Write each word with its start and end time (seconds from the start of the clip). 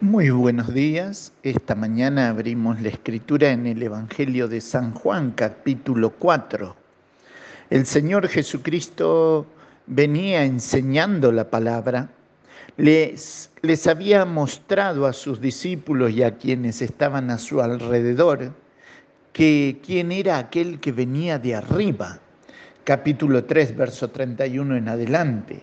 Muy 0.00 0.30
buenos 0.30 0.72
días. 0.72 1.32
Esta 1.42 1.74
mañana 1.74 2.28
abrimos 2.28 2.80
la 2.80 2.90
escritura 2.90 3.50
en 3.50 3.66
el 3.66 3.82
Evangelio 3.82 4.46
de 4.46 4.60
San 4.60 4.94
Juan, 4.94 5.32
capítulo 5.32 6.10
4. 6.10 6.76
El 7.70 7.84
Señor 7.84 8.28
Jesucristo 8.28 9.44
venía 9.88 10.44
enseñando 10.44 11.32
la 11.32 11.50
palabra, 11.50 12.08
les, 12.76 13.50
les 13.62 13.88
había 13.88 14.24
mostrado 14.24 15.04
a 15.04 15.12
sus 15.12 15.40
discípulos 15.40 16.12
y 16.12 16.22
a 16.22 16.36
quienes 16.36 16.80
estaban 16.80 17.28
a 17.32 17.38
su 17.38 17.60
alrededor 17.60 18.52
que 19.32 19.80
quién 19.84 20.12
era 20.12 20.38
aquel 20.38 20.78
que 20.78 20.92
venía 20.92 21.40
de 21.40 21.56
arriba. 21.56 22.20
Capítulo 22.84 23.42
3, 23.42 23.76
verso 23.76 24.10
31 24.10 24.76
en 24.76 24.88
adelante. 24.88 25.60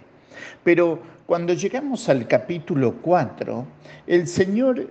Pero 0.65 1.14
cuando 1.25 1.53
llegamos 1.53 2.07
al 2.07 2.27
capítulo 2.27 2.93
4, 3.01 3.65
el 4.05 4.27
Señor 4.27 4.87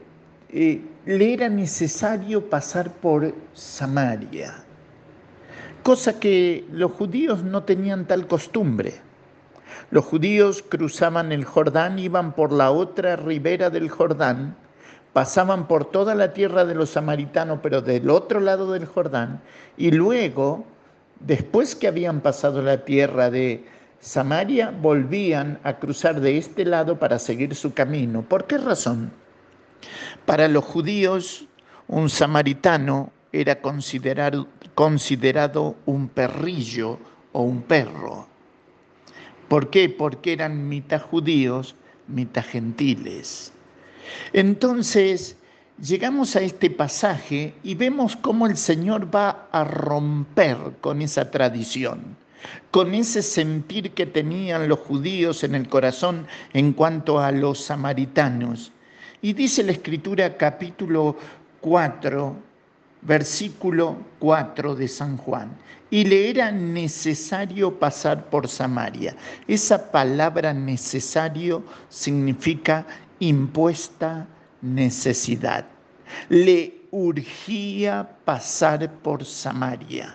eh, 0.51 0.83
le 1.07 1.33
era 1.33 1.49
necesario 1.49 2.49
pasar 2.51 2.91
por 2.91 3.33
Samaria, 3.53 4.55
cosa 5.85 6.19
que 6.19 6.65
los 6.73 6.91
judíos 6.93 7.45
no 7.45 7.63
tenían 7.63 8.07
tal 8.07 8.27
costumbre. 8.27 8.95
Los 9.91 10.05
judíos 10.07 10.65
cruzaban 10.69 11.31
el 11.31 11.45
Jordán, 11.45 12.01
iban 12.01 12.33
por 12.33 12.53
la 12.53 12.73
otra 12.73 13.15
ribera 13.15 13.71
del 13.71 13.89
Jordán, 13.89 14.57
pasaban 15.13 15.69
por 15.69 15.85
toda 15.85 16.17
la 16.17 16.33
tierra 16.33 16.65
de 16.65 16.75
los 16.75 16.91
samaritanos, 16.91 17.61
pero 17.63 17.81
del 17.81 18.11
otro 18.11 18.41
lado 18.41 18.73
del 18.73 18.87
Jordán, 18.87 19.41
y 19.77 19.93
luego, 19.93 20.65
después 21.21 21.77
que 21.77 21.87
habían 21.87 22.23
pasado 22.23 22.61
la 22.61 22.85
tierra 22.85 23.31
de 23.31 23.65
Samaria, 24.05 24.71
volvían 24.71 25.59
a 25.63 25.79
cruzar 25.79 26.21
de 26.21 26.37
este 26.37 26.67
lado 26.67 26.99
para 26.99 27.19
seguir 27.19 27.55
su 27.55 27.73
camino. 27.73 28.21
¿Por 28.21 28.47
qué 28.47 28.59
razón? 28.59 29.11
Para 30.27 30.47
los 30.47 30.63
judíos, 30.63 31.47
un 31.89 32.11
samaritano 32.11 33.11
era 33.33 33.63
considerado, 33.63 34.47
considerado 34.75 35.77
un 35.87 36.09
perrillo 36.09 36.99
o 37.33 37.45
un 37.45 37.63
perro. 37.63 38.29
¿Por 39.49 39.71
qué? 39.71 39.89
Porque 39.89 40.35
eran 40.35 40.69
mitad 40.69 41.01
judíos, 41.01 41.75
mitad 42.07 42.45
gentiles. 42.45 43.55
Entonces, 44.35 45.39
llegamos 45.81 46.37
a 46.37 46.43
este 46.43 46.69
pasaje 46.69 47.55
y 47.63 47.75
vemos 47.75 48.17
cómo 48.17 48.47
el 48.47 48.59
Señor 48.59 49.09
va 49.13 49.49
a 49.51 49.65
romper 49.65 50.59
con 50.83 51.01
esa 51.01 51.31
tradición, 51.31 52.19
con 52.71 52.95
ese 52.95 53.23
sentir 53.23 53.93
que 53.93 54.07
tenían 54.07 54.69
los 54.69 54.81
judíos 54.81 55.45
en 55.45 55.55
el 55.55 55.69
corazón 55.69 56.27
en 56.53 56.73
cuanto 56.73 57.19
a 57.19 57.31
los 57.31 57.65
samaritanos. 57.65 58.73
Y 59.23 59.33
dice 59.33 59.63
la 59.63 59.73
Escritura 59.73 60.37
capítulo 60.37 61.17
4, 61.61 62.37
versículo 63.03 63.97
4 64.19 64.75
de 64.75 64.89
San 64.89 65.17
Juan. 65.17 65.57
Y 65.91 66.05
le 66.05 66.31
era 66.31 66.51
necesario 66.51 67.79
pasar 67.79 68.25
por 68.29 68.49
Samaria. 68.49 69.15
Esa 69.47 69.91
palabra 69.91 70.53
necesario 70.53 71.63
significa 71.89 72.85
impuesta 73.21 74.27
necesidad. 74.61 75.65
Le 76.29 76.83
urgía 76.91 78.09
pasar 78.25 78.91
por 79.03 79.25
Samaria. 79.25 80.15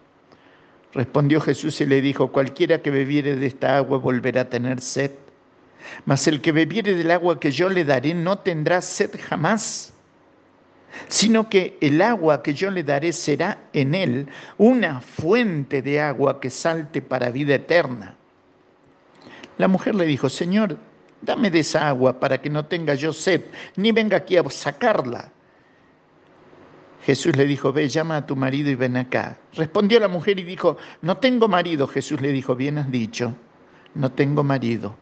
Respondió 0.93 1.39
Jesús 1.39 1.79
y 1.81 1.85
le 1.85 2.01
dijo, 2.01 2.31
cualquiera 2.31 2.81
que 2.81 2.91
bebiere 2.91 3.35
de 3.35 3.47
esta 3.47 3.77
agua 3.77 3.97
volverá 3.97 4.41
a 4.41 4.49
tener 4.49 4.81
sed, 4.81 5.11
mas 6.05 6.27
el 6.27 6.41
que 6.41 6.51
bebiere 6.51 6.95
del 6.95 7.11
agua 7.11 7.39
que 7.39 7.51
yo 7.51 7.69
le 7.69 7.85
daré 7.85 8.13
no 8.13 8.39
tendrá 8.39 8.81
sed 8.81 9.11
jamás 9.19 9.93
sino 11.07 11.49
que 11.49 11.77
el 11.81 12.01
agua 12.01 12.43
que 12.43 12.53
yo 12.53 12.71
le 12.71 12.83
daré 12.83 13.13
será 13.13 13.57
en 13.73 13.95
él 13.95 14.27
una 14.57 15.01
fuente 15.01 15.81
de 15.81 16.01
agua 16.01 16.39
que 16.39 16.49
salte 16.49 17.01
para 17.01 17.29
vida 17.29 17.55
eterna. 17.55 18.15
La 19.57 19.67
mujer 19.67 19.95
le 19.95 20.05
dijo, 20.05 20.29
Señor, 20.29 20.77
dame 21.21 21.51
de 21.51 21.59
esa 21.59 21.87
agua 21.87 22.19
para 22.19 22.41
que 22.41 22.49
no 22.49 22.65
tenga 22.65 22.95
yo 22.95 23.13
sed, 23.13 23.41
ni 23.75 23.91
venga 23.91 24.17
aquí 24.17 24.37
a 24.37 24.49
sacarla. 24.49 25.31
Jesús 27.03 27.35
le 27.35 27.45
dijo, 27.45 27.73
ve, 27.73 27.89
llama 27.89 28.17
a 28.17 28.25
tu 28.25 28.35
marido 28.35 28.69
y 28.69 28.75
ven 28.75 28.97
acá. 28.97 29.37
Respondió 29.53 29.99
la 29.99 30.07
mujer 30.07 30.39
y 30.39 30.43
dijo, 30.43 30.77
no 31.01 31.17
tengo 31.17 31.47
marido. 31.47 31.87
Jesús 31.87 32.21
le 32.21 32.31
dijo, 32.31 32.55
bien 32.55 32.77
has 32.77 32.91
dicho, 32.91 33.35
no 33.95 34.11
tengo 34.11 34.43
marido, 34.43 34.95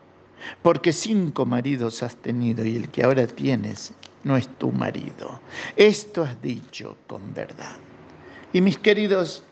porque 0.61 0.93
cinco 0.93 1.45
maridos 1.45 2.01
has 2.01 2.15
tenido 2.15 2.65
y 2.65 2.77
el 2.77 2.89
que 2.89 3.03
ahora 3.03 3.27
tienes 3.27 3.93
no 4.23 4.37
es 4.37 4.47
tu 4.57 4.71
marido. 4.71 5.39
Esto 5.75 6.23
has 6.23 6.41
dicho 6.41 6.97
con 7.07 7.33
verdad. 7.33 7.75
Y 8.53 8.61
mis 8.61 8.77
queridos, 8.77 9.43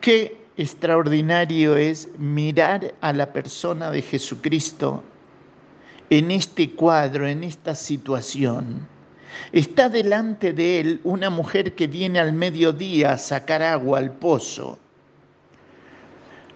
qué 0.00 0.44
extraordinario 0.56 1.76
es 1.76 2.08
mirar 2.18 2.94
a 3.00 3.12
la 3.12 3.32
persona 3.32 3.90
de 3.90 4.02
Jesucristo 4.02 5.02
en 6.10 6.30
este 6.30 6.70
cuadro, 6.70 7.26
en 7.26 7.44
esta 7.44 7.74
situación. 7.74 8.86
Está 9.52 9.88
delante 9.88 10.52
de 10.52 10.80
él 10.80 11.00
una 11.04 11.30
mujer 11.30 11.74
que 11.74 11.86
viene 11.86 12.18
al 12.18 12.32
mediodía 12.32 13.12
a 13.12 13.18
sacar 13.18 13.62
agua 13.62 13.98
al 13.98 14.12
pozo, 14.12 14.78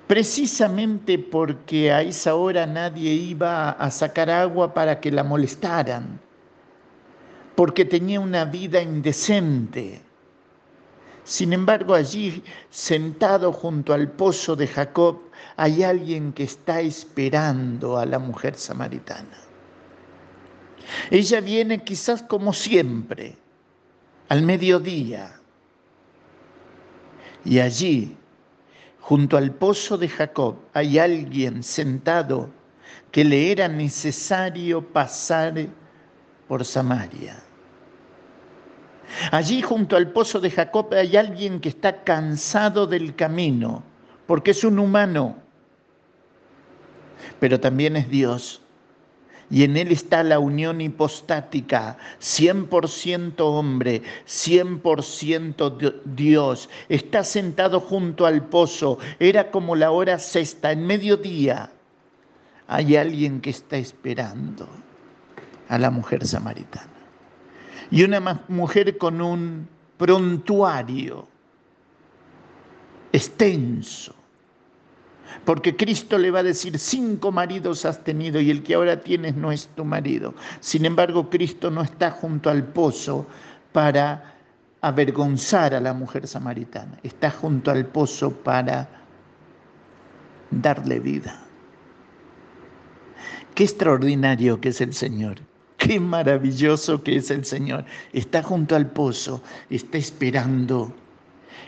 precisamente 0.06 1.19
porque 1.19 1.92
a 1.92 2.02
esa 2.02 2.34
hora 2.34 2.66
nadie 2.66 3.12
iba 3.12 3.70
a 3.70 3.90
sacar 3.90 4.30
agua 4.30 4.75
para 4.75 5.00
que 5.00 5.10
la 5.10 5.25
molestaran 5.25 6.20
porque 7.58 7.84
tenía 7.84 8.20
una 8.20 8.44
vida 8.44 8.80
indecente. 8.80 10.00
Sin 11.25 11.52
embargo, 11.52 11.92
allí, 11.92 12.40
sentado 12.70 13.52
junto 13.52 13.92
al 13.92 14.12
pozo 14.12 14.54
de 14.54 14.69
Jacob, 14.69 15.19
hay 15.56 15.82
alguien 15.82 16.32
que 16.32 16.44
está 16.44 16.80
esperando 16.80 17.98
a 17.98 18.06
la 18.06 18.20
mujer 18.20 18.54
samaritana. 18.54 19.47
Ella 21.11 21.40
viene 21.40 21.82
quizás 21.82 22.23
como 22.23 22.52
siempre, 22.52 23.37
al 24.29 24.43
mediodía, 24.43 25.38
y 27.44 27.61
allí, 27.61 28.17
junto 29.00 29.37
al 29.37 29.52
pozo 29.52 29.96
de 29.96 30.08
Jacob, 30.08 30.56
hay 30.75 30.99
alguien 30.99 31.62
sentado 31.62 32.50
que 33.11 33.25
le 33.25 33.52
era 33.52 33.69
necesario 33.69 34.82
pasar 34.82 35.67
por 36.46 36.64
Samaria. 36.64 37.43
Allí 39.32 39.62
junto 39.62 39.96
al 39.96 40.11
pozo 40.11 40.40
de 40.40 40.50
Jacob 40.50 40.93
hay 40.93 41.17
alguien 41.17 41.61
que 41.61 41.70
está 41.70 42.05
cansado 42.05 42.87
del 42.87 43.14
camino, 43.14 43.82
porque 44.26 44.50
es 44.50 44.64
un 44.64 44.79
humano, 44.79 45.37
pero 47.40 47.58
también 47.58 47.96
es 47.96 48.08
Dios. 48.11 48.61
Y 49.50 49.64
en 49.64 49.76
él 49.76 49.92
está 49.92 50.22
la 50.22 50.38
unión 50.38 50.80
hipostática, 50.80 51.96
100% 52.20 53.34
hombre, 53.38 54.02
100% 54.26 56.02
Dios. 56.04 56.68
Está 56.88 57.24
sentado 57.24 57.80
junto 57.80 58.26
al 58.26 58.44
pozo, 58.46 58.98
era 59.18 59.50
como 59.50 59.74
la 59.74 59.90
hora 59.90 60.18
sexta, 60.18 60.72
en 60.72 60.86
mediodía. 60.86 61.70
Hay 62.66 62.96
alguien 62.96 63.40
que 63.40 63.50
está 63.50 63.78
esperando 63.78 64.68
a 65.68 65.78
la 65.78 65.90
mujer 65.90 66.26
samaritana 66.26 66.98
y 67.90 68.02
una 68.02 68.44
mujer 68.48 68.98
con 68.98 69.20
un 69.20 69.68
prontuario 69.96 71.26
extenso. 73.12 74.14
Porque 75.44 75.76
Cristo 75.76 76.19
le 76.19 76.30
va 76.30 76.40
a 76.40 76.42
decir, 76.42 76.78
cinco 76.78 77.32
maridos 77.32 77.84
has 77.84 78.02
tenido 78.04 78.40
y 78.40 78.50
el 78.50 78.62
que 78.62 78.75
ahora 78.75 79.00
tienes 79.00 79.36
no 79.36 79.52
es 79.52 79.69
tu 79.76 79.84
marido. 79.84 80.34
Sin 80.60 80.84
embargo, 80.84 81.30
Cristo 81.30 81.70
no 81.70 81.82
está 81.82 82.10
junto 82.10 82.50
al 82.50 82.64
pozo 82.64 83.26
para 83.72 84.34
avergonzar 84.80 85.75
a 85.75 85.80
la 85.80 85.92
mujer 85.92 86.26
samaritana. 86.26 86.98
Está 87.02 87.30
junto 87.30 87.70
al 87.70 87.86
pozo 87.86 88.30
para 88.30 88.88
darle 90.50 91.00
vida. 91.00 91.40
Qué 93.54 93.64
extraordinario 93.64 94.60
que 94.60 94.69
es 94.69 94.80
el 94.80 94.94
Señor. 94.94 95.38
Qué 95.78 96.00
maravilloso 96.00 97.02
que 97.02 97.16
es 97.16 97.30
el 97.30 97.44
Señor. 97.44 97.84
Está 98.12 98.42
junto 98.42 98.75
al 98.76 98.90
pozo, 98.90 99.42
está 99.70 99.98
esperando. 99.98 100.92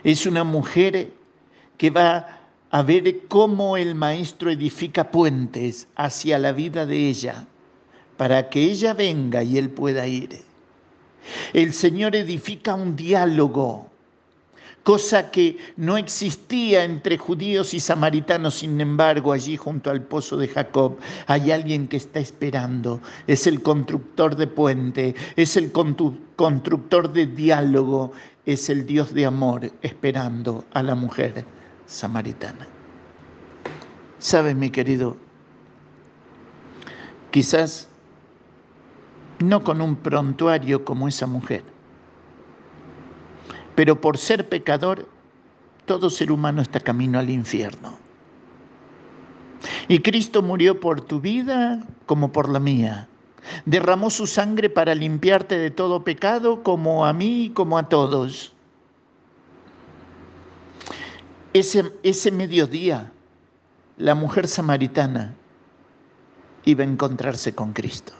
Es 0.03 0.25
una 0.25 0.43
mujer 0.43 1.11
que 1.77 1.89
va 1.89 2.40
a 2.71 2.83
ver 2.83 3.27
cómo 3.27 3.75
el 3.75 3.95
maestro 3.95 4.49
edifica 4.49 5.11
puentes 5.11 5.87
hacia 5.95 6.39
la 6.39 6.53
vida 6.53 6.85
de 6.85 7.09
ella, 7.09 7.45
para 8.15 8.49
que 8.49 8.63
ella 8.63 8.93
venga 8.93 9.43
y 9.43 9.57
él 9.57 9.69
pueda 9.69 10.07
ir. 10.07 10.41
El 11.53 11.73
Señor 11.73 12.15
edifica 12.15 12.73
un 12.73 12.95
diálogo 12.95 13.91
cosa 14.83 15.29
que 15.29 15.57
no 15.77 15.95
existía 15.97 16.83
entre 16.83 17.17
judíos 17.17 17.73
y 17.73 17.79
samaritanos. 17.79 18.55
Sin 18.55 18.81
embargo, 18.81 19.31
allí 19.31 19.55
junto 19.57 19.91
al 19.91 20.01
pozo 20.01 20.37
de 20.37 20.47
Jacob 20.47 20.97
hay 21.27 21.51
alguien 21.51 21.87
que 21.87 21.97
está 21.97 22.19
esperando. 22.19 22.99
Es 23.27 23.45
el 23.45 23.61
constructor 23.61 24.35
de 24.35 24.47
puente, 24.47 25.13
es 25.35 25.55
el 25.55 25.71
constructor 25.71 27.13
de 27.13 27.27
diálogo, 27.27 28.11
es 28.45 28.69
el 28.69 28.85
Dios 28.85 29.13
de 29.13 29.25
amor 29.27 29.71
esperando 29.83 30.65
a 30.73 30.81
la 30.81 30.95
mujer 30.95 31.45
samaritana. 31.91 32.67
¿Sabes, 34.19 34.55
mi 34.55 34.69
querido? 34.69 35.17
Quizás 37.31 37.89
no 39.39 39.63
con 39.63 39.81
un 39.81 39.95
prontuario 39.95 40.85
como 40.85 41.07
esa 41.07 41.27
mujer, 41.27 41.63
pero 43.75 43.99
por 43.99 44.17
ser 44.17 44.47
pecador, 44.47 45.07
todo 45.85 46.09
ser 46.09 46.31
humano 46.31 46.61
está 46.61 46.79
camino 46.79 47.19
al 47.19 47.29
infierno. 47.29 47.97
Y 49.87 49.99
Cristo 49.99 50.41
murió 50.41 50.79
por 50.79 51.01
tu 51.01 51.19
vida 51.19 51.85
como 52.05 52.31
por 52.31 52.49
la 52.49 52.59
mía. 52.59 53.07
Derramó 53.65 54.09
su 54.09 54.27
sangre 54.27 54.69
para 54.69 54.95
limpiarte 54.95 55.57
de 55.57 55.71
todo 55.71 56.03
pecado 56.03 56.63
como 56.63 57.05
a 57.05 57.13
mí 57.13 57.51
como 57.53 57.77
a 57.77 57.89
todos. 57.89 58.53
Ese, 61.53 61.91
ese 62.03 62.31
mediodía, 62.31 63.11
la 63.97 64.15
mujer 64.15 64.47
samaritana 64.47 65.35
iba 66.65 66.83
a 66.83 66.87
encontrarse 66.87 67.53
con 67.53 67.73
Cristo. 67.73 68.13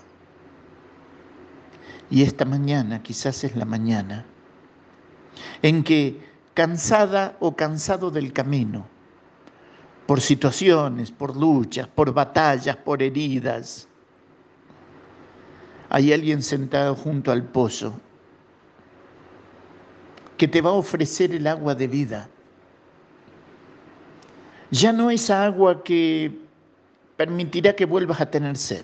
Y 2.09 2.23
esta 2.23 2.43
mañana, 2.43 3.01
quizás 3.01 3.43
es 3.43 3.55
la 3.55 3.65
mañana, 3.65 4.25
en 5.61 5.83
que 5.83 6.29
cansada 6.53 7.37
o 7.39 7.55
cansado 7.55 8.11
del 8.11 8.33
camino, 8.33 8.85
por 10.05 10.19
situaciones, 10.19 11.09
por 11.09 11.37
luchas, 11.37 11.87
por 11.87 12.13
batallas, 12.13 12.75
por 12.75 13.01
heridas, 13.01 13.87
hay 15.89 16.11
alguien 16.11 16.41
sentado 16.41 16.95
junto 16.95 17.31
al 17.31 17.43
pozo 17.43 17.93
que 20.37 20.47
te 20.47 20.61
va 20.61 20.71
a 20.71 20.73
ofrecer 20.73 21.33
el 21.33 21.47
agua 21.47 21.75
de 21.75 21.87
vida. 21.87 22.29
Ya 24.71 24.93
no 24.93 25.11
esa 25.11 25.45
agua 25.45 25.83
que 25.83 26.39
permitirá 27.17 27.75
que 27.75 27.85
vuelvas 27.85 28.21
a 28.21 28.31
tener 28.31 28.57
sed 28.57 28.83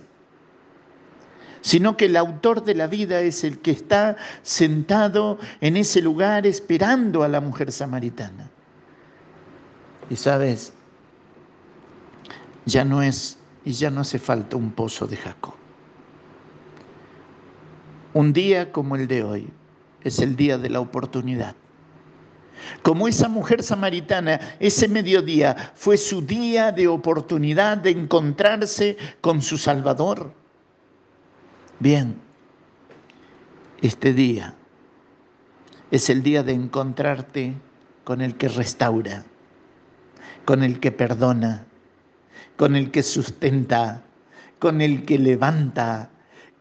sino 1.67 1.97
que 1.97 2.05
el 2.05 2.15
autor 2.15 2.63
de 2.63 2.75
la 2.75 2.87
vida 2.87 3.19
es 3.19 3.43
el 3.43 3.59
que 3.59 3.71
está 3.71 4.15
sentado 4.41 5.37
en 5.59 5.75
ese 5.75 6.01
lugar 6.01 6.47
esperando 6.47 7.23
a 7.23 7.27
la 7.27 7.41
mujer 7.41 7.73
samaritana. 7.73 8.49
Y 10.09 10.15
sabes, 10.15 10.71
ya 12.65 12.85
no 12.85 13.01
es 13.01 13.37
y 13.65 13.73
ya 13.73 13.89
no 13.89 13.99
hace 13.99 14.17
falta 14.17 14.55
un 14.55 14.71
pozo 14.71 15.07
de 15.07 15.17
Jacob. 15.17 15.55
Un 18.13 18.31
día 18.31 18.71
como 18.71 18.95
el 18.95 19.07
de 19.07 19.23
hoy 19.23 19.49
es 20.05 20.19
el 20.19 20.37
día 20.37 20.57
de 20.57 20.69
la 20.69 20.79
oportunidad. 20.79 21.53
Como 22.81 23.07
esa 23.07 23.27
mujer 23.27 23.63
samaritana, 23.63 24.39
ese 24.59 24.87
mediodía 24.87 25.71
fue 25.75 25.97
su 25.97 26.21
día 26.21 26.71
de 26.71 26.87
oportunidad 26.87 27.77
de 27.77 27.91
encontrarse 27.91 28.97
con 29.21 29.41
su 29.41 29.57
Salvador. 29.57 30.31
Bien, 31.79 32.19
este 33.81 34.13
día 34.13 34.55
es 35.91 36.09
el 36.09 36.23
día 36.23 36.43
de 36.43 36.53
encontrarte 36.53 37.53
con 38.03 38.21
el 38.21 38.35
que 38.35 38.47
restaura, 38.47 39.23
con 40.45 40.63
el 40.63 40.79
que 40.79 40.91
perdona, 40.91 41.65
con 42.55 42.75
el 42.75 42.89
que 42.91 43.03
sustenta, 43.03 44.03
con 44.59 44.81
el 44.81 45.05
que 45.05 45.19
levanta, 45.19 46.09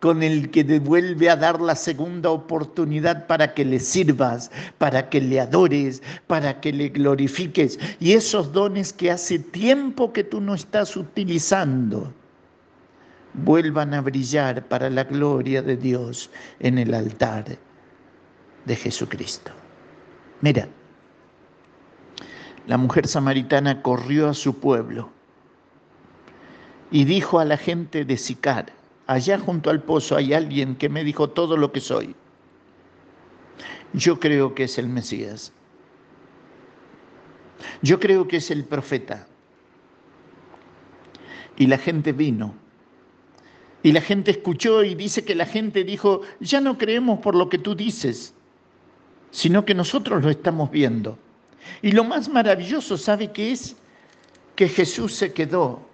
con 0.01 0.23
el 0.23 0.51
que 0.51 0.63
devuelve 0.63 1.31
a 1.31 1.37
dar 1.37 1.61
la 1.61 1.75
segunda 1.75 2.31
oportunidad 2.31 3.27
para 3.27 3.55
que 3.55 3.65
le 3.65 3.81
sirvas, 3.81 4.51
para 4.79 5.09
que 5.09 5.21
le 5.21 5.41
adores, 5.41 6.03
para 6.27 6.61
que 6.61 6.73
le 6.73 6.91
glorifiques. 6.91 7.79
Y 7.99 8.13
esos 8.13 8.53
dones 8.53 8.93
que 8.93 9.11
hace 9.11 9.39
tiempo 9.39 10.13
que 10.13 10.25
tú 10.25 10.41
no 10.41 10.55
estás 10.55 10.97
utilizando 10.97 12.13
vuelvan 13.33 13.95
a 13.95 14.01
brillar 14.01 14.67
para 14.67 14.91
la 14.91 15.05
gloria 15.05 15.63
de 15.63 15.77
Dios 15.77 16.31
en 16.61 16.79
el 16.79 16.95
altar 16.95 17.59
de 18.65 18.77
Jesucristo. 18.77 19.53
Mira, 20.41 20.69
la 22.67 22.77
mujer 22.77 23.07
samaritana 23.07 23.83
corrió 23.83 24.29
a 24.29 24.35
su 24.35 24.59
pueblo 24.59 25.11
y 26.91 27.05
dijo 27.05 27.39
a 27.39 27.45
la 27.45 27.57
gente 27.57 28.05
de 28.05 28.17
Sicar, 28.17 28.76
allá 29.07 29.39
junto 29.39 29.71
al 29.71 29.83
pozo 29.83 30.17
hay 30.17 30.33
alguien 30.33 30.77
que 30.77 30.89
me 30.89 31.05
dijo 31.05 31.31
todo 31.31 31.57
lo 31.57 31.73
que 31.73 31.81
soy. 31.81 32.15
Yo 33.93 34.19
creo 34.19 34.55
que 34.55 34.65
es 34.65 34.79
el 34.79 34.89
Mesías. 34.89 35.53
Yo 37.83 37.99
creo 37.99 38.29
que 38.29 38.37
es 38.39 38.51
el 38.51 38.65
profeta. 38.65 39.27
Y 41.57 41.67
la 41.67 41.79
gente 41.79 42.13
vino 42.13 42.55
y 43.87 43.93
la 43.93 44.01
gente 44.01 44.33
escuchó 44.33 44.83
y 44.83 44.97
dice 44.97 45.25
que 45.25 45.37
la 45.37 45.47
gente 45.47 45.85
dijo, 45.85 46.23
ya 46.41 46.61
no 46.61 46.77
creemos 46.77 47.21
por 47.21 47.37
lo 47.37 47.49
que 47.49 47.57
tú 47.57 47.77
dices, 47.77 48.35
sino 49.31 49.65
que 49.65 49.75
nosotros 49.75 50.25
lo 50.25 50.29
estamos 50.29 50.73
viendo. 50.73 51.17
Y 51.83 51.93
lo 51.93 52.03
más 52.03 52.29
maravilloso, 52.29 52.97
¿sabe 52.97 53.31
qué 53.31 53.53
es? 53.53 53.77
Que 54.57 54.69
Jesús 54.69 55.15
se 55.15 55.33
quedó 55.33 55.86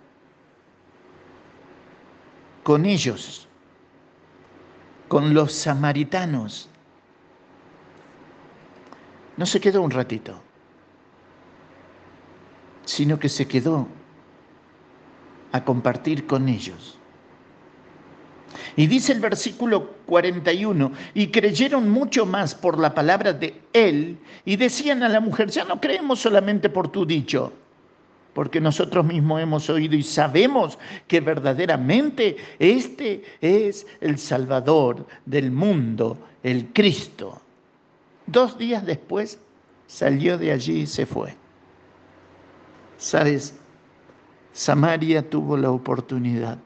con 2.63 2.87
ellos, 2.87 3.49
con 5.09 5.35
los 5.35 5.53
samaritanos. 5.53 6.69
No 9.37 9.47
se 9.47 9.61
quedó 9.61 9.83
un 9.83 9.91
ratito, 9.91 10.41
sino 12.85 13.19
que 13.19 13.29
se 13.29 13.47
quedó 13.47 13.89
a 15.53 15.65
compartir 15.65 16.27
con 16.27 16.49
ellos. 16.49 16.99
Y 18.77 18.87
dice 18.87 19.13
el 19.13 19.21
versículo 19.21 19.97
41, 20.07 20.93
y 21.15 21.29
creyeron 21.29 21.89
mucho 21.89 22.25
más 22.25 22.55
por 22.55 22.79
la 22.79 22.95
palabra 22.95 23.33
de 23.33 23.61
él, 23.73 24.19
y 24.45 24.57
decían 24.57 25.03
a 25.03 25.09
la 25.09 25.21
mujer, 25.21 25.51
ya 25.51 25.65
no 25.65 25.81
creemos 25.81 26.21
solamente 26.21 26.69
por 26.69 26.89
tu 26.89 27.05
dicho, 27.05 27.53
porque 28.35 28.61
nosotros 28.61 29.05
mismos 29.05 29.43
hemos 29.43 29.69
oído 29.69 29.95
y 29.95 30.03
sabemos 30.03 30.79
que 31.07 31.21
verdaderamente 31.21 32.37
este 32.59 33.23
es 33.41 33.87
el 34.01 34.19
Salvador 34.19 35.07
del 35.27 35.51
mundo, 35.51 36.19
el 36.43 36.73
Cristo. 36.73 37.41
Dos 38.27 38.57
días 38.57 38.87
después 38.87 39.39
salió 39.87 40.39
de 40.39 40.53
allí 40.53 40.81
y 40.81 40.87
se 40.87 41.05
fue. 41.05 41.35
¿Sabes? 42.97 43.55
Samaria 44.53 45.29
tuvo 45.29 45.57
la 45.57 45.71
oportunidad 45.71 46.59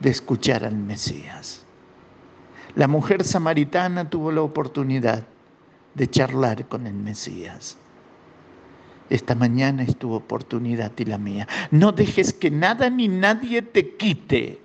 de 0.00 0.10
escuchar 0.10 0.64
al 0.64 0.76
Mesías. 0.76 1.64
La 2.74 2.86
mujer 2.86 3.24
samaritana 3.24 4.08
tuvo 4.08 4.30
la 4.30 4.42
oportunidad 4.42 5.24
de 5.94 6.08
charlar 6.08 6.66
con 6.68 6.86
el 6.86 6.94
Mesías. 6.94 7.76
Esta 9.10 9.34
mañana 9.34 9.82
es 9.82 9.96
tu 9.96 10.12
oportunidad 10.12 10.92
y 10.98 11.04
la 11.04 11.18
mía. 11.18 11.48
No 11.70 11.92
dejes 11.92 12.32
que 12.32 12.50
nada 12.50 12.90
ni 12.90 13.08
nadie 13.08 13.62
te 13.62 13.96
quite 13.96 14.58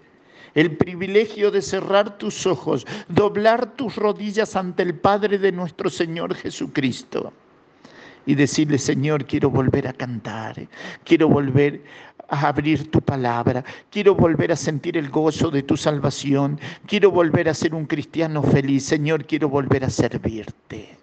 el 0.55 0.77
privilegio 0.77 1.51
de 1.51 1.61
cerrar 1.61 2.17
tus 2.17 2.45
ojos, 2.45 2.85
doblar 3.07 3.75
tus 3.75 3.95
rodillas 3.95 4.55
ante 4.55 4.83
el 4.83 4.95
Padre 4.95 5.37
de 5.37 5.51
nuestro 5.51 5.89
Señor 5.89 6.35
Jesucristo 6.35 7.33
y 8.25 8.35
decirle, 8.35 8.77
Señor, 8.77 9.25
quiero 9.25 9.49
volver 9.49 9.87
a 9.87 9.93
cantar, 9.93 10.67
quiero 11.03 11.27
volver 11.27 11.83
a 12.29 12.47
abrir 12.47 12.89
tu 12.89 13.01
palabra, 13.01 13.63
quiero 13.89 14.15
volver 14.15 14.51
a 14.51 14.55
sentir 14.55 14.97
el 14.97 15.09
gozo 15.09 15.49
de 15.49 15.63
tu 15.63 15.75
salvación, 15.75 16.59
quiero 16.85 17.11
volver 17.11 17.49
a 17.49 17.53
ser 17.53 17.75
un 17.75 17.85
cristiano 17.85 18.41
feliz, 18.43 18.85
Señor, 18.85 19.25
quiero 19.25 19.49
volver 19.49 19.83
a 19.83 19.89
servirte. 19.89 20.97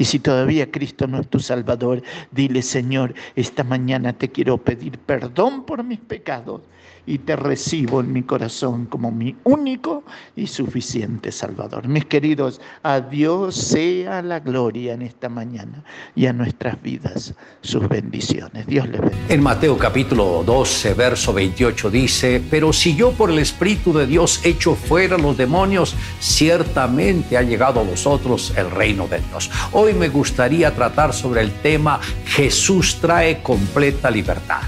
Y 0.00 0.06
si 0.06 0.18
todavía 0.18 0.70
Cristo 0.70 1.06
no 1.06 1.20
es 1.20 1.28
tu 1.28 1.40
Salvador, 1.40 2.02
dile, 2.30 2.62
Señor, 2.62 3.12
esta 3.36 3.64
mañana 3.64 4.14
te 4.14 4.30
quiero 4.30 4.56
pedir 4.56 4.96
perdón 4.96 5.66
por 5.66 5.84
mis 5.84 5.98
pecados 5.98 6.62
y 7.10 7.18
te 7.18 7.34
recibo 7.34 8.00
en 8.00 8.12
mi 8.12 8.22
corazón 8.22 8.86
como 8.86 9.10
mi 9.10 9.34
único 9.42 10.04
y 10.36 10.46
suficiente 10.46 11.32
Salvador. 11.32 11.88
Mis 11.88 12.04
queridos, 12.04 12.60
a 12.84 13.00
Dios 13.00 13.56
sea 13.56 14.22
la 14.22 14.38
gloria 14.38 14.94
en 14.94 15.02
esta 15.02 15.28
mañana 15.28 15.82
y 16.14 16.26
a 16.26 16.32
nuestras 16.32 16.80
vidas 16.80 17.34
sus 17.62 17.88
bendiciones. 17.88 18.64
Dios 18.68 18.88
les 18.88 19.00
bendiga. 19.00 19.24
En 19.28 19.42
Mateo 19.42 19.76
capítulo 19.76 20.44
12, 20.46 20.94
verso 20.94 21.32
28 21.32 21.90
dice, 21.90 22.42
pero 22.48 22.72
si 22.72 22.94
yo 22.94 23.10
por 23.10 23.30
el 23.30 23.40
Espíritu 23.40 23.92
de 23.92 24.06
Dios 24.06 24.40
echo 24.44 24.76
fuera 24.76 25.18
los 25.18 25.36
demonios, 25.36 25.96
ciertamente 26.20 27.36
ha 27.36 27.42
llegado 27.42 27.80
a 27.80 27.82
vosotros 27.82 28.54
el 28.56 28.70
reino 28.70 29.08
de 29.08 29.18
Dios. 29.18 29.50
Hoy 29.72 29.94
me 29.94 30.08
gustaría 30.08 30.72
tratar 30.72 31.12
sobre 31.12 31.40
el 31.40 31.50
tema 31.54 31.98
Jesús 32.24 32.98
trae 33.00 33.42
completa 33.42 34.12
libertad. 34.12 34.60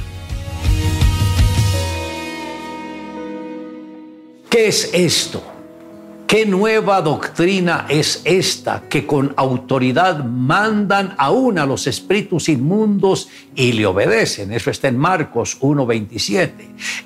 ¿Qué 4.53 4.67
es 4.67 4.91
esto? 4.93 5.43
¿Qué 6.27 6.45
nueva 6.45 7.01
doctrina 7.01 7.87
es 7.89 8.21
esta 8.27 8.83
que 8.87 9.07
con 9.07 9.33
autoridad 9.35 10.23
mandan 10.25 11.15
aún 11.17 11.59
a 11.59 11.65
los 11.65 11.87
espíritus 11.87 12.51
inmundos 12.51 13.31
y 13.55 13.73
le 13.73 13.87
obedecen? 13.87 14.53
Eso 14.53 14.71
está 14.71 14.89
en 14.89 14.99
Marcos 14.99 15.61
1.27. 15.61 16.51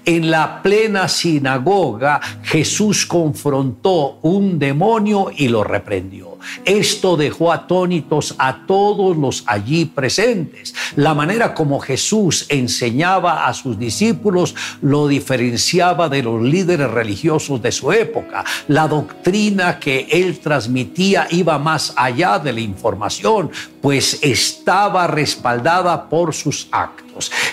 En 0.05 0.31
la 0.31 0.63
plena 0.63 1.09
sinagoga 1.09 2.21
Jesús 2.43 3.07
confrontó 3.07 4.19
un 4.23 4.59
demonio 4.59 5.31
y 5.35 5.49
lo 5.49 5.65
reprendió. 5.65 6.37
Esto 6.65 7.17
dejó 7.17 7.53
atónitos 7.53 8.35
a 8.39 8.67
todos 8.67 9.17
los 9.17 9.45
allí 9.47 9.85
presentes. 9.85 10.75
La 10.97 11.15
manera 11.15 11.55
como 11.55 11.81
Jesús 11.81 12.47
enseñaba 12.49 13.47
a 13.47 13.55
sus 13.55 13.79
discípulos 13.79 14.55
lo 14.83 15.09
diferenciaba 15.09 16.09
de 16.09 16.23
los 16.23 16.43
líderes 16.43 16.91
religiosos 16.91 17.63
de 17.63 17.73
su 17.73 17.93
época. 17.93 18.45
La 18.69 18.89
doctrina 18.89 19.79
que 19.79 20.07
él 20.11 20.39
transmitía 20.39 21.27
iba 21.31 21.59
más 21.59 21.93
allá 21.97 22.39
de 22.39 22.53
la 22.53 22.61
información, 22.61 23.51
pues 23.87 24.19
estaba 24.21 25.07
respaldada 25.07 26.09
por 26.09 26.35
sus 26.35 26.67
actos. 26.73 27.06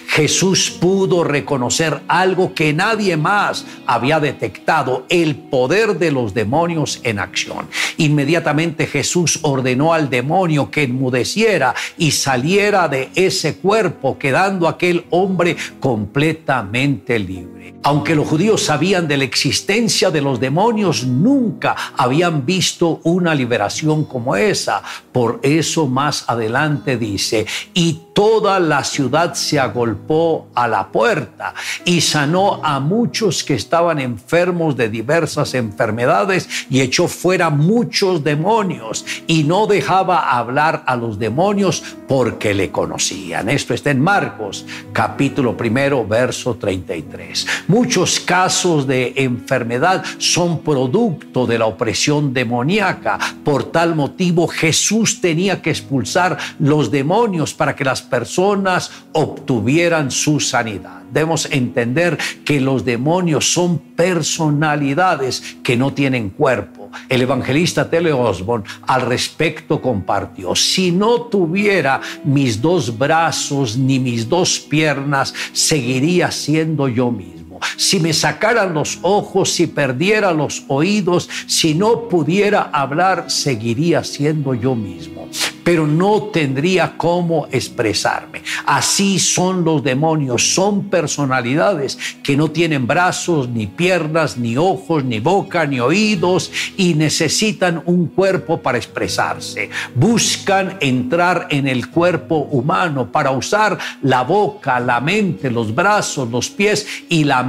Jesús 0.08 0.70
pudo 0.70 1.24
reconocer 1.24 2.02
algo 2.08 2.54
que 2.54 2.74
nadie 2.74 3.18
más 3.18 3.66
había 3.86 4.20
detectado, 4.20 5.06
el 5.10 5.36
poder 5.36 5.98
de 5.98 6.12
los 6.12 6.34
demonios 6.34 7.00
en 7.04 7.20
acción. 7.20 7.68
Inmediatamente 7.98 8.86
Jesús 8.88 9.40
ordenó 9.42 9.94
al 9.94 10.10
demonio 10.10 10.70
que 10.70 10.84
enmudeciera 10.84 11.74
y 11.98 12.12
saliera 12.12 12.88
de 12.88 13.10
ese 13.16 13.58
cuerpo, 13.58 14.18
quedando 14.18 14.68
aquel 14.68 15.06
hombre 15.10 15.56
completamente 15.80 17.20
libre. 17.20 17.76
Aunque 17.84 18.16
los 18.16 18.28
judíos 18.28 18.64
sabían 18.64 19.08
de 19.08 19.18
la 19.18 19.24
existencia 19.26 20.10
de 20.10 20.22
los 20.22 20.40
demonios, 20.40 21.06
nunca 21.06 21.76
habían 21.98 22.46
visto 22.46 23.02
una 23.04 23.36
liberación 23.36 24.06
como 24.06 24.36
esa. 24.36 24.82
Por 25.12 25.40
eso 25.44 25.88
más 25.88 26.26
adelante 26.28 26.98
dice, 26.98 27.46
y 27.74 28.00
toda 28.14 28.60
la 28.60 28.84
ciudad 28.84 29.34
se 29.34 29.53
agolpó 29.60 30.48
a 30.56 30.68
la 30.68 30.88
puerta 30.88 31.54
y 31.86 32.02
sanó 32.02 32.60
a 32.64 32.80
muchos 32.80 33.44
que 33.44 33.56
estaban 33.56 34.00
enfermos 34.00 34.76
de 34.76 34.90
diversas 34.90 35.54
enfermedades 35.54 36.48
y 36.70 36.82
echó 36.82 37.08
fuera 37.08 37.50
muchos 37.50 38.24
demonios 38.24 39.06
y 39.28 39.44
no 39.44 39.68
dejaba 39.68 40.38
hablar 40.38 40.84
a 40.86 40.96
los 40.96 41.20
demonios 41.20 41.84
porque 42.08 42.54
le 42.54 42.72
conocían. 42.72 43.50
Esto 43.50 43.74
está 43.74 43.92
en 43.92 44.00
Marcos 44.00 44.66
capítulo 44.92 45.56
primero 45.58 46.06
verso 46.06 46.56
33. 46.56 47.48
Muchos 47.68 48.20
casos 48.20 48.88
de 48.88 49.14
enfermedad 49.18 50.04
son 50.18 50.60
producto 50.60 51.46
de 51.46 51.58
la 51.58 51.66
opresión 51.66 52.34
demoníaca. 52.34 53.18
Por 53.44 53.66
tal 53.66 53.96
motivo 53.96 54.48
Jesús 54.48 55.22
tenía 55.22 55.62
que 55.62 55.70
expulsar 55.72 56.38
los 56.60 56.92
demonios 56.92 57.54
para 57.54 57.76
que 57.76 57.84
las 57.84 58.02
personas 58.02 58.92
su 60.10 60.40
sanidad. 60.40 61.02
Debemos 61.12 61.48
entender 61.52 62.18
que 62.44 62.60
los 62.60 62.84
demonios 62.84 63.54
son 63.54 63.78
personalidades 63.78 65.58
que 65.64 65.78
no 65.78 65.94
tienen 65.94 66.30
cuerpo. 66.30 66.90
El 67.10 67.22
evangelista 67.22 67.90
Tele 67.90 68.14
Osborne 68.14 68.66
al 68.88 69.02
respecto 69.02 69.82
compartió, 69.82 70.56
si 70.56 70.92
no 70.92 71.22
tuviera 71.24 72.02
mis 72.24 72.62
dos 72.62 72.98
brazos 72.98 73.78
ni 73.78 74.00
mis 74.00 74.28
dos 74.28 74.60
piernas, 74.60 75.34
seguiría 75.54 76.32
siendo 76.32 76.88
yo 76.88 77.12
mismo 77.12 77.33
si 77.76 78.00
me 78.00 78.14
sacaran 78.14 78.74
los 78.74 79.00
ojos, 79.02 79.52
si 79.52 79.68
perdiera 79.68 80.34
los 80.34 80.64
oídos, 80.68 81.30
si 81.48 81.76
no 81.76 82.08
pudiera 82.08 82.70
hablar, 82.74 83.26
seguiría 83.30 84.04
siendo 84.04 84.54
yo 84.54 84.76
mismo 84.76 85.30
pero 85.64 85.88
no 85.88 86.24
tendría 86.24 86.98
cómo 86.98 87.48
expresarme. 87.52 88.42
Así 88.66 89.20
son 89.20 89.64
los 89.64 89.84
demonios, 89.84 90.54
son 90.54 90.90
personalidades 90.90 91.98
que 92.22 92.36
no 92.36 92.52
tienen 92.52 92.86
brazos, 92.86 93.50
ni 93.50 93.68
piernas, 93.68 94.38
ni 94.38 94.58
ojos, 94.58 95.04
ni 95.04 95.20
boca, 95.20 95.66
ni 95.66 95.80
oídos 95.80 96.52
y 96.78 96.94
necesitan 96.96 97.82
un 97.86 98.08
cuerpo 98.08 98.62
para 98.62 98.78
expresarse. 98.78 99.70
Buscan 99.96 100.78
entrar 100.82 101.48
en 101.50 101.68
el 101.68 101.90
cuerpo 101.90 102.48
humano 102.52 103.12
para 103.12 103.32
usar 103.32 103.78
la 104.02 104.24
boca, 104.24 104.80
la 104.80 105.00
mente, 105.00 105.50
los 105.50 105.74
brazos, 105.74 106.30
los 106.30 106.50
pies 106.50 106.86
y 107.10 107.24
la 107.24 107.44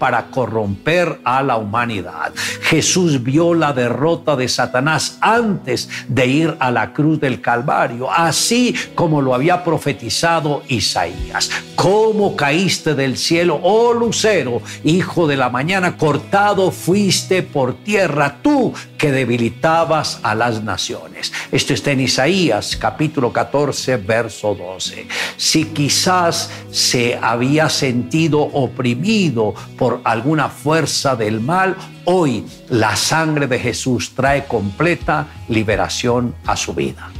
para 0.00 0.26
corromper 0.26 1.20
a 1.22 1.44
la 1.44 1.56
humanidad. 1.56 2.32
Jesús 2.62 3.22
vio 3.22 3.54
la 3.54 3.72
derrota 3.72 4.34
de 4.34 4.48
Satanás 4.48 5.18
antes 5.20 5.88
de 6.08 6.26
ir 6.26 6.56
a 6.58 6.72
la 6.72 6.92
cruz 6.92 7.20
del 7.20 7.40
Calvario, 7.40 8.10
así 8.10 8.74
como 8.96 9.22
lo 9.22 9.34
había 9.34 9.62
profetizado 9.62 10.62
Isaías. 10.66 11.50
¿Cómo 11.76 12.34
caíste 12.34 12.96
del 12.96 13.16
cielo, 13.16 13.60
oh 13.62 13.92
lucero, 13.92 14.60
hijo 14.82 15.28
de 15.28 15.36
la 15.36 15.50
mañana? 15.50 15.96
Cortado 15.96 16.72
fuiste 16.72 17.44
por 17.44 17.84
tierra, 17.84 18.38
tú 18.42 18.74
que 18.96 19.12
debilitabas 19.12 20.18
a 20.24 20.34
las 20.34 20.64
naciones. 20.64 21.32
Esto 21.52 21.74
está 21.74 21.92
en 21.92 22.00
Isaías 22.00 22.76
capítulo 22.76 23.32
14, 23.32 23.98
verso 23.98 24.56
12. 24.56 25.06
Si 25.36 25.66
quizás 25.66 26.50
se 26.72 27.16
había 27.22 27.68
sentido 27.68 28.40
oprimido 28.40 29.27
por 29.76 30.00
alguna 30.04 30.48
fuerza 30.48 31.16
del 31.16 31.40
mal, 31.40 31.76
hoy 32.04 32.46
la 32.68 32.96
sangre 32.96 33.46
de 33.46 33.58
Jesús 33.58 34.14
trae 34.14 34.46
completa 34.46 35.26
liberación 35.48 36.34
a 36.46 36.56
su 36.56 36.74
vida. 36.74 37.10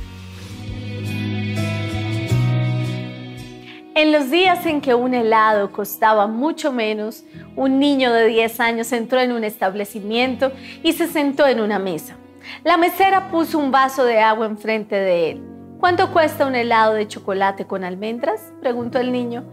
En 3.95 4.13
los 4.13 4.31
días 4.31 4.65
en 4.65 4.81
que 4.81 4.95
un 4.95 5.13
helado 5.13 5.73
costaba 5.73 6.29
mucho 6.29 6.73
menos, 6.73 7.25
un 7.57 7.81
niño 7.81 8.13
de 8.13 8.29
10 8.29 8.61
años 8.61 8.93
entró 8.93 9.19
en 9.19 9.33
un 9.33 9.43
establecimiento 9.43 10.53
y 10.85 10.93
se 10.93 11.09
sentó 11.09 11.49
en 11.49 11.61
una 11.61 11.81
mesa. 11.81 12.17
La 12.63 12.77
mesera 12.77 13.29
puso 13.31 13.59
un 13.59 13.73
vaso 13.73 14.05
de 14.05 14.21
agua 14.21 14.47
enfrente 14.47 14.95
de 14.95 15.31
él. 15.33 15.43
¿Cuánto 15.81 16.13
cuesta 16.13 16.47
un 16.47 16.55
helado 16.55 16.95
de 16.95 17.09
chocolate 17.09 17.67
con 17.67 17.83
almendras? 17.83 18.53
preguntó 18.61 18.99
el 18.99 19.11
niño. 19.11 19.45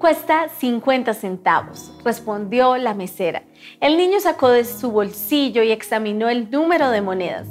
Cuesta 0.00 0.48
50 0.48 1.12
centavos, 1.12 1.92
respondió 2.02 2.78
la 2.78 2.94
mesera. 2.94 3.42
El 3.82 3.98
niño 3.98 4.18
sacó 4.18 4.48
de 4.48 4.64
su 4.64 4.90
bolsillo 4.90 5.62
y 5.62 5.72
examinó 5.72 6.30
el 6.30 6.50
número 6.50 6.88
de 6.88 7.02
monedas. 7.02 7.46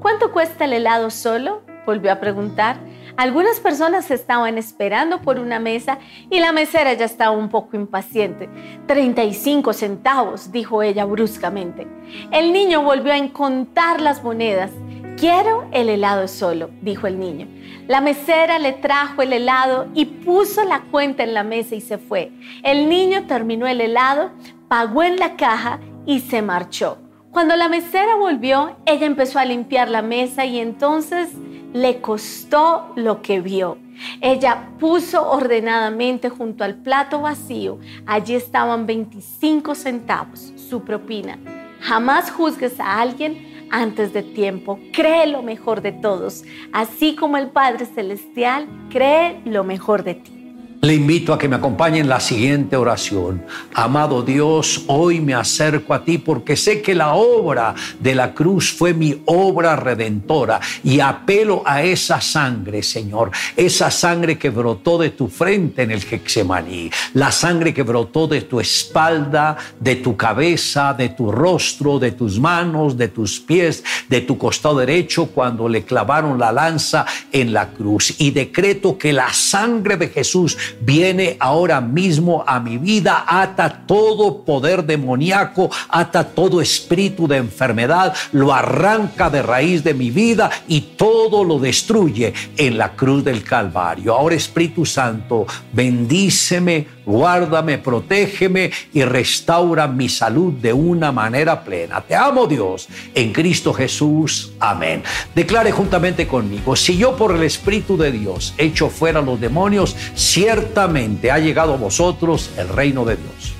¿Cuánto 0.00 0.32
cuesta 0.32 0.64
el 0.64 0.72
helado 0.72 1.10
solo? 1.10 1.62
volvió 1.86 2.10
a 2.10 2.18
preguntar. 2.18 2.76
Algunas 3.16 3.60
personas 3.60 4.10
estaban 4.10 4.58
esperando 4.58 5.22
por 5.22 5.38
una 5.38 5.60
mesa 5.60 6.00
y 6.28 6.40
la 6.40 6.50
mesera 6.50 6.92
ya 6.94 7.04
estaba 7.04 7.36
un 7.36 7.48
poco 7.48 7.76
impaciente. 7.76 8.48
35 8.88 9.72
centavos, 9.72 10.50
dijo 10.50 10.82
ella 10.82 11.04
bruscamente. 11.04 11.86
El 12.32 12.52
niño 12.52 12.82
volvió 12.82 13.14
a 13.14 13.28
contar 13.28 14.00
las 14.00 14.24
monedas. 14.24 14.72
Quiero 15.16 15.68
el 15.70 15.88
helado 15.88 16.26
solo, 16.26 16.70
dijo 16.80 17.06
el 17.06 17.20
niño. 17.20 17.46
La 17.88 18.00
mesera 18.00 18.58
le 18.58 18.72
trajo 18.72 19.22
el 19.22 19.32
helado 19.32 19.88
y 19.94 20.04
puso 20.04 20.62
la 20.64 20.82
cuenta 20.82 21.24
en 21.24 21.34
la 21.34 21.42
mesa 21.42 21.74
y 21.74 21.80
se 21.80 21.98
fue. 21.98 22.30
El 22.62 22.88
niño 22.88 23.26
terminó 23.26 23.66
el 23.66 23.80
helado, 23.80 24.30
pagó 24.68 25.02
en 25.02 25.16
la 25.16 25.36
caja 25.36 25.80
y 26.06 26.20
se 26.20 26.42
marchó. 26.42 26.98
Cuando 27.32 27.56
la 27.56 27.68
mesera 27.68 28.14
volvió, 28.16 28.76
ella 28.86 29.06
empezó 29.06 29.38
a 29.38 29.44
limpiar 29.44 29.88
la 29.88 30.02
mesa 30.02 30.44
y 30.44 30.58
entonces 30.58 31.30
le 31.72 32.00
costó 32.00 32.92
lo 32.94 33.20
que 33.22 33.40
vio. 33.40 33.78
Ella 34.20 34.68
puso 34.78 35.28
ordenadamente 35.28 36.28
junto 36.28 36.64
al 36.64 36.76
plato 36.76 37.20
vacío, 37.20 37.78
allí 38.06 38.34
estaban 38.34 38.86
25 38.86 39.74
centavos, 39.74 40.52
su 40.56 40.82
propina. 40.82 41.38
Jamás 41.80 42.30
juzgues 42.30 42.78
a 42.78 43.00
alguien 43.00 43.51
antes 43.72 44.12
de 44.12 44.22
tiempo. 44.22 44.78
Cree 44.92 45.26
lo 45.26 45.42
mejor 45.42 45.82
de 45.82 45.90
todos, 45.90 46.44
así 46.72 47.16
como 47.16 47.36
el 47.36 47.48
Padre 47.48 47.86
Celestial 47.86 48.68
cree 48.90 49.40
lo 49.44 49.64
mejor 49.64 50.04
de 50.04 50.14
ti. 50.14 50.41
Le 50.84 50.94
invito 50.94 51.32
a 51.32 51.38
que 51.38 51.48
me 51.48 51.54
acompañe 51.54 52.00
en 52.00 52.08
la 52.08 52.18
siguiente 52.18 52.74
oración. 52.74 53.46
Amado 53.72 54.20
Dios, 54.22 54.82
hoy 54.88 55.20
me 55.20 55.32
acerco 55.32 55.94
a 55.94 56.04
ti 56.04 56.18
porque 56.18 56.56
sé 56.56 56.82
que 56.82 56.92
la 56.92 57.14
obra 57.14 57.76
de 58.00 58.16
la 58.16 58.34
cruz 58.34 58.72
fue 58.72 58.92
mi 58.92 59.22
obra 59.26 59.76
redentora 59.76 60.58
y 60.82 60.98
apelo 60.98 61.62
a 61.64 61.84
esa 61.84 62.20
sangre, 62.20 62.82
Señor, 62.82 63.30
esa 63.56 63.92
sangre 63.92 64.36
que 64.36 64.50
brotó 64.50 64.98
de 64.98 65.10
tu 65.10 65.28
frente 65.28 65.82
en 65.82 65.92
el 65.92 66.02
Hexemaní, 66.02 66.90
la 67.14 67.30
sangre 67.30 67.72
que 67.72 67.84
brotó 67.84 68.26
de 68.26 68.40
tu 68.40 68.58
espalda, 68.58 69.56
de 69.78 69.94
tu 69.94 70.16
cabeza, 70.16 70.94
de 70.94 71.10
tu 71.10 71.30
rostro, 71.30 72.00
de 72.00 72.10
tus 72.10 72.40
manos, 72.40 72.96
de 72.96 73.06
tus 73.06 73.38
pies, 73.38 73.84
de 74.08 74.22
tu 74.22 74.36
costado 74.36 74.78
derecho 74.78 75.26
cuando 75.26 75.68
le 75.68 75.84
clavaron 75.84 76.40
la 76.40 76.50
lanza 76.50 77.06
en 77.30 77.52
la 77.52 77.68
cruz. 77.68 78.16
Y 78.18 78.32
decreto 78.32 78.98
que 78.98 79.12
la 79.12 79.32
sangre 79.32 79.96
de 79.96 80.08
Jesús 80.08 80.58
viene 80.80 81.36
ahora 81.40 81.80
mismo 81.80 82.44
a 82.46 82.60
mi 82.60 82.78
vida, 82.78 83.24
ata 83.26 83.84
todo 83.86 84.44
poder 84.44 84.84
demoníaco, 84.84 85.70
ata 85.88 86.24
todo 86.24 86.60
espíritu 86.60 87.26
de 87.26 87.36
enfermedad, 87.36 88.14
lo 88.32 88.52
arranca 88.52 89.30
de 89.30 89.42
raíz 89.42 89.84
de 89.84 89.94
mi 89.94 90.10
vida 90.10 90.50
y 90.68 90.80
todo 90.96 91.44
lo 91.44 91.58
destruye 91.58 92.32
en 92.56 92.78
la 92.78 92.92
cruz 92.92 93.24
del 93.24 93.42
Calvario. 93.42 94.14
Ahora 94.14 94.34
Espíritu 94.34 94.84
Santo, 94.84 95.46
bendíceme, 95.72 96.86
guárdame, 97.04 97.78
protégeme 97.78 98.70
y 98.92 99.02
restaura 99.04 99.86
mi 99.88 100.08
salud 100.08 100.52
de 100.54 100.72
una 100.72 101.12
manera 101.12 101.64
plena. 101.64 102.00
Te 102.00 102.14
amo 102.14 102.46
Dios, 102.46 102.88
en 103.14 103.32
Cristo 103.32 103.72
Jesús. 103.72 104.52
Amén. 104.60 105.02
Declare 105.34 105.72
juntamente 105.72 106.26
conmigo, 106.26 106.76
si 106.76 106.96
yo 106.96 107.16
por 107.16 107.34
el 107.34 107.42
Espíritu 107.42 107.96
de 107.96 108.12
Dios 108.12 108.54
echo 108.58 108.88
fuera 108.88 109.20
los 109.20 109.40
demonios, 109.40 109.96
ciertamente 110.14 111.30
ha 111.30 111.38
llegado 111.38 111.74
a 111.74 111.76
vosotros 111.76 112.50
el 112.56 112.68
reino 112.68 113.04
de 113.04 113.16
Dios. 113.16 113.51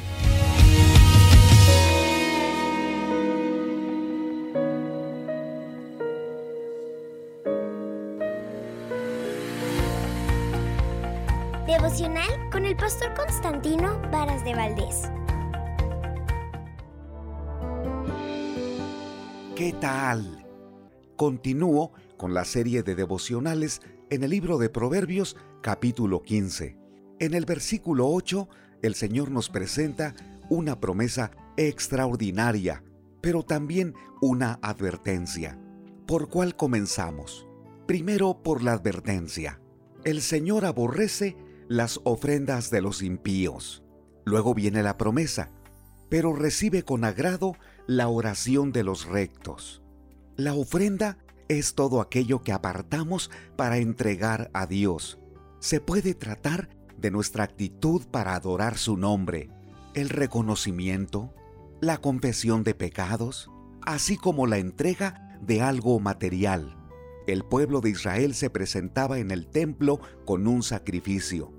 Pastor 12.83 13.14
Constantino 13.14 14.03
Varas 14.11 14.45
de 14.45 14.55
Valdés. 14.57 15.03
¿Qué 19.55 19.73
tal? 19.81 20.45
Continúo 21.14 21.92
con 22.16 22.35
la 22.35 22.45
serie 22.45 22.83
de 22.83 22.97
devocionales 22.97 23.83
en 24.11 24.25
el 24.25 24.31
libro 24.31 24.59
de 24.59 24.68
Proverbios 24.68 25.37
capítulo 25.61 26.25
15. 26.25 26.77
En 27.21 27.35
el 27.35 27.45
versículo 27.45 28.09
8, 28.09 28.49
el 28.83 28.97
Señor 28.97 29.31
nos 29.31 29.49
presenta 29.49 30.16
una 30.51 30.81
promesa 30.81 31.31
extraordinaria, 31.57 32.83
pero 33.21 33.45
también 33.45 33.95
una 34.21 34.59
advertencia. 34.61 35.57
¿Por 36.05 36.29
cuál 36.29 36.57
comenzamos? 36.57 37.47
Primero 37.87 38.42
por 38.42 38.64
la 38.64 38.73
advertencia. 38.73 39.61
El 40.03 40.21
Señor 40.21 40.64
aborrece 40.64 41.37
las 41.68 42.01
ofrendas 42.05 42.70
de 42.70 42.83
los 42.83 43.03
impíos. 43.03 43.83
Luego 44.25 44.55
viene 44.55 44.83
la 44.83 44.96
promesa, 44.96 45.51
pero 46.09 46.35
recibe 46.35 46.83
con 46.83 47.05
agrado 47.05 47.57
la 47.87 48.09
oración 48.09 48.72
de 48.72 48.85
los 48.85 49.07
rectos. 49.07 49.83
La 50.37 50.55
ofrenda 50.55 51.18
es 51.48 51.75
todo 51.75 52.01
aquello 52.01 52.42
que 52.42 52.53
apartamos 52.53 53.31
para 53.57 53.79
entregar 53.79 54.51
a 54.55 54.66
Dios. 54.66 55.18
Se 55.61 55.81
puede 55.81 56.14
tratar 56.14 56.68
de 56.96 57.11
nuestra 57.11 57.44
actitud 57.44 58.07
para 58.07 58.35
adorar 58.35 58.79
su 58.79 58.96
nombre, 58.96 59.51
el 59.94 60.09
reconocimiento, 60.09 61.35
la 61.81 61.98
confesión 61.98 62.62
de 62.62 62.75
pecados, 62.75 63.51
así 63.83 64.16
como 64.16 64.46
la 64.46 64.59
entrega 64.59 65.38
de 65.42 65.61
algo 65.61 65.98
material. 65.98 66.77
El 67.27 67.45
pueblo 67.45 67.81
de 67.81 67.91
Israel 67.91 68.35
se 68.35 68.51
presentaba 68.51 69.19
en 69.19 69.31
el 69.31 69.47
templo 69.47 70.01
con 70.25 70.47
un 70.47 70.63
sacrificio. 70.63 71.53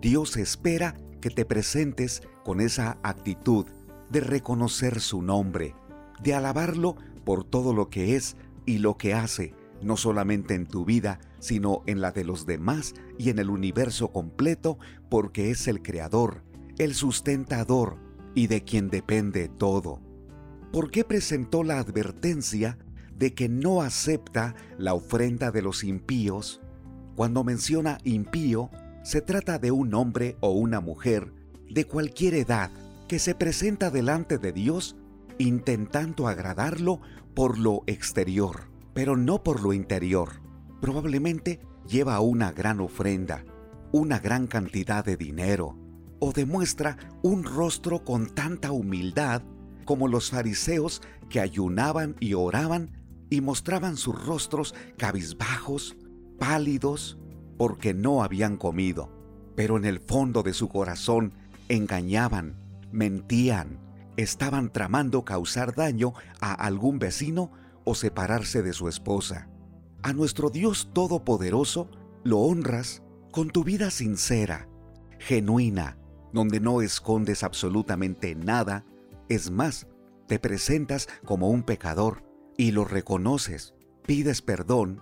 Dios 0.00 0.36
espera 0.36 0.96
que 1.20 1.30
te 1.30 1.44
presentes 1.44 2.22
con 2.44 2.60
esa 2.60 2.98
actitud 3.02 3.66
de 4.10 4.20
reconocer 4.20 5.00
su 5.00 5.22
nombre, 5.22 5.74
de 6.22 6.34
alabarlo 6.34 6.96
por 7.24 7.44
todo 7.44 7.72
lo 7.72 7.90
que 7.90 8.16
es 8.16 8.36
y 8.66 8.78
lo 8.78 8.96
que 8.96 9.14
hace, 9.14 9.54
no 9.82 9.96
solamente 9.96 10.54
en 10.54 10.66
tu 10.66 10.84
vida, 10.84 11.20
sino 11.38 11.82
en 11.86 12.00
la 12.00 12.10
de 12.10 12.24
los 12.24 12.46
demás 12.46 12.94
y 13.18 13.30
en 13.30 13.38
el 13.38 13.50
universo 13.50 14.12
completo, 14.12 14.78
porque 15.08 15.50
es 15.50 15.68
el 15.68 15.82
creador, 15.82 16.42
el 16.78 16.94
sustentador 16.94 17.98
y 18.34 18.46
de 18.46 18.64
quien 18.64 18.88
depende 18.88 19.48
todo. 19.48 20.00
¿Por 20.72 20.90
qué 20.90 21.04
presentó 21.04 21.64
la 21.64 21.78
advertencia 21.78 22.78
de 23.18 23.34
que 23.34 23.48
no 23.48 23.82
acepta 23.82 24.54
la 24.78 24.94
ofrenda 24.94 25.50
de 25.50 25.62
los 25.62 25.84
impíos? 25.84 26.60
Cuando 27.16 27.44
menciona 27.44 27.98
impío, 28.04 28.70
se 29.02 29.20
trata 29.20 29.58
de 29.58 29.70
un 29.70 29.94
hombre 29.94 30.36
o 30.40 30.50
una 30.52 30.80
mujer 30.80 31.32
de 31.68 31.84
cualquier 31.84 32.34
edad 32.34 32.70
que 33.08 33.18
se 33.18 33.34
presenta 33.34 33.90
delante 33.90 34.38
de 34.38 34.52
Dios 34.52 34.96
intentando 35.38 36.28
agradarlo 36.28 37.00
por 37.34 37.58
lo 37.58 37.82
exterior, 37.86 38.70
pero 38.94 39.16
no 39.16 39.42
por 39.42 39.62
lo 39.62 39.72
interior. 39.72 40.40
Probablemente 40.80 41.60
lleva 41.88 42.20
una 42.20 42.52
gran 42.52 42.80
ofrenda, 42.80 43.44
una 43.92 44.18
gran 44.18 44.46
cantidad 44.46 45.04
de 45.04 45.16
dinero, 45.16 45.76
o 46.18 46.32
demuestra 46.32 46.98
un 47.22 47.44
rostro 47.44 48.04
con 48.04 48.34
tanta 48.34 48.72
humildad 48.72 49.42
como 49.84 50.08
los 50.08 50.30
fariseos 50.30 51.00
que 51.30 51.40
ayunaban 51.40 52.16
y 52.20 52.34
oraban 52.34 52.90
y 53.30 53.40
mostraban 53.40 53.96
sus 53.96 54.24
rostros 54.24 54.74
cabizbajos, 54.96 55.96
pálidos, 56.38 57.18
porque 57.56 57.94
no 57.94 58.22
habían 58.22 58.56
comido, 58.56 59.10
pero 59.56 59.76
en 59.76 59.84
el 59.84 60.00
fondo 60.00 60.42
de 60.42 60.54
su 60.54 60.68
corazón 60.68 61.32
engañaban, 61.68 62.56
mentían, 62.92 63.80
estaban 64.16 64.72
tramando 64.72 65.24
causar 65.24 65.74
daño 65.74 66.14
a 66.40 66.52
algún 66.54 66.98
vecino 66.98 67.50
o 67.84 67.94
separarse 67.94 68.62
de 68.62 68.72
su 68.72 68.88
esposa. 68.88 69.48
A 70.02 70.12
nuestro 70.12 70.50
Dios 70.50 70.90
Todopoderoso 70.92 71.90
lo 72.22 72.38
honras 72.38 73.02
con 73.32 73.50
tu 73.50 73.64
vida 73.64 73.90
sincera, 73.90 74.68
genuina, 75.18 75.98
donde 76.32 76.60
no 76.60 76.82
escondes 76.82 77.42
absolutamente 77.42 78.34
nada, 78.34 78.84
es 79.28 79.50
más, 79.50 79.86
te 80.26 80.38
presentas 80.38 81.08
como 81.24 81.48
un 81.48 81.62
pecador 81.62 82.27
y 82.58 82.72
lo 82.72 82.84
reconoces, 82.84 83.72
pides 84.04 84.42
perdón, 84.42 85.00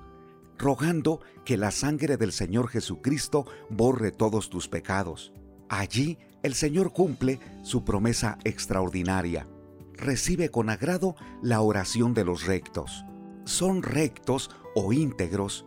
rogando 0.58 1.20
que 1.44 1.56
la 1.56 1.72
sangre 1.72 2.16
del 2.16 2.30
Señor 2.30 2.68
Jesucristo 2.68 3.46
borre 3.70 4.12
todos 4.12 4.50
tus 4.50 4.68
pecados. 4.68 5.32
Allí 5.68 6.18
el 6.44 6.54
Señor 6.54 6.92
cumple 6.92 7.40
su 7.62 7.82
promesa 7.82 8.38
extraordinaria. 8.44 9.48
Recibe 9.94 10.50
con 10.50 10.68
agrado 10.70 11.16
la 11.42 11.62
oración 11.62 12.14
de 12.14 12.24
los 12.24 12.44
rectos. 12.44 13.04
Son 13.44 13.82
rectos 13.82 14.50
o 14.74 14.92
íntegros 14.92 15.66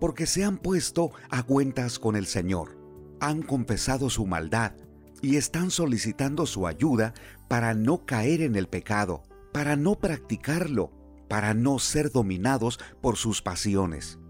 porque 0.00 0.26
se 0.26 0.44
han 0.44 0.58
puesto 0.58 1.10
a 1.30 1.42
cuentas 1.42 1.98
con 1.98 2.14
el 2.14 2.26
Señor, 2.26 2.78
han 3.20 3.42
confesado 3.42 4.10
su 4.10 4.26
maldad 4.26 4.72
y 5.22 5.36
están 5.36 5.70
solicitando 5.70 6.46
su 6.46 6.66
ayuda 6.66 7.14
para 7.48 7.74
no 7.74 8.04
caer 8.04 8.42
en 8.42 8.54
el 8.54 8.68
pecado, 8.68 9.22
para 9.52 9.76
no 9.76 9.98
practicarlo, 9.98 10.92
para 11.34 11.52
no 11.52 11.80
ser 11.80 12.12
dominados 12.12 12.78
por 13.00 13.16
sus 13.16 13.42
pasiones. 13.42 14.20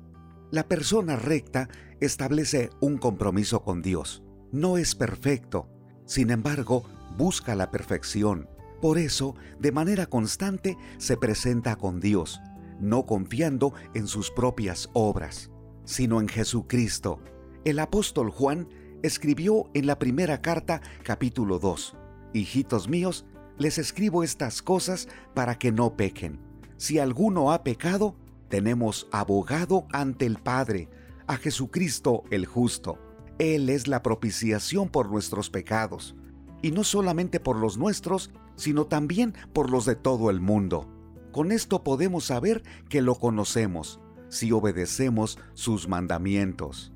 La 0.51 0.67
persona 0.67 1.17
recta 1.17 1.69
establece 2.01 2.71
un 2.81 2.97
compromiso 2.97 3.63
con 3.63 3.83
Dios. 3.83 4.23
No 4.53 4.79
es 4.79 4.95
perfecto, 4.95 5.69
sin 6.07 6.31
embargo, 6.31 6.83
busca 7.19 7.55
la 7.57 7.71
perfección. 7.71 8.49
Por 8.81 8.97
eso, 8.97 9.35
de 9.61 9.71
manera 9.71 10.07
constante, 10.07 10.79
se 10.97 11.19
presenta 11.19 11.77
con 11.77 12.01
Dios, 12.01 12.41
no 12.81 13.05
confiando 13.05 13.75
en 13.93 14.07
sus 14.07 14.31
propias 14.31 14.89
obras, 14.95 15.51
sino 15.85 16.23
en 16.23 16.29
Jesucristo. 16.29 17.21
El 17.67 17.81
apóstol 17.81 18.31
Juan 18.31 18.67
escribió 19.03 19.71
en 19.75 19.87
la 19.87 19.99
primera 19.99 20.41
carta 20.41 20.81
capítulo 21.03 21.59
2, 21.59 21.99
Hijitos 22.33 22.89
míos, 22.89 23.27
les 23.59 23.77
escribo 23.77 24.23
estas 24.23 24.63
cosas 24.63 25.07
para 25.35 25.59
que 25.59 25.71
no 25.71 25.99
pequen. 25.99 26.54
Si 26.77 26.99
alguno 26.99 27.53
ha 27.53 27.63
pecado, 27.63 28.17
tenemos 28.49 29.09
abogado 29.13 29.87
ante 29.93 30.27
el 30.27 30.37
Padre, 30.37 30.89
a 31.27 31.37
Jesucristo 31.37 32.25
el 32.31 32.47
justo. 32.47 32.99
Él 33.39 33.69
es 33.69 33.89
la 33.89 34.03
propiciación 34.03 34.89
por 34.89 35.11
nuestros 35.11 35.51
pecados, 35.51 36.15
y 36.63 36.71
no 36.71 36.85
solamente 36.85 37.41
por 37.41 37.57
los 37.57 37.79
nuestros, 37.79 38.31
sino 38.57 38.87
también 38.87 39.35
por 39.53 39.71
los 39.71 39.85
de 39.85 39.97
todo 39.97 40.31
el 40.31 40.41
mundo. 40.41 40.89
Con 41.33 41.51
esto 41.51 41.83
podemos 41.83 42.27
saber 42.27 42.63
que 42.89 43.03
lo 43.03 43.17
conocemos, 43.17 44.01
si 44.29 44.53
obedecemos 44.53 45.39
sus 45.55 45.89
mandamientos. 45.89 46.93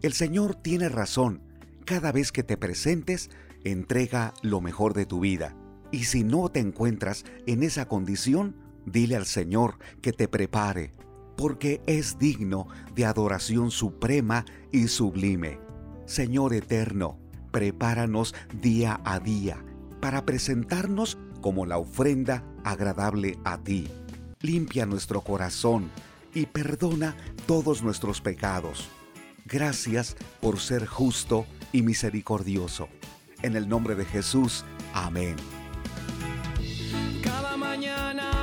El 0.00 0.12
Señor 0.12 0.54
tiene 0.54 0.88
razón. 0.88 1.42
Cada 1.84 2.12
vez 2.12 2.32
que 2.32 2.42
te 2.42 2.56
presentes, 2.56 3.30
entrega 3.64 4.32
lo 4.42 4.60
mejor 4.60 4.94
de 4.94 5.06
tu 5.06 5.20
vida. 5.20 5.56
Y 5.90 6.04
si 6.04 6.24
no 6.24 6.48
te 6.48 6.60
encuentras 6.60 7.24
en 7.46 7.62
esa 7.62 7.88
condición, 7.88 8.56
dile 8.86 9.16
al 9.16 9.26
Señor 9.26 9.78
que 10.00 10.12
te 10.12 10.28
prepare, 10.28 10.92
porque 11.36 11.82
es 11.86 12.18
digno 12.18 12.68
de 12.94 13.04
adoración 13.04 13.70
suprema 13.70 14.44
y 14.72 14.88
sublime. 14.88 15.58
Señor 16.06 16.54
eterno, 16.54 17.18
prepáranos 17.50 18.34
día 18.60 19.00
a 19.04 19.20
día 19.20 19.64
para 20.00 20.26
presentarnos 20.26 21.18
como 21.40 21.66
la 21.66 21.78
ofrenda 21.78 22.44
agradable 22.64 23.38
a 23.44 23.58
ti. 23.58 23.88
Limpia 24.40 24.86
nuestro 24.86 25.22
corazón 25.22 25.90
y 26.34 26.46
perdona 26.46 27.16
todos 27.46 27.82
nuestros 27.82 28.20
pecados. 28.20 28.88
Gracias 29.46 30.16
por 30.40 30.58
ser 30.58 30.86
justo 30.86 31.46
y 31.72 31.82
misericordioso. 31.82 32.88
En 33.42 33.56
el 33.56 33.68
nombre 33.68 33.94
de 33.94 34.04
Jesús, 34.04 34.64
amén. 34.92 35.36
Cada 37.22 37.56
mañana 37.56 38.33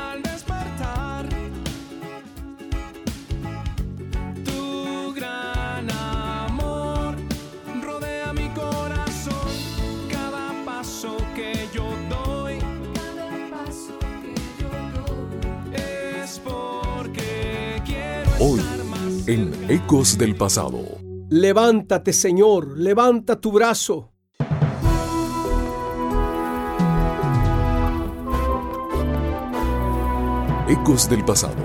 en 19.28 19.52
Ecos 19.70 20.18
del 20.18 20.36
Pasado. 20.36 20.80
Levántate, 21.30 22.14
Señor, 22.14 22.78
levanta 22.78 23.40
tu 23.40 23.52
brazo. 23.52 24.12
Ecos 30.68 31.10
del 31.10 31.24
Pasado 31.24 31.64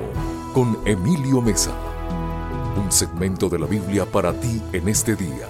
con 0.53 0.79
Emilio 0.85 1.41
Mesa. 1.41 1.73
Un 2.83 2.93
segmento 2.93 3.49
de 3.49 3.59
la 3.59 3.67
Biblia 3.67 4.05
para 4.05 4.33
ti 4.33 4.61
en 4.73 4.89
este 4.89 5.17
día. 5.17 5.47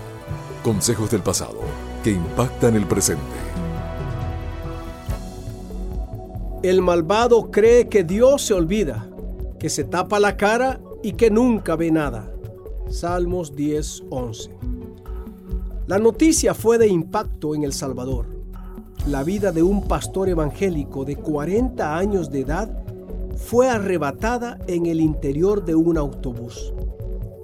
Consejos 0.62 1.10
del 1.10 1.22
pasado 1.22 1.60
que 2.04 2.10
impactan 2.10 2.76
el 2.76 2.86
presente. 2.86 3.22
El 6.62 6.82
malvado 6.82 7.50
cree 7.50 7.88
que 7.88 8.04
Dios 8.04 8.42
se 8.42 8.54
olvida, 8.54 9.08
que 9.58 9.70
se 9.70 9.84
tapa 9.84 10.18
la 10.18 10.36
cara 10.36 10.80
y 11.02 11.12
que 11.12 11.30
nunca 11.30 11.76
ve 11.76 11.90
nada. 11.90 12.32
Salmos 12.88 13.54
10:11. 13.54 14.50
La 15.87 15.98
noticia 15.98 16.54
fue 16.54 16.78
de 16.78 16.88
impacto 16.88 17.54
en 17.54 17.64
El 17.64 17.72
Salvador. 17.72 18.26
La 19.09 19.22
vida 19.22 19.52
de 19.52 19.62
un 19.62 19.87
pastor 19.87 20.28
evangélico 20.28 21.04
de 21.04 21.16
40 21.16 21.96
años 21.96 22.30
de 22.30 22.40
edad 22.40 22.85
fue 23.37 23.68
arrebatada 23.68 24.59
en 24.66 24.87
el 24.87 25.00
interior 25.00 25.64
de 25.64 25.76
un 25.76 25.96
autobús. 25.96 26.72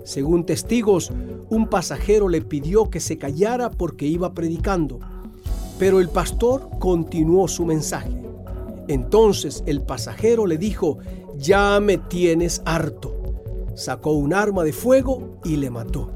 Según 0.04 0.44
testigos, 0.44 1.12
un 1.50 1.68
pasajero 1.68 2.28
le 2.28 2.40
pidió 2.42 2.90
que 2.90 2.98
se 2.98 3.18
callara 3.18 3.70
porque 3.70 4.06
iba 4.06 4.34
predicando, 4.34 4.98
pero 5.78 6.00
el 6.00 6.08
pastor 6.08 6.68
continuó 6.80 7.46
su 7.46 7.64
mensaje. 7.64 8.22
Entonces 8.88 9.62
el 9.66 9.82
pasajero 9.82 10.46
le 10.46 10.58
dijo, 10.58 10.98
ya 11.36 11.78
me 11.78 11.98
tienes 11.98 12.62
harto. 12.64 13.21
Sacó 13.74 14.12
un 14.12 14.34
arma 14.34 14.64
de 14.64 14.72
fuego 14.72 15.38
y 15.44 15.56
le 15.56 15.70
mató. 15.70 16.10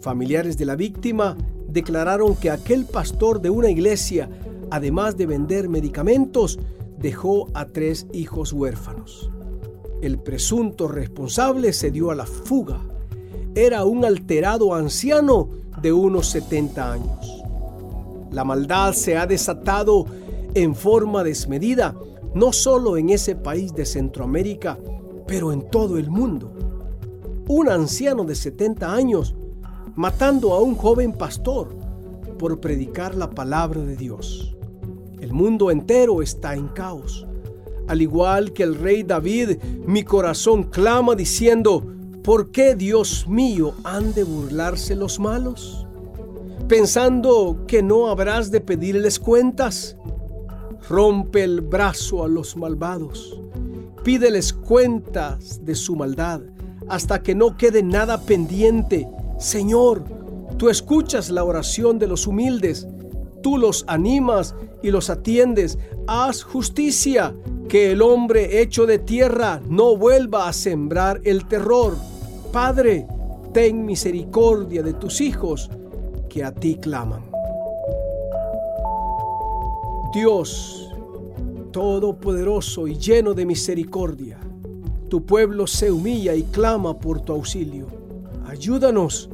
Familiares 0.00 0.56
de 0.56 0.64
la 0.64 0.76
víctima 0.76 1.36
declararon 1.68 2.36
que 2.36 2.50
aquel 2.50 2.84
pastor 2.84 3.40
de 3.40 3.50
una 3.50 3.70
iglesia, 3.70 4.28
además 4.70 5.16
de 5.16 5.26
vender 5.26 5.68
medicamentos, 5.68 6.58
dejó 6.98 7.48
a 7.54 7.66
tres 7.66 8.06
hijos 8.12 8.52
huérfanos. 8.52 9.30
El 10.02 10.18
presunto 10.18 10.88
responsable 10.88 11.72
se 11.72 11.90
dio 11.90 12.10
a 12.10 12.14
la 12.14 12.26
fuga. 12.26 12.80
Era 13.54 13.84
un 13.84 14.04
alterado 14.04 14.74
anciano 14.74 15.50
de 15.80 15.92
unos 15.92 16.28
70 16.28 16.92
años. 16.92 17.42
La 18.30 18.44
maldad 18.44 18.92
se 18.94 19.16
ha 19.16 19.26
desatado 19.26 20.06
en 20.54 20.74
forma 20.74 21.22
desmedida, 21.22 21.94
no 22.34 22.52
solo 22.52 22.96
en 22.96 23.10
ese 23.10 23.36
país 23.36 23.74
de 23.74 23.84
Centroamérica, 23.84 24.78
pero 25.32 25.50
en 25.50 25.62
todo 25.62 25.96
el 25.96 26.10
mundo. 26.10 26.52
Un 27.48 27.70
anciano 27.70 28.22
de 28.24 28.34
70 28.34 28.92
años 28.92 29.34
matando 29.94 30.52
a 30.52 30.60
un 30.60 30.74
joven 30.74 31.14
pastor 31.14 31.74
por 32.38 32.60
predicar 32.60 33.14
la 33.14 33.30
palabra 33.30 33.80
de 33.80 33.96
Dios. 33.96 34.54
El 35.20 35.32
mundo 35.32 35.70
entero 35.70 36.20
está 36.20 36.54
en 36.54 36.68
caos. 36.68 37.26
Al 37.88 38.02
igual 38.02 38.52
que 38.52 38.62
el 38.62 38.74
rey 38.74 39.04
David, 39.04 39.56
mi 39.86 40.02
corazón 40.02 40.64
clama 40.64 41.14
diciendo, 41.14 41.82
¿por 42.22 42.50
qué 42.50 42.74
Dios 42.74 43.26
mío 43.26 43.72
han 43.84 44.12
de 44.12 44.24
burlarse 44.24 44.94
los 44.94 45.18
malos? 45.18 45.86
Pensando 46.68 47.64
que 47.66 47.82
no 47.82 48.08
habrás 48.08 48.50
de 48.50 48.60
pedirles 48.60 49.18
cuentas. 49.18 49.96
Rompe 50.90 51.42
el 51.42 51.62
brazo 51.62 52.22
a 52.22 52.28
los 52.28 52.54
malvados. 52.54 53.42
Pídeles 54.04 54.52
cuentas 54.52 55.64
de 55.64 55.74
su 55.74 55.94
maldad 55.96 56.40
hasta 56.88 57.22
que 57.22 57.34
no 57.34 57.56
quede 57.56 57.82
nada 57.82 58.20
pendiente. 58.20 59.08
Señor, 59.38 60.04
tú 60.58 60.68
escuchas 60.68 61.30
la 61.30 61.44
oración 61.44 61.98
de 61.98 62.08
los 62.08 62.26
humildes, 62.26 62.86
tú 63.42 63.58
los 63.58 63.84
animas 63.86 64.54
y 64.82 64.90
los 64.90 65.08
atiendes. 65.08 65.78
Haz 66.06 66.42
justicia, 66.42 67.34
que 67.68 67.92
el 67.92 68.02
hombre 68.02 68.60
hecho 68.60 68.84
de 68.84 68.98
tierra 68.98 69.62
no 69.66 69.96
vuelva 69.96 70.48
a 70.48 70.52
sembrar 70.52 71.20
el 71.24 71.46
terror. 71.46 71.96
Padre, 72.52 73.06
ten 73.54 73.86
misericordia 73.86 74.82
de 74.82 74.92
tus 74.92 75.20
hijos 75.20 75.70
que 76.28 76.44
a 76.44 76.52
ti 76.52 76.74
claman. 76.74 77.22
Dios, 80.12 80.91
todopoderoso 81.72 82.86
y 82.86 82.96
lleno 82.96 83.34
de 83.34 83.46
misericordia, 83.46 84.38
tu 85.08 85.26
pueblo 85.26 85.66
se 85.66 85.90
humilla 85.90 86.34
y 86.34 86.44
clama 86.44 86.98
por 86.98 87.20
tu 87.20 87.32
auxilio. 87.32 87.86
Ayúdanos 88.46 89.28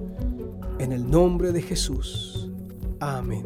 en 0.78 0.92
el 0.92 1.10
nombre 1.10 1.52
de 1.52 1.62
Jesús. 1.62 2.50
Amén. 3.00 3.44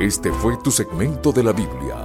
Este 0.00 0.32
fue 0.32 0.56
tu 0.62 0.70
segmento 0.70 1.32
de 1.32 1.42
la 1.44 1.52
Biblia, 1.52 1.96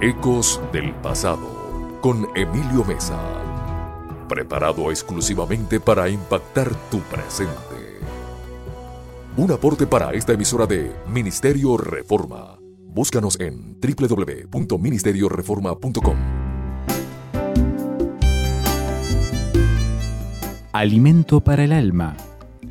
Ecos 0.00 0.60
del 0.72 0.94
Pasado, 0.96 1.98
con 2.02 2.26
Emilio 2.34 2.84
Mesa, 2.84 3.18
preparado 4.28 4.90
exclusivamente 4.90 5.80
para 5.80 6.08
impactar 6.08 6.74
tu 6.90 6.98
presente. 7.00 7.71
Un 9.34 9.50
aporte 9.50 9.86
para 9.86 10.12
esta 10.12 10.34
emisora 10.34 10.66
de 10.66 10.92
Ministerio 11.08 11.78
Reforma. 11.78 12.58
Búscanos 12.88 13.40
en 13.40 13.78
www.ministerioreforma.com. 13.80 16.16
Alimento 20.74 21.40
para 21.40 21.64
el 21.64 21.72
alma. 21.72 22.14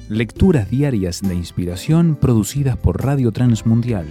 Lecturas 0.08 0.70
diarias 0.70 1.24
de 1.24 1.34
inspiración 1.34 2.16
producidas 2.16 2.78
por 2.78 3.04
Radio 3.04 3.32
Transmundial. 3.32 4.06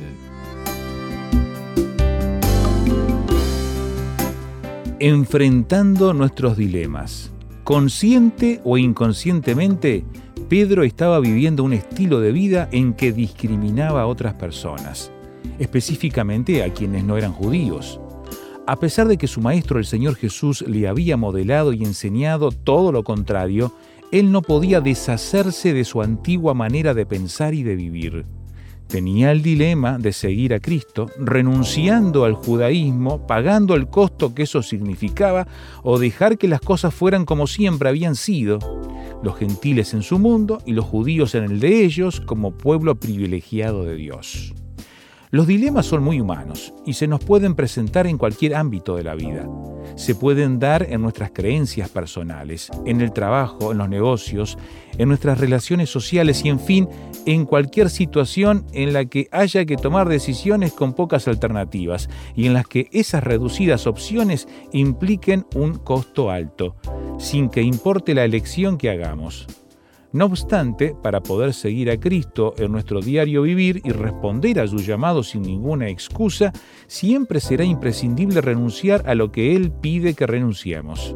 Enfrentando 4.99 6.13
nuestros 6.15 6.57
dilemas. 6.57 7.31
Consciente 7.63 8.61
o 8.65 8.77
inconscientemente, 8.77 10.05
Pedro 10.51 10.83
estaba 10.83 11.21
viviendo 11.21 11.63
un 11.63 11.73
estilo 11.73 12.19
de 12.19 12.33
vida 12.33 12.69
en 12.73 12.95
que 12.95 13.13
discriminaba 13.13 14.03
a 14.03 14.07
otras 14.09 14.35
personas, 14.35 15.13
específicamente 15.61 16.65
a 16.65 16.75
quienes 16.75 17.05
no 17.05 17.17
eran 17.17 17.33
judíos. 17.33 18.01
A 18.67 18.75
pesar 18.75 19.07
de 19.07 19.17
que 19.17 19.29
su 19.29 19.41
maestro 19.41 19.79
el 19.79 19.85
Señor 19.85 20.17
Jesús 20.17 20.63
le 20.63 20.89
había 20.89 21.17
modelado 21.17 21.73
y 21.73 21.85
enseñado 21.85 22.51
todo 22.51 22.91
lo 22.91 23.05
contrario, 23.05 23.73
él 24.11 24.33
no 24.33 24.43
podía 24.43 24.81
deshacerse 24.81 25.73
de 25.73 25.85
su 25.85 26.03
antigua 26.03 26.53
manera 26.53 26.95
de 26.95 27.07
pensar 27.07 27.55
y 27.55 27.63
de 27.63 27.77
vivir. 27.77 28.27
Tenía 28.89 29.31
el 29.31 29.43
dilema 29.43 29.99
de 29.99 30.13
seguir 30.13 30.53
a 30.53 30.59
Cristo, 30.59 31.13
renunciando 31.17 32.25
al 32.25 32.35
judaísmo, 32.35 33.25
pagando 33.25 33.77
el 33.77 33.87
costo 33.87 34.35
que 34.35 34.43
eso 34.43 34.65
significaba, 34.65 35.47
o 35.85 36.01
dejar 36.01 36.39
que 36.39 36.49
las 36.49 36.61
cosas 36.61 36.93
fueran 36.93 37.25
como 37.25 37.47
siempre 37.47 37.89
habían 37.89 38.17
sido, 38.17 38.59
los 39.23 39.37
gentiles 39.37 39.95
en 39.95 40.03
su 40.03 40.19
mundo 40.19 40.59
y 40.65 40.73
los 40.73 40.85
judíos 40.85 41.35
en 41.35 41.45
el 41.45 41.61
de 41.61 41.85
ellos 41.85 42.21
como 42.21 42.53
pueblo 42.53 42.95
privilegiado 42.95 43.85
de 43.85 43.97
Dios. 43.97 44.55
Los 45.33 45.47
dilemas 45.47 45.87
son 45.87 46.03
muy 46.03 46.21
humanos 46.21 46.75
y 46.85 46.95
se 46.95 47.07
nos 47.07 47.23
pueden 47.23 47.55
presentar 47.55 48.09
en 48.09 48.19
cualquier 48.19 48.57
ámbito 48.57 48.97
de 48.97 49.05
la 49.05 49.15
vida. 49.15 49.49
Se 49.95 50.17
pueden 50.17 50.59
dar 50.59 50.89
en 50.91 51.03
nuestras 51.03 51.31
creencias 51.31 51.89
personales, 51.89 52.69
en 52.85 53.01
el 53.01 53.13
trabajo, 53.13 53.71
en 53.71 53.79
los 53.79 53.89
negocios, 53.89 54.59
en 54.99 55.07
nuestras 55.07 55.39
relaciones 55.39 55.89
sociales 55.89 56.45
y 56.45 56.49
en 56.49 56.59
fin, 56.59 56.89
en 57.27 57.45
cualquier 57.45 57.91
situación 57.91 58.67
en 58.73 58.93
la 58.93 59.05
que 59.05 59.29
haya 59.31 59.65
que 59.67 59.77
tomar 59.77 60.09
decisiones 60.09 60.73
con 60.73 60.95
pocas 60.95 61.29
alternativas 61.29 62.11
y 62.35 62.47
en 62.47 62.55
las 62.55 62.67
que 62.67 62.89
esas 62.91 63.23
reducidas 63.23 63.87
opciones 63.87 64.49
impliquen 64.73 65.47
un 65.55 65.75
costo 65.75 66.33
alto, 66.33 66.75
sin 67.21 67.51
que 67.51 67.63
importe 67.63 68.15
la 68.15 68.25
elección 68.25 68.79
que 68.79 68.91
hagamos. 68.91 69.47
No 70.13 70.25
obstante, 70.25 70.97
para 71.01 71.23
poder 71.23 71.55
seguir 71.55 71.89
a 71.89 71.99
Cristo 71.99 72.55
en 72.59 72.73
nuestro 72.73 73.01
diario 73.01 73.43
vivir 73.43 73.81
y 73.85 73.91
responder 73.91 74.59
a 74.59 74.67
su 74.67 74.79
llamado 74.79 75.23
sin 75.23 75.43
ninguna 75.43 75.89
excusa, 75.89 76.53
siempre 76.89 77.39
será 77.39 77.65
imprescindible 77.65 78.41
renunciar 78.41 79.09
a 79.09 79.15
lo 79.15 79.31
que 79.31 79.55
Él 79.55 79.71
pide 79.71 80.15
que 80.15 80.27
renunciemos. 80.27 81.15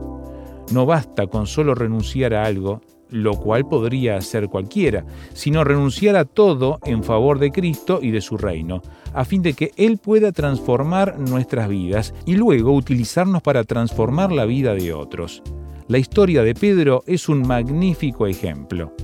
No 0.72 0.86
basta 0.86 1.26
con 1.26 1.48
solo 1.48 1.74
renunciar 1.74 2.34
a 2.34 2.44
algo, 2.44 2.82
lo 3.10 3.34
cual 3.34 3.66
podría 3.66 4.16
hacer 4.16 4.48
cualquiera, 4.48 5.04
sino 5.32 5.64
renunciar 5.64 6.14
a 6.14 6.24
todo 6.24 6.78
en 6.84 7.02
favor 7.02 7.40
de 7.40 7.50
Cristo 7.50 7.98
y 8.00 8.12
de 8.12 8.20
su 8.20 8.36
reino, 8.36 8.80
a 9.12 9.24
fin 9.24 9.42
de 9.42 9.54
que 9.54 9.72
Él 9.76 9.98
pueda 9.98 10.30
transformar 10.30 11.18
nuestras 11.18 11.68
vidas 11.68 12.14
y 12.26 12.36
luego 12.36 12.72
utilizarnos 12.72 13.42
para 13.42 13.64
transformar 13.64 14.30
la 14.30 14.44
vida 14.44 14.74
de 14.74 14.92
otros. 14.92 15.42
La 15.86 15.98
historia 15.98 16.42
de 16.42 16.54
Pedro 16.54 17.02
es 17.06 17.28
un 17.28 17.46
magnífico 17.46 18.26
ejemplo. 18.26 18.94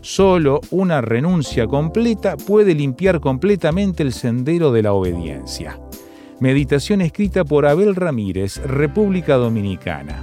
Solo 0.00 0.60
una 0.70 1.00
renuncia 1.00 1.66
completa 1.66 2.36
puede 2.36 2.76
limpiar 2.76 3.18
completamente 3.18 4.04
el 4.04 4.12
sendero 4.12 4.70
de 4.70 4.82
la 4.82 4.92
obediencia. 4.92 5.80
Meditación 6.38 7.00
escrita 7.00 7.44
por 7.44 7.66
Abel 7.66 7.96
Ramírez, 7.96 8.62
República 8.62 9.34
Dominicana. 9.34 10.22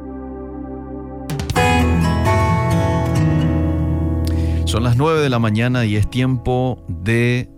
Son 4.65 4.83
las 4.83 4.95
9 4.95 5.19
de 5.21 5.29
la 5.29 5.39
mañana 5.39 5.85
y 5.85 5.95
es 5.97 6.09
tiempo 6.09 6.83
de 6.87 7.49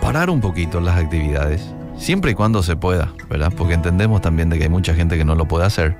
parar 0.00 0.30
un 0.30 0.40
poquito 0.40 0.80
las 0.80 0.96
actividades, 0.96 1.74
siempre 1.96 2.32
y 2.32 2.34
cuando 2.34 2.62
se 2.62 2.76
pueda, 2.76 3.12
¿verdad? 3.28 3.52
Porque 3.56 3.74
entendemos 3.74 4.20
también 4.20 4.50
de 4.50 4.58
que 4.58 4.64
hay 4.64 4.70
mucha 4.70 4.94
gente 4.94 5.16
que 5.16 5.24
no 5.24 5.34
lo 5.34 5.48
puede 5.48 5.64
hacer. 5.64 5.96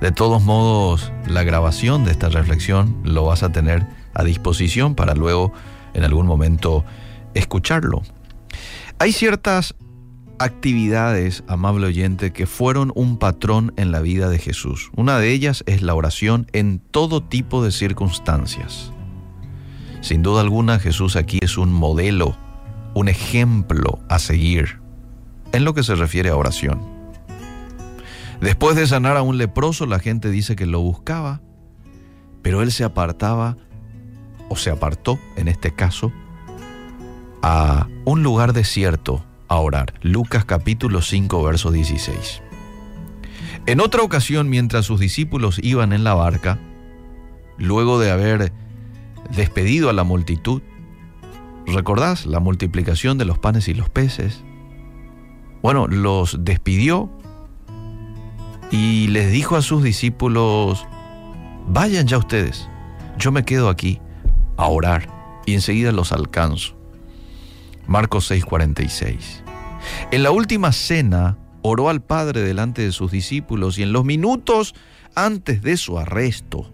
De 0.00 0.12
todos 0.12 0.42
modos, 0.42 1.12
la 1.26 1.44
grabación 1.44 2.04
de 2.04 2.10
esta 2.10 2.28
reflexión 2.28 2.96
lo 3.04 3.24
vas 3.24 3.42
a 3.42 3.52
tener 3.52 3.86
a 4.14 4.24
disposición 4.24 4.94
para 4.94 5.14
luego 5.14 5.52
en 5.94 6.04
algún 6.04 6.26
momento 6.26 6.84
escucharlo. 7.34 8.02
Hay 8.98 9.12
ciertas 9.12 9.74
actividades, 10.40 11.44
amable 11.48 11.86
oyente, 11.86 12.32
que 12.32 12.46
fueron 12.46 12.92
un 12.94 13.18
patrón 13.18 13.74
en 13.76 13.92
la 13.92 14.00
vida 14.00 14.30
de 14.30 14.38
Jesús. 14.38 14.90
Una 14.96 15.18
de 15.18 15.32
ellas 15.32 15.62
es 15.66 15.82
la 15.82 15.94
oración 15.94 16.46
en 16.52 16.78
todo 16.78 17.22
tipo 17.22 17.62
de 17.62 17.70
circunstancias. 17.70 18.90
Sin 20.00 20.22
duda 20.22 20.40
alguna, 20.40 20.78
Jesús 20.78 21.16
aquí 21.16 21.38
es 21.42 21.58
un 21.58 21.70
modelo, 21.70 22.38
un 22.94 23.10
ejemplo 23.10 24.00
a 24.08 24.18
seguir 24.18 24.80
en 25.52 25.64
lo 25.64 25.74
que 25.74 25.82
se 25.82 25.94
refiere 25.94 26.30
a 26.30 26.36
oración. 26.36 26.80
Después 28.40 28.76
de 28.76 28.86
sanar 28.86 29.18
a 29.18 29.22
un 29.22 29.36
leproso, 29.36 29.84
la 29.84 29.98
gente 29.98 30.30
dice 30.30 30.56
que 30.56 30.64
lo 30.64 30.80
buscaba, 30.80 31.42
pero 32.40 32.62
él 32.62 32.72
se 32.72 32.84
apartaba, 32.84 33.58
o 34.48 34.56
se 34.56 34.70
apartó 34.70 35.18
en 35.36 35.48
este 35.48 35.74
caso, 35.74 36.10
a 37.42 37.88
un 38.06 38.22
lugar 38.22 38.54
desierto 38.54 39.26
Lucas 40.02 40.44
capítulo 40.44 41.02
5, 41.02 41.42
verso 41.42 41.70
16. 41.72 42.40
En 43.66 43.80
otra 43.80 44.02
ocasión, 44.02 44.48
mientras 44.48 44.86
sus 44.86 45.00
discípulos 45.00 45.58
iban 45.62 45.92
en 45.92 46.04
la 46.04 46.14
barca, 46.14 46.58
luego 47.58 47.98
de 47.98 48.10
haber 48.10 48.52
despedido 49.34 49.90
a 49.90 49.92
la 49.92 50.04
multitud, 50.04 50.62
¿recordás 51.66 52.26
la 52.26 52.40
multiplicación 52.40 53.18
de 53.18 53.24
los 53.24 53.38
panes 53.38 53.68
y 53.68 53.74
los 53.74 53.90
peces? 53.90 54.42
Bueno, 55.62 55.88
los 55.88 56.44
despidió 56.44 57.10
y 58.70 59.08
les 59.08 59.30
dijo 59.30 59.56
a 59.56 59.62
sus 59.62 59.82
discípulos, 59.82 60.86
vayan 61.68 62.06
ya 62.06 62.18
ustedes, 62.18 62.68
yo 63.18 63.32
me 63.32 63.44
quedo 63.44 63.68
aquí 63.68 64.00
a 64.56 64.68
orar 64.68 65.08
y 65.44 65.54
enseguida 65.54 65.92
los 65.92 66.12
alcanzo. 66.12 66.79
Marcos 67.90 68.30
6:46. 68.30 69.42
En 70.12 70.22
la 70.22 70.30
última 70.30 70.70
cena 70.70 71.36
oró 71.60 71.88
al 71.88 72.00
Padre 72.00 72.40
delante 72.40 72.82
de 72.82 72.92
sus 72.92 73.10
discípulos 73.10 73.78
y 73.78 73.82
en 73.82 73.92
los 73.92 74.04
minutos 74.04 74.76
antes 75.16 75.60
de 75.60 75.76
su 75.76 75.98
arresto, 75.98 76.72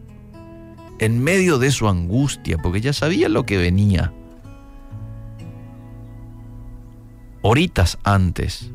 en 0.98 1.24
medio 1.24 1.59
de 1.59 1.70
su 1.70 1.88
angustia, 1.88 2.59
porque 2.59 2.83
ya 2.83 2.92
sabía 2.92 3.31
lo 3.31 3.46
que 3.46 3.57
venía, 3.57 4.12
horitas 7.40 7.96
antes 8.05 8.70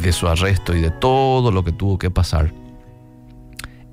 de 0.00 0.12
su 0.12 0.28
arresto 0.28 0.76
y 0.76 0.80
de 0.80 0.92
todo 0.92 1.50
lo 1.50 1.64
que 1.64 1.72
tuvo 1.72 1.98
que 1.98 2.10
pasar 2.10 2.54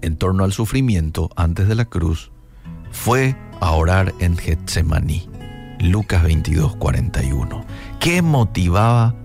en 0.04 0.18
torno 0.18 0.44
al 0.44 0.54
sufrimiento 0.54 1.32
antes 1.36 1.68
de 1.68 1.74
la 1.74 1.86
cruz, 1.86 2.32
fue 2.92 3.36
a 3.60 3.72
orar 3.72 4.14
en 4.20 4.38
Getsemaní. 4.38 5.31
Lucas 5.82 6.22
22, 6.24 6.76
41. 6.76 7.66
¿Qué 8.00 8.22
motivaba 8.22 9.16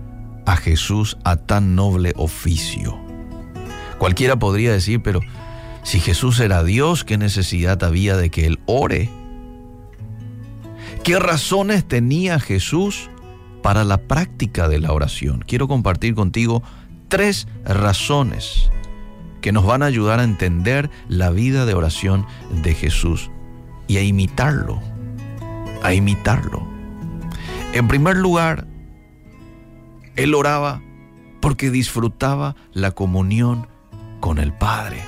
a 0.45 0.57
Jesús 0.57 1.17
a 1.23 1.35
tan 1.35 1.75
noble 1.75 2.13
oficio? 2.15 2.97
Cualquiera 3.99 4.37
podría 4.37 4.71
decir, 4.71 5.01
pero 5.03 5.19
si 5.83 5.99
Jesús 5.99 6.39
era 6.39 6.63
Dios, 6.63 7.03
¿qué 7.03 7.17
necesidad 7.17 7.83
había 7.83 8.17
de 8.17 8.31
que 8.31 8.47
Él 8.47 8.59
ore? 8.65 9.09
¿Qué 11.03 11.19
razones 11.19 11.87
tenía 11.87 12.39
Jesús 12.39 13.09
para 13.61 13.83
la 13.83 13.97
práctica 13.99 14.67
de 14.67 14.79
la 14.79 14.91
oración? 14.93 15.43
Quiero 15.47 15.67
compartir 15.67 16.15
contigo 16.15 16.63
tres 17.07 17.47
razones 17.65 18.71
que 19.41 19.51
nos 19.51 19.65
van 19.65 19.83
a 19.83 19.85
ayudar 19.85 20.19
a 20.19 20.23
entender 20.23 20.89
la 21.07 21.29
vida 21.29 21.65
de 21.65 21.75
oración 21.75 22.25
de 22.63 22.73
Jesús 22.73 23.29
y 23.87 23.97
a 23.97 24.01
imitarlo, 24.01 24.81
a 25.83 25.93
imitarlo. 25.93 26.65
En 27.73 27.87
primer 27.87 28.17
lugar, 28.17 28.67
Él 30.15 30.33
oraba 30.33 30.81
porque 31.41 31.69
disfrutaba 31.69 32.55
la 32.73 32.91
comunión 32.91 33.67
con 34.19 34.39
el 34.39 34.53
Padre. 34.53 35.01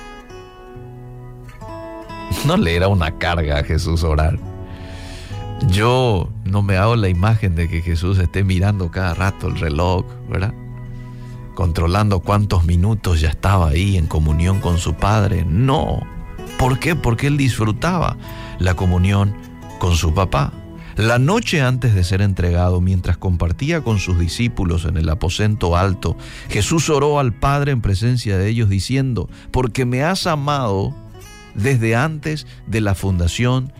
No 2.46 2.56
le 2.56 2.76
era 2.76 2.88
una 2.88 3.18
carga 3.18 3.58
a 3.58 3.64
Jesús 3.64 4.04
orar. 4.04 4.38
Yo 5.68 6.30
no 6.44 6.62
me 6.62 6.76
hago 6.76 6.96
la 6.96 7.08
imagen 7.08 7.54
de 7.54 7.68
que 7.68 7.82
Jesús 7.82 8.18
esté 8.18 8.44
mirando 8.44 8.90
cada 8.90 9.14
rato 9.14 9.48
el 9.48 9.58
reloj, 9.58 10.06
¿verdad? 10.28 10.54
Controlando 11.54 12.20
cuántos 12.20 12.64
minutos 12.64 13.20
ya 13.20 13.28
estaba 13.28 13.68
ahí 13.68 13.98
en 13.98 14.06
comunión 14.06 14.60
con 14.60 14.78
su 14.78 14.94
Padre. 14.94 15.44
No. 15.46 16.00
¿Por 16.58 16.78
qué? 16.78 16.96
Porque 16.96 17.26
él 17.26 17.36
disfrutaba 17.36 18.16
la 18.58 18.74
comunión 18.74 19.34
con 19.78 19.94
su 19.94 20.14
papá. 20.14 20.52
La 20.96 21.18
noche 21.18 21.62
antes 21.62 21.94
de 21.94 22.04
ser 22.04 22.20
entregado, 22.20 22.80
mientras 22.80 23.16
compartía 23.16 23.82
con 23.82 23.98
sus 23.98 24.18
discípulos 24.18 24.84
en 24.84 24.96
el 24.96 25.08
aposento 25.08 25.76
alto, 25.76 26.16
Jesús 26.48 26.90
oró 26.90 27.18
al 27.18 27.32
Padre 27.32 27.72
en 27.72 27.80
presencia 27.80 28.36
de 28.36 28.48
ellos 28.48 28.68
diciendo, 28.68 29.28
porque 29.50 29.84
me 29.84 30.02
has 30.02 30.26
amado 30.26 30.94
desde 31.54 31.96
antes 31.96 32.46
de 32.66 32.80
la 32.80 32.94
fundación 32.94 33.72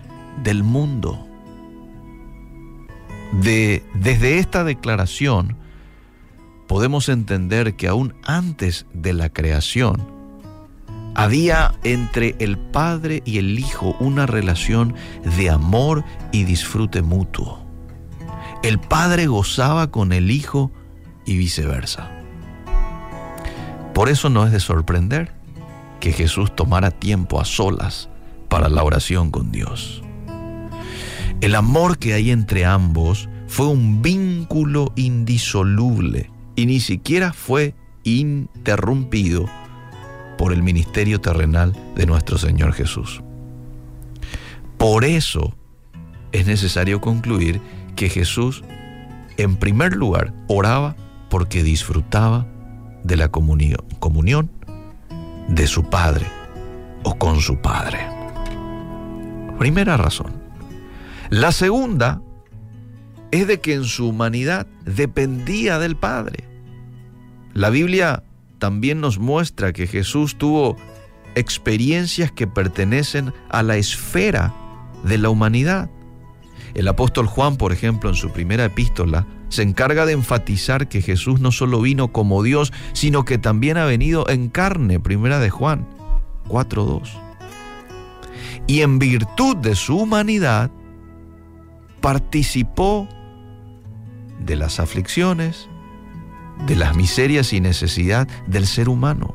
del 0.42 0.62
mundo 0.62 1.26
de, 3.32 3.82
desde 3.94 4.38
esta 4.38 4.64
declaración 4.64 5.56
podemos 6.66 7.08
entender 7.08 7.74
que 7.74 7.88
aún 7.88 8.14
antes 8.24 8.86
de 8.92 9.12
la 9.12 9.28
creación 9.30 10.19
había 11.14 11.74
entre 11.84 12.36
el 12.38 12.58
Padre 12.58 13.22
y 13.24 13.38
el 13.38 13.58
Hijo 13.58 13.96
una 14.00 14.26
relación 14.26 14.94
de 15.36 15.50
amor 15.50 16.04
y 16.32 16.44
disfrute 16.44 17.02
mutuo. 17.02 17.64
El 18.62 18.78
Padre 18.78 19.26
gozaba 19.26 19.90
con 19.90 20.12
el 20.12 20.30
Hijo 20.30 20.70
y 21.24 21.36
viceversa. 21.36 22.10
Por 23.94 24.08
eso 24.08 24.30
no 24.30 24.46
es 24.46 24.52
de 24.52 24.60
sorprender 24.60 25.32
que 26.00 26.12
Jesús 26.12 26.54
tomara 26.54 26.90
tiempo 26.90 27.40
a 27.40 27.44
solas 27.44 28.08
para 28.48 28.68
la 28.68 28.82
oración 28.82 29.30
con 29.30 29.52
Dios. 29.52 30.02
El 31.40 31.54
amor 31.54 31.98
que 31.98 32.14
hay 32.14 32.30
entre 32.30 32.64
ambos 32.64 33.28
fue 33.46 33.66
un 33.66 34.02
vínculo 34.02 34.92
indisoluble 34.96 36.30
y 36.56 36.66
ni 36.66 36.80
siquiera 36.80 37.32
fue 37.32 37.74
interrumpido 38.04 39.46
por 40.40 40.54
el 40.54 40.62
ministerio 40.62 41.20
terrenal 41.20 41.76
de 41.94 42.06
nuestro 42.06 42.38
Señor 42.38 42.72
Jesús. 42.72 43.20
Por 44.78 45.04
eso 45.04 45.54
es 46.32 46.46
necesario 46.46 47.02
concluir 47.02 47.60
que 47.94 48.08
Jesús, 48.08 48.64
en 49.36 49.56
primer 49.56 49.92
lugar, 49.92 50.32
oraba 50.48 50.96
porque 51.28 51.62
disfrutaba 51.62 52.46
de 53.04 53.18
la 53.18 53.28
comunión, 53.28 53.84
comunión 53.98 54.50
de 55.48 55.66
su 55.66 55.84
Padre 55.90 56.24
o 57.02 57.18
con 57.18 57.42
su 57.42 57.60
Padre. 57.60 57.98
Primera 59.58 59.98
razón. 59.98 60.32
La 61.28 61.52
segunda 61.52 62.22
es 63.30 63.46
de 63.46 63.60
que 63.60 63.74
en 63.74 63.84
su 63.84 64.08
humanidad 64.08 64.66
dependía 64.86 65.78
del 65.78 65.96
Padre. 65.96 66.48
La 67.52 67.68
Biblia 67.68 68.24
también 68.60 69.00
nos 69.00 69.18
muestra 69.18 69.72
que 69.72 69.88
Jesús 69.88 70.36
tuvo 70.38 70.76
experiencias 71.34 72.30
que 72.30 72.46
pertenecen 72.46 73.32
a 73.48 73.64
la 73.64 73.76
esfera 73.76 74.54
de 75.02 75.18
la 75.18 75.30
humanidad. 75.30 75.90
El 76.74 76.86
apóstol 76.86 77.26
Juan, 77.26 77.56
por 77.56 77.72
ejemplo, 77.72 78.08
en 78.08 78.14
su 78.14 78.30
primera 78.30 78.66
epístola, 78.66 79.26
se 79.48 79.62
encarga 79.62 80.06
de 80.06 80.12
enfatizar 80.12 80.88
que 80.88 81.02
Jesús 81.02 81.40
no 81.40 81.50
solo 81.50 81.80
vino 81.80 82.12
como 82.12 82.44
Dios, 82.44 82.72
sino 82.92 83.24
que 83.24 83.38
también 83.38 83.76
ha 83.76 83.84
venido 83.84 84.28
en 84.28 84.48
carne, 84.48 85.00
primera 85.00 85.40
de 85.40 85.50
Juan 85.50 85.88
4.2. 86.48 87.10
Y 88.68 88.82
en 88.82 89.00
virtud 89.00 89.56
de 89.56 89.74
su 89.74 89.96
humanidad, 89.96 90.70
participó 92.00 93.08
de 94.38 94.56
las 94.56 94.78
aflicciones, 94.78 95.68
de 96.66 96.76
las 96.76 96.96
miserias 96.96 97.52
y 97.52 97.60
necesidad 97.60 98.28
del 98.46 98.66
ser 98.66 98.88
humano. 98.88 99.34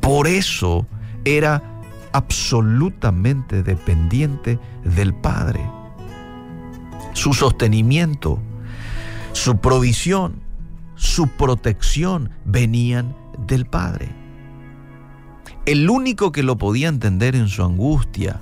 Por 0.00 0.26
eso 0.26 0.86
era 1.24 1.62
absolutamente 2.12 3.62
dependiente 3.62 4.58
del 4.84 5.14
Padre. 5.14 5.60
Su 7.12 7.34
sostenimiento, 7.34 8.40
su 9.32 9.58
provisión, 9.58 10.42
su 10.96 11.28
protección 11.28 12.30
venían 12.44 13.16
del 13.46 13.66
Padre. 13.66 14.08
El 15.66 15.88
único 15.88 16.32
que 16.32 16.42
lo 16.42 16.56
podía 16.56 16.88
entender 16.88 17.36
en 17.36 17.48
su 17.48 17.62
angustia 17.62 18.40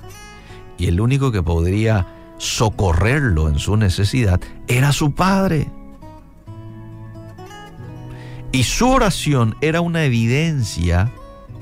y 0.77 0.87
el 0.87 1.01
único 1.01 1.31
que 1.31 1.43
podría 1.43 2.07
socorrerlo 2.37 3.49
en 3.49 3.59
su 3.59 3.75
necesidad 3.75 4.39
era 4.67 4.91
su 4.93 5.13
Padre. 5.13 5.69
Y 8.51 8.63
su 8.63 8.89
oración 8.89 9.55
era 9.61 9.81
una 9.81 10.03
evidencia 10.03 11.11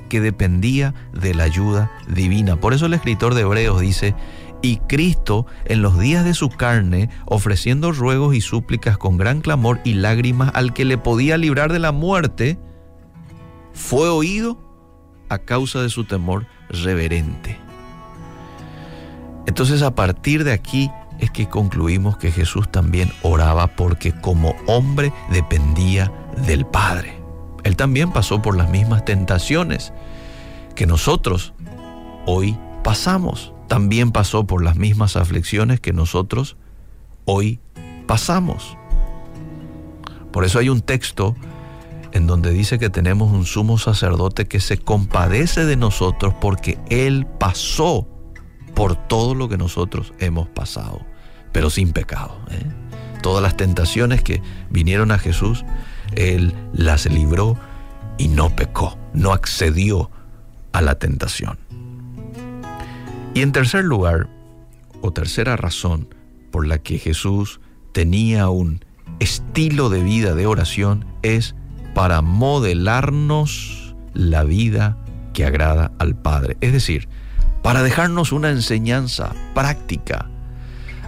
que 0.08 0.20
dependía 0.20 0.94
de 1.12 1.34
la 1.34 1.44
ayuda 1.44 1.90
divina. 2.08 2.56
Por 2.56 2.72
eso 2.72 2.86
el 2.86 2.94
escritor 2.94 3.34
de 3.34 3.42
Hebreos 3.42 3.80
dice, 3.80 4.14
y 4.62 4.78
Cristo 4.78 5.46
en 5.66 5.82
los 5.82 5.98
días 5.98 6.24
de 6.24 6.34
su 6.34 6.48
carne, 6.48 7.10
ofreciendo 7.26 7.92
ruegos 7.92 8.34
y 8.34 8.40
súplicas 8.40 8.98
con 8.98 9.16
gran 9.16 9.40
clamor 9.40 9.80
y 9.84 9.94
lágrimas 9.94 10.50
al 10.54 10.72
que 10.72 10.84
le 10.84 10.98
podía 10.98 11.36
librar 11.36 11.72
de 11.72 11.78
la 11.78 11.92
muerte, 11.92 12.58
fue 13.74 14.08
oído 14.08 14.58
a 15.28 15.38
causa 15.38 15.82
de 15.82 15.90
su 15.90 16.04
temor 16.04 16.46
reverente. 16.70 17.58
Entonces 19.46 19.82
a 19.82 19.94
partir 19.94 20.44
de 20.44 20.52
aquí 20.52 20.90
es 21.18 21.30
que 21.30 21.48
concluimos 21.48 22.16
que 22.16 22.32
Jesús 22.32 22.70
también 22.70 23.12
oraba 23.22 23.66
porque 23.66 24.12
como 24.12 24.54
hombre 24.66 25.12
dependía 25.30 26.12
del 26.46 26.66
Padre. 26.66 27.20
Él 27.64 27.76
también 27.76 28.12
pasó 28.12 28.40
por 28.40 28.56
las 28.56 28.70
mismas 28.70 29.04
tentaciones 29.04 29.92
que 30.74 30.86
nosotros 30.86 31.52
hoy 32.26 32.56
pasamos. 32.82 33.52
También 33.66 34.12
pasó 34.12 34.46
por 34.46 34.62
las 34.62 34.76
mismas 34.76 35.16
aflicciones 35.16 35.80
que 35.80 35.92
nosotros 35.92 36.56
hoy 37.24 37.60
pasamos. 38.06 38.76
Por 40.32 40.44
eso 40.44 40.58
hay 40.58 40.68
un 40.68 40.80
texto 40.80 41.34
en 42.12 42.26
donde 42.26 42.52
dice 42.52 42.78
que 42.78 42.90
tenemos 42.90 43.32
un 43.32 43.44
sumo 43.44 43.78
sacerdote 43.78 44.46
que 44.46 44.60
se 44.60 44.78
compadece 44.78 45.64
de 45.64 45.76
nosotros 45.76 46.34
porque 46.40 46.78
Él 46.88 47.26
pasó 47.38 48.08
por 48.74 48.94
todo 48.94 49.34
lo 49.34 49.48
que 49.48 49.58
nosotros 49.58 50.12
hemos 50.18 50.48
pasado, 50.48 51.00
pero 51.52 51.70
sin 51.70 51.92
pecado. 51.92 52.38
¿eh? 52.50 52.62
Todas 53.22 53.42
las 53.42 53.56
tentaciones 53.56 54.22
que 54.22 54.40
vinieron 54.70 55.10
a 55.10 55.18
Jesús, 55.18 55.64
Él 56.14 56.54
las 56.72 57.06
libró 57.06 57.56
y 58.18 58.28
no 58.28 58.54
pecó. 58.54 58.98
no 59.14 59.32
accedió 59.32 60.10
a 60.72 60.82
la 60.82 60.96
tentación. 60.96 61.58
Y 63.34 63.42
en 63.42 63.52
tercer 63.52 63.84
lugar, 63.84 64.28
o 65.00 65.12
tercera 65.12 65.56
razón 65.56 66.14
por 66.50 66.66
la 66.66 66.78
que 66.78 66.98
Jesús 66.98 67.60
tenía 67.92 68.48
un 68.48 68.84
estilo 69.20 69.88
de 69.88 70.02
vida 70.02 70.34
de 70.34 70.46
oración 70.46 71.04
es 71.22 71.54
para 71.94 72.22
modelarnos 72.22 73.94
la 74.14 74.44
vida 74.44 74.96
que 75.32 75.44
agrada 75.44 75.92
al 75.98 76.16
Padre. 76.16 76.56
Es 76.60 76.72
decir, 76.72 77.08
para 77.62 77.82
dejarnos 77.82 78.32
una 78.32 78.50
enseñanza 78.50 79.34
práctica 79.54 80.28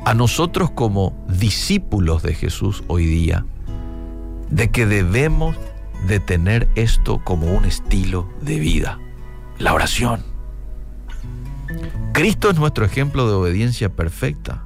a 0.04 0.14
nosotros 0.14 0.70
como 0.70 1.24
discípulos 1.28 2.22
de 2.22 2.34
Jesús 2.34 2.82
hoy 2.86 3.06
día, 3.06 3.44
de 4.50 4.70
que 4.70 4.86
debemos 4.86 5.56
de 6.06 6.20
tener 6.20 6.68
esto 6.74 7.22
como 7.24 7.46
un 7.46 7.64
estilo 7.64 8.28
de 8.40 8.58
vida, 8.58 8.98
la 9.58 9.74
oración. 9.74 10.24
Cristo 12.12 12.50
es 12.50 12.58
nuestro 12.58 12.84
ejemplo 12.84 13.28
de 13.28 13.34
obediencia 13.34 13.90
perfecta. 13.90 14.64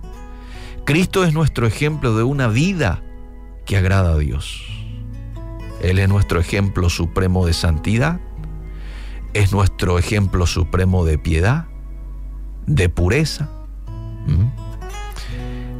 Cristo 0.85 1.24
es 1.24 1.35
nuestro 1.35 1.66
ejemplo 1.66 2.16
de 2.16 2.22
una 2.22 2.49
vida 2.49 3.03
que 3.66 3.76
agrada 3.76 4.12
a 4.12 4.18
Dios. 4.18 4.62
Él 5.82 5.99
es 5.99 6.09
nuestro 6.09 6.41
ejemplo 6.41 6.89
supremo 6.89 7.47
de 7.47 7.53
santidad, 7.53 8.20
es 9.35 9.53
nuestro 9.53 9.99
ejemplo 9.99 10.47
supremo 10.47 11.05
de 11.05 11.18
piedad, 11.18 11.66
de 12.66 12.89
pureza. 12.89 13.51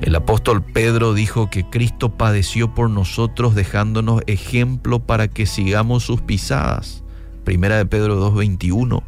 El 0.05 0.15
apóstol 0.17 0.63
Pedro 0.63 1.15
dijo 1.15 1.49
que 1.49 1.65
Cristo 1.65 2.19
padeció 2.19 2.75
por 2.75 2.91
nosotros 2.91 3.55
dejándonos 3.55 4.21
ejemplo 4.27 4.99
para 4.99 5.29
que 5.29 5.47
sigamos 5.47 6.05
sus 6.05 6.21
pisadas. 6.21 7.03
Primera 7.43 7.79
de 7.79 7.87
Pedro 7.87 8.21
2.21. 8.31 9.03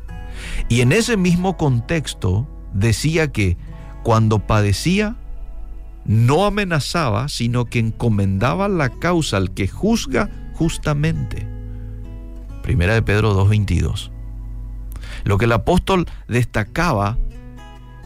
Y 0.71 0.81
en 0.81 0.93
ese 0.93 1.19
mismo 1.19 1.59
contexto 1.59 2.49
decía 2.73 3.31
que 3.31 3.59
cuando 4.05 4.39
padecía, 4.39 5.17
no 6.07 6.47
amenazaba, 6.47 7.29
sino 7.29 7.67
que 7.67 7.79
encomendaba 7.79 8.67
la 8.71 8.89
causa 8.89 9.37
al 9.37 9.53
que 9.53 9.69
juzga 9.69 10.31
justamente. 10.55 11.47
Primera 12.63 12.95
de 12.95 13.03
Pedro 13.03 13.35
2.22. 13.35 14.11
Lo 15.25 15.37
que 15.37 15.45
el 15.45 15.53
apóstol 15.53 16.07
destacaba 16.27 17.19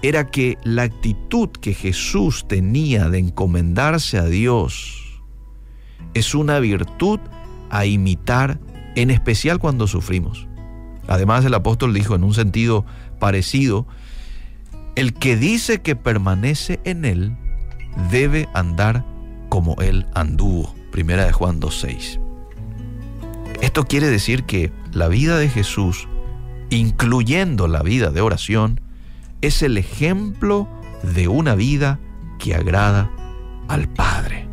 era 0.03 0.26
que 0.26 0.59
la 0.64 0.82
actitud 0.82 1.51
que 1.51 1.74
Jesús 1.74 2.46
tenía 2.48 3.09
de 3.09 3.18
encomendarse 3.18 4.18
a 4.18 4.24
Dios 4.24 5.20
es 6.14 6.34
una 6.34 6.59
virtud 6.59 7.20
a 7.70 7.86
imitar, 7.86 8.59
en 8.96 9.11
especial 9.11 9.59
cuando 9.59 9.86
sufrimos. 9.86 10.48
Además, 11.07 11.44
el 11.44 11.55
apóstol 11.55 11.94
dijo 11.94 12.14
en 12.14 12.24
un 12.24 12.34
sentido 12.34 12.84
parecido, 13.18 13.86
el 14.96 15.14
que 15.14 15.36
dice 15.36 15.82
que 15.82 15.96
permanece 15.96 16.80
en 16.84 17.05
él 17.05 17.36
debe 18.11 18.48
andar 18.55 19.05
como 19.48 19.76
él 19.80 20.07
anduvo. 20.14 20.74
Primera 20.90 21.24
de 21.24 21.32
Juan 21.32 21.61
2.6. 21.61 22.20
Esto 23.61 23.84
quiere 23.84 24.09
decir 24.09 24.44
que 24.44 24.72
la 24.92 25.09
vida 25.09 25.38
de 25.38 25.48
Jesús, 25.48 26.09
incluyendo 26.70 27.68
la 27.68 27.82
vida 27.82 28.11
de 28.11 28.20
oración, 28.20 28.80
es 29.41 29.62
el 29.62 29.78
ejemplo 29.78 30.68
de 31.03 31.28
una 31.28 31.55
vida 31.55 31.99
que 32.38 32.55
agrada 32.55 33.11
al 33.68 33.88
Padre. 33.88 34.49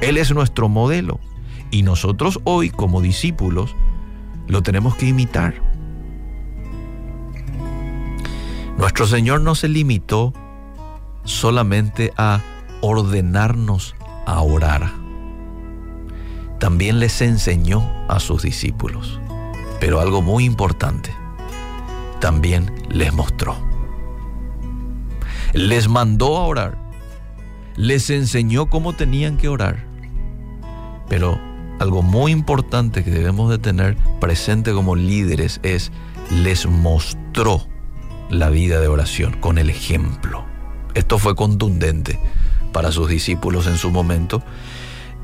Él 0.00 0.18
es 0.18 0.32
nuestro 0.32 0.68
modelo 0.68 1.20
y 1.70 1.82
nosotros 1.82 2.40
hoy 2.44 2.70
como 2.70 3.00
discípulos 3.00 3.74
lo 4.46 4.62
tenemos 4.62 4.94
que 4.96 5.06
imitar. 5.06 5.54
Nuestro 8.76 9.06
Señor 9.06 9.40
no 9.40 9.54
se 9.54 9.68
limitó 9.68 10.32
solamente 11.24 12.12
a 12.16 12.40
ordenarnos 12.80 13.94
a 14.26 14.40
orar. 14.42 14.92
También 16.58 16.98
les 16.98 17.20
enseñó 17.20 17.82
a 18.08 18.20
sus 18.20 18.42
discípulos. 18.42 19.20
Pero 19.80 20.00
algo 20.00 20.22
muy 20.22 20.44
importante, 20.44 21.14
también 22.20 22.72
les 22.88 23.12
mostró. 23.12 23.73
Les 25.54 25.88
mandó 25.88 26.36
a 26.36 26.46
orar. 26.46 26.78
Les 27.76 28.10
enseñó 28.10 28.68
cómo 28.68 28.92
tenían 28.92 29.36
que 29.36 29.48
orar. 29.48 29.86
Pero 31.08 31.40
algo 31.78 32.02
muy 32.02 32.32
importante 32.32 33.04
que 33.04 33.10
debemos 33.10 33.50
de 33.50 33.58
tener 33.58 33.96
presente 34.20 34.72
como 34.72 34.96
líderes 34.96 35.60
es 35.62 35.92
les 36.30 36.66
mostró 36.66 37.66
la 38.30 38.50
vida 38.50 38.80
de 38.80 38.88
oración 38.88 39.34
con 39.40 39.58
el 39.58 39.70
ejemplo. 39.70 40.44
Esto 40.94 41.18
fue 41.18 41.34
contundente 41.34 42.18
para 42.72 42.90
sus 42.90 43.08
discípulos 43.08 43.66
en 43.66 43.76
su 43.76 43.90
momento 43.90 44.42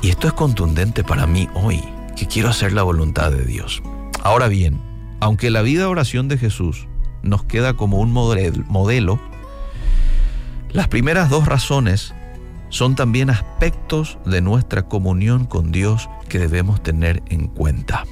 y 0.02 0.10
esto 0.10 0.26
es 0.28 0.32
contundente 0.32 1.04
para 1.04 1.26
mí 1.26 1.48
hoy, 1.54 1.82
que 2.16 2.26
quiero 2.26 2.48
hacer 2.48 2.72
la 2.72 2.82
voluntad 2.82 3.30
de 3.32 3.44
Dios. 3.44 3.82
Ahora 4.22 4.48
bien, 4.48 4.80
aunque 5.20 5.50
la 5.50 5.62
vida 5.62 5.80
de 5.80 5.86
oración 5.86 6.28
de 6.28 6.38
Jesús 6.38 6.86
nos 7.22 7.44
queda 7.44 7.74
como 7.74 7.98
un 7.98 8.12
modelo, 8.12 9.20
las 10.72 10.88
primeras 10.88 11.30
dos 11.30 11.46
razones 11.46 12.14
son 12.68 12.94
también 12.94 13.30
aspectos 13.30 14.18
de 14.24 14.40
nuestra 14.40 14.82
comunión 14.82 15.44
con 15.44 15.72
Dios 15.72 16.08
que 16.28 16.38
debemos 16.38 16.82
tener 16.82 17.22
en 17.28 17.48
cuenta. 17.48 18.04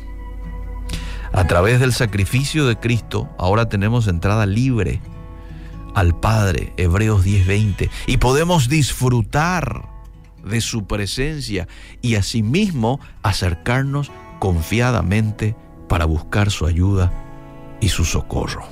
A 1.33 1.47
través 1.47 1.79
del 1.79 1.93
sacrificio 1.93 2.67
de 2.67 2.77
Cristo, 2.77 3.29
ahora 3.39 3.69
tenemos 3.69 4.09
entrada 4.09 4.47
libre 4.47 5.01
al 5.95 6.19
Padre, 6.19 6.73
Hebreos 6.77 7.25
10:20, 7.25 7.91
y 8.07 8.17
podemos 8.17 8.69
disfrutar 8.69 9.89
de 10.45 10.61
su 10.61 10.87
presencia 10.87 11.69
y 12.03 12.17
asimismo 12.17 13.01
acercarnos 13.23 14.11
confiadamente 14.41 15.55
para 15.89 16.05
buscar 16.05 16.51
su 16.51 16.67
ayuda 16.67 17.13
y 17.81 17.89
su 17.91 18.05
socorro. 18.05 18.67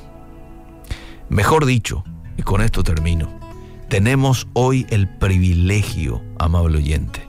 Mejor 1.29 1.67
dicho, 1.67 2.05
y 2.37 2.43
con 2.43 2.63
esto 2.63 2.83
termino, 2.83 3.46
tenemos 3.89 4.49
hoy 4.53 4.87
el 4.91 5.09
privilegio, 5.09 6.23
amable 6.39 6.79
oyente, 6.79 7.29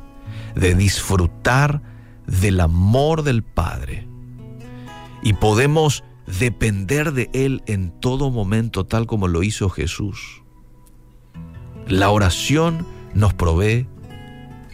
de 0.55 0.75
disfrutar 0.75 1.81
del 2.25 2.59
amor 2.59 3.23
del 3.23 3.43
Padre 3.43 4.07
y 5.21 5.33
podemos 5.33 6.03
depender 6.39 7.13
de 7.13 7.29
Él 7.33 7.63
en 7.67 7.91
todo 7.99 8.31
momento, 8.31 8.85
tal 8.85 9.07
como 9.07 9.27
lo 9.27 9.43
hizo 9.43 9.69
Jesús. 9.69 10.43
La 11.87 12.09
oración 12.09 12.85
nos 13.13 13.33
provee 13.33 13.87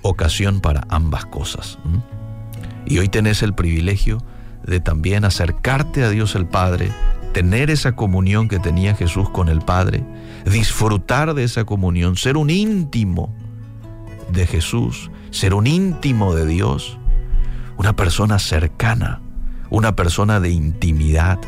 ocasión 0.01 0.61
para 0.61 0.85
ambas 0.89 1.25
cosas. 1.25 1.77
Y 2.85 2.97
hoy 2.97 3.07
tenés 3.07 3.43
el 3.43 3.53
privilegio 3.53 4.17
de 4.65 4.79
también 4.79 5.25
acercarte 5.25 6.03
a 6.03 6.09
Dios 6.09 6.35
el 6.35 6.45
Padre, 6.45 6.91
tener 7.33 7.69
esa 7.69 7.95
comunión 7.95 8.47
que 8.47 8.59
tenía 8.59 8.95
Jesús 8.95 9.29
con 9.29 9.49
el 9.49 9.59
Padre, 9.61 10.03
disfrutar 10.45 11.33
de 11.33 11.43
esa 11.43 11.65
comunión, 11.65 12.15
ser 12.15 12.37
un 12.37 12.49
íntimo 12.49 13.33
de 14.31 14.47
Jesús, 14.47 15.11
ser 15.31 15.53
un 15.53 15.67
íntimo 15.67 16.35
de 16.35 16.45
Dios, 16.45 16.97
una 17.77 17.95
persona 17.95 18.39
cercana 18.39 19.21
una 19.73 19.95
persona 19.95 20.39
de 20.39 20.51
intimidad, 20.51 21.39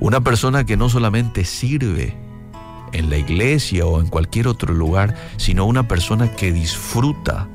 una 0.00 0.22
persona 0.22 0.64
que 0.64 0.78
no 0.78 0.88
solamente 0.88 1.44
sirve 1.44 2.16
en 2.94 3.10
la 3.10 3.18
iglesia 3.18 3.84
o 3.84 4.00
en 4.00 4.06
cualquier 4.06 4.48
otro 4.48 4.72
lugar, 4.72 5.14
sino 5.36 5.66
una 5.66 5.86
persona 5.86 6.32
que 6.32 6.52
disfruta 6.52 7.48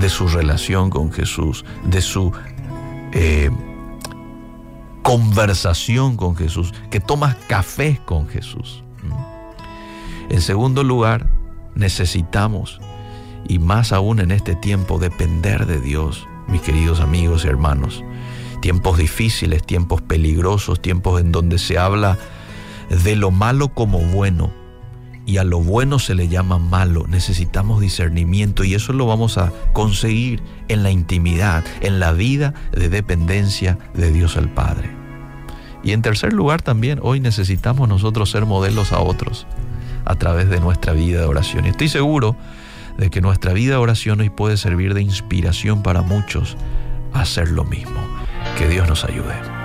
de 0.00 0.08
su 0.08 0.28
relación 0.28 0.88
con 0.88 1.12
Jesús, 1.12 1.66
de 1.84 2.00
su 2.00 2.32
eh, 3.12 3.50
conversación 5.02 6.16
con 6.16 6.34
Jesús, 6.34 6.72
que 6.90 6.98
toma 6.98 7.36
café 7.48 8.00
con 8.06 8.26
Jesús. 8.28 8.82
En 10.30 10.40
segundo 10.40 10.82
lugar, 10.82 11.30
necesitamos, 11.74 12.80
y 13.48 13.58
más 13.58 13.92
aún 13.92 14.20
en 14.20 14.30
este 14.30 14.54
tiempo, 14.54 14.98
depender 14.98 15.66
de 15.66 15.80
Dios, 15.80 16.26
mis 16.48 16.60
queridos 16.62 17.00
amigos 17.00 17.44
y 17.44 17.48
hermanos 17.48 18.02
tiempos 18.60 18.98
difíciles, 18.98 19.62
tiempos 19.64 20.02
peligrosos, 20.02 20.80
tiempos 20.80 21.20
en 21.20 21.32
donde 21.32 21.58
se 21.58 21.78
habla 21.78 22.18
de 23.04 23.16
lo 23.16 23.30
malo 23.30 23.68
como 23.68 24.00
bueno 24.00 24.50
y 25.24 25.38
a 25.38 25.44
lo 25.44 25.60
bueno 25.60 25.98
se 25.98 26.14
le 26.14 26.28
llama 26.28 26.58
malo. 26.58 27.06
Necesitamos 27.08 27.80
discernimiento 27.80 28.64
y 28.64 28.74
eso 28.74 28.92
lo 28.92 29.06
vamos 29.06 29.38
a 29.38 29.52
conseguir 29.72 30.42
en 30.68 30.82
la 30.82 30.90
intimidad, 30.90 31.64
en 31.80 32.00
la 32.00 32.12
vida 32.12 32.54
de 32.72 32.88
dependencia 32.88 33.78
de 33.94 34.10
Dios 34.12 34.36
el 34.36 34.48
Padre. 34.48 34.90
Y 35.82 35.92
en 35.92 36.02
tercer 36.02 36.32
lugar 36.32 36.62
también, 36.62 36.98
hoy 37.02 37.20
necesitamos 37.20 37.88
nosotros 37.88 38.30
ser 38.30 38.46
modelos 38.46 38.92
a 38.92 39.00
otros 39.00 39.46
a 40.06 40.14
través 40.14 40.48
de 40.48 40.60
nuestra 40.60 40.94
vida 40.94 41.20
de 41.20 41.26
oración. 41.26 41.66
Y 41.66 41.70
estoy 41.70 41.88
seguro 41.88 42.36
de 42.96 43.10
que 43.10 43.20
nuestra 43.20 43.52
vida 43.52 43.72
de 43.72 43.78
oración 43.78 44.20
hoy 44.20 44.30
puede 44.30 44.56
servir 44.56 44.94
de 44.94 45.02
inspiración 45.02 45.82
para 45.82 46.00
muchos 46.00 46.56
a 47.12 47.20
hacer 47.20 47.50
lo 47.50 47.64
mismo. 47.64 48.00
Que 48.56 48.68
Dios 48.68 48.88
nos 48.88 49.04
ayude. 49.04 49.55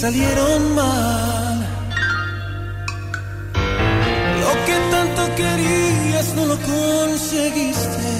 Salieron 0.00 0.74
mal. 0.74 1.58
Lo 4.42 4.52
que 4.66 4.76
tanto 4.90 5.22
querías 5.40 6.34
no 6.36 6.44
lo 6.52 6.56
conseguiste. 6.72 8.10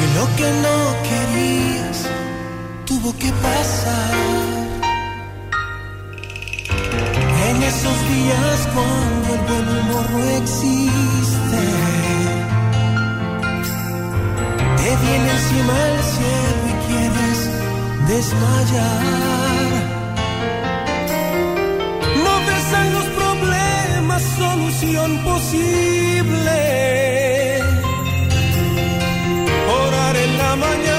Y 0.00 0.04
lo 0.18 0.24
que 0.38 0.48
no 0.66 0.78
querías 1.10 1.96
tuvo 2.86 3.10
que 3.18 3.30
pasar. 3.46 4.14
En 7.48 7.56
esos 7.70 7.96
días 8.12 8.58
cuando 8.74 9.28
el 9.36 9.42
buen 9.48 9.66
humor 9.78 10.06
no 10.12 10.24
existe, 10.40 11.62
te 14.78 14.90
viene 15.04 15.28
encima 15.38 15.74
el 15.88 16.02
cielo 16.14 16.71
desmayar. 18.08 19.72
No 22.24 22.34
ves 22.46 22.66
en 22.80 22.88
los 22.96 23.06
problemas 23.20 24.22
solución 24.36 25.10
posible. 25.24 26.58
Orar 29.82 30.16
en 30.16 30.38
la 30.38 30.56
mañana 30.56 30.91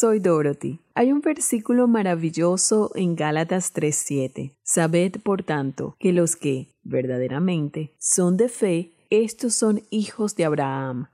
soy 0.00 0.18
Dorothy. 0.18 0.80
Hay 0.94 1.12
un 1.12 1.20
versículo 1.20 1.86
maravilloso 1.86 2.90
en 2.94 3.16
Gálatas 3.16 3.74
3:7. 3.74 4.54
Sabed, 4.62 5.20
por 5.22 5.42
tanto, 5.42 5.94
que 5.98 6.14
los 6.14 6.36
que 6.36 6.68
verdaderamente 6.82 7.92
son 7.98 8.38
de 8.38 8.48
fe, 8.48 8.92
estos 9.10 9.52
son 9.52 9.82
hijos 9.90 10.36
de 10.36 10.46
Abraham. 10.46 11.08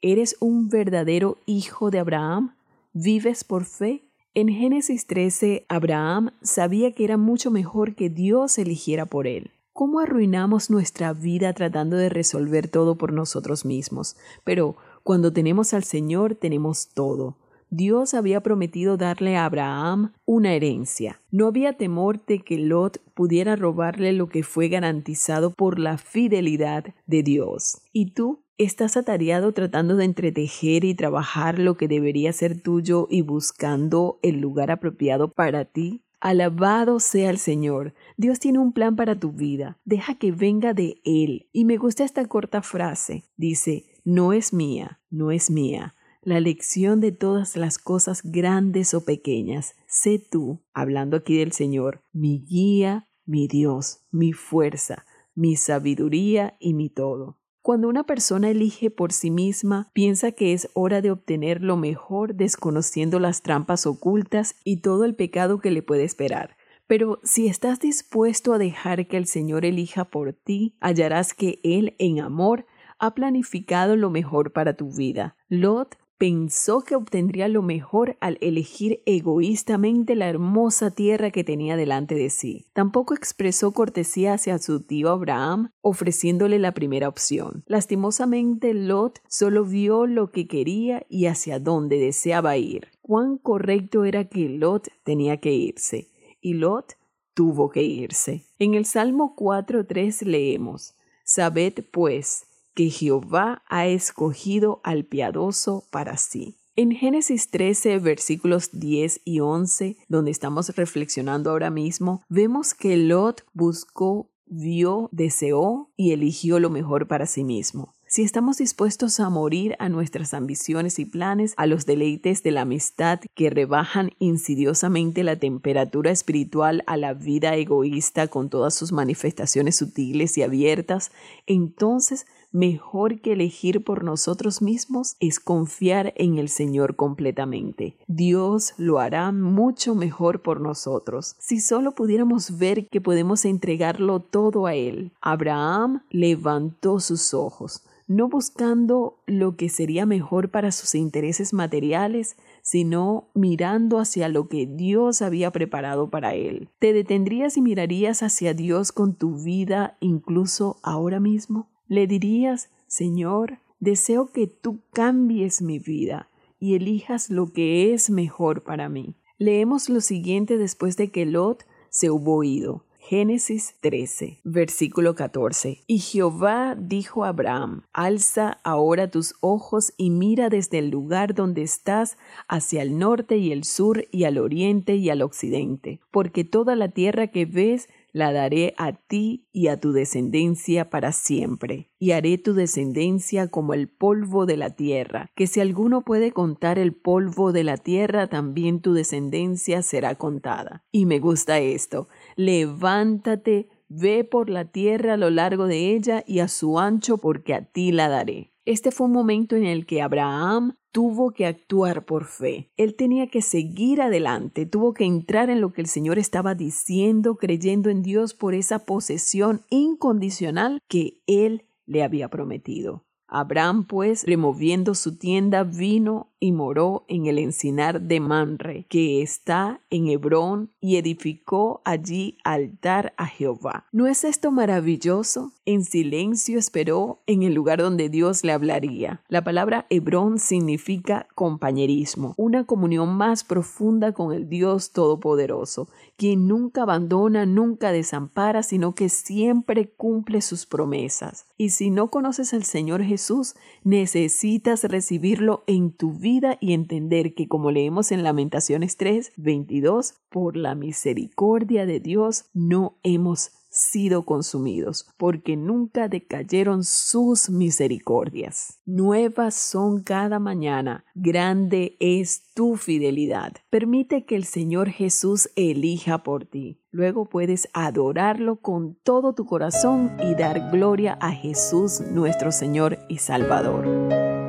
¿Eres 0.00 0.34
un 0.40 0.68
verdadero 0.68 1.38
hijo 1.46 1.92
de 1.92 2.00
Abraham? 2.00 2.56
¿Vives 2.92 3.44
por 3.44 3.64
fe? 3.64 4.08
En 4.34 4.48
Génesis 4.48 5.06
13, 5.06 5.64
Abraham 5.68 6.32
sabía 6.42 6.90
que 6.90 7.04
era 7.04 7.16
mucho 7.16 7.52
mejor 7.52 7.94
que 7.94 8.10
Dios 8.10 8.58
eligiera 8.58 9.06
por 9.06 9.28
él. 9.28 9.52
¿Cómo 9.72 10.00
arruinamos 10.00 10.68
nuestra 10.68 11.12
vida 11.12 11.52
tratando 11.52 11.96
de 11.96 12.08
resolver 12.08 12.66
todo 12.66 12.98
por 12.98 13.12
nosotros 13.12 13.64
mismos? 13.64 14.16
Pero 14.42 14.74
cuando 15.04 15.32
tenemos 15.32 15.74
al 15.74 15.84
Señor 15.84 16.34
tenemos 16.34 16.88
todo. 16.88 17.36
Dios 17.74 18.12
había 18.12 18.42
prometido 18.42 18.98
darle 18.98 19.38
a 19.38 19.46
Abraham 19.46 20.12
una 20.26 20.52
herencia. 20.52 21.22
No 21.30 21.46
había 21.46 21.72
temor 21.72 22.22
de 22.26 22.40
que 22.40 22.58
Lot 22.58 22.98
pudiera 23.14 23.56
robarle 23.56 24.12
lo 24.12 24.28
que 24.28 24.42
fue 24.42 24.68
garantizado 24.68 25.54
por 25.54 25.78
la 25.78 25.96
fidelidad 25.96 26.94
de 27.06 27.22
Dios. 27.22 27.80
¿Y 27.90 28.10
tú? 28.10 28.40
¿Estás 28.58 28.98
atareado 28.98 29.52
tratando 29.52 29.96
de 29.96 30.04
entretejer 30.04 30.84
y 30.84 30.94
trabajar 30.94 31.58
lo 31.58 31.78
que 31.78 31.88
debería 31.88 32.34
ser 32.34 32.60
tuyo 32.60 33.08
y 33.10 33.22
buscando 33.22 34.18
el 34.22 34.38
lugar 34.38 34.70
apropiado 34.70 35.28
para 35.28 35.64
ti? 35.64 36.02
Alabado 36.20 37.00
sea 37.00 37.30
el 37.30 37.38
Señor. 37.38 37.94
Dios 38.18 38.38
tiene 38.38 38.58
un 38.58 38.74
plan 38.74 38.96
para 38.96 39.18
tu 39.18 39.32
vida. 39.32 39.78
Deja 39.86 40.16
que 40.16 40.30
venga 40.30 40.74
de 40.74 41.00
Él. 41.06 41.48
Y 41.52 41.64
me 41.64 41.78
gusta 41.78 42.04
esta 42.04 42.26
corta 42.26 42.60
frase. 42.60 43.24
Dice, 43.38 43.86
no 44.04 44.34
es 44.34 44.52
mía, 44.52 45.00
no 45.08 45.30
es 45.30 45.50
mía. 45.50 45.94
La 46.24 46.38
lección 46.38 47.00
de 47.00 47.10
todas 47.10 47.56
las 47.56 47.78
cosas 47.78 48.22
grandes 48.22 48.94
o 48.94 49.04
pequeñas. 49.04 49.74
Sé 49.88 50.20
tú, 50.20 50.60
hablando 50.72 51.16
aquí 51.16 51.36
del 51.36 51.50
Señor, 51.50 52.04
mi 52.12 52.44
guía, 52.48 53.08
mi 53.26 53.48
Dios, 53.48 54.06
mi 54.12 54.32
fuerza, 54.32 55.04
mi 55.34 55.56
sabiduría 55.56 56.56
y 56.60 56.74
mi 56.74 56.90
todo. 56.90 57.40
Cuando 57.60 57.88
una 57.88 58.04
persona 58.04 58.50
elige 58.50 58.88
por 58.88 59.12
sí 59.12 59.32
misma, 59.32 59.90
piensa 59.94 60.30
que 60.30 60.52
es 60.52 60.68
hora 60.74 61.00
de 61.00 61.10
obtener 61.10 61.60
lo 61.60 61.76
mejor 61.76 62.36
desconociendo 62.36 63.18
las 63.18 63.42
trampas 63.42 63.84
ocultas 63.84 64.54
y 64.62 64.76
todo 64.76 65.04
el 65.04 65.16
pecado 65.16 65.58
que 65.58 65.72
le 65.72 65.82
puede 65.82 66.04
esperar. 66.04 66.56
Pero 66.86 67.18
si 67.24 67.48
estás 67.48 67.80
dispuesto 67.80 68.54
a 68.54 68.58
dejar 68.58 69.08
que 69.08 69.16
el 69.16 69.26
Señor 69.26 69.64
elija 69.64 70.04
por 70.04 70.34
ti, 70.34 70.76
hallarás 70.80 71.34
que 71.34 71.58
Él 71.64 71.96
en 71.98 72.20
amor 72.20 72.64
ha 73.00 73.14
planificado 73.16 73.96
lo 73.96 74.10
mejor 74.10 74.52
para 74.52 74.76
tu 74.76 74.92
vida. 74.92 75.36
Lot 75.48 75.96
pensó 76.22 76.82
que 76.82 76.94
obtendría 76.94 77.48
lo 77.48 77.62
mejor 77.62 78.16
al 78.20 78.38
elegir 78.40 79.02
egoístamente 79.06 80.14
la 80.14 80.28
hermosa 80.28 80.92
tierra 80.92 81.32
que 81.32 81.42
tenía 81.42 81.76
delante 81.76 82.14
de 82.14 82.30
sí. 82.30 82.68
Tampoco 82.74 83.12
expresó 83.12 83.72
cortesía 83.72 84.34
hacia 84.34 84.60
su 84.60 84.84
tío 84.84 85.10
Abraham, 85.10 85.72
ofreciéndole 85.80 86.60
la 86.60 86.74
primera 86.74 87.08
opción. 87.08 87.64
Lastimosamente, 87.66 88.72
Lot 88.72 89.18
solo 89.26 89.64
vio 89.64 90.06
lo 90.06 90.30
que 90.30 90.46
quería 90.46 91.04
y 91.08 91.26
hacia 91.26 91.58
dónde 91.58 91.98
deseaba 91.98 92.56
ir. 92.56 92.86
Cuán 93.00 93.36
correcto 93.36 94.04
era 94.04 94.28
que 94.28 94.48
Lot 94.48 94.90
tenía 95.02 95.38
que 95.38 95.52
irse. 95.52 96.12
Y 96.40 96.54
Lot 96.54 96.92
tuvo 97.34 97.68
que 97.70 97.82
irse. 97.82 98.46
En 98.60 98.74
el 98.74 98.84
Salmo 98.84 99.34
4.3 99.36 100.24
leemos, 100.24 100.94
Sabed 101.24 101.82
pues, 101.90 102.46
que 102.74 102.90
Jehová 102.90 103.62
ha 103.68 103.86
escogido 103.86 104.80
al 104.84 105.04
piadoso 105.04 105.84
para 105.90 106.16
sí. 106.16 106.56
En 106.74 106.90
Génesis 106.92 107.50
13, 107.50 107.98
versículos 107.98 108.70
10 108.72 109.20
y 109.26 109.40
11, 109.40 109.96
donde 110.08 110.30
estamos 110.30 110.74
reflexionando 110.74 111.50
ahora 111.50 111.70
mismo, 111.70 112.22
vemos 112.30 112.72
que 112.72 112.96
Lot 112.96 113.44
buscó, 113.52 114.30
vio, 114.46 115.10
deseó 115.12 115.90
y 115.96 116.12
eligió 116.12 116.58
lo 116.60 116.70
mejor 116.70 117.06
para 117.08 117.26
sí 117.26 117.44
mismo. 117.44 117.92
Si 118.14 118.22
estamos 118.22 118.58
dispuestos 118.58 119.20
a 119.20 119.30
morir 119.30 119.74
a 119.78 119.88
nuestras 119.88 120.34
ambiciones 120.34 120.98
y 120.98 121.06
planes, 121.06 121.54
a 121.56 121.66
los 121.66 121.86
deleites 121.86 122.42
de 122.42 122.50
la 122.50 122.60
amistad 122.60 123.20
que 123.34 123.48
rebajan 123.48 124.10
insidiosamente 124.18 125.24
la 125.24 125.36
temperatura 125.36 126.10
espiritual 126.10 126.84
a 126.86 126.98
la 126.98 127.14
vida 127.14 127.56
egoísta 127.56 128.28
con 128.28 128.50
todas 128.50 128.74
sus 128.74 128.92
manifestaciones 128.92 129.76
sutiles 129.76 130.36
y 130.36 130.42
abiertas, 130.42 131.10
entonces 131.46 132.26
mejor 132.52 133.20
que 133.20 133.32
elegir 133.32 133.82
por 133.82 134.04
nosotros 134.04 134.62
mismos 134.62 135.16
es 135.20 135.40
confiar 135.40 136.12
en 136.16 136.38
el 136.38 136.48
Señor 136.48 136.96
completamente. 136.96 137.96
Dios 138.06 138.74
lo 138.76 138.98
hará 138.98 139.32
mucho 139.32 139.94
mejor 139.94 140.42
por 140.42 140.60
nosotros. 140.60 141.34
Si 141.38 141.60
solo 141.60 141.92
pudiéramos 141.92 142.58
ver 142.58 142.86
que 142.88 143.00
podemos 143.00 143.44
entregarlo 143.44 144.20
todo 144.20 144.66
a 144.66 144.74
Él. 144.74 145.12
Abraham 145.20 146.02
levantó 146.10 147.00
sus 147.00 147.34
ojos 147.34 147.82
no 148.12 148.28
buscando 148.28 149.18
lo 149.26 149.56
que 149.56 149.68
sería 149.68 150.06
mejor 150.06 150.50
para 150.50 150.72
sus 150.72 150.94
intereses 150.94 151.52
materiales, 151.52 152.36
sino 152.60 153.28
mirando 153.34 153.98
hacia 153.98 154.28
lo 154.28 154.48
que 154.48 154.66
Dios 154.66 155.22
había 155.22 155.50
preparado 155.50 156.10
para 156.10 156.34
él. 156.34 156.68
¿Te 156.78 156.92
detendrías 156.92 157.56
y 157.56 157.62
mirarías 157.62 158.22
hacia 158.22 158.54
Dios 158.54 158.92
con 158.92 159.14
tu 159.14 159.42
vida 159.42 159.96
incluso 160.00 160.76
ahora 160.82 161.20
mismo? 161.20 161.68
¿Le 161.92 162.06
dirías, 162.06 162.70
Señor, 162.86 163.58
deseo 163.78 164.32
que 164.32 164.46
tú 164.46 164.80
cambies 164.94 165.60
mi 165.60 165.78
vida 165.78 166.30
y 166.58 166.74
elijas 166.74 167.28
lo 167.28 167.52
que 167.52 167.92
es 167.92 168.08
mejor 168.08 168.62
para 168.62 168.88
mí? 168.88 169.14
Leemos 169.36 169.90
lo 169.90 170.00
siguiente 170.00 170.56
después 170.56 170.96
de 170.96 171.10
que 171.10 171.26
Lot 171.26 171.66
se 171.90 172.08
hubo 172.08 172.44
ido. 172.44 172.86
Génesis 172.98 173.74
13, 173.80 174.40
versículo 174.42 175.14
14. 175.14 175.82
Y 175.86 175.98
Jehová 175.98 176.76
dijo 176.78 177.24
a 177.24 177.28
Abraham, 177.28 177.82
Alza 177.92 178.58
ahora 178.64 179.10
tus 179.10 179.34
ojos 179.40 179.92
y 179.98 180.08
mira 180.08 180.48
desde 180.48 180.78
el 180.78 180.88
lugar 180.88 181.34
donde 181.34 181.60
estás 181.60 182.16
hacia 182.48 182.80
el 182.80 182.98
norte 182.98 183.36
y 183.36 183.52
el 183.52 183.64
sur 183.64 184.06
y 184.10 184.24
al 184.24 184.38
oriente 184.38 184.96
y 184.96 185.10
al 185.10 185.20
occidente, 185.20 186.00
porque 186.10 186.44
toda 186.44 186.74
la 186.74 186.88
tierra 186.88 187.26
que 187.26 187.44
ves 187.44 187.90
la 188.12 188.32
daré 188.32 188.74
a 188.76 188.92
ti 188.92 189.46
y 189.52 189.68
a 189.68 189.80
tu 189.80 189.92
descendencia 189.92 190.90
para 190.90 191.12
siempre, 191.12 191.90
y 191.98 192.12
haré 192.12 192.38
tu 192.38 192.54
descendencia 192.54 193.48
como 193.48 193.74
el 193.74 193.88
polvo 193.88 194.46
de 194.46 194.56
la 194.56 194.70
tierra, 194.70 195.30
que 195.34 195.46
si 195.46 195.60
alguno 195.60 196.02
puede 196.02 196.32
contar 196.32 196.78
el 196.78 196.94
polvo 196.94 197.52
de 197.52 197.64
la 197.64 197.76
tierra, 197.76 198.28
también 198.28 198.80
tu 198.80 198.92
descendencia 198.92 199.82
será 199.82 200.14
contada. 200.14 200.84
Y 200.92 201.06
me 201.06 201.18
gusta 201.18 201.58
esto, 201.58 202.08
levántate, 202.36 203.68
ve 203.88 204.24
por 204.24 204.50
la 204.50 204.66
tierra 204.66 205.14
a 205.14 205.18
lo 205.18 205.30
largo 205.30 205.66
de 205.66 205.94
ella 205.94 206.22
y 206.26 206.40
a 206.40 206.48
su 206.48 206.78
ancho, 206.78 207.18
porque 207.18 207.54
a 207.54 207.64
ti 207.64 207.92
la 207.92 208.08
daré. 208.08 208.52
Este 208.64 208.92
fue 208.92 209.06
un 209.06 209.12
momento 209.12 209.56
en 209.56 209.64
el 209.64 209.86
que 209.86 210.02
Abraham 210.02 210.76
tuvo 210.92 211.32
que 211.32 211.46
actuar 211.46 212.04
por 212.04 212.26
fe. 212.26 212.70
Él 212.76 212.94
tenía 212.94 213.26
que 213.26 213.42
seguir 213.42 214.00
adelante, 214.02 214.66
tuvo 214.66 214.94
que 214.94 215.04
entrar 215.04 215.50
en 215.50 215.60
lo 215.60 215.72
que 215.72 215.80
el 215.80 215.88
Señor 215.88 216.18
estaba 216.18 216.54
diciendo, 216.54 217.36
creyendo 217.36 217.90
en 217.90 218.02
Dios 218.02 218.34
por 218.34 218.54
esa 218.54 218.84
posesión 218.84 219.62
incondicional 219.70 220.80
que 220.88 221.22
Él 221.26 221.64
le 221.86 222.02
había 222.02 222.28
prometido. 222.28 223.04
Abraham, 223.26 223.86
pues, 223.86 224.24
removiendo 224.24 224.94
su 224.94 225.16
tienda, 225.16 225.64
vino 225.64 226.31
y 226.42 226.50
moró 226.50 227.04
en 227.06 227.26
el 227.26 227.38
encinar 227.38 228.00
de 228.00 228.18
Manre, 228.18 228.84
que 228.88 229.22
está 229.22 229.80
en 229.90 230.08
Hebrón, 230.08 230.72
y 230.80 230.96
edificó 230.96 231.80
allí 231.84 232.36
altar 232.42 233.14
a 233.16 233.26
Jehová. 233.26 233.86
¿No 233.92 234.08
es 234.08 234.24
esto 234.24 234.50
maravilloso? 234.50 235.52
En 235.64 235.84
silencio 235.84 236.58
esperó 236.58 237.20
en 237.28 237.44
el 237.44 237.54
lugar 237.54 237.80
donde 237.80 238.08
Dios 238.08 238.42
le 238.42 238.50
hablaría. 238.50 239.22
La 239.28 239.44
palabra 239.44 239.86
Hebrón 239.88 240.40
significa 240.40 241.28
compañerismo, 241.36 242.34
una 242.36 242.64
comunión 242.64 243.16
más 243.16 243.44
profunda 243.44 244.10
con 244.10 244.32
el 244.32 244.48
Dios 244.48 244.90
Todopoderoso, 244.90 245.86
quien 246.16 246.48
nunca 246.48 246.82
abandona, 246.82 247.46
nunca 247.46 247.92
desampara, 247.92 248.64
sino 248.64 248.96
que 248.96 249.08
siempre 249.08 249.90
cumple 249.90 250.40
sus 250.40 250.66
promesas. 250.66 251.46
Y 251.56 251.70
si 251.70 251.90
no 251.90 252.10
conoces 252.10 252.52
al 252.52 252.64
Señor 252.64 253.04
Jesús, 253.04 253.54
necesitas 253.84 254.82
recibirlo 254.82 255.62
en 255.68 255.92
tu 255.92 256.12
vida 256.12 256.31
y 256.60 256.72
entender 256.72 257.34
que 257.34 257.48
como 257.48 257.70
leemos 257.70 258.12
en 258.12 258.22
Lamentaciones 258.22 258.96
3, 258.96 259.32
22, 259.36 260.14
por 260.30 260.56
la 260.56 260.74
misericordia 260.74 261.84
de 261.84 262.00
Dios 262.00 262.46
no 262.54 262.98
hemos 263.02 263.52
sido 263.72 264.24
consumidos, 264.24 265.08
porque 265.16 265.56
nunca 265.56 266.08
decayeron 266.08 266.84
sus 266.84 267.48
misericordias. 267.48 268.78
Nuevas 268.84 269.54
son 269.54 270.02
cada 270.02 270.38
mañana, 270.38 271.04
grande 271.14 271.96
es 271.98 272.52
tu 272.54 272.76
fidelidad. 272.76 273.54
Permite 273.70 274.26
que 274.26 274.36
el 274.36 274.44
Señor 274.44 274.90
Jesús 274.90 275.50
elija 275.56 276.22
por 276.22 276.44
ti. 276.44 276.80
Luego 276.90 277.24
puedes 277.24 277.68
adorarlo 277.72 278.56
con 278.56 278.94
todo 279.02 279.34
tu 279.34 279.46
corazón 279.46 280.12
y 280.22 280.34
dar 280.34 280.70
gloria 280.70 281.16
a 281.22 281.30
Jesús 281.30 282.02
nuestro 282.02 282.52
Señor 282.52 282.98
y 283.08 283.18
Salvador. 283.18 284.41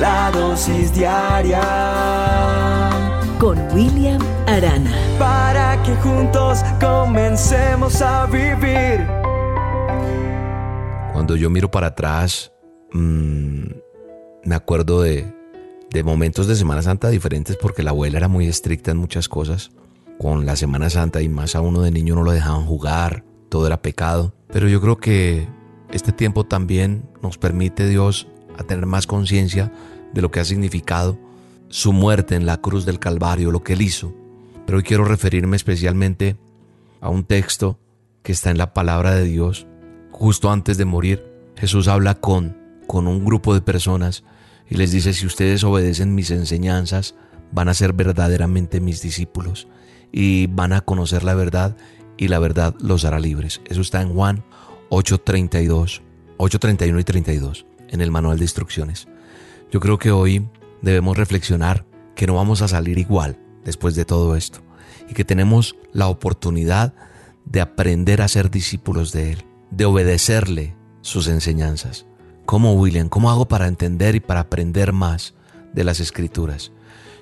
La 0.00 0.30
dosis 0.32 0.92
diaria 0.92 1.60
con 3.38 3.58
William 3.72 4.20
Arana. 4.46 4.90
Para 5.18 5.80
que 5.82 5.94
juntos 5.96 6.64
comencemos 6.80 8.02
a 8.02 8.26
vivir. 8.26 9.06
Cuando 11.12 11.36
yo 11.36 11.48
miro 11.48 11.70
para 11.70 11.88
atrás, 11.88 12.52
mmm, 12.92 13.66
me 14.44 14.54
acuerdo 14.54 15.02
de, 15.02 15.32
de 15.90 16.02
momentos 16.02 16.48
de 16.48 16.56
Semana 16.56 16.82
Santa 16.82 17.08
diferentes 17.10 17.56
porque 17.56 17.82
la 17.82 17.90
abuela 17.90 18.18
era 18.18 18.28
muy 18.28 18.48
estricta 18.48 18.90
en 18.90 18.96
muchas 18.96 19.28
cosas. 19.28 19.70
Con 20.18 20.44
la 20.44 20.56
Semana 20.56 20.90
Santa 20.90 21.22
y 21.22 21.28
más 21.28 21.54
a 21.54 21.60
uno 21.60 21.82
de 21.82 21.90
niño 21.90 22.16
no 22.16 22.24
lo 22.24 22.32
dejaban 22.32 22.66
jugar, 22.66 23.24
todo 23.48 23.66
era 23.66 23.82
pecado. 23.82 24.34
Pero 24.48 24.68
yo 24.68 24.80
creo 24.80 24.96
que 24.96 25.48
este 25.92 26.10
tiempo 26.10 26.44
también 26.44 27.08
nos 27.22 27.38
permite 27.38 27.86
Dios 27.86 28.26
a 28.58 28.64
tener 28.64 28.86
más 28.86 29.06
conciencia 29.06 29.72
de 30.12 30.22
lo 30.22 30.30
que 30.30 30.40
ha 30.40 30.44
significado 30.44 31.18
su 31.68 31.92
muerte 31.92 32.36
en 32.36 32.46
la 32.46 32.60
cruz 32.60 32.84
del 32.86 32.98
Calvario, 32.98 33.50
lo 33.50 33.62
que 33.62 33.72
él 33.72 33.82
hizo. 33.82 34.14
Pero 34.64 34.78
hoy 34.78 34.84
quiero 34.84 35.04
referirme 35.04 35.56
especialmente 35.56 36.36
a 37.00 37.08
un 37.08 37.24
texto 37.24 37.78
que 38.22 38.32
está 38.32 38.50
en 38.50 38.58
la 38.58 38.72
palabra 38.72 39.14
de 39.14 39.24
Dios. 39.24 39.66
Justo 40.12 40.50
antes 40.50 40.78
de 40.78 40.84
morir, 40.84 41.24
Jesús 41.56 41.88
habla 41.88 42.14
con, 42.14 42.56
con 42.86 43.08
un 43.08 43.24
grupo 43.24 43.54
de 43.54 43.60
personas 43.60 44.24
y 44.70 44.76
les 44.76 44.92
dice, 44.92 45.12
si 45.12 45.26
ustedes 45.26 45.64
obedecen 45.64 46.14
mis 46.14 46.30
enseñanzas, 46.30 47.14
van 47.52 47.68
a 47.68 47.74
ser 47.74 47.92
verdaderamente 47.92 48.80
mis 48.80 49.02
discípulos 49.02 49.68
y 50.12 50.46
van 50.46 50.72
a 50.72 50.80
conocer 50.80 51.24
la 51.24 51.34
verdad 51.34 51.76
y 52.16 52.28
la 52.28 52.38
verdad 52.38 52.74
los 52.80 53.04
hará 53.04 53.18
libres. 53.18 53.60
Eso 53.66 53.80
está 53.80 54.00
en 54.00 54.14
Juan 54.14 54.44
8:32, 54.90 56.02
8:31 56.38 57.00
y 57.00 57.04
32 57.04 57.66
en 57.94 58.00
el 58.00 58.10
manual 58.10 58.38
de 58.38 58.44
instrucciones. 58.44 59.08
Yo 59.70 59.80
creo 59.80 59.98
que 59.98 60.10
hoy 60.10 60.46
debemos 60.82 61.16
reflexionar 61.16 61.86
que 62.14 62.26
no 62.26 62.34
vamos 62.34 62.60
a 62.60 62.68
salir 62.68 62.98
igual 62.98 63.38
después 63.64 63.94
de 63.94 64.04
todo 64.04 64.36
esto 64.36 64.60
y 65.08 65.14
que 65.14 65.24
tenemos 65.24 65.76
la 65.92 66.08
oportunidad 66.08 66.94
de 67.44 67.60
aprender 67.60 68.20
a 68.20 68.28
ser 68.28 68.50
discípulos 68.50 69.12
de 69.12 69.32
Él, 69.32 69.44
de 69.70 69.84
obedecerle 69.84 70.74
sus 71.00 71.28
enseñanzas. 71.28 72.06
¿Cómo, 72.46 72.74
William? 72.74 73.08
¿Cómo 73.08 73.30
hago 73.30 73.46
para 73.46 73.68
entender 73.68 74.16
y 74.16 74.20
para 74.20 74.40
aprender 74.40 74.92
más 74.92 75.34
de 75.72 75.84
las 75.84 76.00
escrituras? 76.00 76.72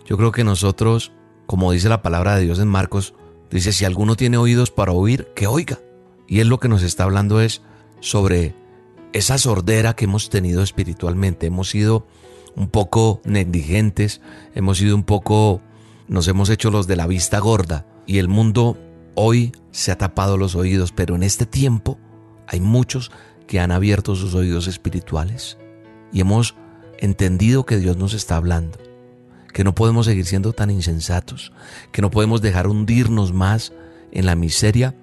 Yo 0.07 0.17
creo 0.17 0.33
que 0.33 0.45
nosotros, 0.45 1.13
como 1.47 1.73
dice 1.73 1.89
la 1.89 2.03
palabra 2.03 2.37
de 2.37 2.43
Dios 2.43 2.59
en 2.59 2.69
Marcos, 2.69 3.15
dice, 3.51 3.73
si 3.73 3.85
alguno 3.85 4.17
tiene 4.17 4.39
oídos 4.39 4.71
para 4.71 4.93
oír, 4.93 5.29
que 5.37 5.47
oiga. 5.47 5.79
Y 6.27 6.41
Él 6.41 6.49
lo 6.49 6.59
que 6.59 6.69
nos 6.69 6.83
está 6.83 7.05
hablando 7.05 7.41
es 7.41 7.63
sobre 8.01 8.55
esa 9.13 9.39
sordera 9.39 9.95
que 9.95 10.05
hemos 10.05 10.31
tenido 10.31 10.63
espiritualmente. 10.63 11.47
Hemos 11.47 11.71
sido 11.71 12.07
un 12.57 12.69
poco 12.69 13.21
negligentes, 13.25 14.21
hemos 14.55 14.79
sido 14.79 14.95
un 14.95 15.05
poco, 15.05 15.61
nos 16.09 16.29
hemos 16.29 16.51
hecho 16.51 16.71
los 16.71 16.87
de 16.87 16.97
la 16.97 17.07
vista 17.07 17.39
gorda 17.39 17.87
y 18.07 18.19
el 18.19 18.29
mundo 18.29 18.79
hoy 19.15 19.53
se 19.71 19.93
ha 19.93 19.99
tapado 19.99 20.37
los 20.37 20.55
oídos, 20.55 20.93
pero 20.93 21.15
en 21.15 21.23
este 21.23 21.47
tiempo 21.47 21.99
hay 22.47 22.61
muchos 22.61 23.11
que 23.47 23.61
han 23.61 23.71
abierto 23.71 24.15
sus 24.15 24.35
oídos 24.35 24.67
espirituales 24.67 25.59
y 26.13 26.21
hemos 26.21 26.55
entendido 26.99 27.65
que 27.65 27.79
Dios 27.79 27.97
nos 27.97 28.15
está 28.15 28.37
hablando, 28.37 28.79
que 29.53 29.65
no 29.65 29.75
podemos 29.75 30.07
seguir 30.07 30.27
siendo 30.27 30.53
tan 30.53 30.71
insensatos, 30.71 31.53
que 31.91 32.03
no 32.03 32.11
podemos 32.11 32.43
dejar 32.43 32.67
hundirnos 32.67 33.33
más 33.33 33.73
en 34.13 34.27
la 34.27 34.37
miseria 34.37 34.95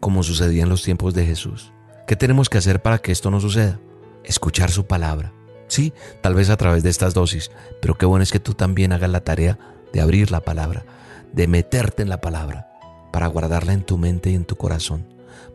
como 0.00 0.22
sucedía 0.22 0.62
en 0.62 0.68
los 0.68 0.82
tiempos 0.82 1.14
de 1.14 1.26
Jesús. 1.26 1.72
¿Qué 2.06 2.16
tenemos 2.16 2.48
que 2.48 2.58
hacer 2.58 2.82
para 2.82 2.98
que 2.98 3.12
esto 3.12 3.30
no 3.30 3.40
suceda? 3.40 3.78
Escuchar 4.24 4.70
su 4.70 4.86
palabra. 4.86 5.32
Sí, 5.68 5.92
tal 6.20 6.34
vez 6.34 6.50
a 6.50 6.56
través 6.56 6.82
de 6.82 6.90
estas 6.90 7.14
dosis, 7.14 7.50
pero 7.80 7.96
qué 7.96 8.06
bueno 8.06 8.24
es 8.24 8.32
que 8.32 8.40
tú 8.40 8.54
también 8.54 8.92
hagas 8.92 9.08
la 9.08 9.20
tarea 9.20 9.58
de 9.92 10.00
abrir 10.00 10.30
la 10.32 10.40
palabra, 10.40 10.84
de 11.32 11.46
meterte 11.46 12.02
en 12.02 12.08
la 12.08 12.20
palabra, 12.20 12.68
para 13.12 13.28
guardarla 13.28 13.72
en 13.72 13.84
tu 13.84 13.98
mente 13.98 14.30
y 14.30 14.34
en 14.34 14.44
tu 14.44 14.56
corazón. 14.56 15.06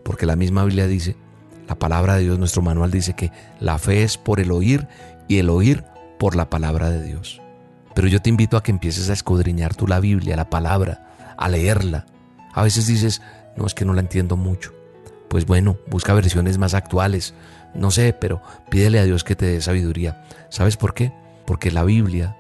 Porque 0.04 0.26
la 0.26 0.38
misma 0.38 0.64
Biblia 0.64 0.88
dice, 0.88 1.18
la 1.68 1.76
palabra 1.76 2.16
de 2.16 2.24
Dios, 2.24 2.40
nuestro 2.40 2.62
manual 2.62 2.92
dice 2.92 3.14
que 3.14 3.32
la 3.60 3.78
fe 3.78 4.04
es 4.04 4.18
por 4.18 4.40
el 4.40 4.52
oír 4.52 4.88
y 5.28 5.40
el 5.40 5.50
oír 5.50 5.84
por 6.18 6.36
la 6.36 6.50
palabra 6.50 6.90
de 6.90 7.04
Dios. 7.04 7.42
Pero 7.94 8.08
yo 8.08 8.22
te 8.22 8.30
invito 8.30 8.56
a 8.56 8.64
que 8.64 8.72
empieces 8.72 9.10
a 9.10 9.14
escudriñar 9.14 9.76
tú 9.76 9.86
la 9.86 10.00
Biblia, 10.00 10.38
la 10.38 10.50
palabra, 10.50 11.36
a 11.38 11.50
leerla. 11.50 12.06
A 12.54 12.64
veces 12.64 12.88
dices, 12.88 13.22
no 13.58 13.68
es 13.68 13.74
que 13.74 13.86
no 13.86 13.94
la 13.94 14.02
entiendo 14.02 14.38
mucho 14.38 14.77
pues 15.28 15.46
bueno, 15.46 15.78
busca 15.88 16.14
versiones 16.14 16.58
más 16.58 16.74
actuales. 16.74 17.34
No 17.74 17.92
sé, 17.92 18.14
pero 18.14 18.42
pídele 18.70 19.00
a 19.00 19.04
Dios 19.04 19.24
que 19.24 19.36
te 19.36 19.46
dé 19.46 19.62
sabiduría. 19.62 20.24
¿Sabes 20.50 20.78
por 20.78 20.94
qué? 20.94 21.14
Porque 21.46 21.72
la 21.72 21.84
Biblia 21.84 22.38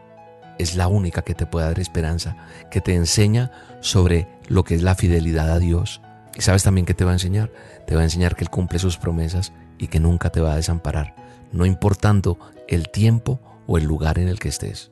es 0.57 0.75
la 0.75 0.88
única 0.88 1.21
que 1.21 1.35
te 1.35 1.45
puede 1.45 1.67
dar 1.67 1.79
esperanza, 1.79 2.38
que 2.71 2.81
te 2.81 2.95
enseña 2.95 3.51
sobre 3.81 4.27
lo 4.47 4.63
que 4.63 4.75
es 4.75 4.81
la 4.81 4.95
fidelidad 4.95 5.51
a 5.51 5.59
Dios. 5.59 6.01
Y 6.35 6.41
sabes 6.41 6.63
también 6.63 6.85
qué 6.85 6.93
te 6.93 7.05
va 7.05 7.11
a 7.11 7.15
enseñar. 7.15 7.51
Te 7.85 7.95
va 7.95 8.01
a 8.01 8.05
enseñar 8.05 8.35
que 8.35 8.43
Él 8.43 8.49
cumple 8.49 8.79
sus 8.79 8.97
promesas 8.97 9.53
y 9.77 9.88
que 9.88 9.99
nunca 9.99 10.31
te 10.31 10.41
va 10.41 10.53
a 10.53 10.57
desamparar, 10.57 11.15
no 11.51 11.65
importando 11.65 12.39
el 12.67 12.89
tiempo 12.89 13.39
o 13.67 13.77
el 13.77 13.83
lugar 13.83 14.17
en 14.17 14.27
el 14.27 14.39
que 14.39 14.49
estés. 14.49 14.91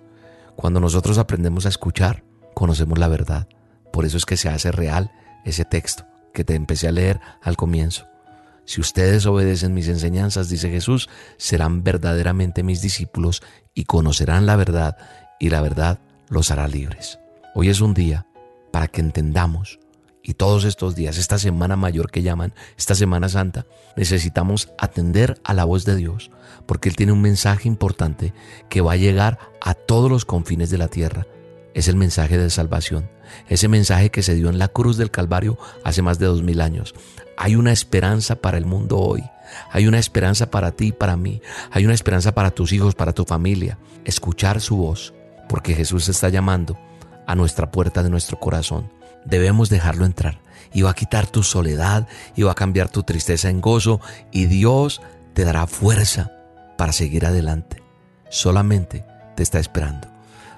Cuando 0.56 0.80
nosotros 0.80 1.18
aprendemos 1.18 1.66
a 1.66 1.70
escuchar, 1.70 2.24
conocemos 2.54 3.00
la 3.00 3.08
verdad. 3.08 3.48
Por 3.92 4.06
eso 4.06 4.18
es 4.18 4.26
que 4.26 4.38
se 4.38 4.50
hace 4.50 4.72
real 4.72 5.12
ese 5.44 5.66
texto 5.66 6.06
que 6.36 6.44
te 6.44 6.54
empecé 6.54 6.88
a 6.88 6.92
leer 6.92 7.20
al 7.42 7.58
comienzo. 7.58 8.06
Si 8.66 8.82
ustedes 8.82 9.26
obedecen 9.26 9.74
mis 9.74 9.88
enseñanzas, 9.88 10.50
dice 10.50 10.70
Jesús, 10.70 11.10
serán 11.38 11.84
verdaderamente 11.84 12.62
mis 12.62 12.82
discípulos 12.82 13.42
y 13.74 13.86
conocerán 13.86 14.46
la 14.46 14.56
verdad 14.56 14.98
y 15.40 15.50
la 15.50 15.62
verdad 15.62 16.00
los 16.30 16.52
hará 16.52 16.68
libres. 16.68 17.18
Hoy 17.56 17.70
es 17.70 17.82
un 17.82 17.94
día 17.94 18.28
para 18.72 18.88
que 18.88 19.02
entendamos 19.02 19.80
y 20.28 20.34
todos 20.34 20.66
estos 20.66 20.96
días, 20.96 21.20
esta 21.20 21.38
semana 21.38 21.76
mayor 21.76 22.10
que 22.10 22.24
llaman, 22.24 22.54
esta 22.80 22.96
Semana 22.96 23.30
Santa, 23.30 23.68
necesitamos 23.96 24.70
atender 24.80 25.40
a 25.44 25.54
la 25.54 25.66
voz 25.66 25.86
de 25.86 25.96
Dios, 25.96 26.32
porque 26.66 26.90
Él 26.90 26.96
tiene 26.96 27.12
un 27.12 27.22
mensaje 27.22 27.68
importante 27.68 28.34
que 28.68 28.82
va 28.82 28.94
a 28.94 28.98
llegar 28.98 29.38
a 29.62 29.76
todos 29.76 30.10
los 30.10 30.26
confines 30.26 30.72
de 30.72 30.80
la 30.80 30.88
tierra. 30.88 31.28
Es 31.76 31.88
el 31.88 31.96
mensaje 31.96 32.40
de 32.40 32.50
salvación, 32.50 33.08
ese 33.48 33.68
mensaje 33.68 34.10
que 34.10 34.24
se 34.24 34.34
dio 34.34 34.50
en 34.50 34.58
la 34.58 34.70
cruz 34.70 34.98
del 34.98 35.12
Calvario 35.12 35.60
hace 35.84 36.02
más 36.02 36.18
de 36.18 36.26
dos 36.26 36.42
mil 36.42 36.60
años. 36.60 36.96
Hay 37.38 37.56
una 37.56 37.72
esperanza 37.72 38.38
para 38.38 38.58
el 38.58 38.66
mundo 38.66 38.98
hoy. 38.98 39.24
Hay 39.72 39.86
una 39.86 40.00
esperanza 40.00 40.50
para 40.50 40.72
ti 40.72 40.88
y 40.88 40.92
para 40.92 41.18
mí. 41.18 41.42
Hay 41.70 41.86
una 41.86 41.94
esperanza 41.94 42.34
para 42.34 42.50
tus 42.50 42.74
hijos, 42.74 42.96
para 42.96 43.14
tu 43.14 43.26
familia. 43.26 43.78
Escuchar 44.06 44.60
su 44.60 44.78
voz, 44.78 45.14
porque 45.48 45.76
Jesús 45.76 46.10
está 46.10 46.30
llamando 46.30 46.80
a 47.28 47.36
nuestra 47.36 47.70
puerta 47.70 48.02
de 48.02 48.10
nuestro 48.10 48.40
corazón 48.40 48.90
debemos 49.26 49.70
dejarlo 49.70 50.06
entrar. 50.06 50.40
Y 50.74 50.82
va 50.84 50.92
a 50.92 50.96
quitar 50.96 51.28
tu 51.28 51.44
soledad 51.44 52.08
y 52.36 52.44
va 52.44 52.52
a 52.52 52.56
cambiar 52.56 52.90
tu 52.90 53.04
tristeza 53.04 53.50
en 53.50 53.62
gozo 53.62 54.02
y 54.32 54.46
Dios 54.46 55.02
te 55.34 55.46
dará 55.46 55.68
fuerza 55.68 56.32
para 56.78 56.92
seguir 56.92 57.26
adelante. 57.26 57.82
Solamente 58.30 59.06
te 59.36 59.44
está 59.44 59.60
esperando. 59.60 60.15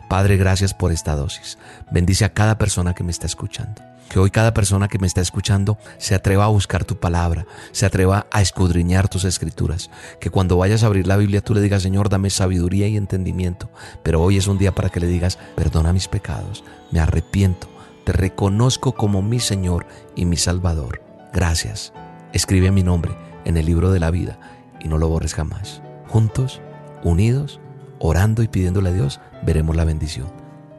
Padre, 0.10 0.38
gracias 0.38 0.74
por 0.74 0.91
esta 0.91 1.16
dosis. 1.16 1.58
Bendice 1.91 2.26
a 2.26 2.34
cada 2.34 2.58
persona 2.58 2.93
que 2.93 3.03
me 3.03 3.12
está 3.12 3.26
escuchando. 3.26 3.82
Que 4.10 4.20
hoy 4.20 4.32
cada 4.32 4.53
persona 4.53 4.88
que 4.88 4.99
me 4.99 5.08
está 5.08 5.20
escuchando 5.20 5.78
se 5.97 6.16
atreva 6.16 6.45
a 6.45 6.49
buscar 6.49 6.86
tu 6.86 6.97
palabra, 6.97 7.45
se 7.74 7.86
atreva 7.86 8.26
a 8.32 8.41
escudriñar 8.41 9.10
tus 9.10 9.26
escrituras. 9.26 9.89
Que 10.22 10.30
cuando 10.30 10.58
vayas 10.58 10.84
a 10.84 10.86
abrir 10.86 11.08
la 11.08 11.18
Biblia 11.18 11.41
tú 11.41 11.53
le 11.53 11.62
digas, 11.62 11.84
Señor, 11.84 12.08
dame 12.08 12.30
sabiduría 12.30 12.88
y 12.88 12.95
entendimiento. 12.95 13.70
Pero 14.03 14.22
hoy 14.22 14.38
es 14.38 14.47
un 14.47 14.58
día 14.58 14.74
para 14.74 14.89
que 14.89 15.01
le 15.01 15.08
digas, 15.08 15.38
perdona 15.55 15.91
mis 15.91 16.08
pecados, 16.08 16.64
me 16.91 17.01
arrepiento 17.01 17.68
te 18.08 18.14
reconozco 18.14 18.93
como 18.93 19.22
mi 19.22 19.41
Señor 19.41 19.86
y 20.16 20.24
mi 20.24 20.38
Salvador. 20.38 21.01
Gracias. 21.34 21.91
Escribe 22.32 22.72
mi 22.72 22.82
nombre 22.82 23.12
en 23.43 23.58
el 23.58 23.66
libro 23.66 23.91
de 23.91 23.99
la 23.99 24.12
vida 24.12 24.39
y 24.80 24.88
no 24.88 24.97
lo 24.97 25.10
borres 25.10 25.34
jamás. 25.34 25.82
Juntos, 26.08 26.62
unidos, 27.03 27.60
orando 27.99 28.43
y 28.43 28.47
pidiéndole 28.47 28.91
a 28.91 28.93
Dios, 28.93 29.20
veremos 29.43 29.75
la 29.75 29.85
bendición. 29.85 30.27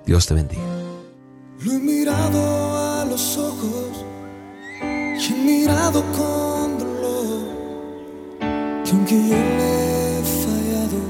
Dios 0.06 0.26
te 0.26 0.34
bendiga. 0.34 0.62
Lo 1.60 1.72
he 1.72 1.78
mirado 1.78 3.00
a 3.00 3.04
los 3.04 3.36
ojos 3.36 4.04
y 4.80 5.32
he 5.32 5.36
mirado 5.44 6.02
con 6.16 6.78
dolor 6.78 6.88
que 8.84 8.90
aunque 8.92 9.16
yo 9.28 9.34
le 9.34 10.18
he 10.18 10.22
fallado, 10.22 11.00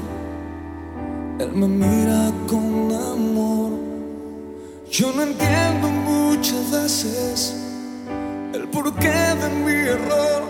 Él 1.39 1.51
me 1.53 1.67
mira 1.67 2.31
con 2.47 2.91
amor. 2.91 3.71
Yo 4.91 5.13
no 5.13 5.21
entiendo 5.21 5.87
muchas 5.89 6.71
veces 6.71 7.55
el 8.53 8.67
porqué 8.69 9.07
de 9.07 9.49
mi 9.63 9.71
error. 9.71 10.43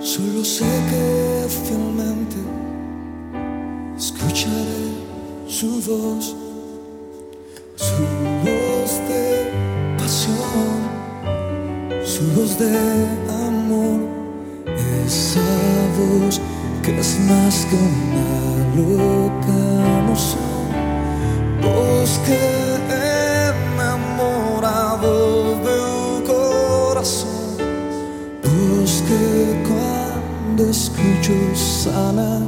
Solo 0.00 0.44
sé 0.44 0.64
que 0.90 1.46
fielmente 1.48 2.36
escucharé 3.96 5.05
su 5.48 5.80
voz, 5.82 6.34
su 7.76 8.02
voz 8.44 9.00
de 9.08 9.50
pasión, 9.96 10.80
su 12.04 12.24
voz 12.34 12.58
de 12.58 13.06
amor, 13.48 14.00
esa 15.06 15.40
voz 15.98 16.40
que 16.82 16.98
es 16.98 17.18
más 17.20 17.66
que 17.66 17.76
una 17.76 18.30
loca 18.76 20.00
emoción, 20.00 20.42
voz 21.62 22.20
que 22.26 22.66
escucho 30.76 31.32
sana 31.54 32.40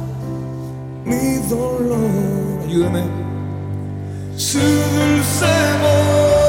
mi 1.09 1.39
dolor. 1.49 2.61
Ayúdame. 2.63 3.03
Su 4.37 4.59
dulce 4.59 5.53
voz, 5.81 6.48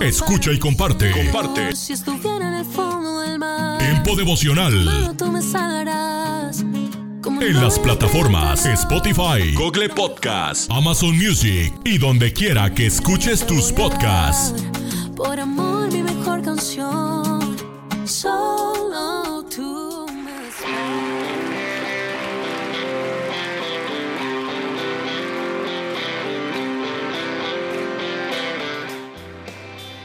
Escucha 0.00 0.52
y 0.52 0.58
comparte. 0.58 1.10
Comparte. 1.10 1.74
Si 1.74 1.92
estuviera 1.92 2.48
en 2.48 2.54
el 2.54 2.64
fondo 2.64 3.20
del 3.20 3.38
mar, 3.38 3.78
Tiempo 3.78 4.16
devocional. 4.16 4.72
solo 4.84 5.14
tú 5.14 5.32
me 5.32 5.40
salvarás. 5.42 6.64
¿Cómo 7.22 7.40
En 7.40 7.54
las 7.54 7.78
plataformas 7.78 8.66
Spotify, 8.66 9.54
Google 9.54 9.88
Podcast, 9.88 10.70
Amazon 10.70 11.16
Music 11.16 11.72
y 11.84 11.96
donde 11.96 12.32
quiera 12.34 12.74
que 12.74 12.86
escuches 12.86 13.46
tus 13.46 13.72
podcasts. 13.72 14.62
Por 15.16 15.40
amor, 15.40 15.90
mi 15.90 16.02
mejor 16.02 16.42
canción. 16.42 17.13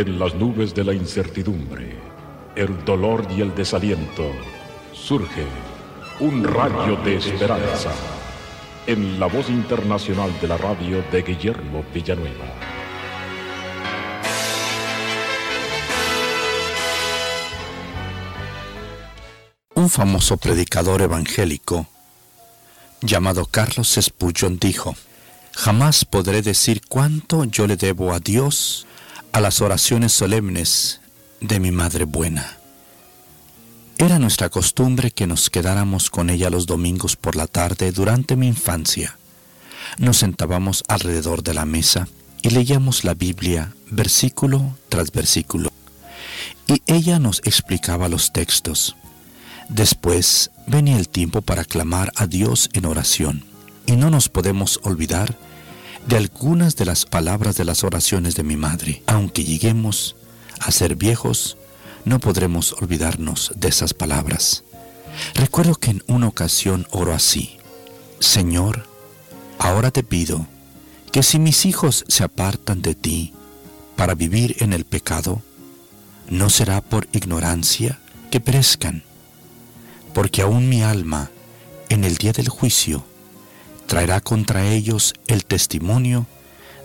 En 0.00 0.18
las 0.18 0.34
nubes 0.34 0.74
de 0.74 0.82
la 0.82 0.94
incertidumbre, 0.94 1.94
el 2.56 2.86
dolor 2.86 3.26
y 3.36 3.42
el 3.42 3.54
desaliento, 3.54 4.32
surge 4.94 5.44
un 6.20 6.42
rayo 6.42 6.96
de 7.04 7.16
esperanza 7.16 7.92
en 8.86 9.20
la 9.20 9.26
voz 9.26 9.50
internacional 9.50 10.32
de 10.40 10.48
la 10.48 10.56
radio 10.56 11.04
de 11.12 11.20
Guillermo 11.20 11.84
Villanueva. 11.92 12.46
Un 19.74 19.90
famoso 19.90 20.38
predicador 20.38 21.02
evangélico 21.02 21.88
llamado 23.02 23.44
Carlos 23.44 23.98
Spurgeon 24.00 24.58
dijo, 24.58 24.96
Jamás 25.52 26.06
podré 26.06 26.40
decir 26.40 26.80
cuánto 26.88 27.44
yo 27.44 27.66
le 27.66 27.76
debo 27.76 28.14
a 28.14 28.18
Dios 28.18 28.86
a 29.32 29.40
las 29.40 29.60
oraciones 29.60 30.12
solemnes 30.12 31.00
de 31.40 31.60
mi 31.60 31.70
Madre 31.70 32.04
Buena. 32.04 32.58
Era 33.98 34.18
nuestra 34.18 34.48
costumbre 34.48 35.10
que 35.10 35.26
nos 35.26 35.50
quedáramos 35.50 36.10
con 36.10 36.30
ella 36.30 36.50
los 36.50 36.66
domingos 36.66 37.16
por 37.16 37.36
la 37.36 37.46
tarde 37.46 37.92
durante 37.92 38.36
mi 38.36 38.48
infancia. 38.48 39.18
Nos 39.98 40.18
sentábamos 40.18 40.84
alrededor 40.88 41.42
de 41.42 41.54
la 41.54 41.64
mesa 41.64 42.08
y 42.42 42.50
leíamos 42.50 43.04
la 43.04 43.14
Biblia 43.14 43.74
versículo 43.90 44.76
tras 44.88 45.12
versículo. 45.12 45.70
Y 46.66 46.82
ella 46.86 47.18
nos 47.18 47.40
explicaba 47.44 48.08
los 48.08 48.32
textos. 48.32 48.96
Después 49.68 50.50
venía 50.66 50.96
el 50.96 51.08
tiempo 51.08 51.42
para 51.42 51.64
clamar 51.64 52.12
a 52.16 52.26
Dios 52.26 52.70
en 52.72 52.86
oración. 52.86 53.44
Y 53.86 53.96
no 53.96 54.10
nos 54.10 54.28
podemos 54.28 54.80
olvidar 54.82 55.36
de 56.10 56.16
algunas 56.16 56.74
de 56.74 56.84
las 56.86 57.06
palabras 57.06 57.56
de 57.56 57.64
las 57.64 57.84
oraciones 57.84 58.34
de 58.34 58.42
mi 58.42 58.56
madre. 58.56 59.00
Aunque 59.06 59.44
lleguemos 59.44 60.16
a 60.58 60.72
ser 60.72 60.96
viejos, 60.96 61.56
no 62.04 62.18
podremos 62.18 62.72
olvidarnos 62.72 63.52
de 63.54 63.68
esas 63.68 63.94
palabras. 63.94 64.64
Recuerdo 65.36 65.76
que 65.76 65.92
en 65.92 66.02
una 66.08 66.26
ocasión 66.26 66.88
oro 66.90 67.14
así, 67.14 67.58
Señor, 68.18 68.88
ahora 69.60 69.92
te 69.92 70.02
pido 70.02 70.48
que 71.12 71.22
si 71.22 71.38
mis 71.38 71.64
hijos 71.64 72.04
se 72.08 72.24
apartan 72.24 72.82
de 72.82 72.96
ti 72.96 73.32
para 73.94 74.16
vivir 74.16 74.56
en 74.58 74.72
el 74.72 74.84
pecado, 74.84 75.42
no 76.28 76.50
será 76.50 76.80
por 76.80 77.06
ignorancia 77.12 78.00
que 78.32 78.40
perezcan, 78.40 79.04
porque 80.12 80.42
aún 80.42 80.68
mi 80.68 80.82
alma 80.82 81.30
en 81.88 82.02
el 82.02 82.16
día 82.16 82.32
del 82.32 82.48
juicio 82.48 83.04
traerá 83.90 84.20
contra 84.20 84.68
ellos 84.68 85.14
el 85.26 85.44
testimonio 85.44 86.28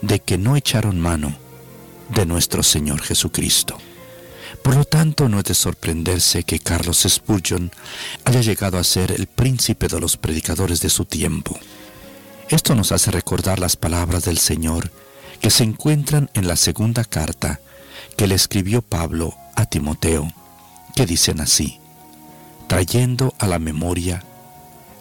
de 0.01 0.21
que 0.21 0.39
no 0.39 0.55
echaron 0.55 0.99
mano 0.99 1.37
de 2.09 2.25
nuestro 2.25 2.63
Señor 2.63 3.03
Jesucristo. 3.03 3.77
Por 4.63 4.75
lo 4.75 4.85
tanto, 4.85 5.29
no 5.29 5.37
es 5.37 5.45
de 5.45 5.53
sorprenderse 5.53 6.43
que 6.43 6.57
Carlos 6.57 7.05
Spurgeon 7.07 7.71
haya 8.23 8.41
llegado 8.41 8.79
a 8.79 8.83
ser 8.83 9.11
el 9.11 9.27
príncipe 9.27 9.87
de 9.87 9.99
los 9.99 10.17
predicadores 10.17 10.81
de 10.81 10.89
su 10.89 11.05
tiempo. 11.05 11.55
Esto 12.49 12.73
nos 12.73 12.91
hace 12.91 13.11
recordar 13.11 13.59
las 13.59 13.75
palabras 13.75 14.23
del 14.25 14.39
Señor 14.39 14.91
que 15.41 15.51
se 15.51 15.63
encuentran 15.63 16.31
en 16.33 16.47
la 16.47 16.55
segunda 16.55 17.03
carta 17.03 17.59
que 18.17 18.25
le 18.25 18.33
escribió 18.33 18.81
Pablo 18.81 19.35
a 19.55 19.67
Timoteo, 19.67 20.33
que 20.95 21.05
dicen 21.05 21.39
así, 21.39 21.77
trayendo 22.67 23.35
a 23.37 23.45
la 23.45 23.59
memoria 23.59 24.23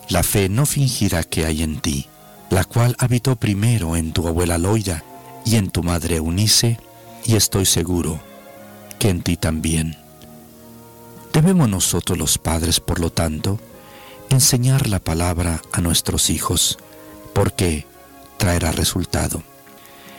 la 0.09 0.23
fe 0.23 0.49
no 0.49 0.67
fingirá 0.67 1.23
que 1.23 1.47
hay 1.47 1.63
en 1.63 1.81
ti, 1.81 2.07
la 2.51 2.65
cual 2.65 2.95
habitó 2.99 3.37
primero 3.37 3.97
en 3.97 4.13
tu 4.13 4.29
abuela 4.29 4.59
Loida 4.59 5.03
y 5.45 5.57
en 5.57 5.71
tu 5.71 5.83
madre 5.83 6.17
Eunice, 6.17 6.79
y 7.25 7.37
estoy 7.37 7.67
seguro 7.67 8.21
que 8.99 9.09
en 9.09 9.23
ti 9.23 9.37
también. 9.37 9.97
Debemos 11.33 11.69
nosotros 11.69 12.19
los 12.19 12.39
padres, 12.39 12.81
por 12.81 13.01
lo 13.01 13.11
tanto, 13.11 13.59
enseñar 14.31 14.89
la 14.89 15.01
palabra 15.01 15.63
a 15.73 15.81
nuestros 15.81 16.31
hijos, 16.31 16.79
porque 17.33 17.87
traerá 18.37 18.73
resultado. 18.73 19.43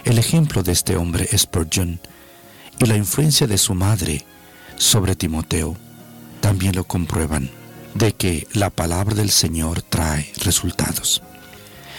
El 0.03 0.17
ejemplo 0.17 0.61
de 0.61 0.71
este 0.71 0.97
hombre 0.97 1.27
Spurgeon 1.37 1.99
y 2.79 2.85
la 2.85 2.97
influencia 2.97 3.47
de 3.47 3.57
su 3.57 3.73
madre 3.75 4.25
sobre 4.77 5.15
Timoteo 5.15 5.77
también 6.41 6.75
lo 6.75 6.83
comprueban 6.83 7.49
de 7.95 8.13
que 8.13 8.47
la 8.53 8.69
palabra 8.69 9.15
del 9.15 9.31
Señor 9.31 9.81
trae 9.81 10.31
resultados. 10.43 11.23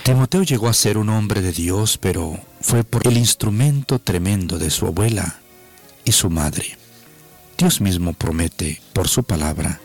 Timoteo 0.05 0.45
llegó 0.45 0.69
a 0.69 0.75
ser 0.75 0.99
un 0.99 1.09
hombre 1.09 1.41
de 1.41 1.51
Dios, 1.51 1.99
pero 1.99 2.39
fue 2.61 2.85
por 2.85 3.05
el 3.09 3.17
instrumento 3.17 3.99
tremendo 3.99 4.59
de 4.59 4.71
su 4.71 4.87
abuela 4.87 5.41
y 6.05 6.13
su 6.13 6.31
madre. 6.31 6.79
Dios 7.59 7.81
mismo 7.81 8.13
promete 8.13 8.81
por 8.93 9.09
su 9.09 9.25
palabra 9.25 9.81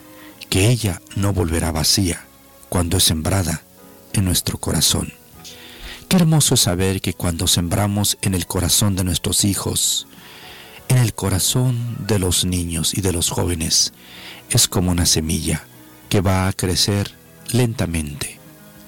que 0.50 0.70
ella 0.70 1.02
no 1.16 1.34
volverá 1.34 1.72
vacía 1.72 2.24
cuando 2.70 2.98
es 2.98 3.06
sembrada 3.06 3.64
en 4.14 4.26
nuestro 4.26 4.58
corazón. 4.60 5.14
Qué 6.10 6.18
hermoso 6.18 6.58
saber 6.58 7.00
que 7.00 7.14
cuando 7.14 7.48
sembramos 7.48 8.18
en 8.22 8.34
el 8.34 8.46
corazón 8.46 8.98
de 8.98 9.06
nuestros 9.06 9.46
hijos, 9.46 10.08
en 10.90 10.98
el 10.98 11.14
corazón 11.14 12.06
de 12.06 12.20
los 12.20 12.44
niños 12.44 12.94
y 12.94 13.00
de 13.00 13.14
los 13.14 13.30
jóvenes, 13.30 13.94
es 14.50 14.68
como 14.68 14.92
una 14.92 15.06
semilla 15.06 15.66
que 16.12 16.20
va 16.20 16.50
a 16.50 16.52
crecer 16.52 17.16
lentamente. 17.54 18.38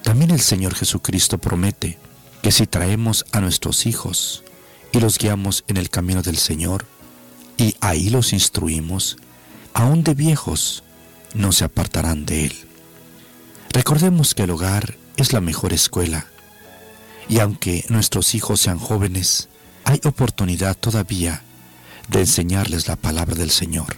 También 0.03 0.29
el 0.29 0.41
Señor 0.41 0.75
Jesucristo 0.75 1.37
promete 1.37 1.97
que 2.41 2.51
si 2.51 2.67
traemos 2.67 3.25
a 3.31 3.39
nuestros 3.39 3.85
hijos 3.85 4.43
y 4.91 4.99
los 4.99 5.17
guiamos 5.17 5.63
en 5.69 5.77
el 5.77 5.89
camino 5.89 6.21
del 6.21 6.35
Señor, 6.35 6.85
y 7.55 7.77
ahí 7.79 8.09
los 8.09 8.33
instruimos, 8.33 9.15
aún 9.73 10.03
de 10.03 10.15
viejos 10.15 10.83
no 11.33 11.53
se 11.53 11.63
apartarán 11.63 12.25
de 12.25 12.47
Él. 12.47 12.55
Recordemos 13.71 14.35
que 14.35 14.43
el 14.43 14.49
hogar 14.49 14.97
es 15.15 15.31
la 15.31 15.39
mejor 15.39 15.71
escuela, 15.71 16.27
y 17.29 17.39
aunque 17.39 17.85
nuestros 17.87 18.35
hijos 18.35 18.59
sean 18.59 18.79
jóvenes, 18.79 19.47
hay 19.85 20.01
oportunidad 20.03 20.75
todavía 20.75 21.41
de 22.09 22.19
enseñarles 22.19 22.89
la 22.89 22.97
palabra 22.97 23.35
del 23.35 23.49
Señor. 23.49 23.95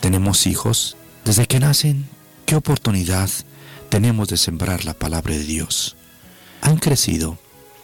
Tenemos 0.00 0.48
hijos 0.48 0.96
desde 1.24 1.46
que 1.46 1.60
nacen 1.60 2.12
¿Qué 2.46 2.56
oportunidad 2.56 3.30
tenemos 3.88 4.28
de 4.28 4.36
sembrar 4.36 4.84
la 4.84 4.92
palabra 4.92 5.32
de 5.32 5.44
Dios? 5.44 5.96
Han 6.60 6.76
crecido. 6.76 7.38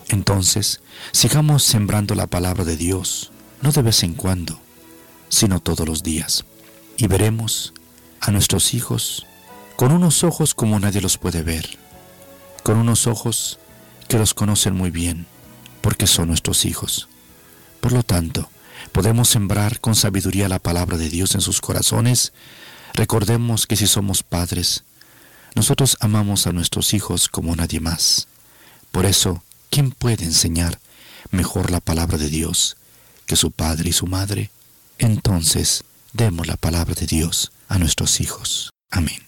Entonces, 0.08 0.82
sigamos 1.12 1.62
sembrando 1.62 2.14
la 2.14 2.26
palabra 2.26 2.64
de 2.64 2.76
Dios, 2.76 3.32
no 3.62 3.72
de 3.72 3.80
vez 3.80 4.02
en 4.02 4.14
cuando, 4.14 4.60
sino 5.30 5.60
todos 5.60 5.88
los 5.88 6.02
días. 6.02 6.44
Y 6.98 7.06
veremos 7.06 7.72
a 8.20 8.32
nuestros 8.32 8.74
hijos 8.74 9.26
con 9.76 9.92
unos 9.92 10.24
ojos 10.24 10.54
como 10.54 10.78
nadie 10.78 11.00
los 11.00 11.16
puede 11.16 11.42
ver, 11.42 11.78
con 12.62 12.76
unos 12.76 13.06
ojos 13.06 13.58
que 14.08 14.18
los 14.18 14.34
conocen 14.34 14.74
muy 14.74 14.90
bien, 14.90 15.26
porque 15.80 16.06
son 16.06 16.28
nuestros 16.28 16.66
hijos. 16.66 17.08
Por 17.80 17.92
lo 17.92 18.02
tanto, 18.02 18.50
podemos 18.92 19.30
sembrar 19.30 19.80
con 19.80 19.94
sabiduría 19.94 20.50
la 20.50 20.58
palabra 20.58 20.98
de 20.98 21.08
Dios 21.08 21.34
en 21.34 21.40
sus 21.40 21.62
corazones 21.62 22.34
Recordemos 23.00 23.66
que 23.66 23.76
si 23.76 23.86
somos 23.86 24.22
padres, 24.22 24.84
nosotros 25.54 25.96
amamos 26.00 26.46
a 26.46 26.52
nuestros 26.52 26.92
hijos 26.92 27.30
como 27.30 27.56
nadie 27.56 27.80
más. 27.80 28.28
Por 28.92 29.06
eso, 29.06 29.42
¿quién 29.70 29.90
puede 29.90 30.24
enseñar 30.24 30.78
mejor 31.30 31.70
la 31.70 31.80
palabra 31.80 32.18
de 32.18 32.28
Dios 32.28 32.76
que 33.24 33.36
su 33.36 33.52
padre 33.52 33.88
y 33.88 33.92
su 33.94 34.06
madre? 34.06 34.50
Entonces, 34.98 35.82
demos 36.12 36.46
la 36.46 36.58
palabra 36.58 36.92
de 36.92 37.06
Dios 37.06 37.52
a 37.68 37.78
nuestros 37.78 38.20
hijos. 38.20 38.68
Amén. 38.90 39.22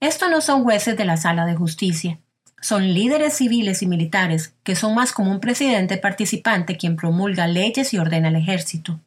Estos 0.00 0.30
no 0.30 0.40
son 0.40 0.64
jueces 0.64 0.96
de 0.96 1.04
la 1.04 1.18
sala 1.18 1.44
de 1.44 1.54
justicia, 1.54 2.20
son 2.62 2.94
líderes 2.94 3.34
civiles 3.34 3.82
y 3.82 3.86
militares 3.86 4.54
que 4.62 4.74
son 4.74 4.94
más 4.94 5.12
como 5.12 5.30
un 5.30 5.40
presidente 5.40 5.98
participante 5.98 6.78
quien 6.78 6.96
promulga 6.96 7.46
leyes 7.46 7.92
y 7.92 7.98
ordena 7.98 8.28
el 8.28 8.36
ejército. 8.36 9.00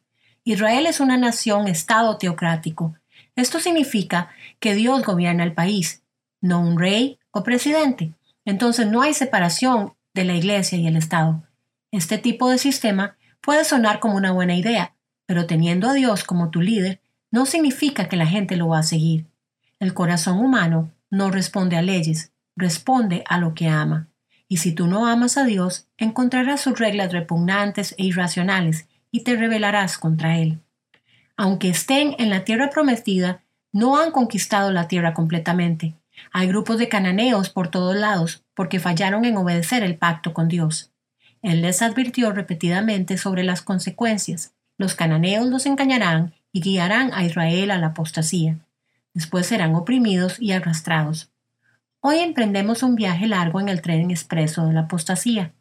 Israel 0.44 0.86
es 0.86 1.00
una 1.00 1.16
nación 1.16 1.66
estado 1.66 2.18
teocrático. 2.18 2.94
Esto 3.38 3.60
significa 3.60 4.30
que 4.58 4.74
Dios 4.74 5.04
gobierna 5.04 5.44
el 5.44 5.52
país, 5.52 6.02
no 6.40 6.58
un 6.58 6.76
rey 6.76 7.20
o 7.30 7.44
presidente. 7.44 8.12
Entonces 8.44 8.88
no 8.88 9.00
hay 9.00 9.14
separación 9.14 9.94
de 10.12 10.24
la 10.24 10.34
iglesia 10.34 10.76
y 10.76 10.88
el 10.88 10.96
Estado. 10.96 11.44
Este 11.92 12.18
tipo 12.18 12.50
de 12.50 12.58
sistema 12.58 13.16
puede 13.40 13.62
sonar 13.62 14.00
como 14.00 14.16
una 14.16 14.32
buena 14.32 14.56
idea, 14.56 14.96
pero 15.24 15.46
teniendo 15.46 15.88
a 15.88 15.92
Dios 15.92 16.24
como 16.24 16.50
tu 16.50 16.60
líder 16.60 17.00
no 17.30 17.46
significa 17.46 18.08
que 18.08 18.16
la 18.16 18.26
gente 18.26 18.56
lo 18.56 18.66
va 18.66 18.80
a 18.80 18.82
seguir. 18.82 19.26
El 19.78 19.94
corazón 19.94 20.40
humano 20.40 20.90
no 21.08 21.30
responde 21.30 21.76
a 21.76 21.82
leyes, 21.82 22.32
responde 22.56 23.22
a 23.28 23.38
lo 23.38 23.54
que 23.54 23.68
ama. 23.68 24.08
Y 24.48 24.56
si 24.56 24.72
tú 24.72 24.88
no 24.88 25.06
amas 25.06 25.36
a 25.36 25.44
Dios, 25.44 25.86
encontrarás 25.96 26.60
sus 26.60 26.76
reglas 26.76 27.12
repugnantes 27.12 27.94
e 27.98 28.04
irracionales 28.06 28.88
y 29.12 29.22
te 29.22 29.36
rebelarás 29.36 29.96
contra 29.96 30.38
Él. 30.38 30.58
Aunque 31.38 31.68
estén 31.68 32.16
en 32.18 32.30
la 32.30 32.44
tierra 32.44 32.68
prometida, 32.68 33.42
no 33.72 33.96
han 33.96 34.10
conquistado 34.10 34.72
la 34.72 34.88
tierra 34.88 35.14
completamente. 35.14 35.94
Hay 36.32 36.48
grupos 36.48 36.78
de 36.78 36.88
cananeos 36.88 37.48
por 37.48 37.68
todos 37.68 37.94
lados 37.94 38.42
porque 38.54 38.80
fallaron 38.80 39.24
en 39.24 39.36
obedecer 39.36 39.84
el 39.84 39.96
pacto 39.96 40.34
con 40.34 40.48
Dios. 40.48 40.90
Él 41.40 41.62
les 41.62 41.80
advirtió 41.80 42.32
repetidamente 42.32 43.16
sobre 43.18 43.44
las 43.44 43.62
consecuencias. 43.62 44.52
Los 44.78 44.96
cananeos 44.96 45.46
los 45.46 45.64
engañarán 45.66 46.34
y 46.50 46.60
guiarán 46.60 47.12
a 47.14 47.24
Israel 47.24 47.70
a 47.70 47.78
la 47.78 47.88
apostasía. 47.88 48.58
Después 49.14 49.46
serán 49.46 49.76
oprimidos 49.76 50.40
y 50.40 50.50
arrastrados. 50.50 51.30
Hoy 52.00 52.18
emprendemos 52.18 52.82
un 52.82 52.96
viaje 52.96 53.28
largo 53.28 53.60
en 53.60 53.68
el 53.68 53.80
tren 53.80 54.10
expreso 54.10 54.66
de 54.66 54.72
la 54.72 54.80
apostasía. 54.80 55.52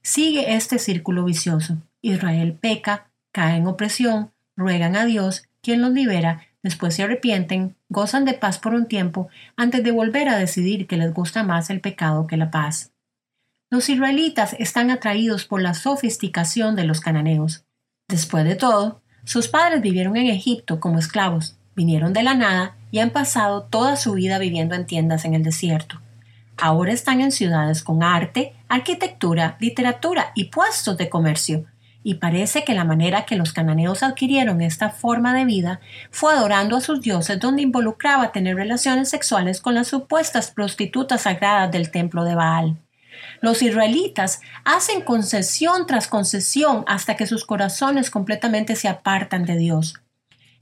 Sigue 0.00 0.54
este 0.54 0.78
círculo 0.78 1.24
vicioso. 1.24 1.76
Israel 2.00 2.54
peca, 2.58 3.10
cae 3.30 3.58
en 3.58 3.66
opresión, 3.66 4.31
ruegan 4.56 4.96
a 4.96 5.04
Dios, 5.04 5.44
quien 5.62 5.80
los 5.80 5.92
libera, 5.92 6.42
después 6.62 6.94
se 6.94 7.02
arrepienten, 7.02 7.76
gozan 7.88 8.24
de 8.24 8.34
paz 8.34 8.58
por 8.58 8.74
un 8.74 8.86
tiempo, 8.86 9.28
antes 9.56 9.82
de 9.82 9.90
volver 9.90 10.28
a 10.28 10.38
decidir 10.38 10.86
que 10.86 10.96
les 10.96 11.12
gusta 11.12 11.42
más 11.42 11.70
el 11.70 11.80
pecado 11.80 12.26
que 12.26 12.36
la 12.36 12.50
paz. 12.50 12.92
Los 13.70 13.88
israelitas 13.88 14.54
están 14.58 14.90
atraídos 14.90 15.44
por 15.44 15.62
la 15.62 15.74
sofisticación 15.74 16.76
de 16.76 16.84
los 16.84 17.00
cananeos. 17.00 17.64
Después 18.08 18.44
de 18.44 18.54
todo, 18.54 19.02
sus 19.24 19.48
padres 19.48 19.80
vivieron 19.80 20.16
en 20.16 20.26
Egipto 20.26 20.78
como 20.78 20.98
esclavos, 20.98 21.56
vinieron 21.74 22.12
de 22.12 22.22
la 22.22 22.34
nada 22.34 22.76
y 22.90 22.98
han 22.98 23.10
pasado 23.10 23.62
toda 23.62 23.96
su 23.96 24.12
vida 24.12 24.38
viviendo 24.38 24.74
en 24.74 24.86
tiendas 24.86 25.24
en 25.24 25.34
el 25.34 25.42
desierto. 25.42 26.00
Ahora 26.58 26.92
están 26.92 27.20
en 27.20 27.32
ciudades 27.32 27.82
con 27.82 28.02
arte, 28.02 28.54
arquitectura, 28.68 29.56
literatura 29.58 30.32
y 30.34 30.44
puestos 30.44 30.96
de 30.98 31.08
comercio, 31.08 31.64
y 32.04 32.14
parece 32.14 32.64
que 32.64 32.74
la 32.74 32.84
manera 32.84 33.24
que 33.24 33.36
los 33.36 33.52
cananeos 33.52 34.02
adquirieron 34.02 34.60
esta 34.60 34.90
forma 34.90 35.34
de 35.34 35.44
vida 35.44 35.80
fue 36.10 36.32
adorando 36.32 36.76
a 36.76 36.80
sus 36.80 37.00
dioses 37.00 37.38
donde 37.38 37.62
involucraba 37.62 38.32
tener 38.32 38.56
relaciones 38.56 39.08
sexuales 39.08 39.60
con 39.60 39.74
las 39.74 39.88
supuestas 39.88 40.50
prostitutas 40.50 41.22
sagradas 41.22 41.70
del 41.70 41.90
templo 41.90 42.24
de 42.24 42.34
Baal. 42.34 42.78
Los 43.40 43.62
israelitas 43.62 44.40
hacen 44.64 45.02
concesión 45.02 45.86
tras 45.86 46.08
concesión 46.08 46.84
hasta 46.86 47.16
que 47.16 47.26
sus 47.26 47.44
corazones 47.44 48.10
completamente 48.10 48.76
se 48.76 48.88
apartan 48.88 49.44
de 49.44 49.56
Dios. 49.56 49.94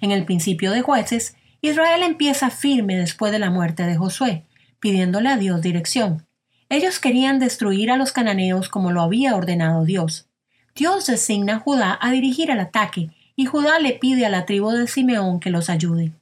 En 0.00 0.12
el 0.12 0.24
principio 0.24 0.72
de 0.72 0.82
jueces, 0.82 1.36
Israel 1.62 2.02
empieza 2.02 2.50
firme 2.50 2.96
después 2.96 3.32
de 3.32 3.38
la 3.38 3.50
muerte 3.50 3.82
de 3.82 3.96
Josué, 3.96 4.46
pidiéndole 4.78 5.28
a 5.28 5.36
Dios 5.36 5.60
dirección. 5.60 6.26
Ellos 6.70 7.00
querían 7.00 7.38
destruir 7.38 7.90
a 7.90 7.96
los 7.96 8.12
cananeos 8.12 8.68
como 8.68 8.92
lo 8.92 9.02
había 9.02 9.36
ordenado 9.36 9.84
Dios. 9.84 10.29
Dios 10.74 11.06
designa 11.06 11.56
a 11.56 11.58
Judá 11.58 11.98
a 12.00 12.10
dirigir 12.10 12.50
el 12.50 12.60
ataque 12.60 13.10
y 13.36 13.46
Judá 13.46 13.78
le 13.78 13.92
pide 13.92 14.26
a 14.26 14.30
la 14.30 14.46
tribu 14.46 14.70
de 14.70 14.86
Simeón 14.86 15.40
que 15.40 15.50
los 15.50 15.70
ayude. 15.70 16.12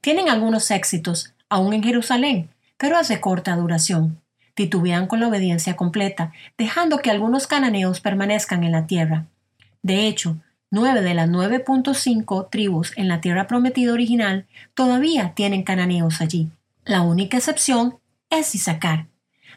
Tienen 0.00 0.28
algunos 0.28 0.70
éxitos, 0.70 1.32
aún 1.48 1.72
en 1.72 1.82
Jerusalén, 1.82 2.50
pero 2.76 3.02
de 3.02 3.20
corta 3.20 3.56
duración. 3.56 4.20
Titubean 4.54 5.06
con 5.06 5.20
la 5.20 5.28
obediencia 5.28 5.76
completa, 5.76 6.32
dejando 6.56 6.98
que 6.98 7.10
algunos 7.10 7.46
cananeos 7.46 8.00
permanezcan 8.00 8.64
en 8.64 8.72
la 8.72 8.86
tierra. 8.86 9.26
De 9.82 10.06
hecho, 10.06 10.36
nueve 10.70 11.02
de 11.02 11.14
las 11.14 11.28
9.5 11.28 12.50
tribus 12.50 12.92
en 12.96 13.08
la 13.08 13.20
tierra 13.20 13.46
prometida 13.46 13.92
original 13.92 14.46
todavía 14.74 15.32
tienen 15.34 15.62
cananeos 15.62 16.20
allí. 16.20 16.48
La 16.84 17.02
única 17.02 17.36
excepción 17.36 17.98
es 18.30 18.54
Isaacar. 18.54 19.06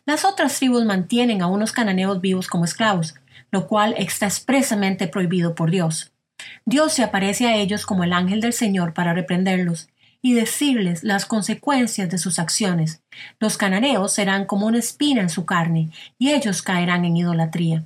Las 0.05 0.25
otras 0.25 0.57
tribus 0.57 0.85
mantienen 0.85 1.41
a 1.41 1.47
unos 1.47 1.71
cananeos 1.71 2.21
vivos 2.21 2.47
como 2.47 2.65
esclavos, 2.65 3.15
lo 3.51 3.67
cual 3.67 3.93
está 3.97 4.25
expresamente 4.25 5.07
prohibido 5.07 5.55
por 5.55 5.71
Dios. 5.71 6.11
Dios 6.65 6.93
se 6.93 7.03
aparece 7.03 7.47
a 7.47 7.55
ellos 7.55 7.85
como 7.85 8.03
el 8.03 8.13
ángel 8.13 8.41
del 8.41 8.53
Señor 8.53 8.93
para 8.93 9.13
reprenderlos 9.13 9.89
y 10.21 10.33
decirles 10.33 11.03
las 11.03 11.25
consecuencias 11.25 12.09
de 12.09 12.17
sus 12.17 12.39
acciones. 12.39 13.01
Los 13.39 13.57
cananeos 13.57 14.13
serán 14.13 14.45
como 14.45 14.67
una 14.67 14.79
espina 14.79 15.21
en 15.21 15.29
su 15.29 15.45
carne 15.45 15.89
y 16.17 16.31
ellos 16.31 16.61
caerán 16.61 17.05
en 17.05 17.17
idolatría. 17.17 17.85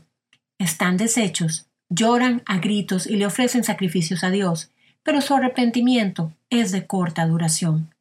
Están 0.57 0.97
deshechos, 0.97 1.67
lloran 1.89 2.43
a 2.45 2.57
gritos 2.59 3.07
y 3.07 3.15
le 3.15 3.25
ofrecen 3.25 3.63
sacrificios 3.63 4.23
a 4.23 4.31
Dios, 4.31 4.71
pero 5.03 5.21
su 5.21 5.33
arrepentimiento 5.33 6.33
es 6.49 6.71
de 6.71 6.85
corta 6.87 7.25
duración. 7.25 7.93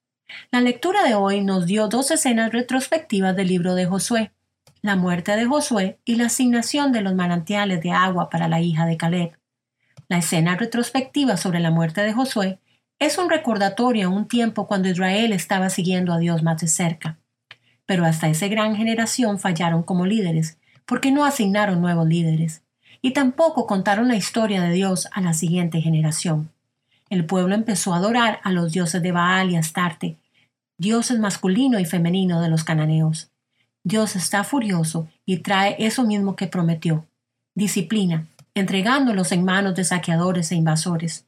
La 0.51 0.61
lectura 0.61 1.05
de 1.05 1.15
hoy 1.15 1.43
nos 1.43 1.67
dio 1.67 1.89
dos 1.89 2.11
escenas 2.11 2.53
retrospectivas 2.53 3.37
del 3.37 3.49
libro 3.49 3.75
de 3.75 3.87
Josué 3.87 4.33
la 4.83 4.97
muerte 4.97 5.35
de 5.37 5.47
Josué 5.47 5.99
y 6.05 6.17
la 6.17 6.27
asignación 6.27 6.93
de 6.93 7.01
los 7.01 7.15
manantiales 7.15 7.83
de 7.83 7.91
agua 7.91 8.29
para 8.29 8.49
la 8.49 8.61
hija 8.61 8.85
de 8.85 8.97
Caleb. 8.97 9.39
La 10.09 10.19
escena 10.19 10.57
retrospectiva 10.57 11.39
sobre 11.39 11.61
la 11.61 11.71
muerte 11.71 12.03
de 12.03 12.13
Josué 12.13 12.59
es 12.99 13.17
un 13.19 13.31
recordatorio 13.31 14.09
a 14.09 14.11
un 14.11 14.29
tiempo 14.29 14.67
cuando 14.67 14.89
Israel 14.89 15.33
estaba 15.33 15.71
siguiendo 15.71 16.13
a 16.13 16.19
Dios 16.19 16.43
más 16.43 16.61
de 16.61 16.69
cerca. 16.69 17.19
Pero 17.87 18.05
hasta 18.05 18.29
esa 18.29 18.49
gran 18.49 18.77
generación 18.77 19.39
fallaron 19.39 19.83
como 19.83 20.07
líderes, 20.07 20.59
porque 20.87 21.11
no 21.11 21.25
asignaron 21.25 21.81
nuevos 21.81 22.07
líderes, 22.07 22.63
y 23.01 23.13
tampoco 23.13 23.67
contaron 23.67 24.09
la 24.09 24.17
historia 24.17 24.63
de 24.63 24.73
Dios 24.73 25.09
a 25.13 25.21
la 25.21 25.35
siguiente 25.35 25.81
generación. 25.81 26.51
El 27.11 27.27
pueblo 27.27 27.55
empezó 27.55 27.95
a 27.95 27.99
adorar 27.99 28.41
a 28.45 28.53
los 28.53 28.73
dioses 28.73 29.03
de 29.03 29.13
Baal 29.13 29.51
y 29.51 29.57
Astarte, 29.57 30.17
dioses 30.79 31.19
masculino 31.19 31.79
y 31.79 31.85
femenino 31.85 32.41
de 32.41 32.49
los 32.49 32.65
cananeos. 32.65 33.31
Dios 33.87 34.17
está 34.17 34.45
furioso 34.45 35.09
y 35.27 35.39
trae 35.39 35.77
eso 35.79 36.05
mismo 36.05 36.37
que 36.37 36.47
prometió, 36.47 37.07
disciplina, 37.55 38.27
entregándolos 38.55 39.31
en 39.31 39.45
manos 39.45 39.75
de 39.75 39.85
saqueadores 39.85 40.51
e 40.53 40.55
invasores. 40.55 41.27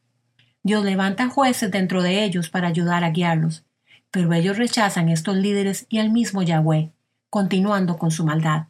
Dios 0.63 0.83
levanta 0.83 1.29
jueces 1.29 1.71
dentro 1.71 2.03
de 2.03 2.25
ellos 2.25 2.49
para 2.49 2.69
ayudar 2.69 3.05
a 3.05 3.11
guiarlos, 3.11 3.65
pero 4.11 4.33
ellos 4.33 4.57
rechazan 4.57 5.11
estos 5.11 5.37
líderes 5.37 5.85
y 5.91 5.99
al 5.99 6.11
mismo 6.11 6.43
Yahweh, 6.43 6.93
continuando 7.29 7.99
con 7.99 8.11
su 8.11 8.25
maldad. 8.25 8.69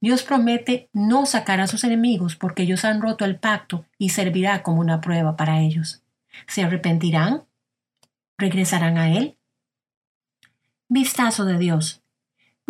Dios 0.00 0.24
promete 0.24 0.88
no 0.92 1.24
sacar 1.24 1.60
a 1.60 1.68
sus 1.68 1.84
enemigos 1.84 2.34
porque 2.34 2.64
ellos 2.64 2.84
han 2.84 3.00
roto 3.00 3.24
el 3.24 3.38
pacto 3.38 3.84
y 3.96 4.08
servirá 4.08 4.64
como 4.64 4.80
una 4.80 5.00
prueba 5.00 5.36
para 5.36 5.60
ellos. 5.60 6.02
¿Se 6.48 6.64
arrepentirán? 6.64 7.44
¿Regresarán 8.38 8.98
a 8.98 9.16
Él? 9.16 9.36
Vistazo 10.88 11.44
de 11.44 11.58
Dios. 11.58 11.99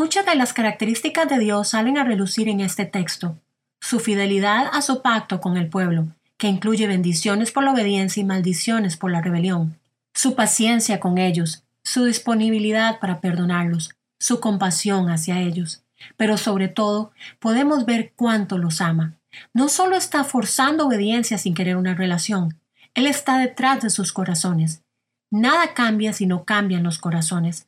Muchas 0.01 0.25
de 0.25 0.35
las 0.35 0.55
características 0.55 1.29
de 1.29 1.39
Dios 1.39 1.69
salen 1.69 1.99
a 1.99 2.05
relucir 2.05 2.49
en 2.49 2.63
este 2.63 2.87
texto. 2.87 3.37
Su 3.83 4.01
fidelidad 4.01 4.71
a 4.73 4.81
su 4.81 5.03
pacto 5.03 5.43
con 5.43 5.59
el 5.59 5.69
pueblo, 5.69 6.07
que 6.39 6.47
incluye 6.47 6.87
bendiciones 6.87 7.53
por 7.53 7.65
la 7.65 7.73
obediencia 7.73 8.23
y 8.23 8.25
maldiciones 8.25 8.97
por 8.97 9.11
la 9.11 9.21
rebelión. 9.21 9.79
Su 10.15 10.35
paciencia 10.35 11.01
con 11.01 11.19
ellos, 11.19 11.65
su 11.85 12.07
disponibilidad 12.07 12.99
para 12.99 13.21
perdonarlos, 13.21 13.95
su 14.19 14.41
compasión 14.41 15.11
hacia 15.11 15.39
ellos. 15.39 15.83
Pero 16.17 16.39
sobre 16.39 16.69
todo, 16.69 17.13
podemos 17.39 17.85
ver 17.85 18.15
cuánto 18.17 18.57
los 18.57 18.81
ama. 18.81 19.19
No 19.53 19.69
solo 19.69 19.97
está 19.97 20.25
forzando 20.25 20.87
obediencia 20.87 21.37
sin 21.37 21.53
querer 21.53 21.77
una 21.77 21.95
relación, 21.95 22.59
Él 22.95 23.07
está 23.07 23.37
detrás 23.37 23.83
de 23.83 23.91
sus 23.91 24.15
corazones. 24.15 24.83
Nada 25.31 25.75
cambia 25.75 26.15
si 26.15 26.25
no 26.25 26.47
cambian 26.47 26.85
los 26.85 26.99
corazones. 26.99 27.67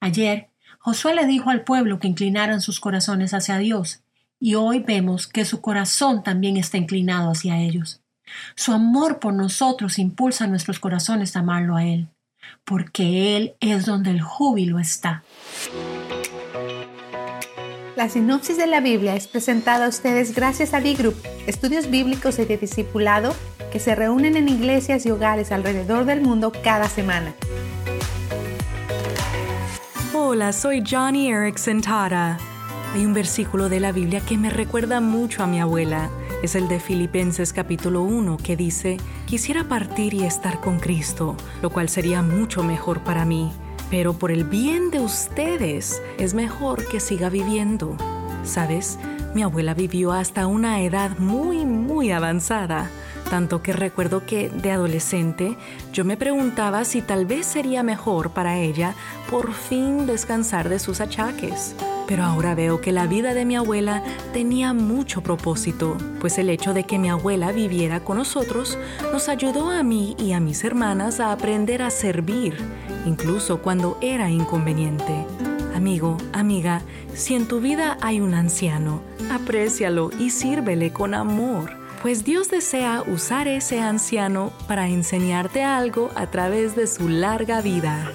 Ayer 0.00 0.48
Josué 0.84 1.14
le 1.14 1.24
dijo 1.24 1.48
al 1.48 1.62
pueblo 1.62 1.98
que 1.98 2.08
inclinaran 2.08 2.60
sus 2.60 2.78
corazones 2.78 3.32
hacia 3.32 3.56
Dios, 3.56 4.02
y 4.38 4.54
hoy 4.54 4.80
vemos 4.80 5.26
que 5.26 5.46
su 5.46 5.62
corazón 5.62 6.22
también 6.22 6.58
está 6.58 6.76
inclinado 6.76 7.30
hacia 7.30 7.58
ellos. 7.58 8.02
Su 8.54 8.70
amor 8.70 9.18
por 9.18 9.32
nosotros 9.32 9.98
impulsa 9.98 10.46
nuestros 10.46 10.80
corazones 10.80 11.36
a 11.36 11.38
amarlo 11.38 11.76
a 11.76 11.86
Él, 11.86 12.08
porque 12.66 13.34
Él 13.34 13.54
es 13.60 13.86
donde 13.86 14.10
el 14.10 14.20
júbilo 14.20 14.78
está. 14.78 15.24
La 17.96 18.10
sinopsis 18.10 18.58
de 18.58 18.66
la 18.66 18.80
Biblia 18.80 19.16
es 19.16 19.26
presentada 19.26 19.86
a 19.86 19.88
ustedes 19.88 20.34
gracias 20.34 20.74
a 20.74 20.82
D-Group, 20.82 21.16
estudios 21.46 21.88
bíblicos 21.88 22.36
de 22.36 22.58
discipulado 22.58 23.34
que 23.72 23.80
se 23.80 23.94
reúnen 23.94 24.36
en 24.36 24.50
iglesias 24.50 25.06
y 25.06 25.10
hogares 25.10 25.50
alrededor 25.50 26.04
del 26.04 26.20
mundo 26.20 26.52
cada 26.62 26.90
semana. 26.90 27.34
Hola, 30.16 30.52
soy 30.52 30.84
Johnny 30.88 31.28
Erickson 31.28 31.80
Tara. 31.80 32.38
Hay 32.94 33.04
un 33.04 33.12
versículo 33.12 33.68
de 33.68 33.80
la 33.80 33.90
Biblia 33.90 34.20
que 34.20 34.38
me 34.38 34.48
recuerda 34.48 35.00
mucho 35.00 35.42
a 35.42 35.48
mi 35.48 35.58
abuela. 35.58 36.08
Es 36.40 36.54
el 36.54 36.68
de 36.68 36.78
Filipenses 36.78 37.52
capítulo 37.52 38.02
1 38.02 38.36
que 38.36 38.54
dice, 38.56 38.98
quisiera 39.26 39.64
partir 39.64 40.14
y 40.14 40.22
estar 40.22 40.60
con 40.60 40.78
Cristo, 40.78 41.36
lo 41.62 41.70
cual 41.70 41.88
sería 41.88 42.22
mucho 42.22 42.62
mejor 42.62 43.02
para 43.02 43.24
mí, 43.24 43.50
pero 43.90 44.12
por 44.12 44.30
el 44.30 44.44
bien 44.44 44.92
de 44.92 45.00
ustedes 45.00 46.00
es 46.16 46.32
mejor 46.32 46.86
que 46.86 47.00
siga 47.00 47.28
viviendo. 47.28 47.96
¿Sabes? 48.44 49.00
Mi 49.34 49.42
abuela 49.42 49.74
vivió 49.74 50.12
hasta 50.12 50.46
una 50.46 50.80
edad 50.82 51.18
muy, 51.18 51.66
muy 51.66 52.12
avanzada 52.12 52.88
tanto 53.30 53.62
que 53.62 53.72
recuerdo 53.72 54.24
que 54.26 54.48
de 54.48 54.70
adolescente 54.70 55.56
yo 55.92 56.04
me 56.04 56.16
preguntaba 56.16 56.84
si 56.84 57.02
tal 57.02 57.26
vez 57.26 57.46
sería 57.46 57.82
mejor 57.82 58.30
para 58.30 58.58
ella 58.58 58.94
por 59.30 59.52
fin 59.52 60.06
descansar 60.06 60.68
de 60.68 60.78
sus 60.78 61.00
achaques. 61.00 61.74
Pero 62.06 62.22
ahora 62.24 62.54
veo 62.54 62.80
que 62.80 62.92
la 62.92 63.06
vida 63.06 63.32
de 63.32 63.44
mi 63.44 63.56
abuela 63.56 64.02
tenía 64.32 64.74
mucho 64.74 65.22
propósito, 65.22 65.96
pues 66.20 66.36
el 66.38 66.50
hecho 66.50 66.74
de 66.74 66.84
que 66.84 66.98
mi 66.98 67.08
abuela 67.08 67.50
viviera 67.50 68.00
con 68.00 68.18
nosotros 68.18 68.78
nos 69.10 69.28
ayudó 69.28 69.70
a 69.70 69.82
mí 69.82 70.14
y 70.18 70.32
a 70.32 70.40
mis 70.40 70.64
hermanas 70.64 71.18
a 71.20 71.32
aprender 71.32 71.80
a 71.82 71.90
servir, 71.90 72.56
incluso 73.06 73.62
cuando 73.62 73.96
era 74.02 74.30
inconveniente. 74.30 75.24
Amigo, 75.74 76.18
amiga, 76.32 76.82
si 77.14 77.34
en 77.34 77.48
tu 77.48 77.60
vida 77.60 77.96
hay 78.00 78.20
un 78.20 78.34
anciano, 78.34 79.00
aprécialo 79.32 80.10
y 80.18 80.30
sírvele 80.30 80.92
con 80.92 81.14
amor, 81.14 81.83
pues 82.04 82.22
Dios 82.22 82.50
desea 82.50 83.02
usar 83.06 83.48
ese 83.48 83.80
anciano 83.80 84.52
para 84.68 84.90
enseñarte 84.90 85.62
algo 85.62 86.10
a 86.16 86.30
través 86.30 86.76
de 86.76 86.86
su 86.86 87.08
larga 87.08 87.62
vida. 87.62 88.12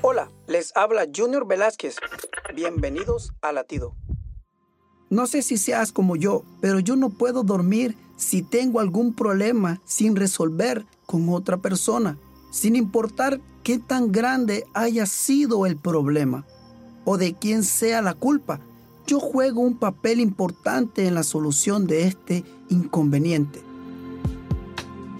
Hola, 0.00 0.30
les 0.46 0.74
habla 0.74 1.06
Junior 1.14 1.46
Velázquez. 1.46 1.96
Bienvenidos 2.54 3.34
a 3.42 3.52
Latido. 3.52 3.94
No 5.10 5.26
sé 5.26 5.42
si 5.42 5.58
seas 5.58 5.92
como 5.92 6.16
yo, 6.16 6.42
pero 6.62 6.78
yo 6.78 6.96
no 6.96 7.10
puedo 7.10 7.42
dormir 7.42 7.98
si 8.16 8.40
tengo 8.40 8.80
algún 8.80 9.14
problema 9.14 9.82
sin 9.84 10.16
resolver 10.16 10.86
con 11.04 11.28
otra 11.28 11.58
persona, 11.58 12.16
sin 12.50 12.76
importar 12.76 13.40
qué 13.62 13.78
tan 13.78 14.10
grande 14.10 14.64
haya 14.72 15.04
sido 15.04 15.66
el 15.66 15.76
problema 15.76 16.46
o 17.04 17.18
de 17.18 17.34
quién 17.34 17.62
sea 17.62 18.00
la 18.00 18.14
culpa. 18.14 18.58
Yo 19.08 19.20
juego 19.20 19.62
un 19.62 19.78
papel 19.78 20.20
importante 20.20 21.06
en 21.06 21.14
la 21.14 21.22
solución 21.22 21.86
de 21.86 22.02
este 22.02 22.44
inconveniente. 22.68 23.62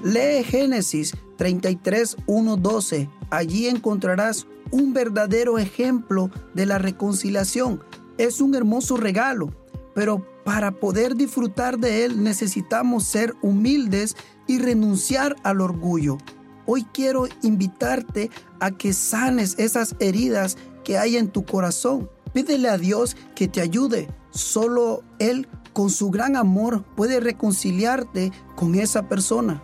Lee 0.04 0.44
Génesis 0.44 1.14
33, 1.38 2.18
12. 2.26 3.08
Allí 3.30 3.66
encontrarás 3.66 4.46
un 4.70 4.92
verdadero 4.92 5.56
ejemplo 5.56 6.30
de 6.52 6.66
la 6.66 6.76
reconciliación. 6.76 7.82
Es 8.18 8.42
un 8.42 8.54
hermoso 8.54 8.98
regalo, 8.98 9.54
pero 9.94 10.22
para 10.44 10.72
poder 10.72 11.16
disfrutar 11.16 11.78
de 11.78 12.04
él 12.04 12.22
necesitamos 12.22 13.04
ser 13.04 13.34
humildes 13.40 14.16
y 14.46 14.58
renunciar 14.58 15.34
al 15.44 15.62
orgullo. 15.62 16.18
Hoy 16.66 16.84
quiero 16.92 17.26
invitarte 17.40 18.30
a 18.60 18.70
que 18.70 18.92
sanes 18.92 19.54
esas 19.58 19.96
heridas 19.98 20.58
que 20.84 20.98
hay 20.98 21.16
en 21.16 21.28
tu 21.28 21.46
corazón. 21.46 22.10
Pídele 22.32 22.68
a 22.68 22.78
Dios 22.78 23.16
que 23.34 23.48
te 23.48 23.60
ayude. 23.60 24.08
Solo 24.30 25.02
Él, 25.18 25.48
con 25.72 25.90
su 25.90 26.10
gran 26.10 26.36
amor, 26.36 26.84
puede 26.96 27.20
reconciliarte 27.20 28.32
con 28.56 28.74
esa 28.74 29.08
persona. 29.08 29.62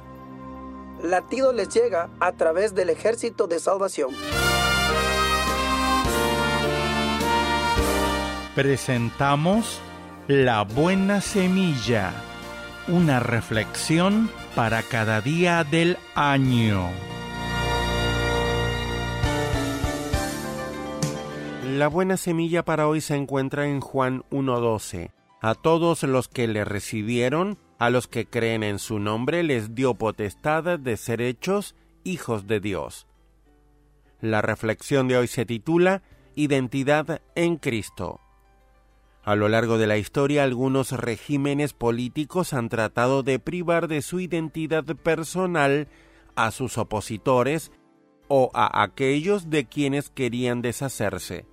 Latido 1.03 1.53
les 1.53 1.69
llega 1.69 2.11
a 2.21 2.33
través 2.33 2.75
del 2.75 2.91
ejército 2.91 3.47
de 3.47 3.59
salvación. 3.59 4.11
presentamos 8.55 9.81
La 10.29 10.63
Buena 10.63 11.21
Semilla, 11.21 12.13
una 12.87 13.19
reflexión 13.19 14.31
para 14.55 14.83
cada 14.83 15.21
día 15.21 15.65
del 15.65 15.99
año. 16.15 16.89
La 21.75 21.89
buena 21.89 22.17
semilla 22.17 22.65
para 22.65 22.87
hoy 22.87 23.01
se 23.01 23.17
encuentra 23.17 23.67
en 23.67 23.81
Juan 23.81 24.23
1.12. 24.31 25.11
A 25.41 25.57
todos 25.57 26.05
los 26.05 26.29
que 26.29 26.47
le 26.47 26.65
recibieron, 26.65 27.59
a 27.81 27.91
los 27.91 28.07
que 28.07 28.27
creen 28.27 28.63
en 28.63 28.79
su 28.79 29.01
nombre, 29.01 29.43
les 29.43 29.75
dio 29.75 29.95
potestad 29.95 30.79
de 30.79 30.97
ser 30.97 31.21
hechos 31.21 31.75
hijos 32.05 32.47
de 32.47 32.61
Dios. 32.61 33.09
La 34.21 34.41
reflexión 34.41 35.09
de 35.09 35.17
hoy 35.17 35.27
se 35.27 35.47
titula 35.47 36.03
Identidad 36.37 37.21
en 37.35 37.57
Cristo. 37.57 38.21
A 39.25 39.35
lo 39.35 39.49
largo 39.49 39.77
de 39.77 39.89
la 39.89 39.99
historia, 39.99 40.45
algunos 40.45 40.93
regímenes 40.93 41.73
políticos 41.73 42.55
han 42.55 42.69
tratado 42.69 43.25
de 43.25 43.41
privar 43.41 43.89
de 43.89 44.01
su 44.01 44.21
identidad 44.21 44.85
personal 44.85 45.89
a 46.37 46.53
sus 46.53 46.79
opositores 46.79 47.73
o 48.29 48.53
a 48.55 48.85
aquellos 48.85 49.51
de 49.51 49.65
quienes 49.65 50.09
querían 50.09 50.63
deshacerse. 50.63 51.53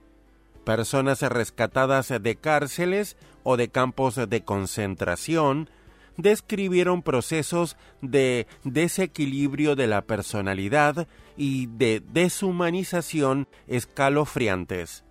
Personas 0.64 1.22
rescatadas 1.22 2.09
de 2.09 2.36
cárceles 2.36 3.18
o 3.43 3.57
de 3.57 3.70
campos 3.70 4.16
de 4.16 4.43
concentración 4.43 5.70
describieron 6.18 7.01
procesos 7.01 7.78
de 8.01 8.47
desequilibrio 8.64 9.76
de 9.76 9.88
la 9.88 10.01
personalidad 10.01 11.07
y 11.38 11.68
de 11.68 12.03
deshumanización 12.05 13.47
escalofriantes 13.68 15.03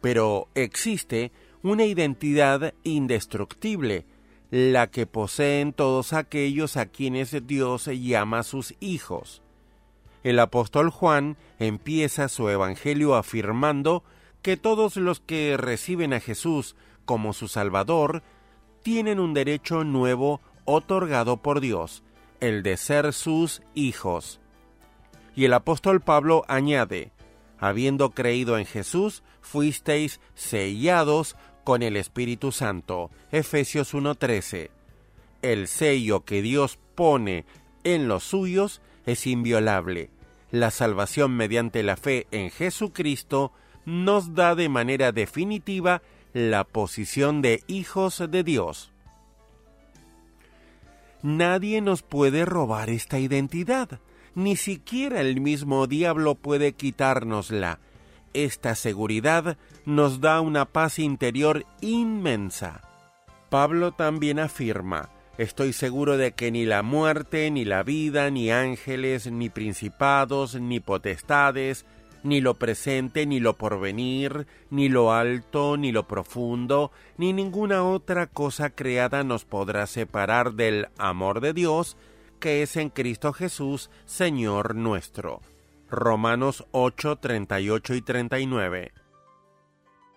pero 0.00 0.48
existe 0.54 1.32
una 1.62 1.84
identidad 1.84 2.74
indestructible, 2.84 4.06
la 4.50 4.88
que 4.88 5.06
poseen 5.06 5.72
todos 5.72 6.12
aquellos 6.12 6.76
a 6.76 6.86
quienes 6.86 7.46
Dios 7.46 7.86
llama 7.86 8.42
sus 8.42 8.74
hijos. 8.80 9.42
El 10.22 10.38
apóstol 10.38 10.90
Juan 10.90 11.36
empieza 11.58 12.28
su 12.28 12.48
evangelio 12.48 13.14
afirmando 13.14 14.02
que 14.42 14.56
todos 14.56 14.96
los 14.96 15.20
que 15.20 15.56
reciben 15.56 16.12
a 16.12 16.20
Jesús 16.20 16.76
como 17.04 17.32
su 17.32 17.48
Salvador 17.48 18.22
tienen 18.82 19.20
un 19.20 19.34
derecho 19.34 19.84
nuevo 19.84 20.40
otorgado 20.64 21.38
por 21.38 21.60
Dios, 21.60 22.02
el 22.40 22.62
de 22.62 22.76
ser 22.76 23.12
sus 23.12 23.62
hijos. 23.74 24.40
Y 25.34 25.44
el 25.44 25.52
apóstol 25.52 26.00
Pablo 26.00 26.44
añade, 26.48 27.12
habiendo 27.58 28.10
creído 28.10 28.58
en 28.58 28.66
Jesús, 28.66 29.22
fuisteis 29.40 30.20
sellados 30.34 31.36
con 31.64 31.82
el 31.82 31.96
Espíritu 31.96 32.52
Santo. 32.52 33.10
Efesios 33.30 33.94
1:13. 33.94 34.70
El 35.42 35.68
sello 35.68 36.24
que 36.24 36.42
Dios 36.42 36.78
pone 36.94 37.44
en 37.84 38.08
los 38.08 38.24
suyos 38.24 38.80
es 39.06 39.26
inviolable. 39.26 40.10
La 40.50 40.70
salvación 40.70 41.36
mediante 41.36 41.82
la 41.82 41.96
fe 41.96 42.26
en 42.30 42.50
Jesucristo 42.50 43.52
nos 43.90 44.34
da 44.34 44.54
de 44.54 44.68
manera 44.68 45.12
definitiva 45.12 46.02
la 46.32 46.64
posición 46.64 47.42
de 47.42 47.62
hijos 47.66 48.22
de 48.30 48.42
Dios. 48.44 48.92
Nadie 51.22 51.80
nos 51.80 52.02
puede 52.02 52.44
robar 52.44 52.88
esta 52.88 53.18
identidad 53.18 54.00
ni 54.34 54.56
siquiera 54.56 55.20
el 55.20 55.40
mismo 55.40 55.86
diablo 55.86 56.34
puede 56.34 56.72
quitárnosla. 56.72 57.78
Esta 58.32 58.74
seguridad 58.74 59.56
nos 59.84 60.20
da 60.20 60.40
una 60.40 60.66
paz 60.66 60.98
interior 60.98 61.64
inmensa. 61.80 62.82
Pablo 63.48 63.92
también 63.92 64.38
afirma, 64.38 65.10
estoy 65.36 65.72
seguro 65.72 66.16
de 66.16 66.32
que 66.32 66.52
ni 66.52 66.64
la 66.64 66.82
muerte, 66.82 67.50
ni 67.50 67.64
la 67.64 67.82
vida, 67.82 68.30
ni 68.30 68.52
ángeles, 68.52 69.30
ni 69.30 69.50
principados, 69.50 70.54
ni 70.54 70.78
potestades, 70.78 71.84
ni 72.22 72.40
lo 72.40 72.54
presente, 72.54 73.26
ni 73.26 73.40
lo 73.40 73.56
porvenir, 73.56 74.46
ni 74.70 74.88
lo 74.88 75.12
alto, 75.12 75.76
ni 75.76 75.92
lo 75.92 76.06
profundo, 76.06 76.92
ni 77.16 77.32
ninguna 77.32 77.84
otra 77.84 78.26
cosa 78.26 78.70
creada 78.70 79.24
nos 79.24 79.44
podrá 79.44 79.86
separar 79.86 80.54
del 80.54 80.88
amor 80.98 81.40
de 81.40 81.52
Dios 81.52 81.96
que 82.40 82.62
es 82.62 82.76
en 82.76 82.88
Cristo 82.88 83.32
Jesús, 83.32 83.90
Señor 84.06 84.74
nuestro. 84.74 85.42
Romanos 85.88 86.64
8, 86.72 87.16
38 87.16 87.94
y 87.94 88.02
39. 88.02 88.92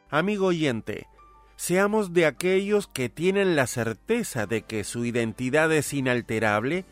Amigo 0.10 0.48
oyente, 0.48 1.07
seamos 1.56 2.14
de 2.14 2.26
aquellos 2.26 2.88
que 2.88 3.10
tienen 3.10 3.56
la 3.56 3.68
certeza 3.68 4.48
de 4.48 4.61
que 4.61 4.84
su 4.84 5.06
identidad 5.06 5.72
es 5.72 5.94
inalterable 5.94 6.86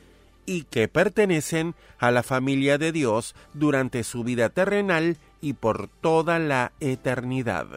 y 0.51 0.63
que 0.63 0.89
pertenecen 0.89 1.75
a 1.97 2.11
la 2.11 2.23
familia 2.23 2.77
de 2.77 2.91
Dios 2.91 3.35
durante 3.53 4.03
su 4.03 4.25
vida 4.25 4.49
terrenal 4.49 5.17
y 5.39 5.53
por 5.53 5.87
toda 5.87 6.39
la 6.39 6.73
eternidad. 6.81 7.67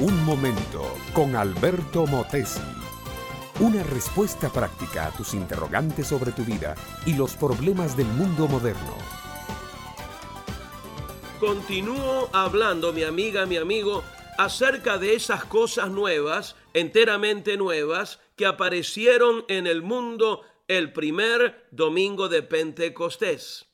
Un 0.00 0.24
momento 0.24 0.96
con 1.12 1.36
Alberto 1.36 2.06
Motesi. 2.06 2.79
Una 3.60 3.82
respuesta 3.82 4.50
práctica 4.50 5.08
a 5.08 5.10
tus 5.10 5.34
interrogantes 5.34 6.06
sobre 6.06 6.32
tu 6.32 6.42
vida 6.46 6.74
y 7.04 7.12
los 7.12 7.36
problemas 7.36 7.94
del 7.94 8.06
mundo 8.06 8.48
moderno. 8.48 8.96
Continúo 11.38 12.30
hablando, 12.32 12.90
mi 12.94 13.02
amiga, 13.02 13.44
mi 13.44 13.58
amigo, 13.58 14.02
acerca 14.38 14.96
de 14.96 15.14
esas 15.14 15.44
cosas 15.44 15.90
nuevas, 15.90 16.56
enteramente 16.72 17.58
nuevas, 17.58 18.18
que 18.34 18.46
aparecieron 18.46 19.44
en 19.48 19.66
el 19.66 19.82
mundo 19.82 20.42
el 20.66 20.94
primer 20.94 21.66
domingo 21.70 22.30
de 22.30 22.42
Pentecostés. 22.42 23.66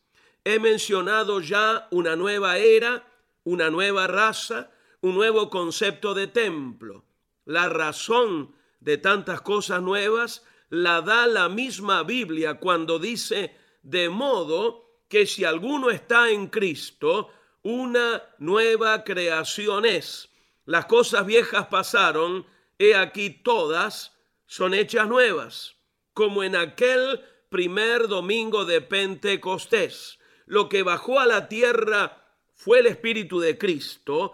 He 0.42 0.58
mencionado 0.58 1.40
ya 1.40 1.86
una 1.92 2.16
nueva 2.16 2.58
era, 2.58 3.06
una 3.44 3.70
nueva 3.70 4.08
raza, 4.08 4.68
un 5.00 5.14
nuevo 5.14 5.48
concepto 5.48 6.12
de 6.12 6.26
templo. 6.26 7.04
La 7.44 7.68
razón 7.68 8.55
de 8.80 8.98
tantas 8.98 9.40
cosas 9.40 9.82
nuevas 9.82 10.44
la 10.68 11.00
da 11.00 11.26
la 11.26 11.48
misma 11.48 12.02
Biblia 12.02 12.54
cuando 12.54 12.98
dice, 12.98 13.56
de 13.82 14.08
modo 14.08 14.86
que 15.08 15.26
si 15.26 15.44
alguno 15.44 15.90
está 15.90 16.30
en 16.30 16.48
Cristo, 16.48 17.30
una 17.62 18.22
nueva 18.38 19.04
creación 19.04 19.84
es. 19.84 20.28
Las 20.64 20.86
cosas 20.86 21.26
viejas 21.26 21.66
pasaron, 21.68 22.46
he 22.78 22.94
aquí 22.94 23.30
todas 23.30 24.16
son 24.46 24.74
hechas 24.74 25.08
nuevas, 25.08 25.76
como 26.12 26.42
en 26.42 26.56
aquel 26.56 27.20
primer 27.48 28.08
domingo 28.08 28.64
de 28.64 28.80
Pentecostés. 28.80 30.18
Lo 30.46 30.68
que 30.68 30.82
bajó 30.82 31.20
a 31.20 31.26
la 31.26 31.48
tierra 31.48 32.24
fue 32.54 32.80
el 32.80 32.86
Espíritu 32.86 33.38
de 33.40 33.58
Cristo, 33.58 34.32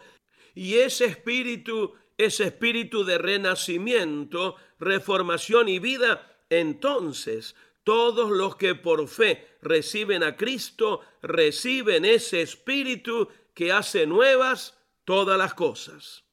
y 0.55 0.74
ese 0.74 1.06
Espíritu 1.06 1.94
ese 2.24 2.44
espíritu 2.44 3.05
de 3.05 3.19
renacimiento, 3.19 4.57
reformación 4.78 5.69
y 5.69 5.78
vida, 5.78 6.36
entonces 6.51 7.55
todos 7.85 8.31
los 8.31 8.57
que 8.57 8.74
por 8.74 9.09
fe 9.09 9.57
reciben 9.61 10.23
a 10.23 10.36
Cristo 10.36 11.01
reciben 11.23 12.05
ese 12.05 12.43
espíritu 12.43 13.28
que 13.55 13.73
hace 13.73 14.07
nuevas 14.07 14.78
todas 15.05 15.36
las 15.36 15.55
cosas. 15.55 16.24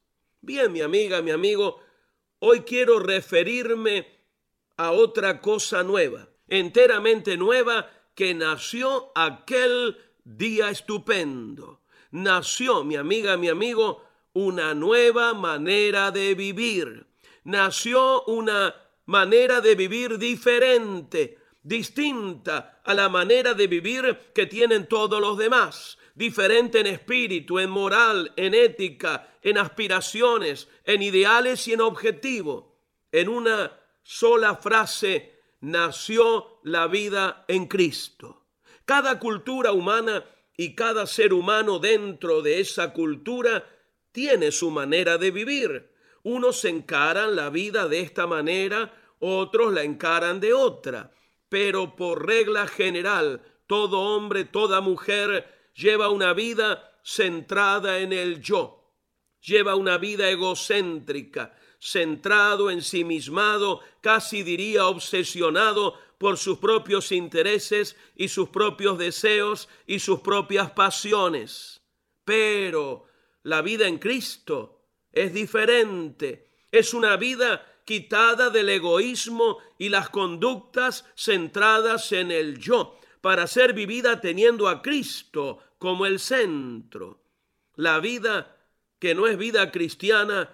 Bien, 0.42 0.72
mi 0.72 0.82
amiga, 0.82 1.22
mi 1.22 1.32
amigo, 1.32 1.82
hoy 2.40 2.62
quiero 2.62 3.00
referirme 3.00 4.08
a 4.78 4.92
otra 4.92 5.42
cosa 5.42 5.84
nueva, 5.84 6.30
enteramente 6.48 7.36
nueva, 7.36 7.90
que 8.16 8.34
nació 8.34 9.12
aquel 9.16 9.98
día 10.24 10.70
estupendo. 10.70 11.82
Nació, 12.12 12.84
mi 12.84 12.96
amiga, 12.96 13.38
mi 13.38 13.50
amigo, 13.50 14.04
una 14.34 14.74
nueva 14.74 15.34
manera 15.34 16.12
de 16.12 16.36
vivir. 16.36 17.08
Nació 17.44 18.24
una 18.26 18.76
manera 19.06 19.62
de 19.62 19.76
vivir 19.76 20.18
diferente, 20.18 21.38
distinta 21.64 22.82
a 22.84 22.94
la 22.94 23.10
manera 23.10 23.54
de 23.54 23.68
vivir 23.68 24.32
que 24.34 24.46
tienen 24.46 24.88
todos 24.88 25.20
los 25.20 25.38
demás, 25.38 25.98
diferente 26.14 26.80
en 26.80 26.88
espíritu, 26.88 27.60
en 27.60 27.70
moral, 27.70 28.34
en 28.36 28.54
ética, 28.54 29.36
en 29.42 29.58
aspiraciones, 29.58 30.68
en 30.84 31.02
ideales 31.02 31.68
y 31.68 31.74
en 31.74 31.82
objetivo. 31.82 32.80
En 33.12 33.30
una 33.30 33.72
sola 34.04 34.56
frase 34.56 35.40
nació 35.62 36.60
la 36.64 36.88
vida 36.88 37.46
en 37.48 37.68
Cristo. 37.68 38.46
Cada 38.86 39.20
cultura 39.20 39.72
humana 39.72 40.26
y 40.58 40.76
cada 40.76 41.08
ser 41.08 41.34
humano 41.34 41.80
dentro 41.80 42.42
de 42.42 42.60
esa 42.60 42.92
cultura 42.92 43.66
tiene 44.20 44.52
su 44.52 44.70
manera 44.70 45.18
de 45.18 45.32
vivir. 45.32 45.92
Unos 46.24 46.66
encaran 46.66 47.38
la 47.38 47.50
vida 47.50 47.88
de 47.88 48.02
esta 48.02 48.28
manera, 48.28 48.94
otros 49.20 49.72
la 49.72 49.84
encaran 49.84 50.42
de 50.42 50.54
otra. 50.54 51.14
Pero 51.48 51.96
por 51.96 52.28
regla 52.28 52.68
general, 52.68 53.42
todo 53.66 54.02
hombre, 54.02 54.44
toda 54.44 54.82
mujer 54.82 55.70
lleva 55.74 56.10
una 56.10 56.34
vida 56.34 57.00
centrada 57.02 58.00
en 58.00 58.12
el 58.12 58.42
yo. 58.42 58.92
Lleva 59.42 59.76
una 59.76 59.98
vida 59.98 60.30
egocéntrica, 60.30 61.56
centrado 61.80 62.70
en 62.70 62.82
sí 62.82 63.06
mismado, 63.06 63.80
casi 64.02 64.44
diría 64.44 64.86
obsesionado 64.88 65.98
por 66.18 66.38
sus 66.38 66.58
propios 66.58 67.14
intereses 67.14 67.96
y 68.18 68.28
sus 68.28 68.50
propios 68.50 68.98
deseos 68.98 69.70
y 69.88 70.00
sus 70.00 70.20
propias 70.20 70.72
pasiones. 70.72 71.82
Pero 72.26 73.09
la 73.44 73.62
vida 73.62 73.88
en 73.88 73.98
Cristo 73.98 74.82
es 75.12 75.34
diferente. 75.34 76.50
Es 76.72 76.94
una 76.94 77.18
vida 77.18 77.66
quitada 77.86 78.50
del 78.50 78.70
egoísmo 78.70 79.58
y 79.78 79.90
las 79.90 80.10
conductas 80.10 81.06
centradas 81.16 82.12
en 82.12 82.32
el 82.32 82.60
yo, 82.60 83.00
para 83.22 83.48
ser 83.48 83.74
vivida 83.74 84.22
teniendo 84.22 84.68
a 84.68 84.82
Cristo 84.82 85.60
como 85.80 86.06
el 86.06 86.20
centro. 86.20 87.22
La 87.76 88.00
vida 88.00 88.56
que 89.00 89.16
no 89.16 89.28
es 89.28 89.38
vida 89.38 89.72
cristiana 89.72 90.52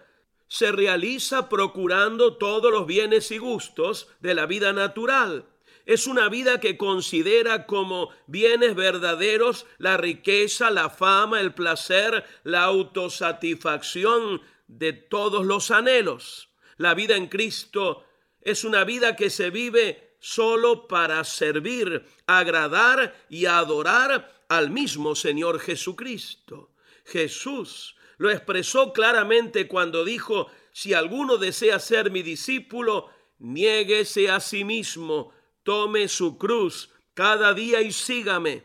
se 0.47 0.71
realiza 0.71 1.49
procurando 1.49 2.37
todos 2.37 2.71
los 2.71 2.85
bienes 2.85 3.31
y 3.31 3.39
gustos 3.39 4.07
de 4.21 4.35
la 4.35 4.45
vida 4.45 4.71
natural 4.73 5.45
es 5.85 6.07
una 6.07 6.29
vida 6.29 6.59
que 6.59 6.77
considera 6.77 7.65
como 7.65 8.09
bienes 8.27 8.75
verdaderos 8.75 9.65
la 9.77 9.97
riqueza, 9.97 10.71
la 10.71 10.89
fama, 10.89 11.39
el 11.39 11.53
placer, 11.53 12.25
la 12.43 12.63
autosatisfacción 12.63 14.41
de 14.67 14.93
todos 14.93 15.45
los 15.45 15.69
anhelos. 15.71 16.49
La 16.77 16.93
vida 16.93 17.15
en 17.15 17.27
Cristo 17.27 18.03
es 18.41 18.63
una 18.63 18.83
vida 18.83 19.15
que 19.15 19.29
se 19.29 19.49
vive 19.49 20.15
solo 20.19 20.87
para 20.87 21.23
servir, 21.23 22.03
agradar 22.25 23.15
y 23.29 23.45
adorar 23.45 24.43
al 24.49 24.71
mismo 24.71 25.15
Señor 25.15 25.59
Jesucristo. 25.59 26.71
Jesús 27.05 27.95
lo 28.17 28.31
expresó 28.31 28.91
claramente 28.91 29.67
cuando 29.67 30.03
dijo, 30.03 30.47
si 30.71 30.93
alguno 30.93 31.37
desea 31.37 31.79
ser 31.79 32.09
mi 32.09 32.23
discípulo, 32.23 33.09
niéguese 33.39 34.29
a 34.29 34.39
sí 34.39 34.63
mismo, 34.63 35.31
tome 35.65 36.07
su 36.07 36.37
cruz 36.37 36.91
cada 37.15 37.53
día 37.53 37.81
y 37.81 37.91
sígame. 37.91 38.63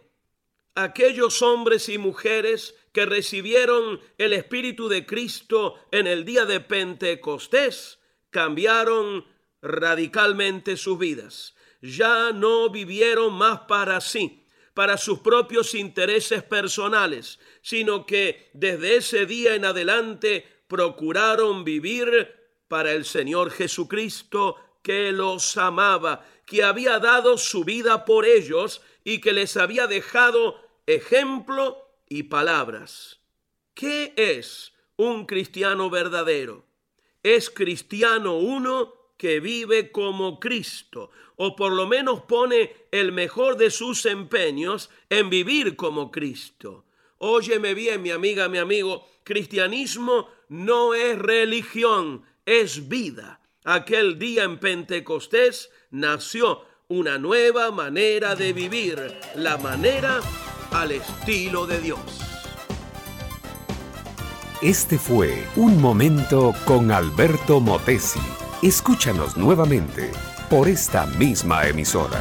Aquellos 0.77 1.43
hombres 1.43 1.89
y 1.89 1.99
mujeres 1.99 2.77
que 2.93 3.07
recibieron 3.07 4.01
el 4.19 4.35
Espíritu 4.35 4.89
de 4.89 5.07
Cristo 5.07 5.77
en 5.91 6.07
el 6.07 6.25
día 6.25 6.45
de 6.45 6.61
Pentecostés 6.61 7.99
cambiaron 8.29 9.25
radicalmente 9.63 10.77
sus 10.77 10.99
vidas. 10.99 11.55
Ya 11.81 12.33
no 12.33 12.69
vivieron 12.69 13.33
más 13.33 13.61
para 13.61 14.01
sí, 14.01 14.47
para 14.75 14.99
sus 14.99 15.21
propios 15.21 15.75
intereses 15.75 16.43
personales, 16.43 17.41
sino 17.63 18.05
que 18.05 18.51
desde 18.53 18.97
ese 18.97 19.25
día 19.25 19.55
en 19.55 19.65
adelante 19.65 20.47
procuraron 20.69 21.65
vivir 21.65 22.37
para 22.69 22.93
el 22.93 23.05
Señor 23.07 23.51
Jesucristo 23.51 24.57
que 24.83 25.13
los 25.13 25.57
amaba 25.57 26.25
que 26.51 26.65
había 26.65 26.99
dado 26.99 27.39
su 27.39 27.63
vida 27.63 28.05
por 28.05 28.27
ellos 28.27 28.83
y 29.05 29.21
que 29.21 29.33
les 29.33 29.57
había 29.57 29.87
dejado 29.87 30.61
ejemplo 30.85 31.79
y 32.09 32.25
palabras. 32.25 33.21
¿Qué 33.73 34.13
es 34.17 34.73
un 34.97 35.27
cristiano 35.27 35.91
verdadero? 35.91 36.67
Es 37.23 37.51
cristiano 37.51 38.37
uno 38.37 38.93
que 39.17 39.39
vive 39.39 39.93
como 39.93 40.41
Cristo, 40.41 41.13
o 41.37 41.55
por 41.55 41.71
lo 41.71 41.87
menos 41.87 42.23
pone 42.23 42.75
el 42.91 43.13
mejor 43.13 43.57
de 43.57 43.71
sus 43.71 44.05
empeños 44.05 44.91
en 45.09 45.31
vivir 45.31 45.77
como 45.77 46.11
Cristo. 46.11 46.85
Óyeme 47.19 47.75
bien, 47.75 48.03
mi 48.03 48.11
amiga, 48.11 48.49
mi 48.49 48.59
amigo, 48.59 49.09
cristianismo 49.23 50.29
no 50.49 50.95
es 50.95 51.17
religión, 51.17 52.25
es 52.45 52.89
vida. 52.89 53.41
Aquel 53.63 54.19
día 54.19 54.43
en 54.43 54.59
Pentecostés 54.59 55.71
nació 55.91 56.63
una 56.89 57.19
nueva 57.19 57.71
manera 57.71 58.35
de 58.35 58.53
vivir, 58.53 59.15
la 59.35 59.57
manera 59.59 60.21
al 60.73 60.91
estilo 60.93 61.67
de 61.67 61.81
Dios. 61.81 62.01
Este 64.63 64.99
fue 64.99 65.47
Un 65.57 65.79
Momento 65.81 66.55
con 66.65 66.93
Alberto 66.93 67.61
Motesi. 67.61 68.21
Escúchanos 68.63 69.37
nuevamente 69.37 70.11
por 70.49 70.69
esta 70.69 71.07
misma 71.07 71.67
emisora. 71.67 72.21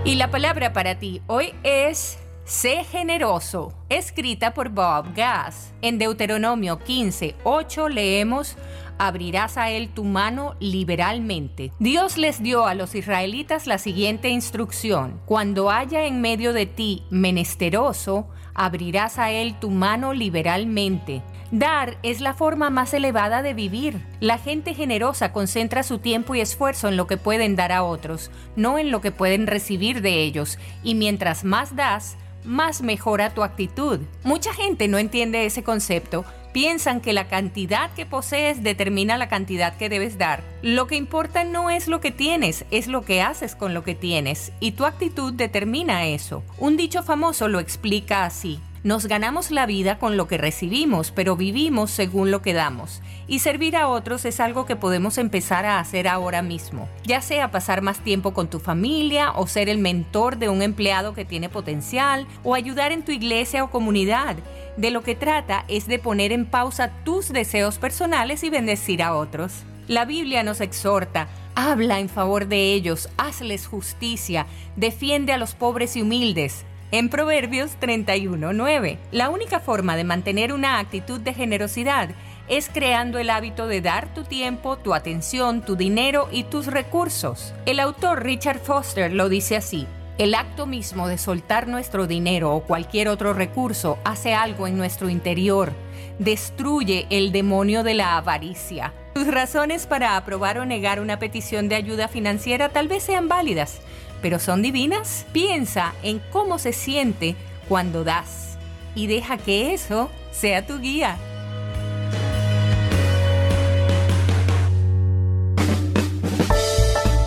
Y 0.03 0.15
la 0.15 0.29
palabra 0.29 0.71
para 0.71 0.99
ti 0.99 1.21
hoy 1.25 1.53
es 1.63 2.19
Sé 2.45 2.83
generoso, 2.83 3.73
escrita 3.89 4.53
por 4.53 4.69
Bob 4.69 5.15
Gass. 5.15 5.73
En 5.81 5.97
Deuteronomio 5.97 6.77
15, 6.77 7.33
8 7.43 7.89
leemos, 7.89 8.55
abrirás 8.99 9.57
a 9.57 9.71
él 9.71 9.89
tu 9.89 10.03
mano 10.03 10.55
liberalmente. 10.59 11.71
Dios 11.79 12.19
les 12.19 12.43
dio 12.43 12.67
a 12.67 12.75
los 12.75 12.93
israelitas 12.93 13.65
la 13.65 13.79
siguiente 13.79 14.29
instrucción, 14.29 15.19
cuando 15.25 15.71
haya 15.71 16.05
en 16.05 16.21
medio 16.21 16.53
de 16.53 16.67
ti 16.67 17.01
menesteroso, 17.09 18.27
abrirás 18.53 19.17
a 19.17 19.31
él 19.31 19.55
tu 19.59 19.71
mano 19.71 20.13
liberalmente. 20.13 21.23
Dar 21.49 21.97
es 22.03 22.21
la 22.21 22.35
forma 22.35 22.69
más 22.69 22.93
elevada 22.93 23.41
de 23.41 23.55
vivir. 23.55 24.05
La 24.19 24.37
gente 24.37 24.75
generosa 24.75 25.33
concentra 25.33 25.81
su 25.81 25.97
tiempo 25.97 26.35
y 26.35 26.41
esfuerzo 26.41 26.89
en 26.89 26.97
lo 26.97 27.07
que 27.07 27.17
pueden 27.17 27.55
dar 27.55 27.71
a 27.71 27.83
otros, 27.83 28.29
no 28.55 28.77
en 28.77 28.91
lo 28.91 29.01
que 29.01 29.11
pueden 29.11 29.47
recibir 29.47 30.01
de 30.01 30.21
ellos. 30.21 30.59
Y 30.83 30.93
mientras 30.93 31.43
más 31.43 31.75
das, 31.75 32.17
más 32.45 32.81
mejora 32.81 33.33
tu 33.33 33.43
actitud. 33.43 33.99
Mucha 34.23 34.53
gente 34.53 34.87
no 34.87 34.97
entiende 34.97 35.45
ese 35.45 35.63
concepto. 35.63 36.25
Piensan 36.53 37.01
que 37.01 37.11
la 37.11 37.27
cantidad 37.27 37.91
que 37.93 38.05
posees 38.05 38.63
determina 38.63 39.17
la 39.17 39.27
cantidad 39.27 39.75
que 39.75 39.89
debes 39.89 40.17
dar. 40.17 40.41
Lo 40.61 40.87
que 40.87 40.95
importa 40.95 41.43
no 41.43 41.69
es 41.69 41.87
lo 41.87 41.99
que 41.99 42.11
tienes, 42.11 42.63
es 42.71 42.87
lo 42.87 43.03
que 43.03 43.21
haces 43.21 43.55
con 43.55 43.73
lo 43.73 43.83
que 43.83 43.95
tienes. 43.95 44.53
Y 44.61 44.71
tu 44.71 44.85
actitud 44.85 45.33
determina 45.33 46.05
eso. 46.05 46.43
Un 46.57 46.77
dicho 46.77 47.03
famoso 47.03 47.49
lo 47.49 47.59
explica 47.59 48.23
así. 48.23 48.59
Nos 48.85 49.07
ganamos 49.07 49.49
la 49.49 49.65
vida 49.65 49.97
con 49.97 50.15
lo 50.15 50.27
que 50.27 50.37
recibimos, 50.37 51.09
pero 51.11 51.35
vivimos 51.35 51.89
según 51.89 52.29
lo 52.29 52.43
que 52.43 52.53
damos. 52.53 53.01
Y 53.27 53.39
servir 53.39 53.75
a 53.75 53.87
otros 53.87 54.23
es 54.25 54.39
algo 54.39 54.65
que 54.65 54.75
podemos 54.75 55.17
empezar 55.17 55.65
a 55.65 55.79
hacer 55.79 56.07
ahora 56.07 56.43
mismo, 56.43 56.87
ya 57.05 57.21
sea 57.21 57.49
pasar 57.49 57.81
más 57.81 57.99
tiempo 57.99 58.33
con 58.33 58.49
tu 58.49 58.59
familia 58.59 59.31
o 59.31 59.47
ser 59.47 59.67
el 59.67 59.79
mentor 59.79 60.37
de 60.37 60.49
un 60.49 60.61
empleado 60.61 61.15
que 61.15 61.25
tiene 61.25 61.49
potencial 61.49 62.27
o 62.43 62.53
ayudar 62.53 62.91
en 62.91 63.03
tu 63.03 63.11
iglesia 63.11 63.63
o 63.63 63.71
comunidad. 63.71 64.35
De 64.77 64.91
lo 64.91 65.01
que 65.01 65.15
trata 65.15 65.65
es 65.67 65.87
de 65.87 65.97
poner 65.97 66.31
en 66.31 66.45
pausa 66.45 66.91
tus 67.03 67.33
deseos 67.33 67.79
personales 67.79 68.43
y 68.43 68.51
bendecir 68.51 69.01
a 69.01 69.15
otros. 69.15 69.63
La 69.87 70.05
Biblia 70.05 70.43
nos 70.43 70.61
exhorta, 70.61 71.27
habla 71.55 71.99
en 71.99 72.09
favor 72.09 72.47
de 72.47 72.73
ellos, 72.73 73.09
hazles 73.17 73.65
justicia, 73.65 74.45
defiende 74.75 75.33
a 75.33 75.37
los 75.37 75.55
pobres 75.55 75.95
y 75.95 76.01
humildes, 76.01 76.65
en 76.91 77.09
Proverbios 77.09 77.77
31.9. 77.79 78.97
La 79.11 79.29
única 79.29 79.59
forma 79.59 79.95
de 79.95 80.03
mantener 80.03 80.53
una 80.53 80.79
actitud 80.79 81.19
de 81.19 81.33
generosidad 81.33 82.09
es 82.47 82.69
creando 82.69 83.17
el 83.17 83.29
hábito 83.29 83.67
de 83.67 83.81
dar 83.81 84.13
tu 84.13 84.23
tiempo, 84.23 84.77
tu 84.77 84.93
atención, 84.93 85.61
tu 85.61 85.75
dinero 85.75 86.29
y 86.31 86.43
tus 86.43 86.67
recursos. 86.67 87.53
El 87.65 87.79
autor 87.79 88.23
Richard 88.23 88.59
Foster 88.59 89.11
lo 89.11 89.29
dice 89.29 89.55
así. 89.55 89.87
El 90.17 90.33
acto 90.33 90.65
mismo 90.65 91.07
de 91.07 91.17
soltar 91.17 91.67
nuestro 91.67 92.07
dinero 92.07 92.53
o 92.53 92.61
cualquier 92.61 93.09
otro 93.09 93.33
recurso 93.33 93.97
hace 94.05 94.33
algo 94.33 94.67
en 94.67 94.77
nuestro 94.77 95.09
interior. 95.09 95.73
Destruye 96.19 97.05
el 97.09 97.31
demonio 97.31 97.83
de 97.83 97.95
la 97.95 98.15
avaricia. 98.15 98.93
Tus 99.13 99.27
razones 99.27 99.87
para 99.87 100.15
aprobar 100.15 100.57
o 100.57 100.65
negar 100.65 101.01
una 101.01 101.19
petición 101.19 101.67
de 101.67 101.75
ayuda 101.75 102.07
financiera 102.07 102.69
tal 102.69 102.87
vez 102.87 103.03
sean 103.03 103.27
válidas, 103.27 103.79
pero 104.21 104.39
son 104.39 104.61
divinas. 104.61 105.25
Piensa 105.33 105.93
en 106.03 106.19
cómo 106.31 106.59
se 106.59 106.71
siente 106.71 107.35
cuando 107.67 108.05
das 108.05 108.57
y 108.93 109.07
deja 109.07 109.37
que 109.37 109.73
eso 109.73 110.09
sea 110.31 110.65
tu 110.65 110.79
guía. 110.79 111.17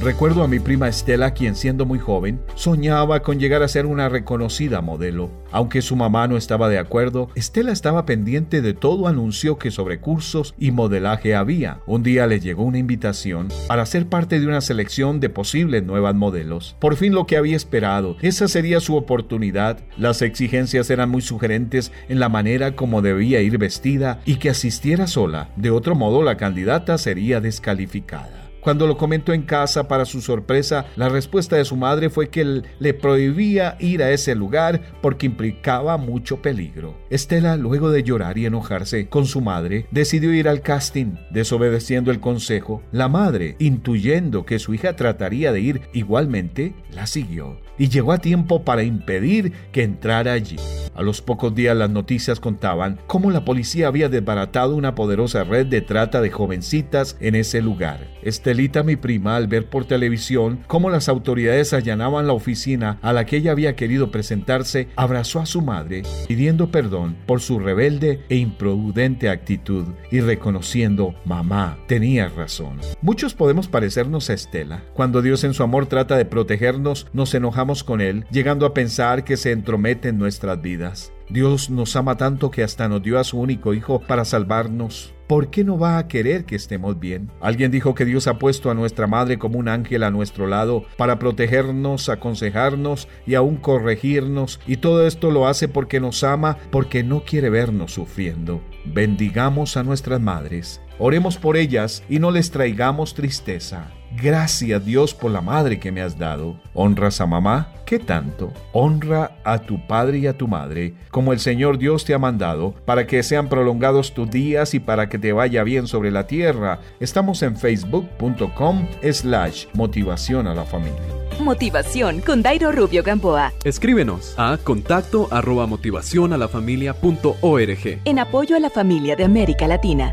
Recuerdo 0.00 0.44
a 0.44 0.48
mi 0.48 0.60
prima 0.60 0.88
Estela, 0.88 1.32
quien 1.32 1.56
siendo 1.56 1.84
muy 1.84 1.98
joven, 1.98 2.40
soñaba 2.54 3.20
con 3.20 3.40
llegar 3.40 3.64
a 3.64 3.68
ser 3.68 3.84
una 3.84 4.08
reconocida 4.08 4.80
modelo. 4.80 5.30
Aunque 5.50 5.82
su 5.82 5.96
mamá 5.96 6.28
no 6.28 6.36
estaba 6.36 6.68
de 6.68 6.78
acuerdo, 6.78 7.30
Estela 7.34 7.72
estaba 7.72 8.06
pendiente 8.06 8.62
de 8.62 8.74
todo 8.74 9.08
anuncio 9.08 9.58
que 9.58 9.72
sobre 9.72 9.98
cursos 9.98 10.54
y 10.56 10.70
modelaje 10.70 11.34
había. 11.34 11.80
Un 11.84 12.04
día 12.04 12.28
le 12.28 12.38
llegó 12.38 12.62
una 12.62 12.78
invitación 12.78 13.48
para 13.66 13.84
ser 13.86 14.06
parte 14.06 14.38
de 14.38 14.46
una 14.46 14.60
selección 14.60 15.18
de 15.18 15.30
posibles 15.30 15.82
nuevas 15.82 16.14
modelos. 16.14 16.76
Por 16.78 16.94
fin 16.94 17.12
lo 17.12 17.26
que 17.26 17.36
había 17.36 17.56
esperado, 17.56 18.16
esa 18.20 18.46
sería 18.46 18.78
su 18.78 18.94
oportunidad. 18.94 19.80
Las 19.96 20.22
exigencias 20.22 20.90
eran 20.90 21.10
muy 21.10 21.22
sugerentes 21.22 21.90
en 22.08 22.20
la 22.20 22.28
manera 22.28 22.76
como 22.76 23.02
debía 23.02 23.40
ir 23.40 23.58
vestida 23.58 24.20
y 24.24 24.36
que 24.36 24.50
asistiera 24.50 25.08
sola. 25.08 25.48
De 25.56 25.72
otro 25.72 25.96
modo, 25.96 26.22
la 26.22 26.36
candidata 26.36 26.98
sería 26.98 27.40
descalificada. 27.40 28.47
Cuando 28.60 28.86
lo 28.86 28.96
comentó 28.96 29.32
en 29.32 29.42
casa, 29.42 29.88
para 29.88 30.04
su 30.04 30.20
sorpresa, 30.20 30.86
la 30.96 31.08
respuesta 31.08 31.56
de 31.56 31.64
su 31.64 31.76
madre 31.76 32.10
fue 32.10 32.28
que 32.28 32.62
le 32.78 32.94
prohibía 32.94 33.76
ir 33.80 34.02
a 34.02 34.10
ese 34.10 34.34
lugar 34.34 34.80
porque 35.00 35.26
implicaba 35.26 35.96
mucho 35.96 36.42
peligro. 36.42 36.96
Estela, 37.10 37.56
luego 37.56 37.90
de 37.90 38.02
llorar 38.02 38.38
y 38.38 38.46
enojarse 38.46 39.08
con 39.08 39.26
su 39.26 39.40
madre, 39.40 39.86
decidió 39.90 40.32
ir 40.32 40.48
al 40.48 40.62
casting, 40.62 41.14
desobedeciendo 41.30 42.10
el 42.10 42.20
consejo. 42.20 42.82
La 42.92 43.08
madre, 43.08 43.56
intuyendo 43.58 44.44
que 44.44 44.58
su 44.58 44.74
hija 44.74 44.96
trataría 44.96 45.52
de 45.52 45.60
ir 45.60 45.82
igualmente, 45.92 46.74
la 46.90 47.06
siguió 47.06 47.58
y 47.78 47.88
llegó 47.88 48.12
a 48.12 48.18
tiempo 48.18 48.64
para 48.64 48.82
impedir 48.82 49.52
que 49.72 49.84
entrara 49.84 50.32
allí. 50.32 50.56
A 50.94 51.02
los 51.02 51.22
pocos 51.22 51.54
días 51.54 51.76
las 51.76 51.90
noticias 51.90 52.40
contaban 52.40 52.98
cómo 53.06 53.30
la 53.30 53.44
policía 53.44 53.86
había 53.86 54.08
desbaratado 54.08 54.74
una 54.74 54.96
poderosa 54.96 55.44
red 55.44 55.66
de 55.66 55.80
trata 55.80 56.20
de 56.20 56.30
jovencitas 56.30 57.16
en 57.20 57.36
ese 57.36 57.62
lugar. 57.62 58.08
Estelita, 58.48 58.82
mi 58.82 58.96
prima, 58.96 59.36
al 59.36 59.46
ver 59.46 59.68
por 59.68 59.84
televisión 59.84 60.60
cómo 60.66 60.88
las 60.88 61.10
autoridades 61.10 61.74
allanaban 61.74 62.26
la 62.26 62.32
oficina 62.32 62.98
a 63.02 63.12
la 63.12 63.26
que 63.26 63.36
ella 63.36 63.50
había 63.50 63.76
querido 63.76 64.10
presentarse, 64.10 64.88
abrazó 64.96 65.40
a 65.40 65.44
su 65.44 65.60
madre, 65.60 66.02
pidiendo 66.28 66.70
perdón 66.70 67.14
por 67.26 67.42
su 67.42 67.58
rebelde 67.58 68.24
e 68.30 68.36
imprudente 68.36 69.28
actitud 69.28 69.88
y 70.10 70.20
reconociendo, 70.20 71.14
mamá, 71.26 71.76
tenía 71.88 72.28
razón. 72.28 72.80
Muchos 73.02 73.34
podemos 73.34 73.68
parecernos 73.68 74.30
a 74.30 74.32
Estela. 74.32 74.82
Cuando 74.94 75.20
Dios 75.20 75.44
en 75.44 75.52
su 75.52 75.62
amor 75.62 75.84
trata 75.84 76.16
de 76.16 76.24
protegernos, 76.24 77.06
nos 77.12 77.34
enojamos 77.34 77.84
con 77.84 78.00
Él, 78.00 78.24
llegando 78.30 78.64
a 78.64 78.72
pensar 78.72 79.24
que 79.24 79.36
se 79.36 79.52
entromete 79.52 80.08
en 80.08 80.16
nuestras 80.16 80.62
vidas. 80.62 81.12
Dios 81.30 81.68
nos 81.68 81.94
ama 81.94 82.16
tanto 82.16 82.50
que 82.50 82.62
hasta 82.62 82.88
nos 82.88 83.02
dio 83.02 83.18
a 83.18 83.24
su 83.24 83.38
único 83.38 83.74
Hijo 83.74 84.00
para 84.00 84.24
salvarnos. 84.24 85.14
¿Por 85.26 85.50
qué 85.50 85.62
no 85.62 85.78
va 85.78 85.98
a 85.98 86.08
querer 86.08 86.46
que 86.46 86.56
estemos 86.56 86.98
bien? 86.98 87.30
Alguien 87.42 87.70
dijo 87.70 87.94
que 87.94 88.06
Dios 88.06 88.26
ha 88.26 88.38
puesto 88.38 88.70
a 88.70 88.74
nuestra 88.74 89.06
madre 89.06 89.38
como 89.38 89.58
un 89.58 89.68
ángel 89.68 90.02
a 90.04 90.10
nuestro 90.10 90.46
lado 90.46 90.84
para 90.96 91.18
protegernos, 91.18 92.08
aconsejarnos 92.08 93.08
y 93.26 93.34
aún 93.34 93.56
corregirnos. 93.56 94.58
Y 94.66 94.78
todo 94.78 95.06
esto 95.06 95.30
lo 95.30 95.46
hace 95.46 95.68
porque 95.68 96.00
nos 96.00 96.24
ama, 96.24 96.56
porque 96.70 97.04
no 97.04 97.24
quiere 97.24 97.50
vernos 97.50 97.92
sufriendo. 97.92 98.62
Bendigamos 98.86 99.76
a 99.76 99.82
nuestras 99.82 100.18
madres. 100.18 100.80
Oremos 100.98 101.36
por 101.36 101.56
ellas 101.56 102.02
y 102.08 102.18
no 102.18 102.30
les 102.30 102.50
traigamos 102.50 103.14
tristeza. 103.14 103.92
Gracias 104.20 104.84
Dios 104.84 105.14
por 105.14 105.30
la 105.30 105.40
madre 105.40 105.78
que 105.78 105.92
me 105.92 106.00
has 106.00 106.18
dado. 106.18 106.58
¿Honras 106.74 107.20
a 107.20 107.26
mamá? 107.26 107.72
¿Qué 107.84 107.98
tanto? 107.98 108.52
Honra 108.72 109.38
a 109.44 109.60
tu 109.60 109.86
padre 109.86 110.18
y 110.18 110.26
a 110.26 110.36
tu 110.36 110.48
madre, 110.48 110.94
como 111.10 111.32
el 111.32 111.38
Señor 111.38 111.78
Dios 111.78 112.04
te 112.04 112.14
ha 112.14 112.18
mandado, 112.18 112.74
para 112.84 113.06
que 113.06 113.22
sean 113.22 113.48
prolongados 113.48 114.14
tus 114.14 114.28
días 114.28 114.74
y 114.74 114.80
para 114.80 115.08
que 115.08 115.18
te 115.18 115.32
vaya 115.32 115.62
bien 115.62 115.86
sobre 115.86 116.10
la 116.10 116.26
tierra. 116.26 116.80
Estamos 117.00 117.42
en 117.42 117.56
facebook.com 117.56 118.88
slash 119.12 119.66
motivación 119.74 120.46
a 120.48 120.54
la 120.54 120.64
familia. 120.64 120.98
Motivación 121.40 122.20
con 122.20 122.42
Dairo 122.42 122.72
Rubio 122.72 123.04
Gamboa. 123.04 123.52
Escríbenos 123.62 124.34
a 124.36 124.58
contacto 124.62 125.28
arroba 125.30 125.66
motivación 125.66 126.32
a 126.32 126.36
la 126.36 126.48
familia 126.48 126.92
punto 126.94 127.36
org. 127.40 128.00
En 128.04 128.18
apoyo 128.18 128.56
a 128.56 128.60
la 128.60 128.70
familia 128.70 129.14
de 129.14 129.24
América 129.24 129.68
Latina. 129.68 130.12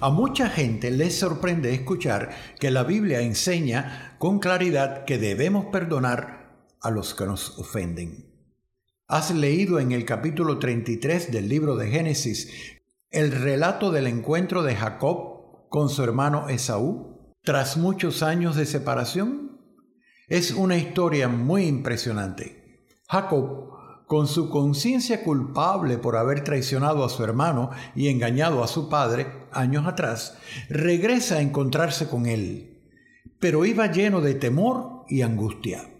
A 0.00 0.10
mucha 0.10 0.48
gente 0.48 0.92
les 0.92 1.18
sorprende 1.18 1.74
escuchar 1.74 2.30
que 2.60 2.70
la 2.70 2.84
Biblia 2.84 3.20
enseña 3.20 4.14
con 4.18 4.38
claridad 4.38 5.04
que 5.04 5.18
debemos 5.18 5.66
perdonar 5.66 6.54
a 6.80 6.90
los 6.92 7.14
que 7.14 7.26
nos 7.26 7.58
ofenden. 7.58 8.32
¿Has 9.08 9.34
leído 9.34 9.80
en 9.80 9.90
el 9.90 10.04
capítulo 10.04 10.60
33 10.60 11.32
del 11.32 11.48
libro 11.48 11.74
de 11.74 11.90
Génesis 11.90 12.48
el 13.10 13.32
relato 13.32 13.90
del 13.90 14.06
encuentro 14.06 14.62
de 14.62 14.76
Jacob 14.76 15.68
con 15.68 15.88
su 15.88 16.04
hermano 16.04 16.48
Esaú 16.48 17.34
tras 17.42 17.76
muchos 17.76 18.22
años 18.22 18.54
de 18.54 18.66
separación? 18.66 19.58
Es 20.28 20.52
una 20.52 20.76
historia 20.76 21.26
muy 21.26 21.64
impresionante. 21.64 22.86
Jacob 23.08 23.77
con 24.08 24.26
su 24.26 24.48
conciencia 24.48 25.22
culpable 25.22 25.98
por 25.98 26.16
haber 26.16 26.42
traicionado 26.42 27.04
a 27.04 27.10
su 27.10 27.22
hermano 27.22 27.70
y 27.94 28.08
engañado 28.08 28.64
a 28.64 28.66
su 28.66 28.88
padre 28.88 29.26
años 29.52 29.86
atrás, 29.86 30.38
regresa 30.70 31.36
a 31.36 31.40
encontrarse 31.42 32.08
con 32.08 32.24
él, 32.24 32.80
pero 33.38 33.66
iba 33.66 33.92
lleno 33.92 34.22
de 34.22 34.34
temor 34.34 35.04
y 35.08 35.20
angustia. 35.20 35.90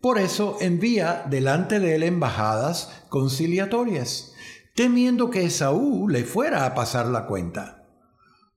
Por 0.00 0.18
eso 0.18 0.56
envía 0.60 1.24
delante 1.30 1.78
de 1.78 1.94
él 1.94 2.02
embajadas 2.02 3.04
conciliatorias, 3.08 4.34
temiendo 4.74 5.30
que 5.30 5.44
Esaú 5.44 6.08
le 6.08 6.24
fuera 6.24 6.66
a 6.66 6.74
pasar 6.74 7.06
la 7.06 7.26
cuenta. 7.26 7.84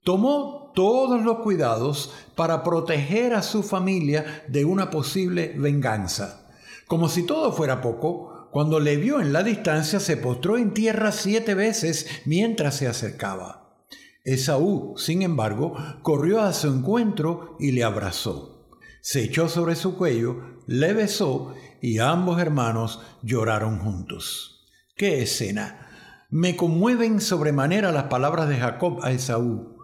Tomó 0.03 0.71
todos 0.73 1.21
los 1.21 1.39
cuidados 1.39 2.11
para 2.35 2.63
proteger 2.63 3.35
a 3.35 3.43
su 3.43 3.61
familia 3.61 4.43
de 4.47 4.65
una 4.65 4.89
posible 4.89 5.53
venganza. 5.57 6.47
Como 6.87 7.07
si 7.07 7.23
todo 7.23 7.51
fuera 7.51 7.81
poco, 7.81 8.28
cuando 8.51 8.79
le 8.79 8.97
vio 8.97 9.21
en 9.21 9.33
la 9.33 9.43
distancia 9.43 9.99
se 9.99 10.17
postró 10.17 10.57
en 10.57 10.73
tierra 10.73 11.11
siete 11.11 11.53
veces 11.53 12.07
mientras 12.25 12.75
se 12.77 12.87
acercaba. 12.87 13.77
Esaú, 14.23 14.95
sin 14.97 15.21
embargo, 15.21 15.75
corrió 16.01 16.41
a 16.41 16.53
su 16.53 16.67
encuentro 16.67 17.55
y 17.59 17.71
le 17.71 17.83
abrazó. 17.83 18.67
Se 19.01 19.23
echó 19.23 19.47
sobre 19.47 19.75
su 19.75 19.95
cuello, 19.95 20.61
le 20.67 20.93
besó 20.93 21.53
y 21.81 21.99
ambos 21.99 22.39
hermanos 22.41 23.01
lloraron 23.23 23.79
juntos. 23.79 24.67
¡Qué 24.95 25.21
escena! 25.21 25.87
Me 26.29 26.55
conmueven 26.55 27.21
sobremanera 27.21 27.91
las 27.91 28.03
palabras 28.03 28.49
de 28.49 28.57
Jacob 28.57 28.99
a 29.01 29.11
Esaú, 29.11 29.77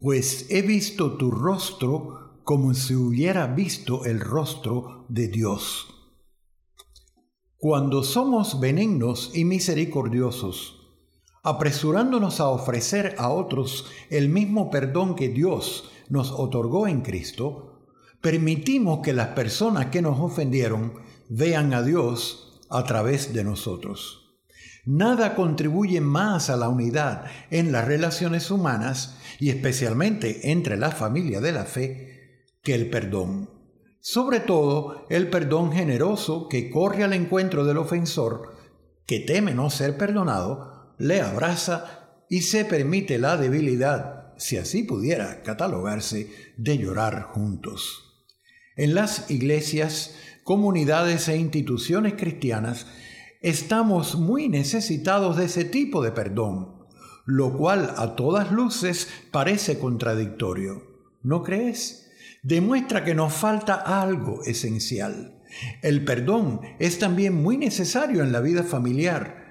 pues 0.00 0.46
he 0.50 0.62
visto 0.62 1.16
tu 1.16 1.30
rostro 1.30 2.40
como 2.42 2.74
si 2.74 2.94
hubiera 2.94 3.46
visto 3.46 4.04
el 4.04 4.20
rostro 4.20 5.06
de 5.08 5.28
Dios. 5.28 5.93
Cuando 7.64 8.02
somos 8.02 8.60
benignos 8.60 9.30
y 9.32 9.46
misericordiosos, 9.46 10.86
apresurándonos 11.42 12.38
a 12.40 12.48
ofrecer 12.48 13.14
a 13.16 13.30
otros 13.30 13.86
el 14.10 14.28
mismo 14.28 14.70
perdón 14.70 15.16
que 15.16 15.30
Dios 15.30 15.90
nos 16.10 16.30
otorgó 16.30 16.86
en 16.88 17.00
Cristo, 17.00 17.86
permitimos 18.20 19.00
que 19.00 19.14
las 19.14 19.28
personas 19.28 19.86
que 19.86 20.02
nos 20.02 20.20
ofendieron 20.20 20.92
vean 21.30 21.72
a 21.72 21.82
Dios 21.82 22.60
a 22.68 22.84
través 22.84 23.32
de 23.32 23.44
nosotros. 23.44 24.36
Nada 24.84 25.34
contribuye 25.34 26.02
más 26.02 26.50
a 26.50 26.58
la 26.58 26.68
unidad 26.68 27.24
en 27.50 27.72
las 27.72 27.86
relaciones 27.86 28.50
humanas 28.50 29.16
y 29.40 29.48
especialmente 29.48 30.50
entre 30.50 30.76
la 30.76 30.90
familia 30.90 31.40
de 31.40 31.52
la 31.52 31.64
fe 31.64 32.50
que 32.62 32.74
el 32.74 32.90
perdón. 32.90 33.53
Sobre 34.06 34.40
todo 34.40 35.06
el 35.08 35.30
perdón 35.30 35.72
generoso 35.72 36.46
que 36.50 36.68
corre 36.68 37.04
al 37.04 37.14
encuentro 37.14 37.64
del 37.64 37.78
ofensor, 37.78 38.54
que 39.06 39.20
teme 39.20 39.54
no 39.54 39.70
ser 39.70 39.96
perdonado, 39.96 40.94
le 40.98 41.22
abraza 41.22 42.20
y 42.28 42.42
se 42.42 42.66
permite 42.66 43.18
la 43.18 43.38
debilidad, 43.38 44.34
si 44.36 44.58
así 44.58 44.82
pudiera 44.82 45.42
catalogarse, 45.42 46.30
de 46.58 46.76
llorar 46.76 47.22
juntos. 47.22 48.26
En 48.76 48.94
las 48.94 49.30
iglesias, 49.30 50.14
comunidades 50.42 51.26
e 51.28 51.38
instituciones 51.38 52.12
cristianas 52.12 52.86
estamos 53.40 54.16
muy 54.16 54.50
necesitados 54.50 55.38
de 55.38 55.46
ese 55.46 55.64
tipo 55.64 56.02
de 56.02 56.12
perdón, 56.12 56.74
lo 57.24 57.56
cual 57.56 57.94
a 57.96 58.16
todas 58.16 58.52
luces 58.52 59.08
parece 59.30 59.78
contradictorio. 59.78 60.82
¿No 61.22 61.42
crees? 61.42 62.03
Demuestra 62.44 63.02
que 63.02 63.14
nos 63.14 63.32
falta 63.32 63.74
algo 63.74 64.44
esencial. 64.44 65.40
El 65.82 66.04
perdón 66.04 66.60
es 66.78 66.98
también 66.98 67.42
muy 67.42 67.56
necesario 67.56 68.22
en 68.22 68.32
la 68.32 68.40
vida 68.40 68.62
familiar, 68.62 69.42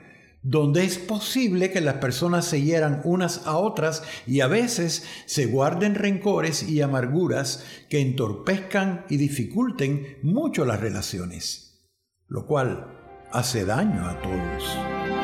donde 0.43 0.83
es 0.83 0.97
posible 0.97 1.71
que 1.71 1.81
las 1.81 1.95
personas 1.95 2.45
se 2.45 2.61
hieran 2.61 3.01
unas 3.05 3.47
a 3.47 3.57
otras 3.57 4.03
y 4.27 4.41
a 4.41 4.47
veces 4.47 5.05
se 5.25 5.45
guarden 5.45 5.95
rencores 5.95 6.63
y 6.63 6.81
amarguras 6.81 7.65
que 7.89 7.99
entorpezcan 7.99 9.05
y 9.09 9.17
dificulten 9.17 10.19
mucho 10.21 10.65
las 10.65 10.79
relaciones, 10.79 11.87
lo 12.27 12.45
cual 12.45 12.87
hace 13.31 13.65
daño 13.65 14.05
a 14.05 14.21
todos. 14.21 15.22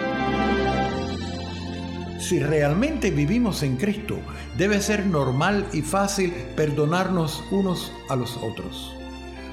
Si 2.20 2.38
realmente 2.38 3.12
vivimos 3.12 3.64
en 3.64 3.78
Cristo, 3.78 4.20
debe 4.58 4.82
ser 4.82 5.06
normal 5.06 5.66
y 5.72 5.82
fácil 5.82 6.34
perdonarnos 6.54 7.46
unos 7.50 7.94
a 8.10 8.18
los 8.18 8.36
otros. 8.36 8.94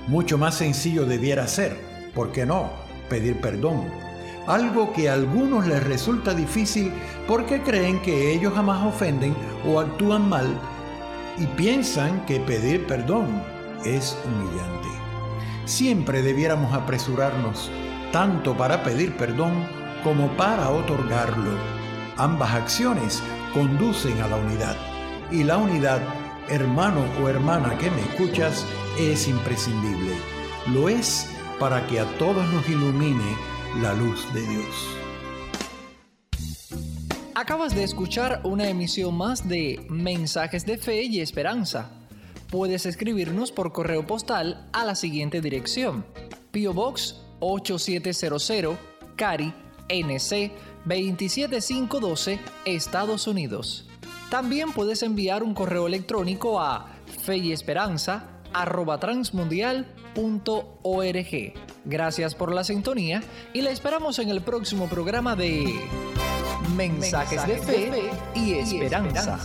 Mucho 0.09 0.37
más 0.37 0.57
sencillo 0.57 1.07
debiera 1.07 1.47
ser, 1.47 1.77
¿por 2.13 2.33
qué 2.33 2.45
no?, 2.45 2.71
pedir 3.09 3.41
perdón. 3.41 3.85
Algo 4.49 4.93
que 4.93 5.09
a 5.09 5.13
algunos 5.13 5.69
les 5.69 5.83
resulta 5.85 6.35
difícil 6.35 6.93
porque 7.29 7.63
creen 7.63 8.03
que 8.03 8.33
ellos 8.33 8.53
jamás 8.53 8.85
ofenden 8.85 9.37
o 9.65 9.79
actúan 9.79 10.29
mal 10.29 10.49
y 11.39 11.47
piensan 11.47 12.27
que 12.27 12.41
pedir 12.41 12.85
perdón 12.89 13.45
es 13.85 14.19
humillante. 14.25 14.89
Siempre 15.67 16.21
debiéramos 16.21 16.75
apresurarnos, 16.75 17.71
tanto 18.11 18.57
para 18.57 18.83
pedir 18.83 19.17
perdón 19.17 19.69
como 20.03 20.37
para 20.37 20.71
otorgarlo 20.71 21.76
Ambas 22.19 22.55
acciones 22.55 23.23
conducen 23.53 24.19
a 24.23 24.29
la 24.29 24.37
unidad. 24.37 24.75
Y 25.31 25.45
la 25.45 25.59
unidad, 25.59 26.01
hermano 26.49 27.05
o 27.23 27.29
hermana 27.29 27.77
que 27.77 27.91
me 27.91 28.01
escuchas, 28.01 28.65
es 28.99 29.29
imprescindible. 29.29 30.15
Lo 30.73 30.89
es 30.89 31.29
para 31.61 31.87
que 31.87 32.01
a 32.01 32.07
todos 32.17 32.47
nos 32.55 32.67
ilumine 32.71 33.37
la 33.83 33.93
luz 33.93 34.33
de 34.33 34.41
Dios. 34.41 34.67
Acabas 37.35 37.75
de 37.75 37.85
escuchar 37.85 38.41
una 38.45 38.67
emisión 38.67 39.15
más 39.15 39.47
de 39.47 39.85
Mensajes 39.91 40.65
de 40.65 40.79
Fe 40.79 41.03
y 41.03 41.21
Esperanza. 41.21 41.91
Puedes 42.51 42.87
escribirnos 42.87 43.53
por 43.53 43.73
correo 43.73 44.07
postal 44.07 44.71
a 44.73 44.87
la 44.87 44.95
siguiente 44.95 45.43
dirección: 45.43 46.07
Pio 46.51 46.73
Box 46.73 47.17
8700, 47.41 48.79
Cari, 49.17 49.53
NC 49.91 50.51
27512, 50.87 52.39
Estados 52.65 53.27
Unidos. 53.27 53.87
También 54.31 54.73
puedes 54.73 55.03
enviar 55.03 55.43
un 55.43 55.55
correo 55.55 55.87
electrónico 55.87 56.61
a 56.61 56.93
arroba 58.53 58.99
transmundial.org. 58.99 61.55
Gracias 61.85 62.35
por 62.35 62.55
la 62.55 62.65
sintonía 62.65 63.23
y 63.53 63.63
la 63.63 63.71
esperamos 63.71 64.19
en 64.19 64.31
el 64.31 64.41
próximo 64.41 64.89
programa 64.89 65.37
de 65.37 65.75
Mensajes, 66.75 67.47
de, 67.47 67.59
fe 67.59 68.11
y 68.35 68.55
esperanza. 68.55 69.39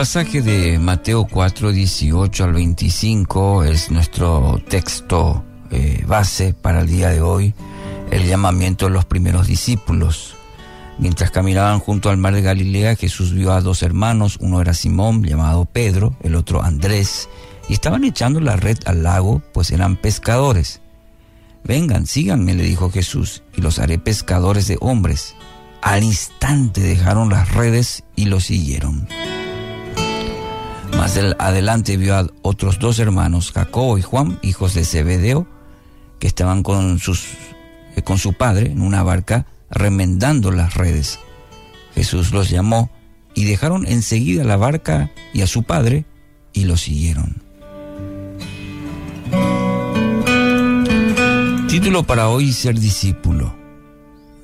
Pasaje 0.00 0.40
de 0.40 0.78
Mateo 0.78 1.26
4, 1.26 1.72
18 1.72 2.44
al 2.44 2.54
25 2.54 3.64
es 3.64 3.90
nuestro 3.90 4.58
texto 4.66 5.44
eh, 5.70 6.02
base 6.06 6.54
para 6.54 6.80
el 6.80 6.86
día 6.86 7.10
de 7.10 7.20
hoy, 7.20 7.52
el 8.10 8.26
llamamiento 8.26 8.86
de 8.86 8.92
los 8.92 9.04
primeros 9.04 9.46
discípulos. 9.46 10.36
Mientras 10.98 11.30
caminaban 11.30 11.80
junto 11.80 12.08
al 12.08 12.16
mar 12.16 12.32
de 12.34 12.40
Galilea, 12.40 12.96
Jesús 12.96 13.34
vio 13.34 13.52
a 13.52 13.60
dos 13.60 13.82
hermanos, 13.82 14.38
uno 14.40 14.62
era 14.62 14.72
Simón, 14.72 15.22
llamado 15.22 15.66
Pedro, 15.66 16.16
el 16.22 16.34
otro 16.34 16.62
Andrés, 16.62 17.28
y 17.68 17.74
estaban 17.74 18.02
echando 18.04 18.40
la 18.40 18.56
red 18.56 18.78
al 18.86 19.02
lago, 19.02 19.42
pues 19.52 19.70
eran 19.70 19.96
pescadores. 19.96 20.80
Vengan, 21.62 22.06
síganme, 22.06 22.54
le 22.54 22.62
dijo 22.62 22.90
Jesús, 22.90 23.42
y 23.54 23.60
los 23.60 23.78
haré 23.78 23.98
pescadores 23.98 24.66
de 24.66 24.78
hombres. 24.80 25.34
Al 25.82 26.02
instante 26.02 26.80
dejaron 26.80 27.28
las 27.28 27.52
redes 27.52 28.02
y 28.16 28.24
los 28.24 28.44
siguieron. 28.44 29.06
Más 31.00 31.16
adelante 31.38 31.96
vio 31.96 32.14
a 32.14 32.26
otros 32.42 32.78
dos 32.78 32.98
hermanos, 32.98 33.52
Jacobo 33.52 33.96
y 33.96 34.02
Juan, 34.02 34.38
hijos 34.42 34.74
de 34.74 34.84
Zebedeo, 34.84 35.46
que 36.18 36.26
estaban 36.26 36.62
con, 36.62 36.98
sus, 36.98 37.24
eh, 37.96 38.02
con 38.02 38.18
su 38.18 38.34
padre 38.34 38.70
en 38.70 38.82
una 38.82 39.02
barca 39.02 39.46
remendando 39.70 40.50
las 40.50 40.74
redes. 40.74 41.18
Jesús 41.94 42.32
los 42.32 42.50
llamó 42.50 42.90
y 43.34 43.46
dejaron 43.46 43.86
enseguida 43.86 44.44
la 44.44 44.58
barca 44.58 45.10
y 45.32 45.40
a 45.40 45.46
su 45.46 45.62
padre 45.62 46.04
y 46.52 46.64
lo 46.64 46.76
siguieron. 46.76 47.42
Título 51.66 52.02
para 52.02 52.28
hoy, 52.28 52.52
ser 52.52 52.78
discípulo. 52.78 53.54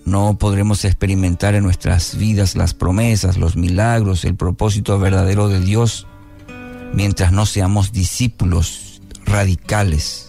No 0.06 0.38
podremos 0.38 0.86
experimentar 0.86 1.54
en 1.54 1.64
nuestras 1.64 2.16
vidas 2.16 2.56
las 2.56 2.72
promesas, 2.72 3.36
los 3.36 3.56
milagros, 3.56 4.24
el 4.24 4.36
propósito 4.36 4.98
verdadero 4.98 5.48
de 5.48 5.60
Dios 5.60 6.06
mientras 6.94 7.32
no 7.32 7.46
seamos 7.46 7.92
discípulos 7.92 9.00
radicales 9.24 10.26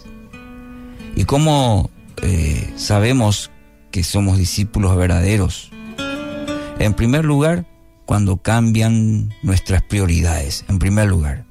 ¿Y 1.18 1.26
cómo 1.26 1.90
eh, 2.22 2.72
sabemos 2.76 3.50
que 3.90 4.04
somos 4.04 4.38
discípulos 4.38 4.96
verdaderos? 4.96 5.72
En 6.78 6.94
primer 6.94 7.26
lugar, 7.26 7.66
cuando 8.06 8.38
cambian 8.38 9.34
nuestras 9.42 9.82
prioridades. 9.82 10.64
En 10.70 10.78
primer 10.78 11.08
lugar, 11.08 11.48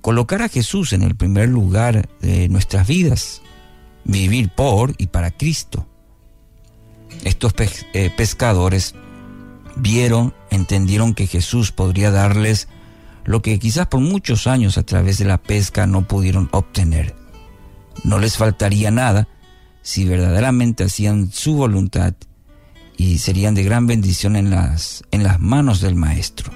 colocar 0.00 0.42
a 0.42 0.48
Jesús 0.48 0.92
en 0.92 1.02
el 1.02 1.16
primer 1.16 1.48
lugar 1.48 2.08
de 2.20 2.48
nuestras 2.48 2.86
vidas. 2.86 3.42
Vivir 4.04 4.48
por 4.48 4.94
y 4.96 5.08
para 5.08 5.32
Cristo. 5.32 5.88
Estos 7.24 7.54
eh, 7.94 8.12
pescadores 8.16 8.94
vieron, 9.74 10.34
entendieron 10.50 11.14
que 11.14 11.26
Jesús 11.26 11.72
podría 11.72 12.12
darles 12.12 12.68
lo 13.24 13.42
que 13.42 13.58
quizás 13.58 13.86
por 13.86 14.00
muchos 14.00 14.46
años 14.46 14.78
a 14.78 14.82
través 14.82 15.18
de 15.18 15.24
la 15.24 15.38
pesca 15.38 15.86
no 15.86 16.06
pudieron 16.06 16.48
obtener 16.52 17.22
no 18.04 18.18
les 18.18 18.36
faltaría 18.36 18.90
nada 18.90 19.28
si 19.82 20.04
verdaderamente 20.04 20.84
hacían 20.84 21.30
su 21.30 21.54
voluntad 21.54 22.14
y 22.96 23.18
serían 23.18 23.54
de 23.54 23.64
gran 23.64 23.86
bendición 23.86 24.36
en 24.36 24.50
las, 24.50 25.04
en 25.10 25.22
las 25.22 25.40
manos 25.40 25.80
del 25.80 25.94
Maestro. 25.94 26.52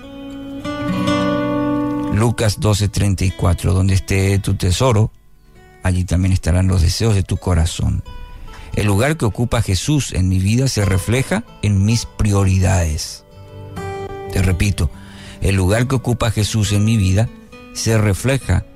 Lucas 2.14 2.60
12:34, 2.60 3.72
donde 3.72 3.94
esté 3.94 4.38
tu 4.38 4.54
tesoro, 4.54 5.12
allí 5.82 6.04
también 6.04 6.32
estarán 6.32 6.68
los 6.68 6.82
deseos 6.82 7.14
de 7.14 7.22
tu 7.22 7.36
corazón. 7.36 8.02
El 8.74 8.86
lugar 8.86 9.16
que 9.16 9.24
ocupa 9.24 9.62
Jesús 9.62 10.12
en 10.12 10.28
mi 10.28 10.38
vida 10.38 10.68
se 10.68 10.84
refleja 10.84 11.44
en 11.62 11.84
mis 11.84 12.06
prioridades. 12.06 13.24
Te 14.32 14.42
repito, 14.42 14.90
el 15.46 15.54
lugar 15.54 15.86
que 15.86 15.94
ocupa 15.94 16.32
Jesús 16.32 16.72
en 16.72 16.84
mi 16.84 16.96
vida 16.96 17.28
se 17.72 17.96
refleja 17.98 18.66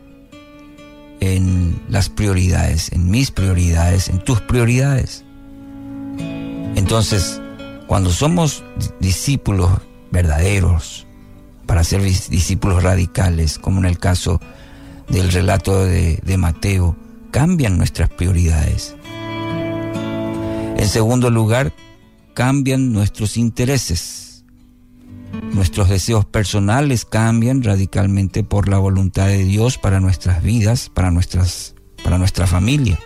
en 1.19 1.83
las 1.89 2.09
prioridades, 2.09 2.93
en 2.93 3.11
mis 3.11 3.33
prioridades, 3.33 4.09
en 4.09 4.21
tus 4.21 4.41
prioridades. 4.41 5.25
Entonces, 6.77 7.41
cuando 7.89 8.11
somos 8.11 8.63
discípulos 9.01 9.69
verdaderos, 10.13 11.09
para 11.67 11.83
ser 11.83 12.03
discípulos 12.03 12.85
radicales, 12.85 13.59
como 13.59 13.81
en 13.81 13.87
el 13.87 13.99
caso 13.99 14.41
del 15.09 15.33
relato 15.33 15.85
de, 15.85 16.37
Mateo, 16.39 16.97
cambian 17.33 17.79
nuestras 17.79 18.11
prioridades. 18.11 18.95
En 20.77 20.89
segundo 20.89 21.31
lugar, 21.31 21.73
cambian 22.33 22.93
nuestros 22.93 23.37
intereses 23.37 24.30
Nuestros 25.43 25.89
deseos 25.89 26.25
personales 26.25 27.05
cambian 27.05 27.62
radicalmente 27.62 28.45
por 28.45 28.69
la 28.69 28.79
voluntad 28.79 29.27
de 29.27 29.45
Dios 29.45 29.79
para 29.79 30.01
nuestras 30.01 30.43
vidas, 30.43 30.91
para, 30.91 31.11
nuestras, 31.11 31.75
para 32.05 32.19
nuestra 32.19 32.47
familia. 32.47 32.99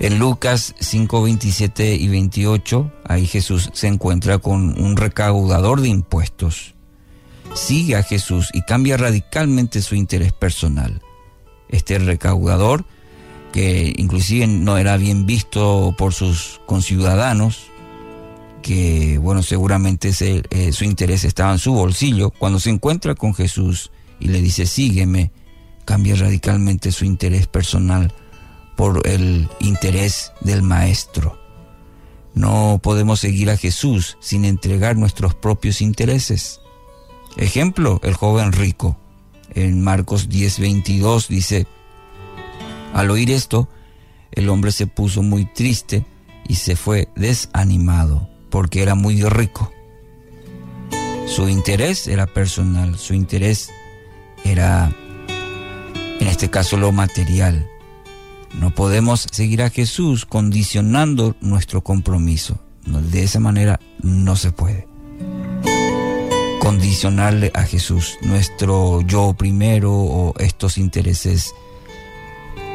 En 0.00 0.18
Lucas 0.18 0.74
5, 0.80 1.22
27 1.22 1.94
y 1.94 2.08
28, 2.08 2.90
ahí 3.04 3.26
Jesús 3.26 3.68
se 3.74 3.86
encuentra 3.86 4.38
con 4.38 4.80
un 4.80 4.96
recaudador 4.96 5.82
de 5.82 5.88
impuestos. 5.88 6.74
Sigue 7.54 7.96
a 7.96 8.02
Jesús 8.02 8.48
y 8.54 8.62
cambia 8.62 8.96
radicalmente 8.96 9.82
su 9.82 9.96
interés 9.96 10.32
personal. 10.32 11.02
Este 11.68 11.98
recaudador, 11.98 12.86
que 13.52 13.92
inclusive 13.96 14.46
no 14.46 14.78
era 14.78 14.96
bien 14.96 15.26
visto 15.26 15.94
por 15.98 16.14
sus 16.14 16.60
conciudadanos, 16.64 17.69
que, 18.62 19.18
bueno, 19.18 19.42
seguramente 19.42 20.10
eh, 20.20 20.72
su 20.72 20.84
interés 20.84 21.24
estaba 21.24 21.52
en 21.52 21.58
su 21.58 21.72
bolsillo, 21.72 22.30
cuando 22.30 22.60
se 22.60 22.70
encuentra 22.70 23.14
con 23.14 23.34
Jesús 23.34 23.90
y 24.18 24.28
le 24.28 24.40
dice, 24.40 24.66
sígueme, 24.66 25.32
cambia 25.84 26.14
radicalmente 26.14 26.92
su 26.92 27.04
interés 27.04 27.46
personal 27.46 28.12
por 28.76 29.06
el 29.06 29.48
interés 29.60 30.32
del 30.40 30.62
Maestro. 30.62 31.38
No 32.34 32.80
podemos 32.82 33.20
seguir 33.20 33.50
a 33.50 33.56
Jesús 33.56 34.16
sin 34.20 34.44
entregar 34.44 34.96
nuestros 34.96 35.34
propios 35.34 35.80
intereses. 35.80 36.60
Ejemplo, 37.36 38.00
el 38.04 38.14
joven 38.14 38.52
rico. 38.52 38.96
En 39.52 39.82
Marcos 39.82 40.28
10:22 40.28 41.26
dice, 41.26 41.66
al 42.94 43.10
oír 43.10 43.32
esto, 43.32 43.68
el 44.30 44.48
hombre 44.48 44.70
se 44.70 44.86
puso 44.86 45.22
muy 45.22 45.44
triste 45.44 46.06
y 46.46 46.54
se 46.54 46.76
fue 46.76 47.08
desanimado 47.16 48.30
porque 48.50 48.82
era 48.82 48.94
muy 48.94 49.22
rico. 49.22 49.72
Su 51.26 51.48
interés 51.48 52.08
era 52.08 52.26
personal, 52.26 52.98
su 52.98 53.14
interés 53.14 53.70
era, 54.44 54.92
en 56.18 56.26
este 56.26 56.50
caso, 56.50 56.76
lo 56.76 56.90
material. 56.90 57.68
No 58.58 58.74
podemos 58.74 59.28
seguir 59.30 59.62
a 59.62 59.70
Jesús 59.70 60.26
condicionando 60.26 61.36
nuestro 61.40 61.82
compromiso. 61.82 62.58
De 62.84 63.22
esa 63.22 63.38
manera 63.38 63.78
no 64.02 64.34
se 64.34 64.50
puede. 64.50 64.88
Condicionarle 66.58 67.52
a 67.54 67.62
Jesús 67.62 68.18
nuestro 68.22 69.02
yo 69.02 69.34
primero 69.34 69.92
o 69.92 70.34
estos 70.38 70.78
intereses 70.78 71.54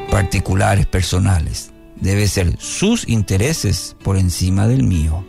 particulares, 0.09 0.85
personales. 0.85 1.71
Debe 1.99 2.27
ser 2.27 2.55
sus 2.57 3.07
intereses 3.07 3.95
por 4.01 4.17
encima 4.17 4.67
del 4.67 4.83
mío. 4.83 5.25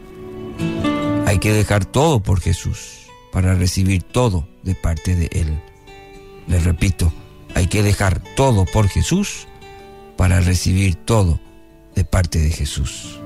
Hay 1.26 1.38
que 1.38 1.52
dejar 1.52 1.84
todo 1.84 2.20
por 2.20 2.40
Jesús 2.40 3.06
para 3.32 3.54
recibir 3.54 4.02
todo 4.02 4.48
de 4.62 4.74
parte 4.74 5.14
de 5.14 5.28
Él. 5.32 5.60
Les 6.46 6.64
repito, 6.64 7.12
hay 7.54 7.66
que 7.66 7.82
dejar 7.82 8.22
todo 8.34 8.64
por 8.64 8.88
Jesús 8.88 9.48
para 10.16 10.40
recibir 10.40 10.94
todo 10.94 11.40
de 11.94 12.04
parte 12.04 12.38
de 12.38 12.50
Jesús. 12.50 13.20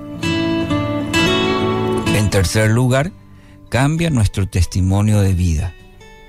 En 2.14 2.30
tercer 2.30 2.70
lugar, 2.70 3.12
cambia 3.68 4.10
nuestro 4.10 4.48
testimonio 4.48 5.20
de 5.20 5.34
vida, 5.34 5.74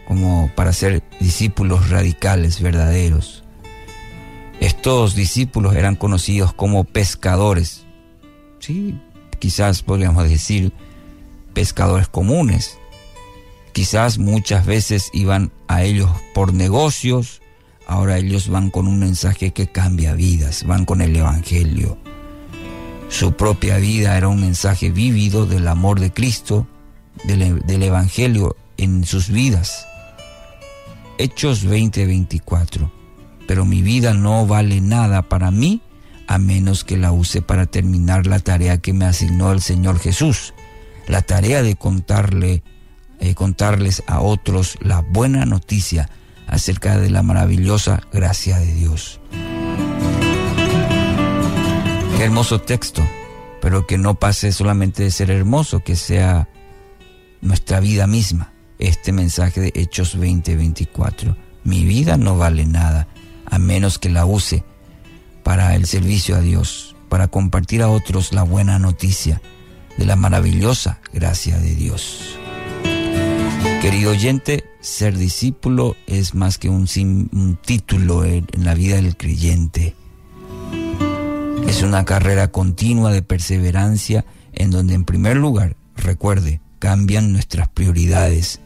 como 0.08 0.52
para 0.56 0.74
ser 0.74 1.04
discípulos 1.20 1.90
radicales, 1.90 2.62
verdaderos. 2.62 3.44
Estos 4.60 5.16
discípulos 5.16 5.76
eran 5.76 5.96
conocidos 5.96 6.54
como 6.54 6.84
pescadores. 6.84 7.86
Sí, 8.60 9.00
quizás 9.40 9.82
podríamos 9.82 10.30
decir 10.30 10.72
pescadores 11.54 12.08
comunes. 12.08 12.78
Quizás 13.74 14.18
muchas 14.18 14.66
veces 14.66 15.10
iban 15.14 15.52
a 15.68 15.84
ellos 15.84 16.10
por 16.34 16.54
negocios, 16.54 17.42
Ahora 17.92 18.18
ellos 18.18 18.48
van 18.48 18.70
con 18.70 18.88
un 18.88 19.00
mensaje 19.00 19.52
que 19.52 19.68
cambia 19.68 20.14
vidas, 20.14 20.64
van 20.66 20.86
con 20.86 21.02
el 21.02 21.14
Evangelio. 21.14 21.98
Su 23.10 23.34
propia 23.34 23.78
vida 23.78 24.16
era 24.16 24.30
un 24.30 24.40
mensaje 24.40 24.92
vívido 24.92 25.46
del 25.46 25.68
amor 25.68 26.00
de 26.00 26.14
Cristo, 26.14 26.68
del, 27.26 27.84
Evangelio 27.84 28.56
en 28.78 29.04
sus 29.04 29.28
vidas. 29.30 29.86
Hechos 31.18 31.66
20:24. 31.66 32.90
Pero 33.46 33.66
mi 33.66 33.82
vida 33.82 34.14
no 34.14 34.48
vale 34.48 34.80
nada 34.80 35.24
para 35.24 35.52
mí 35.52 35.82
a 36.28 36.38
menos 36.38 36.86
que 36.86 36.96
la 36.96 37.12
use 37.12 37.42
para 37.42 37.66
terminar 37.66 38.26
la 38.26 38.40
tarea 38.40 38.78
que 38.78 38.94
me 38.94 39.04
asignó 39.04 39.52
el 39.52 39.60
Señor 39.60 40.00
Jesús, 40.00 40.54
la 41.12 41.22
tarea 41.22 41.62
de 41.62 41.76
contarle, 41.76 42.64
eh, 43.20 43.36
contarles 43.36 44.02
a 44.08 44.22
otros 44.22 44.78
la 44.80 45.02
buena 45.02 45.46
noticia 45.46 46.10
acerca 46.48 46.98
de 46.98 47.10
la 47.10 47.22
maravillosa 47.22 48.02
gracia 48.14 48.58
de 48.60 48.74
Dios. 48.74 49.20
Qué 52.16 52.24
hermoso 52.24 52.62
texto, 52.62 53.06
pero 53.62 53.86
que 53.86 53.98
no 53.98 54.16
pase 54.16 54.54
solamente 54.54 55.04
de 55.04 55.12
ser 55.12 55.32
hermoso, 55.32 55.82
que 55.82 55.98
sea 55.98 56.48
nuestra 57.42 57.82
vida 57.82 58.08
misma. 58.08 58.54
Este 58.80 59.12
mensaje 59.12 59.60
de 59.60 59.74
Hechos 59.76 60.18
20:24. 60.18 61.36
Mi 61.66 61.84
vida 61.84 62.16
no 62.16 62.38
vale 62.38 62.66
nada 62.66 63.10
a 63.46 63.60
menos 63.60 64.00
que 64.00 64.10
la 64.10 64.26
use 64.26 64.64
para 65.44 65.76
el 65.76 65.88
servicio 65.88 66.38
a 66.38 66.40
Dios, 66.40 66.96
para 67.10 67.28
compartir 67.28 67.82
a 67.82 67.90
otros 67.90 68.32
la 68.32 68.44
buena 68.44 68.80
noticia 68.80 69.42
de 69.98 70.06
la 70.06 70.16
maravillosa 70.16 71.00
gracia 71.14 71.58
de 71.58 71.76
Dios. 71.76 72.38
Querido 73.82 74.12
oyente, 74.12 74.64
ser 74.80 75.18
discípulo 75.18 75.96
es 76.08 76.36
más 76.36 76.58
que 76.58 76.70
un, 76.70 76.88
título 77.64 78.26
en 78.26 78.46
la 78.58 78.74
vida 78.74 78.96
del 78.96 79.18
creyente. 79.18 79.96
Es 81.68 81.82
una 81.84 82.06
carrera 82.06 82.52
continua 82.52 83.12
de 83.12 83.22
perseverancia 83.22 84.26
en 84.54 84.72
donde 84.72 84.94
en 84.94 85.06
primer 85.06 85.38
lugar, 85.38 85.78
recuerde, 85.96 86.62
cambian 86.80 87.32
nuestras 87.32 87.70
prioridades, 87.70 88.60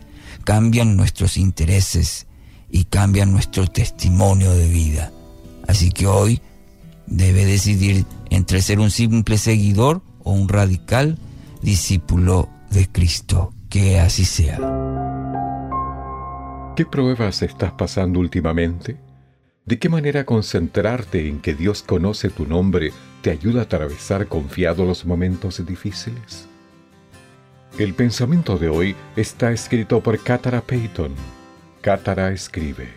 cambian 0.43 0.97
nuestros 0.97 1.37
intereses 1.37 2.27
y 2.69 2.85
cambian 2.85 3.31
nuestro 3.31 3.67
testimonio 3.67 4.53
de 4.53 4.67
vida. 4.67 5.11
Así 5.67 5.91
que 5.91 6.07
hoy 6.07 6.41
debe 7.07 7.45
decidir 7.45 8.05
entre 8.29 8.61
ser 8.61 8.79
un 8.79 8.91
simple 8.91 9.37
seguidor 9.37 10.01
o 10.25 10.33
un 10.33 10.49
radical 10.49 11.17
discípulo 11.61 12.49
de 12.71 12.91
Cristo. 12.91 13.53
Que 13.69 13.99
así 13.99 14.25
sea. 14.25 14.57
¿Qué 16.75 16.85
pruebas 16.85 17.41
estás 17.41 17.71
pasando 17.71 18.19
últimamente? 18.19 18.97
¿De 19.65 19.79
qué 19.79 19.89
manera 19.89 20.25
concentrarte 20.25 21.27
en 21.27 21.39
que 21.39 21.55
Dios 21.55 21.81
conoce 21.81 22.29
tu 22.29 22.45
nombre 22.45 22.91
te 23.21 23.31
ayuda 23.31 23.61
a 23.61 23.63
atravesar 23.63 24.27
confiado 24.27 24.85
los 24.85 25.05
momentos 25.05 25.65
difíciles? 25.65 26.47
El 27.79 27.93
pensamiento 27.93 28.57
de 28.57 28.69
hoy 28.69 28.95
está 29.15 29.51
escrito 29.51 30.01
por 30.01 30.21
Catara 30.21 30.61
Payton. 30.61 31.13
Catara 31.81 32.31
escribe. 32.31 32.89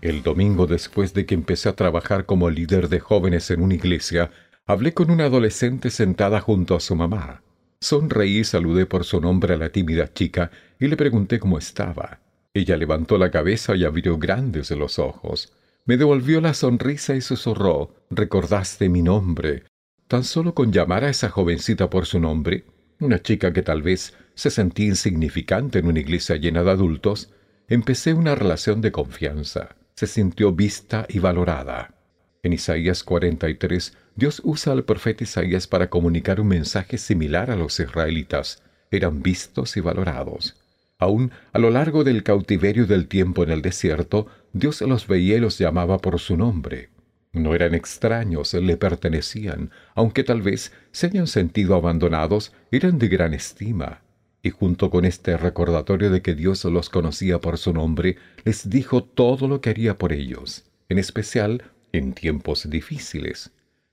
El 0.00 0.22
domingo 0.22 0.66
después 0.66 1.14
de 1.14 1.26
que 1.26 1.34
empecé 1.34 1.68
a 1.68 1.76
trabajar 1.76 2.26
como 2.26 2.50
líder 2.50 2.88
de 2.88 3.00
jóvenes 3.00 3.50
en 3.50 3.62
una 3.62 3.74
iglesia, 3.74 4.30
hablé 4.66 4.94
con 4.94 5.10
una 5.10 5.24
adolescente 5.24 5.90
sentada 5.90 6.40
junto 6.40 6.74
a 6.74 6.80
su 6.80 6.94
mamá. 6.94 7.42
Sonreí 7.80 8.44
saludé 8.44 8.86
por 8.86 9.04
su 9.04 9.20
nombre 9.20 9.54
a 9.54 9.56
la 9.56 9.70
tímida 9.70 10.12
chica 10.12 10.50
y 10.78 10.88
le 10.88 10.96
pregunté 10.96 11.38
cómo 11.38 11.58
estaba. 11.58 12.20
Ella 12.54 12.76
levantó 12.76 13.18
la 13.18 13.30
cabeza 13.30 13.74
y 13.74 13.84
abrió 13.84 14.18
grandes 14.18 14.70
los 14.70 14.98
ojos. 14.98 15.52
Me 15.84 15.96
devolvió 15.96 16.40
la 16.40 16.54
sonrisa 16.54 17.14
y 17.14 17.20
susurró, 17.20 17.94
¿recordaste 18.10 18.88
mi 18.88 19.02
nombre? 19.02 19.64
Tan 20.06 20.22
solo 20.24 20.54
con 20.54 20.72
llamar 20.72 21.04
a 21.04 21.10
esa 21.10 21.28
jovencita 21.28 21.90
por 21.90 22.06
su 22.06 22.20
nombre, 22.20 22.64
una 23.00 23.20
chica 23.20 23.52
que 23.52 23.62
tal 23.62 23.82
vez 23.82 24.14
se 24.34 24.50
sentía 24.50 24.86
insignificante 24.86 25.80
en 25.80 25.86
una 25.86 26.00
iglesia 26.00 26.36
llena 26.36 26.62
de 26.62 26.70
adultos, 26.70 27.32
empecé 27.68 28.14
una 28.14 28.34
relación 28.34 28.80
de 28.80 28.92
confianza 28.92 29.76
se 29.94 30.06
sintió 30.06 30.52
vista 30.52 31.06
y 31.08 31.18
valorada. 31.18 31.94
En 32.42 32.52
Isaías 32.52 33.04
43, 33.04 33.96
Dios 34.14 34.40
usa 34.44 34.72
al 34.72 34.84
profeta 34.84 35.24
Isaías 35.24 35.66
para 35.66 35.88
comunicar 35.88 36.40
un 36.40 36.48
mensaje 36.48 36.98
similar 36.98 37.50
a 37.50 37.56
los 37.56 37.80
israelitas. 37.80 38.62
Eran 38.90 39.22
vistos 39.22 39.76
y 39.76 39.80
valorados. 39.80 40.56
Aún 40.98 41.32
a 41.52 41.58
lo 41.58 41.70
largo 41.70 42.04
del 42.04 42.22
cautiverio 42.22 42.86
del 42.86 43.08
tiempo 43.08 43.42
en 43.42 43.50
el 43.50 43.62
desierto, 43.62 44.26
Dios 44.52 44.80
los 44.82 45.06
veía 45.06 45.36
y 45.36 45.40
los 45.40 45.58
llamaba 45.58 45.98
por 45.98 46.18
su 46.20 46.36
nombre. 46.36 46.90
No 47.32 47.54
eran 47.54 47.74
extraños, 47.74 48.52
le 48.54 48.76
pertenecían, 48.76 49.70
aunque 49.94 50.22
tal 50.22 50.42
vez 50.42 50.72
se 50.90 51.06
hayan 51.06 51.26
sentido 51.26 51.74
abandonados, 51.74 52.52
eran 52.70 52.98
de 52.98 53.08
gran 53.08 53.32
estima 53.32 54.02
y 54.42 54.50
junto 54.50 54.90
con 54.90 55.04
este 55.04 55.36
recordatorio 55.36 56.10
de 56.10 56.20
que 56.20 56.34
Dios 56.34 56.64
los 56.64 56.90
conocía 56.90 57.40
por 57.40 57.58
su 57.58 57.72
nombre, 57.72 58.16
les 58.44 58.68
dijo 58.68 59.04
todo 59.04 59.46
lo 59.46 59.60
que 59.60 59.70
haría 59.70 59.96
por 59.96 60.12
ellos, 60.12 60.64
en 60.88 60.98
especial 60.98 61.62
en 61.92 62.12
tiempos 62.12 62.68
difíciles. 62.68 63.52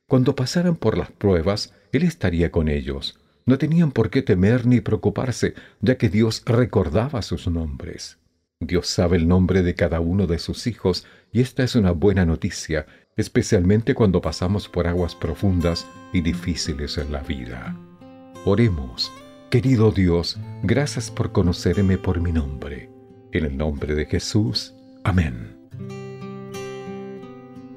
Cuando 0.09 0.35
pasaran 0.35 0.75
por 0.75 0.97
las 0.97 1.11
pruebas, 1.11 1.71
Él 1.91 2.01
estaría 2.01 2.51
con 2.51 2.67
ellos. 2.67 3.19
No 3.45 3.59
tenían 3.59 3.91
por 3.91 4.09
qué 4.09 4.23
temer 4.23 4.65
ni 4.65 4.81
preocuparse, 4.81 5.53
ya 5.81 5.99
que 5.99 6.09
Dios 6.09 6.41
recordaba 6.47 7.21
sus 7.21 7.47
nombres. 7.47 8.17
Dios 8.59 8.87
sabe 8.87 9.17
el 9.17 9.27
nombre 9.27 9.61
de 9.61 9.75
cada 9.75 9.99
uno 9.99 10.25
de 10.25 10.39
sus 10.39 10.65
hijos, 10.65 11.05
y 11.31 11.41
esta 11.41 11.63
es 11.63 11.75
una 11.75 11.91
buena 11.91 12.25
noticia, 12.25 12.87
especialmente 13.17 13.93
cuando 13.93 14.19
pasamos 14.19 14.67
por 14.67 14.87
aguas 14.87 15.13
profundas 15.13 15.85
y 16.11 16.21
difíciles 16.21 16.97
en 16.97 17.11
la 17.11 17.21
vida. 17.21 17.77
Oremos. 18.45 19.11
Querido 19.51 19.91
Dios, 19.91 20.39
gracias 20.63 21.11
por 21.11 21.31
conocerme 21.31 21.99
por 21.99 22.19
mi 22.19 22.31
nombre. 22.31 22.89
En 23.31 23.45
el 23.45 23.55
nombre 23.55 23.93
de 23.93 24.07
Jesús. 24.07 24.73
Amén. 25.03 25.58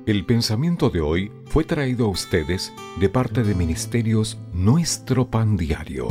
El 0.05 0.27
pensamiento 0.27 0.91
de 0.91 1.01
hoy 1.01 1.31
fue 1.47 1.63
traído 1.63 2.07
a 2.07 2.09
ustedes 2.09 2.73
de 2.99 3.09
parte 3.09 3.45
de 3.45 3.55
Ministerios 3.55 4.37
Nuestro 4.53 5.31
Pan 5.31 5.57
Diario. 5.57 6.09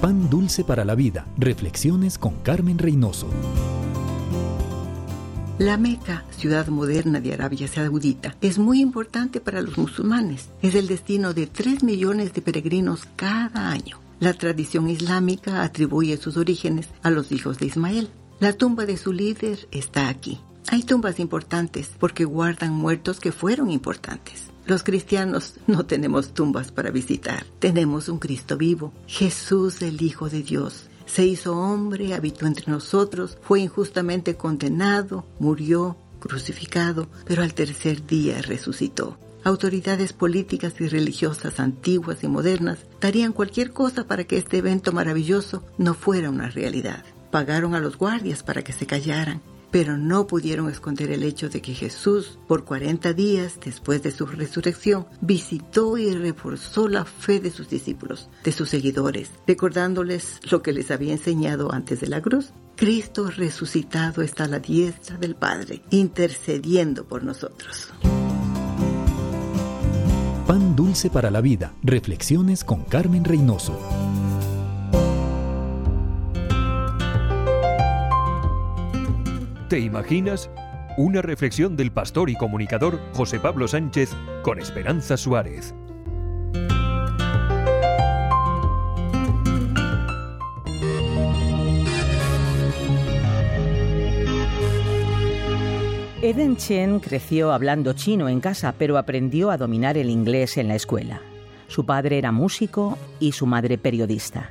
Pan 0.00 0.30
Dulce 0.30 0.62
para 0.62 0.84
la 0.84 0.94
Vida. 0.94 1.26
Reflexiones 1.36 2.18
con 2.18 2.36
Carmen 2.44 2.78
Reynoso. 2.78 3.26
La 5.58 5.76
Meca, 5.76 6.24
ciudad 6.30 6.68
moderna 6.68 7.20
de 7.20 7.32
Arabia 7.32 7.66
Saudita, 7.66 8.36
es 8.40 8.60
muy 8.60 8.80
importante 8.80 9.40
para 9.40 9.60
los 9.60 9.76
musulmanes. 9.76 10.50
Es 10.62 10.76
el 10.76 10.86
destino 10.86 11.34
de 11.34 11.48
3 11.48 11.82
millones 11.82 12.32
de 12.32 12.42
peregrinos 12.42 13.08
cada 13.16 13.70
año. 13.70 13.98
La 14.20 14.34
tradición 14.34 14.88
islámica 14.88 15.64
atribuye 15.64 16.16
sus 16.16 16.36
orígenes 16.36 16.90
a 17.02 17.10
los 17.10 17.32
hijos 17.32 17.58
de 17.58 17.66
Ismael. 17.66 18.08
La 18.38 18.52
tumba 18.52 18.86
de 18.86 18.96
su 18.96 19.12
líder 19.12 19.66
está 19.72 20.08
aquí. 20.08 20.38
Hay 20.68 20.82
tumbas 20.82 21.20
importantes 21.20 21.90
porque 21.98 22.24
guardan 22.24 22.72
muertos 22.72 23.20
que 23.20 23.32
fueron 23.32 23.70
importantes. 23.70 24.50
Los 24.66 24.82
cristianos 24.82 25.54
no 25.66 25.84
tenemos 25.84 26.32
tumbas 26.32 26.72
para 26.72 26.90
visitar, 26.90 27.44
tenemos 27.58 28.08
un 28.08 28.18
Cristo 28.18 28.56
vivo, 28.56 28.92
Jesús 29.06 29.82
el 29.82 30.00
Hijo 30.00 30.30
de 30.30 30.42
Dios, 30.42 30.88
se 31.06 31.26
hizo 31.26 31.56
hombre, 31.56 32.14
habitó 32.14 32.46
entre 32.46 32.70
nosotros, 32.72 33.38
fue 33.42 33.60
injustamente 33.60 34.36
condenado, 34.36 35.26
murió, 35.38 35.96
crucificado, 36.18 37.08
pero 37.26 37.42
al 37.42 37.54
tercer 37.54 38.06
día 38.06 38.40
resucitó. 38.40 39.18
Autoridades 39.44 40.14
políticas 40.14 40.80
y 40.80 40.88
religiosas 40.88 41.60
antiguas 41.60 42.24
y 42.24 42.28
modernas 42.28 42.78
darían 43.00 43.34
cualquier 43.34 43.72
cosa 43.72 44.06
para 44.06 44.24
que 44.24 44.38
este 44.38 44.58
evento 44.58 44.90
maravilloso 44.92 45.62
no 45.76 45.92
fuera 45.92 46.30
una 46.30 46.48
realidad. 46.48 47.04
Pagaron 47.30 47.74
a 47.74 47.80
los 47.80 47.98
guardias 47.98 48.42
para 48.42 48.62
que 48.62 48.72
se 48.72 48.86
callaran, 48.86 49.42
pero 49.74 49.98
no 49.98 50.28
pudieron 50.28 50.70
esconder 50.70 51.10
el 51.10 51.24
hecho 51.24 51.48
de 51.48 51.60
que 51.60 51.74
Jesús, 51.74 52.38
por 52.46 52.64
40 52.64 53.12
días 53.12 53.58
después 53.64 54.04
de 54.04 54.12
su 54.12 54.24
resurrección, 54.24 55.04
visitó 55.20 55.98
y 55.98 56.12
reforzó 56.12 56.86
la 56.86 57.04
fe 57.04 57.40
de 57.40 57.50
sus 57.50 57.68
discípulos, 57.68 58.28
de 58.44 58.52
sus 58.52 58.68
seguidores, 58.68 59.32
recordándoles 59.48 60.38
lo 60.48 60.62
que 60.62 60.72
les 60.72 60.92
había 60.92 61.10
enseñado 61.10 61.72
antes 61.72 62.00
de 62.00 62.06
la 62.06 62.22
cruz. 62.22 62.52
Cristo 62.76 63.28
resucitado 63.32 64.22
está 64.22 64.44
a 64.44 64.48
la 64.48 64.60
diestra 64.60 65.16
del 65.16 65.34
Padre, 65.34 65.82
intercediendo 65.90 67.04
por 67.04 67.24
nosotros. 67.24 67.88
Pan 70.46 70.76
dulce 70.76 71.10
para 71.10 71.32
la 71.32 71.40
vida. 71.40 71.74
Reflexiones 71.82 72.62
con 72.62 72.84
Carmen 72.84 73.24
Reynoso. 73.24 73.76
¿Te 79.74 79.80
imaginas? 79.80 80.48
Una 80.96 81.20
reflexión 81.20 81.74
del 81.74 81.90
pastor 81.90 82.30
y 82.30 82.36
comunicador 82.36 83.00
José 83.12 83.40
Pablo 83.40 83.66
Sánchez 83.66 84.10
con 84.44 84.60
Esperanza 84.60 85.16
Suárez. 85.16 85.74
Eden 96.22 96.56
Chen 96.56 97.00
creció 97.00 97.52
hablando 97.52 97.94
chino 97.94 98.28
en 98.28 98.38
casa, 98.38 98.76
pero 98.78 98.96
aprendió 98.96 99.50
a 99.50 99.56
dominar 99.56 99.98
el 99.98 100.08
inglés 100.08 100.56
en 100.56 100.68
la 100.68 100.76
escuela. 100.76 101.20
Su 101.66 101.84
padre 101.84 102.18
era 102.18 102.30
músico 102.30 102.96
y 103.18 103.32
su 103.32 103.44
madre 103.46 103.76
periodista. 103.76 104.50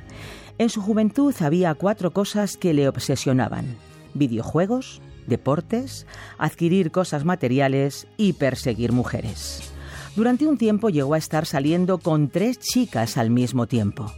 En 0.58 0.68
su 0.68 0.82
juventud 0.82 1.34
había 1.40 1.74
cuatro 1.74 2.10
cosas 2.10 2.58
que 2.58 2.74
le 2.74 2.88
obsesionaban. 2.88 3.74
Videojuegos, 4.12 5.00
deportes, 5.26 6.06
adquirir 6.38 6.90
cosas 6.90 7.24
materiales 7.24 8.06
y 8.16 8.34
perseguir 8.34 8.92
mujeres. 8.92 9.72
Durante 10.16 10.46
un 10.46 10.58
tiempo 10.58 10.90
llegó 10.90 11.14
a 11.14 11.18
estar 11.18 11.44
saliendo 11.46 11.98
con 11.98 12.28
tres 12.28 12.58
chicas 12.58 13.16
al 13.16 13.30
mismo 13.30 13.66
tiempo. 13.66 14.12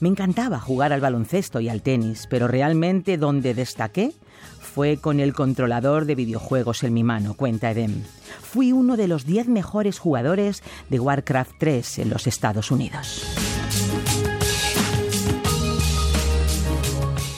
Me 0.00 0.08
encantaba 0.08 0.58
jugar 0.58 0.92
al 0.92 1.00
baloncesto 1.00 1.60
y 1.60 1.68
al 1.68 1.80
tenis, 1.80 2.26
pero 2.28 2.48
realmente 2.48 3.16
donde 3.16 3.54
destaqué 3.54 4.12
fue 4.60 4.96
con 4.96 5.20
el 5.20 5.32
controlador 5.32 6.06
de 6.06 6.14
videojuegos 6.14 6.82
en 6.82 6.94
mi 6.94 7.04
mano, 7.04 7.34
cuenta 7.34 7.70
Eden. 7.70 8.04
Fui 8.40 8.72
uno 8.72 8.96
de 8.96 9.06
los 9.06 9.26
10 9.26 9.48
mejores 9.48 9.98
jugadores 9.98 10.62
de 10.88 10.98
Warcraft 10.98 11.52
3 11.58 11.98
en 12.00 12.10
los 12.10 12.26
Estados 12.26 12.70
Unidos. 12.70 13.41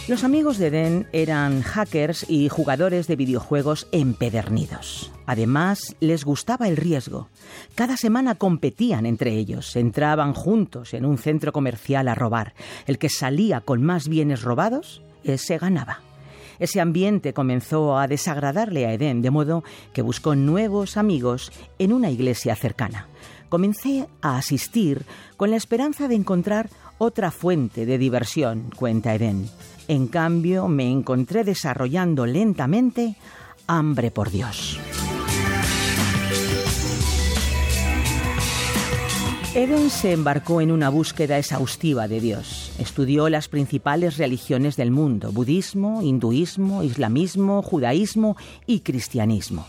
Los 0.06 0.22
amigos 0.22 0.58
de 0.58 0.66
Eden 0.66 1.06
eran 1.12 1.62
hackers 1.62 2.26
y 2.28 2.50
jugadores 2.50 3.06
de 3.06 3.16
videojuegos 3.16 3.88
empedernidos. 3.90 5.10
Además, 5.24 5.96
les 6.00 6.26
gustaba 6.26 6.68
el 6.68 6.76
riesgo. 6.76 7.30
Cada 7.74 7.96
semana 7.96 8.34
competían 8.34 9.06
entre 9.06 9.32
ellos, 9.32 9.74
entraban 9.76 10.34
juntos 10.34 10.92
en 10.92 11.06
un 11.06 11.16
centro 11.16 11.52
comercial 11.52 12.08
a 12.08 12.14
robar. 12.14 12.52
El 12.86 12.98
que 12.98 13.08
salía 13.08 13.62
con 13.62 13.82
más 13.82 14.06
bienes 14.06 14.42
robados, 14.42 15.00
ese 15.24 15.56
ganaba. 15.56 16.00
Ese 16.58 16.82
ambiente 16.82 17.32
comenzó 17.32 17.96
a 17.96 18.06
desagradarle 18.06 18.84
a 18.84 18.92
Eden, 18.92 19.22
de 19.22 19.30
modo 19.30 19.64
que 19.94 20.02
buscó 20.02 20.36
nuevos 20.36 20.98
amigos 20.98 21.50
en 21.78 21.94
una 21.94 22.10
iglesia 22.10 22.54
cercana. 22.56 23.08
Comencé 23.48 24.06
a 24.20 24.36
asistir 24.36 25.06
con 25.38 25.50
la 25.50 25.56
esperanza 25.56 26.08
de 26.08 26.14
encontrar 26.14 26.68
otra 26.98 27.30
fuente 27.30 27.86
de 27.86 27.96
diversión, 27.96 28.70
cuenta 28.76 29.14
Eden. 29.14 29.48
En 29.88 30.06
cambio, 30.08 30.68
me 30.68 30.90
encontré 30.90 31.44
desarrollando 31.44 32.24
lentamente 32.26 33.16
hambre 33.66 34.10
por 34.10 34.30
Dios. 34.30 34.78
Eden 39.54 39.88
se 39.88 40.12
embarcó 40.12 40.60
en 40.60 40.72
una 40.72 40.88
búsqueda 40.88 41.38
exhaustiva 41.38 42.08
de 42.08 42.20
Dios. 42.20 42.72
Estudió 42.80 43.28
las 43.28 43.46
principales 43.48 44.16
religiones 44.16 44.76
del 44.76 44.90
mundo, 44.90 45.30
budismo, 45.30 46.02
hinduismo, 46.02 46.82
islamismo, 46.82 47.62
judaísmo 47.62 48.36
y 48.66 48.80
cristianismo. 48.80 49.64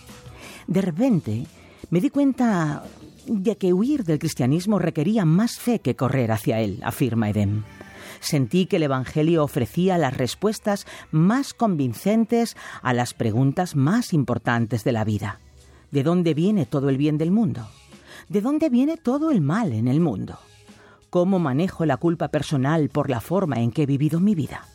De 0.65 0.81
repente 0.81 1.45
me 1.91 2.01
di 2.01 2.09
cuenta 2.09 2.83
de 3.27 3.57
que 3.57 3.73
huir 3.73 4.05
del 4.05 4.17
cristianismo 4.17 4.79
requería 4.79 5.23
más 5.23 5.59
fe 5.59 5.79
que 5.79 5.95
correr 5.95 6.31
hacia 6.31 6.61
él, 6.61 6.79
afirma 6.83 7.29
Eden 7.29 7.63
sentí 8.25 8.65
que 8.65 8.77
el 8.77 8.83
Evangelio 8.83 9.43
ofrecía 9.43 9.97
las 9.97 10.17
respuestas 10.17 10.85
más 11.11 11.53
convincentes 11.53 12.57
a 12.81 12.93
las 12.93 13.13
preguntas 13.13 13.75
más 13.75 14.13
importantes 14.13 14.83
de 14.83 14.91
la 14.91 15.03
vida. 15.03 15.39
¿De 15.91 16.03
dónde 16.03 16.33
viene 16.33 16.65
todo 16.65 16.89
el 16.89 16.97
bien 16.97 17.17
del 17.17 17.31
mundo? 17.31 17.67
¿De 18.27 18.41
dónde 18.41 18.69
viene 18.69 18.97
todo 18.97 19.31
el 19.31 19.41
mal 19.41 19.71
en 19.71 19.87
el 19.87 19.99
mundo? 19.99 20.37
¿Cómo 21.09 21.39
manejo 21.39 21.85
la 21.85 21.97
culpa 21.97 22.27
personal 22.27 22.89
por 22.89 23.09
la 23.09 23.21
forma 23.21 23.61
en 23.61 23.71
que 23.71 23.83
he 23.83 23.85
vivido 23.85 24.19
mi 24.19 24.35
vida? 24.35 24.67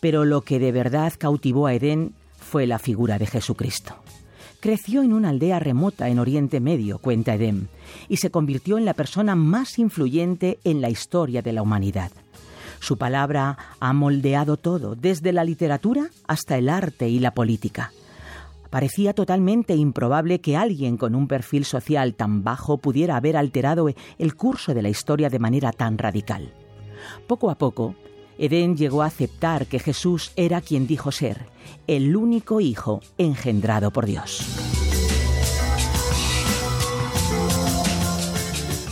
Pero 0.00 0.24
lo 0.24 0.42
que 0.42 0.58
de 0.58 0.72
verdad 0.72 1.12
cautivó 1.18 1.66
a 1.66 1.74
Edén 1.74 2.14
fue 2.38 2.66
la 2.66 2.78
figura 2.78 3.18
de 3.18 3.26
Jesucristo. 3.26 3.96
Creció 4.60 5.02
en 5.02 5.12
una 5.12 5.30
aldea 5.30 5.58
remota 5.58 6.08
en 6.08 6.18
Oriente 6.18 6.60
Medio, 6.60 6.98
cuenta 6.98 7.34
Edén, 7.34 7.68
y 8.08 8.18
se 8.18 8.30
convirtió 8.30 8.78
en 8.78 8.84
la 8.84 8.94
persona 8.94 9.34
más 9.34 9.78
influyente 9.78 10.58
en 10.64 10.80
la 10.80 10.90
historia 10.90 11.42
de 11.42 11.52
la 11.52 11.62
humanidad. 11.62 12.10
Su 12.80 12.96
palabra 12.96 13.56
ha 13.78 13.92
moldeado 13.92 14.56
todo, 14.56 14.96
desde 14.96 15.32
la 15.32 15.44
literatura 15.44 16.08
hasta 16.26 16.58
el 16.58 16.68
arte 16.68 17.08
y 17.08 17.20
la 17.20 17.32
política. 17.34 17.92
Parecía 18.70 19.12
totalmente 19.12 19.74
improbable 19.76 20.40
que 20.40 20.56
alguien 20.56 20.96
con 20.96 21.14
un 21.14 21.28
perfil 21.28 21.64
social 21.64 22.14
tan 22.14 22.42
bajo 22.42 22.78
pudiera 22.78 23.16
haber 23.16 23.36
alterado 23.36 23.88
el 24.18 24.34
curso 24.34 24.74
de 24.74 24.82
la 24.82 24.88
historia 24.88 25.28
de 25.28 25.38
manera 25.38 25.72
tan 25.72 25.98
radical. 25.98 26.52
Poco 27.26 27.50
a 27.50 27.56
poco, 27.56 27.96
Edén 28.38 28.76
llegó 28.76 29.02
a 29.02 29.06
aceptar 29.06 29.66
que 29.66 29.78
Jesús 29.78 30.32
era 30.36 30.60
quien 30.60 30.86
dijo 30.86 31.12
ser, 31.12 31.46
el 31.86 32.16
único 32.16 32.60
hijo 32.60 33.00
engendrado 33.18 33.90
por 33.90 34.06
Dios. 34.06 34.79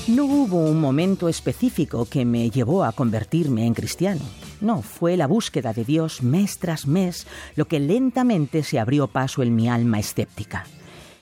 No 0.09 0.25
hubo 0.25 0.65
un 0.65 0.81
momento 0.81 1.29
específico 1.29 2.07
que 2.07 2.25
me 2.25 2.49
llevó 2.49 2.83
a 2.83 2.93
convertirme 2.93 3.67
en 3.67 3.75
cristiano. 3.75 4.23
No, 4.63 4.81
fue 4.81 5.19
la 5.19 5.27
búsqueda 5.27 5.75
de 5.75 5.85
Dios 5.85 6.23
mes 6.23 6.59
tras 6.59 6.87
mes 6.87 7.27
lo 7.57 7.69
que 7.69 7.79
lentamente 7.79 8.63
se 8.63 8.79
abrió 8.79 9.09
paso 9.09 9.43
en 9.43 9.55
mi 9.55 9.69
alma 9.69 9.99
escéptica. 9.99 10.65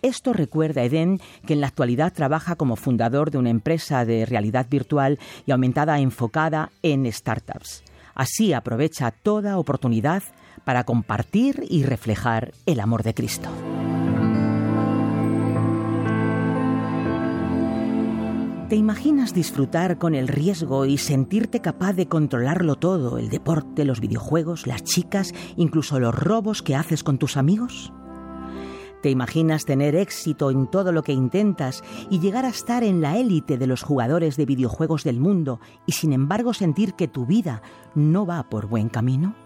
Esto 0.03 0.33
recuerda 0.33 0.83
a 0.83 0.85
Eden, 0.85 1.21
que 1.45 1.55
en 1.55 1.63
la 1.63 1.67
actualidad 1.67 2.13
trabaja 2.13 2.55
como 2.55 2.77
fundador 2.77 3.33
de 3.33 3.39
una 3.39 3.51
empresa 3.51 4.05
de 4.05 4.25
realidad 4.25 4.69
virtual 4.71 5.19
y 5.47 5.51
aumentada 5.51 5.99
enfocada 5.99 6.71
en 6.83 7.11
startups. 7.13 7.83
Así 8.15 8.53
aprovecha 8.53 9.11
toda 9.11 9.59
oportunidad 9.59 10.23
para 10.65 10.85
compartir 10.85 11.65
y 11.69 11.83
reflejar 11.83 12.53
el 12.67 12.79
amor 12.79 13.03
de 13.03 13.15
Cristo. 13.15 13.51
¿Te 18.69 18.75
imaginas 18.75 19.33
disfrutar 19.33 19.97
con 19.97 20.17
el 20.17 20.27
riesgo 20.27 20.87
y 20.87 20.99
sentirte 20.99 21.61
capaz 21.61 21.93
de 21.93 22.09
controlarlo 22.09 22.75
todo, 22.75 23.17
el 23.17 23.29
deporte, 23.29 23.85
los 23.85 24.01
videojuegos, 24.01 24.67
las 24.67 24.83
chicas, 24.83 25.33
incluso 25.57 26.01
los 26.01 26.13
robos 26.13 26.63
que 26.63 26.75
haces 26.75 27.05
con 27.05 27.17
tus 27.17 27.37
amigos? 27.37 27.93
¿Te 29.03 29.11
imaginas 29.11 29.67
tener 29.67 29.95
éxito 29.95 30.51
en 30.51 30.67
todo 30.67 30.91
lo 30.91 31.05
que 31.05 31.13
intentas 31.13 31.85
y 32.11 32.19
llegar 32.19 32.45
a 32.45 32.49
estar 32.49 32.83
en 32.83 33.01
la 33.01 33.17
élite 33.19 33.57
de 33.57 33.69
los 33.69 33.85
jugadores 33.85 34.37
de 34.37 34.47
videojuegos 34.47 35.05
del 35.05 35.21
mundo 35.21 35.61
y 35.87 35.93
sin 35.93 36.13
embargo 36.13 36.53
sentir 36.53 36.95
que 36.95 37.07
tu 37.07 37.25
vida 37.25 37.63
no 37.95 38.27
va 38.27 38.49
por 38.49 38.67
buen 38.67 38.89
camino? 38.89 39.37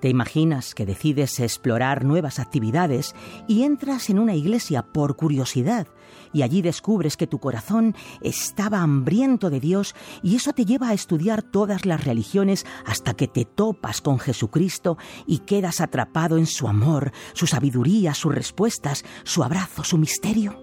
¿Te 0.00 0.08
imaginas 0.08 0.74
que 0.74 0.84
decides 0.84 1.38
explorar 1.38 2.04
nuevas 2.04 2.40
actividades 2.40 3.14
y 3.46 3.62
entras 3.62 4.10
en 4.10 4.18
una 4.18 4.34
iglesia 4.34 4.82
por 4.82 5.14
curiosidad 5.14 5.86
y 6.34 6.42
allí 6.42 6.60
descubres 6.60 7.16
que 7.16 7.26
tu 7.26 7.38
corazón 7.38 7.94
estaba 8.20 8.82
hambriento 8.82 9.48
de 9.48 9.60
Dios 9.60 9.94
y 10.22 10.36
eso 10.36 10.52
te 10.52 10.66
lleva 10.66 10.88
a 10.88 10.92
estudiar 10.92 11.42
todas 11.42 11.86
las 11.86 12.04
religiones 12.04 12.66
hasta 12.84 13.14
que 13.14 13.28
te 13.28 13.46
topas 13.46 14.02
con 14.02 14.18
Jesucristo 14.18 14.98
y 15.26 15.38
quedas 15.38 15.80
atrapado 15.80 16.36
en 16.36 16.46
su 16.46 16.68
amor, 16.68 17.12
su 17.32 17.46
sabiduría, 17.46 18.12
sus 18.12 18.34
respuestas, 18.34 19.04
su 19.22 19.42
abrazo, 19.42 19.84
su 19.84 19.96
misterio? 19.96 20.60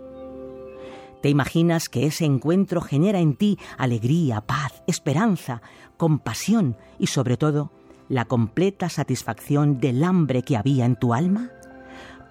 ¿Te 1.21 1.29
imaginas 1.29 1.87
que 1.87 2.07
ese 2.07 2.25
encuentro 2.25 2.81
genera 2.81 3.19
en 3.19 3.35
ti 3.35 3.57
alegría, 3.77 4.41
paz, 4.41 4.83
esperanza, 4.87 5.61
compasión 5.97 6.77
y 6.99 7.07
sobre 7.07 7.37
todo 7.37 7.71
la 8.09 8.25
completa 8.25 8.89
satisfacción 8.89 9.79
del 9.79 10.03
hambre 10.03 10.41
que 10.41 10.57
había 10.57 10.85
en 10.85 10.95
tu 10.95 11.13
alma? 11.13 11.51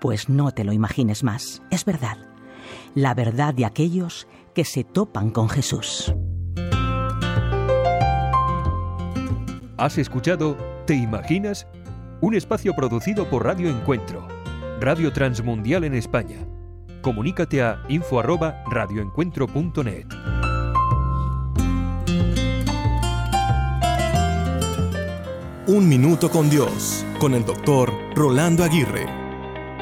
Pues 0.00 0.28
no 0.28 0.50
te 0.50 0.64
lo 0.64 0.72
imagines 0.72 1.22
más, 1.22 1.62
es 1.70 1.84
verdad, 1.84 2.18
la 2.94 3.14
verdad 3.14 3.54
de 3.54 3.64
aquellos 3.64 4.28
que 4.54 4.64
se 4.64 4.84
topan 4.84 5.30
con 5.30 5.48
Jesús. 5.48 6.14
¿Has 9.76 9.98
escuchado 9.98 10.56
Te 10.86 10.94
Imaginas? 10.94 11.66
Un 12.20 12.34
espacio 12.34 12.74
producido 12.74 13.28
por 13.30 13.46
Radio 13.46 13.70
Encuentro, 13.70 14.28
Radio 14.78 15.10
Transmundial 15.12 15.84
en 15.84 15.94
España. 15.94 16.36
Comunícate 17.00 17.62
a 17.62 17.82
info@radioencuentro.net. 17.88 20.06
Un 25.66 25.88
Minuto 25.88 26.30
con 26.30 26.50
Dios, 26.50 27.06
con 27.18 27.32
el 27.32 27.46
doctor 27.46 27.90
Rolando 28.14 28.62
Aguirre. 28.64 29.29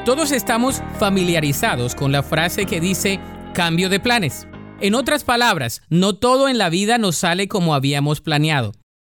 Todos 0.05 0.31
estamos 0.31 0.81
familiarizados 0.97 1.93
con 1.93 2.13
la 2.13 2.23
frase 2.23 2.65
que 2.65 2.79
dice 2.79 3.19
cambio 3.53 3.89
de 3.89 3.99
planes. 3.99 4.47
En 4.79 4.95
otras 4.95 5.25
palabras, 5.25 5.81
no 5.89 6.15
todo 6.15 6.47
en 6.47 6.57
la 6.57 6.69
vida 6.69 6.97
nos 6.97 7.17
sale 7.17 7.49
como 7.49 7.75
habíamos 7.75 8.21
planeado. 8.21 8.71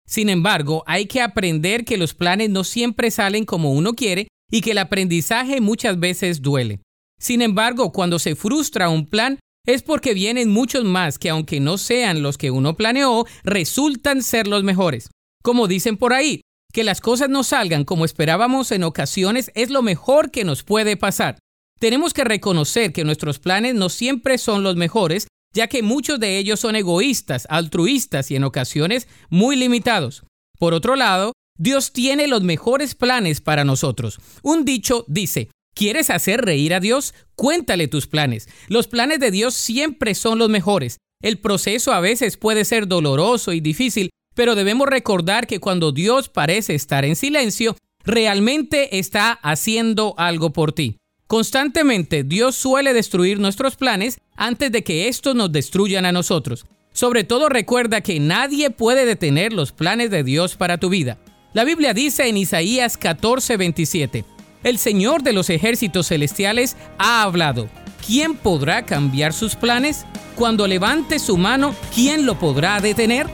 Sin 0.07 0.29
embargo, 0.29 0.83
hay 0.87 1.07
que 1.07 1.23
aprender 1.23 1.85
que 1.85 1.97
los 1.97 2.15
planes 2.15 2.51
no 2.51 2.65
siempre 2.65 3.13
salen 3.13 3.45
como 3.45 3.73
uno 3.73 3.95
quiere 3.95 4.27
y 4.51 4.61
que 4.61 4.73
el 4.73 4.79
aprendizaje 4.79 5.61
muchas 5.61 6.01
veces 6.01 6.43
duele. 6.43 6.81
Sin 7.19 7.43
embargo, 7.43 7.93
cuando 7.93 8.19
se 8.19 8.35
frustra 8.35 8.89
un 8.89 9.07
plan, 9.07 9.39
es 9.65 9.85
porque 9.85 10.15
vienen 10.15 10.51
muchos 10.51 10.85
más 10.85 11.17
que 11.17 11.31
aunque 11.31 11.61
no 11.61 11.79
sean 11.79 12.23
los 12.23 12.37
que 12.37 12.51
uno 12.51 12.77
planeó, 12.77 13.25
resultan 13.45 14.21
ser 14.21 14.49
los 14.49 14.65
mejores. 14.65 15.11
Como 15.45 15.69
dicen 15.69 15.97
por 15.97 16.13
ahí, 16.13 16.41
Que 16.73 16.85
las 16.85 17.03
cosas 17.03 17.29
no 17.29 17.45
salgan 17.45 17.85
como 17.85 18.07
esperábamos 18.07 18.73
en 18.73 18.83
ocasiones 18.83 19.53
es 19.55 19.69
lo 19.69 19.83
mejor 19.83 20.31
que 20.31 20.45
nos 20.45 20.63
puede 20.63 20.97
pasar. 20.97 21.39
Tenemos 21.79 22.15
que 22.15 22.25
reconocer 22.25 22.93
que 22.93 23.05
nuestros 23.05 23.39
planes 23.39 23.75
no 23.75 23.91
siempre 23.91 24.39
son 24.39 24.63
los 24.63 24.77
mejores, 24.77 25.27
ya 25.53 25.67
que 25.67 25.83
muchos 25.83 26.19
de 26.19 26.39
ellos 26.39 26.61
son 26.61 26.75
egoístas, 26.77 27.47
altruistas 27.51 28.31
y 28.31 28.37
en 28.37 28.45
ocasiones 28.45 29.07
muy 29.29 29.57
limitados. 29.57 30.25
Por 30.59 30.73
otro 30.73 30.97
lado, 30.97 31.33
Dios 31.59 31.93
tiene 31.93 32.27
los 32.27 32.43
mejores 32.43 32.95
planes 32.95 33.43
para 33.43 33.65
nosotros. 33.65 34.19
Un 34.43 34.65
dicho 34.65 35.05
dice, 35.09 35.51
¿quieres 35.75 36.09
hacer 36.09 36.43
reír 36.43 36.73
a 36.73 36.81
Dios? 36.81 37.13
Cuéntale 37.35 37.87
tus 37.87 38.07
planes. 38.07 38.49
Los 38.69 38.89
planes 38.89 39.21
de 39.21 39.31
Dios 39.31 39.53
siempre 39.55 40.15
son 40.15 40.39
los 40.39 40.49
mejores. 40.49 40.97
El 41.21 41.39
proceso 41.39 41.93
a 41.93 42.01
veces 42.01 42.39
puede 42.39 42.65
ser 42.65 42.89
doloroso 42.89 43.53
y 43.53 43.61
difícil, 43.61 44.11
pero 44.35 44.55
debemos 44.55 44.89
recordar 44.89 45.47
que 45.47 45.61
cuando 45.61 45.93
Dios 45.93 46.29
parece 46.29 46.75
estar 46.75 47.05
en 47.05 47.17
silencio, 47.17 47.77
realmente 48.05 48.99
está 48.99 49.33
haciendo 49.33 50.15
algo 50.17 50.53
por 50.53 50.73
ti. 50.73 50.97
Constantemente 51.27 52.25
Dios 52.25 52.57
suele 52.57 52.93
destruir 52.93 53.39
nuestros 53.39 53.77
planes 53.77 54.21
antes 54.37 54.71
de 54.71 54.85
que 54.85 55.09
estos 55.09 55.35
nos 55.35 55.51
destruyan 55.51 56.05
a 56.05 56.13
nosotros. 56.13 56.67
Sobre 56.93 57.25
todo 57.25 57.49
recuerda 57.49 58.03
que 58.03 58.21
nadie 58.21 58.69
puede 58.71 59.07
detener 59.07 59.53
los 59.53 59.73
planes 59.73 60.11
de 60.11 60.25
Dios 60.25 60.57
para 60.57 60.77
tu 60.77 60.91
vida. 60.91 61.19
La 61.55 61.65
Biblia 61.65 61.95
dice 61.95 62.29
en 62.29 62.37
Isaías 62.37 62.99
14:27, 62.99 64.25
el 64.63 64.79
Señor 64.79 65.23
de 65.23 65.33
los 65.33 65.49
ejércitos 65.51 66.09
celestiales 66.09 66.77
ha 66.99 67.23
hablado. 67.23 67.69
¿Quién 68.07 68.35
podrá 68.35 68.85
cambiar 68.85 69.33
sus 69.33 69.57
planes? 69.57 70.05
Cuando 70.37 70.67
levante 70.67 71.19
su 71.19 71.37
mano, 71.37 71.75
¿quién 71.95 72.27
lo 72.27 72.39
podrá 72.39 72.81
detener? 72.81 73.27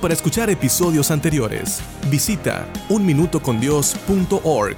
Para 0.00 0.14
escuchar 0.14 0.50
episodios 0.50 1.10
anteriores, 1.10 1.82
visita 2.10 2.68
unminutocondios.org. 2.90 4.76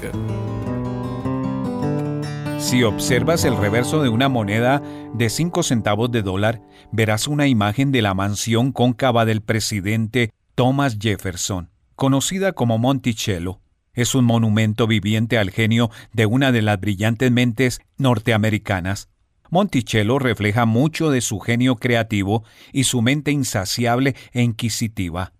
Si 2.58 2.82
observas 2.82 3.44
el 3.44 3.56
reverso 3.56 4.02
de 4.02 4.08
una 4.08 4.28
moneda 4.28 4.82
de 5.14 5.30
5 5.30 5.62
centavos 5.62 6.10
de 6.10 6.22
dólar, 6.22 6.60
verás 6.92 7.28
una 7.28 7.48
imagen 7.48 7.92
de 7.92 8.02
la 8.02 8.14
mansión 8.14 8.72
cóncava 8.72 9.24
del 9.24 9.40
presidente 9.40 10.32
Thomas 10.54 10.98
Jefferson, 11.00 11.70
conocida 11.96 12.52
como 12.52 12.78
Monticello. 12.78 13.60
Es 13.94 14.14
un 14.14 14.24
monumento 14.24 14.86
viviente 14.86 15.38
al 15.38 15.50
genio 15.50 15.90
de 16.12 16.26
una 16.26 16.52
de 16.52 16.62
las 16.62 16.80
brillantes 16.80 17.30
mentes 17.30 17.80
norteamericanas. 17.98 19.08
Monticello 19.50 20.18
refleja 20.18 20.66
mucho 20.66 21.10
de 21.10 21.20
su 21.20 21.38
genio 21.40 21.76
creativo 21.76 22.44
y 22.72 22.84
su 22.84 23.02
mente 23.02 23.30
insaciable 23.30 24.14
e 24.32 24.42
inquisitiva. 24.42 25.32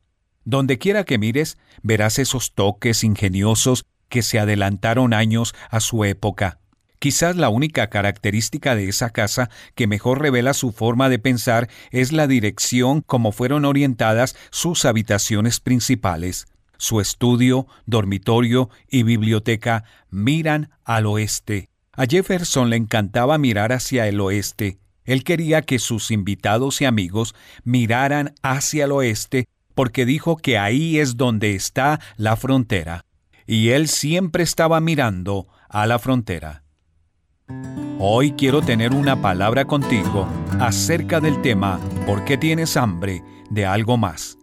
Donde 0.44 0.78
quiera 0.78 1.04
que 1.04 1.18
mires, 1.18 1.58
verás 1.82 2.18
esos 2.18 2.54
toques 2.54 3.02
ingeniosos 3.04 3.84
que 4.08 4.22
se 4.22 4.38
adelantaron 4.38 5.12
años 5.12 5.54
a 5.70 5.80
su 5.80 6.04
época. 6.04 6.60
Quizás 6.98 7.36
la 7.36 7.50
única 7.50 7.88
característica 7.90 8.74
de 8.74 8.88
esa 8.88 9.10
casa 9.10 9.50
que 9.74 9.86
mejor 9.86 10.22
revela 10.22 10.54
su 10.54 10.72
forma 10.72 11.08
de 11.08 11.18
pensar 11.18 11.68
es 11.90 12.12
la 12.12 12.26
dirección 12.26 13.02
como 13.02 13.32
fueron 13.32 13.64
orientadas 13.64 14.34
sus 14.50 14.84
habitaciones 14.84 15.60
principales. 15.60 16.46
Su 16.78 17.00
estudio, 17.00 17.66
dormitorio 17.86 18.70
y 18.88 19.02
biblioteca 19.02 19.84
miran 20.10 20.70
al 20.84 21.06
oeste, 21.06 21.68
a 21.97 22.05
Jefferson 22.06 22.70
le 22.70 22.77
encantaba 22.77 23.39
mirar 23.39 23.73
hacia 23.73 24.06
el 24.06 24.20
oeste. 24.20 24.78
Él 25.05 25.24
quería 25.24 25.62
que 25.62 25.78
sus 25.78 26.10
invitados 26.10 26.81
y 26.81 26.85
amigos 26.85 27.35
miraran 27.64 28.35
hacia 28.43 28.85
el 28.85 28.93
oeste 28.93 29.47
porque 29.74 30.05
dijo 30.05 30.36
que 30.36 30.59
ahí 30.59 30.98
es 30.98 31.16
donde 31.16 31.55
está 31.55 32.01
la 32.16 32.36
frontera. 32.36 33.05
Y 33.47 33.70
él 33.70 33.89
siempre 33.89 34.43
estaba 34.43 34.81
mirando 34.81 35.47
a 35.68 35.86
la 35.86 35.98
frontera. 35.98 36.64
Hoy 37.98 38.32
quiero 38.32 38.60
tener 38.62 38.93
una 38.93 39.23
palabra 39.23 39.64
contigo 39.66 40.28
acerca 40.59 41.20
del 41.20 41.40
tema 41.43 41.81
¿Por 42.06 42.24
qué 42.24 42.36
tienes 42.36 42.77
hambre 42.77 43.23
de 43.51 43.64
algo 43.64 43.97
más? 43.97 44.36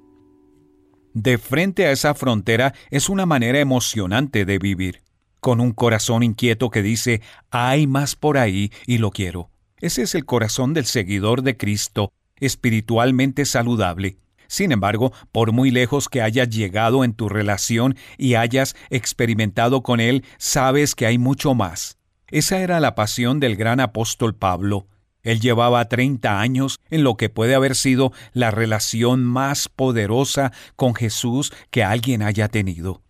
De 1.14 1.38
frente 1.38 1.86
a 1.86 1.92
esa 1.92 2.16
frontera 2.16 2.74
es 2.90 3.10
una 3.10 3.26
manera 3.26 3.60
emocionante 3.60 4.46
de 4.46 4.58
vivir 4.58 5.04
con 5.44 5.60
un 5.60 5.74
corazón 5.74 6.24
inquieto 6.24 6.70
que 6.70 6.82
dice, 6.82 7.22
hay 7.52 7.86
más 7.86 8.15
por 8.15 8.38
ahí 8.38 8.72
y 8.88 8.98
lo 8.98 9.11
quiero. 9.11 9.49
Ese 9.82 10.03
es 10.03 10.15
el 10.15 10.24
corazón 10.24 10.74
del 10.74 10.86
seguidor 10.86 11.41
de 11.41 11.57
Cristo, 11.57 12.14
espiritualmente 12.40 13.44
saludable. 13.44 14.15
Sin 14.48 14.72
embargo, 14.72 15.11
por 15.34 15.52
muy 15.52 15.70
lejos 15.70 16.07
que 16.07 16.22
hayas 16.22 16.49
llegado 16.49 17.03
en 17.03 17.14
tu 17.14 17.28
relación 17.28 17.98
y 18.18 18.36
hayas 18.36 18.78
experimentado 18.90 19.84
con 19.84 19.99
Él, 19.99 20.24
sabes 20.38 20.95
que 20.95 21.07
hay 21.07 21.18
mucho 21.18 21.53
más. 21.53 21.98
Esa 22.30 22.61
era 22.61 22.80
la 22.80 22.95
pasión 22.95 23.41
del 23.41 23.57
gran 23.57 23.82
apóstol 23.82 24.36
Pablo. 24.36 24.88
Él 25.24 25.41
llevaba 25.41 25.90
30 25.90 26.40
años 26.40 26.80
en 26.90 27.03
lo 27.03 27.18
que 27.18 27.28
puede 27.28 27.53
haber 27.53 27.76
sido 27.76 28.14
la 28.32 28.49
relación 28.49 29.26
más 29.26 29.68
poderosa 29.68 30.53
con 30.78 30.95
Jesús 30.95 31.52
que 31.70 31.84
alguien 31.84 32.22
haya 32.22 32.48
tenido. 32.48 33.02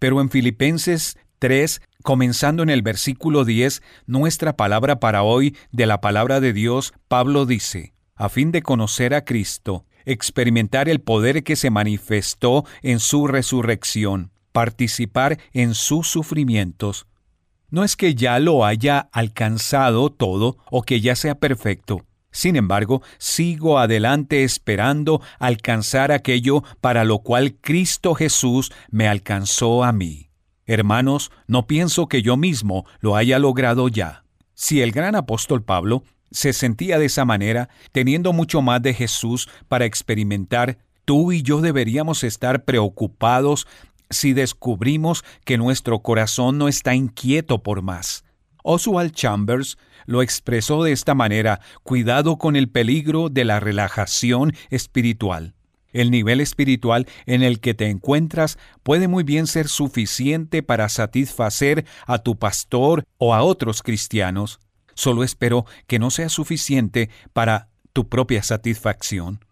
Pero 0.00 0.20
en 0.20 0.30
Filipenses 0.30 1.16
3, 1.38 1.80
comenzando 2.02 2.62
en 2.62 2.70
el 2.70 2.82
versículo 2.82 3.44
10, 3.44 3.82
nuestra 4.06 4.56
palabra 4.56 5.00
para 5.00 5.22
hoy 5.22 5.56
de 5.72 5.86
la 5.86 6.00
palabra 6.00 6.40
de 6.40 6.52
Dios, 6.52 6.94
Pablo 7.08 7.46
dice, 7.46 7.94
a 8.14 8.28
fin 8.28 8.52
de 8.52 8.62
conocer 8.62 9.14
a 9.14 9.24
Cristo, 9.24 9.84
experimentar 10.04 10.88
el 10.88 11.00
poder 11.00 11.44
que 11.44 11.56
se 11.56 11.70
manifestó 11.70 12.64
en 12.82 13.00
su 13.00 13.26
resurrección, 13.26 14.30
participar 14.52 15.38
en 15.52 15.74
sus 15.74 16.08
sufrimientos. 16.08 17.06
No 17.68 17.84
es 17.84 17.96
que 17.96 18.14
ya 18.14 18.38
lo 18.38 18.64
haya 18.64 19.08
alcanzado 19.12 20.10
todo 20.10 20.56
o 20.70 20.82
que 20.82 21.00
ya 21.00 21.16
sea 21.16 21.34
perfecto. 21.34 22.06
Sin 22.30 22.56
embargo, 22.56 23.02
sigo 23.18 23.78
adelante 23.78 24.44
esperando 24.44 25.22
alcanzar 25.38 26.12
aquello 26.12 26.62
para 26.80 27.04
lo 27.04 27.20
cual 27.20 27.56
Cristo 27.60 28.14
Jesús 28.14 28.72
me 28.90 29.08
alcanzó 29.08 29.84
a 29.84 29.92
mí. 29.92 30.25
Hermanos, 30.66 31.30
no 31.46 31.66
pienso 31.66 32.08
que 32.08 32.22
yo 32.22 32.36
mismo 32.36 32.86
lo 33.00 33.16
haya 33.16 33.38
logrado 33.38 33.88
ya. 33.88 34.24
Si 34.54 34.82
el 34.82 34.90
gran 34.90 35.14
apóstol 35.14 35.62
Pablo 35.62 36.02
se 36.30 36.52
sentía 36.52 36.98
de 36.98 37.06
esa 37.06 37.24
manera, 37.24 37.68
teniendo 37.92 38.32
mucho 38.32 38.62
más 38.62 38.82
de 38.82 38.92
Jesús 38.94 39.48
para 39.68 39.84
experimentar, 39.84 40.78
tú 41.04 41.30
y 41.30 41.42
yo 41.42 41.60
deberíamos 41.60 42.24
estar 42.24 42.64
preocupados 42.64 43.66
si 44.10 44.32
descubrimos 44.32 45.24
que 45.44 45.56
nuestro 45.56 46.00
corazón 46.00 46.58
no 46.58 46.68
está 46.68 46.94
inquieto 46.94 47.62
por 47.62 47.82
más. 47.82 48.24
Oswald 48.62 49.12
Chambers 49.12 49.78
lo 50.06 50.22
expresó 50.22 50.82
de 50.82 50.92
esta 50.92 51.14
manera, 51.14 51.60
cuidado 51.84 52.38
con 52.38 52.56
el 52.56 52.68
peligro 52.68 53.28
de 53.28 53.44
la 53.44 53.60
relajación 53.60 54.52
espiritual. 54.70 55.54
El 55.96 56.10
nivel 56.10 56.42
espiritual 56.42 57.06
en 57.24 57.42
el 57.42 57.58
que 57.58 57.72
te 57.72 57.88
encuentras 57.88 58.58
puede 58.82 59.08
muy 59.08 59.24
bien 59.24 59.46
ser 59.46 59.66
suficiente 59.66 60.62
para 60.62 60.90
satisfacer 60.90 61.86
a 62.06 62.18
tu 62.18 62.38
pastor 62.38 63.04
o 63.16 63.32
a 63.32 63.42
otros 63.42 63.82
cristianos. 63.82 64.60
Solo 64.92 65.24
espero 65.24 65.64
que 65.86 65.98
no 65.98 66.10
sea 66.10 66.28
suficiente 66.28 67.08
para 67.32 67.70
tu 67.94 68.10
propia 68.10 68.42
satisfacción. 68.42 69.42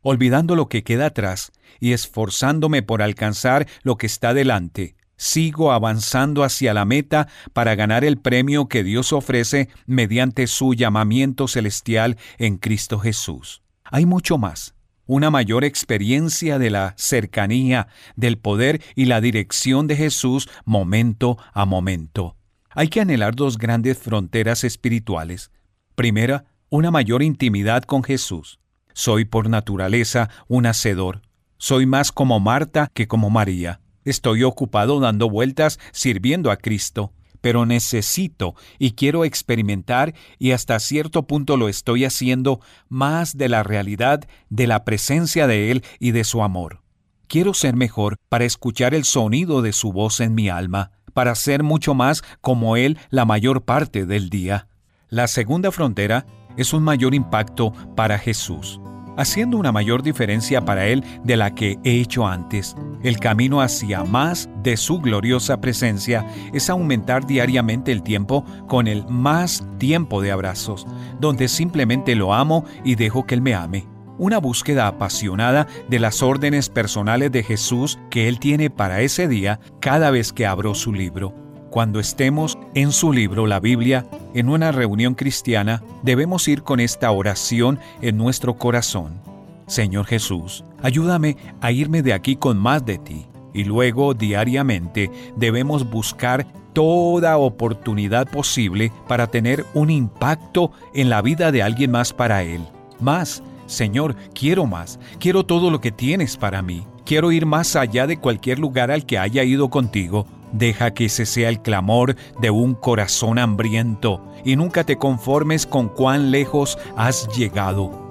Olvidando 0.00 0.56
lo 0.56 0.70
que 0.70 0.84
queda 0.84 1.04
atrás 1.04 1.52
y 1.80 1.92
esforzándome 1.92 2.82
por 2.82 3.02
alcanzar 3.02 3.68
lo 3.82 3.98
que 3.98 4.06
está 4.06 4.32
delante, 4.32 4.96
sigo 5.18 5.70
avanzando 5.70 6.44
hacia 6.44 6.72
la 6.72 6.86
meta 6.86 7.28
para 7.52 7.74
ganar 7.74 8.06
el 8.06 8.16
premio 8.16 8.68
que 8.68 8.84
Dios 8.84 9.12
ofrece 9.12 9.68
mediante 9.84 10.46
su 10.46 10.72
llamamiento 10.72 11.46
celestial 11.46 12.16
en 12.38 12.56
Cristo 12.56 12.98
Jesús. 13.00 13.60
Hay 13.84 14.06
mucho 14.06 14.38
más 14.38 14.72
una 15.10 15.28
mayor 15.28 15.64
experiencia 15.64 16.60
de 16.60 16.70
la 16.70 16.94
cercanía, 16.96 17.88
del 18.14 18.38
poder 18.38 18.80
y 18.94 19.06
la 19.06 19.20
dirección 19.20 19.88
de 19.88 19.96
Jesús 19.96 20.48
momento 20.64 21.36
a 21.52 21.64
momento. 21.64 22.36
Hay 22.70 22.86
que 22.86 23.00
anhelar 23.00 23.34
dos 23.34 23.58
grandes 23.58 23.98
fronteras 23.98 24.62
espirituales. 24.62 25.50
Primera, 25.96 26.44
una 26.68 26.92
mayor 26.92 27.24
intimidad 27.24 27.82
con 27.82 28.04
Jesús. 28.04 28.60
Soy 28.92 29.24
por 29.24 29.50
naturaleza 29.50 30.30
un 30.46 30.66
hacedor. 30.66 31.22
Soy 31.58 31.86
más 31.86 32.12
como 32.12 32.38
Marta 32.38 32.88
que 32.94 33.08
como 33.08 33.30
María. 33.30 33.80
Estoy 34.04 34.44
ocupado 34.44 35.00
dando 35.00 35.28
vueltas 35.28 35.80
sirviendo 35.90 36.52
a 36.52 36.56
Cristo 36.56 37.12
pero 37.40 37.66
necesito 37.66 38.54
y 38.78 38.92
quiero 38.92 39.24
experimentar 39.24 40.14
y 40.38 40.52
hasta 40.52 40.78
cierto 40.78 41.26
punto 41.26 41.56
lo 41.56 41.68
estoy 41.68 42.04
haciendo 42.04 42.60
más 42.88 43.36
de 43.36 43.48
la 43.48 43.62
realidad 43.62 44.28
de 44.48 44.66
la 44.66 44.84
presencia 44.84 45.46
de 45.46 45.70
Él 45.70 45.84
y 45.98 46.12
de 46.12 46.24
su 46.24 46.42
amor. 46.42 46.82
Quiero 47.26 47.54
ser 47.54 47.76
mejor 47.76 48.16
para 48.28 48.44
escuchar 48.44 48.94
el 48.94 49.04
sonido 49.04 49.62
de 49.62 49.72
su 49.72 49.92
voz 49.92 50.20
en 50.20 50.34
mi 50.34 50.48
alma, 50.48 50.90
para 51.12 51.34
ser 51.34 51.62
mucho 51.62 51.94
más 51.94 52.22
como 52.40 52.76
Él 52.76 52.98
la 53.10 53.24
mayor 53.24 53.64
parte 53.64 54.04
del 54.04 54.30
día. 54.30 54.68
La 55.08 55.28
segunda 55.28 55.70
frontera 55.70 56.26
es 56.56 56.72
un 56.72 56.82
mayor 56.82 57.14
impacto 57.14 57.72
para 57.94 58.18
Jesús. 58.18 58.80
Haciendo 59.20 59.56
una 59.56 59.72
mayor 59.72 60.02
diferencia 60.02 60.64
para 60.64 60.86
Él 60.86 61.04
de 61.24 61.36
la 61.36 61.54
que 61.54 61.78
he 61.84 62.00
hecho 62.00 62.26
antes. 62.26 62.74
El 63.02 63.18
camino 63.18 63.60
hacia 63.60 64.04
más 64.04 64.48
de 64.62 64.76
su 64.76 64.98
gloriosa 65.00 65.60
presencia 65.60 66.26
es 66.52 66.70
aumentar 66.70 67.26
diariamente 67.26 67.92
el 67.92 68.02
tiempo 68.02 68.44
con 68.66 68.88
el 68.88 69.06
más 69.08 69.64
tiempo 69.78 70.20
de 70.20 70.32
abrazos, 70.32 70.86
donde 71.20 71.48
simplemente 71.48 72.14
lo 72.14 72.34
amo 72.34 72.64
y 72.84 72.94
dejo 72.94 73.26
que 73.26 73.34
Él 73.34 73.42
me 73.42 73.54
ame 73.54 73.86
una 74.20 74.36
búsqueda 74.36 74.86
apasionada 74.86 75.66
de 75.88 75.98
las 75.98 76.22
órdenes 76.22 76.68
personales 76.68 77.32
de 77.32 77.42
Jesús 77.42 77.98
que 78.10 78.28
Él 78.28 78.38
tiene 78.38 78.68
para 78.68 79.00
ese 79.00 79.26
día 79.28 79.60
cada 79.80 80.10
vez 80.10 80.34
que 80.34 80.44
abro 80.44 80.74
su 80.74 80.92
libro. 80.92 81.49
Cuando 81.70 82.00
estemos 82.00 82.58
en 82.74 82.90
su 82.90 83.12
libro, 83.12 83.46
la 83.46 83.60
Biblia, 83.60 84.04
en 84.34 84.48
una 84.48 84.72
reunión 84.72 85.14
cristiana, 85.14 85.84
debemos 86.02 86.48
ir 86.48 86.64
con 86.64 86.80
esta 86.80 87.12
oración 87.12 87.78
en 88.02 88.16
nuestro 88.16 88.58
corazón. 88.58 89.20
Señor 89.68 90.06
Jesús, 90.06 90.64
ayúdame 90.82 91.36
a 91.60 91.70
irme 91.70 92.02
de 92.02 92.12
aquí 92.12 92.34
con 92.34 92.58
más 92.58 92.84
de 92.84 92.98
ti. 92.98 93.26
Y 93.54 93.62
luego, 93.62 94.14
diariamente, 94.14 95.12
debemos 95.36 95.88
buscar 95.88 96.44
toda 96.72 97.38
oportunidad 97.38 98.28
posible 98.28 98.90
para 99.06 99.28
tener 99.28 99.64
un 99.72 99.90
impacto 99.90 100.72
en 100.92 101.08
la 101.08 101.22
vida 101.22 101.52
de 101.52 101.62
alguien 101.62 101.92
más 101.92 102.12
para 102.12 102.42
Él. 102.42 102.62
Más, 102.98 103.44
Señor, 103.66 104.16
quiero 104.34 104.66
más, 104.66 104.98
quiero 105.20 105.46
todo 105.46 105.70
lo 105.70 105.80
que 105.80 105.92
tienes 105.92 106.36
para 106.36 106.62
mí. 106.62 106.84
Quiero 107.04 107.30
ir 107.30 107.46
más 107.46 107.76
allá 107.76 108.08
de 108.08 108.16
cualquier 108.16 108.58
lugar 108.58 108.90
al 108.90 109.06
que 109.06 109.18
haya 109.18 109.44
ido 109.44 109.70
contigo. 109.70 110.26
Deja 110.52 110.92
que 110.92 111.06
ese 111.06 111.26
sea 111.26 111.48
el 111.48 111.60
clamor 111.60 112.16
de 112.40 112.50
un 112.50 112.74
corazón 112.74 113.38
hambriento 113.38 114.24
y 114.44 114.56
nunca 114.56 114.84
te 114.84 114.96
conformes 114.96 115.66
con 115.66 115.88
cuán 115.88 116.30
lejos 116.30 116.78
has 116.96 117.28
llegado. 117.36 118.08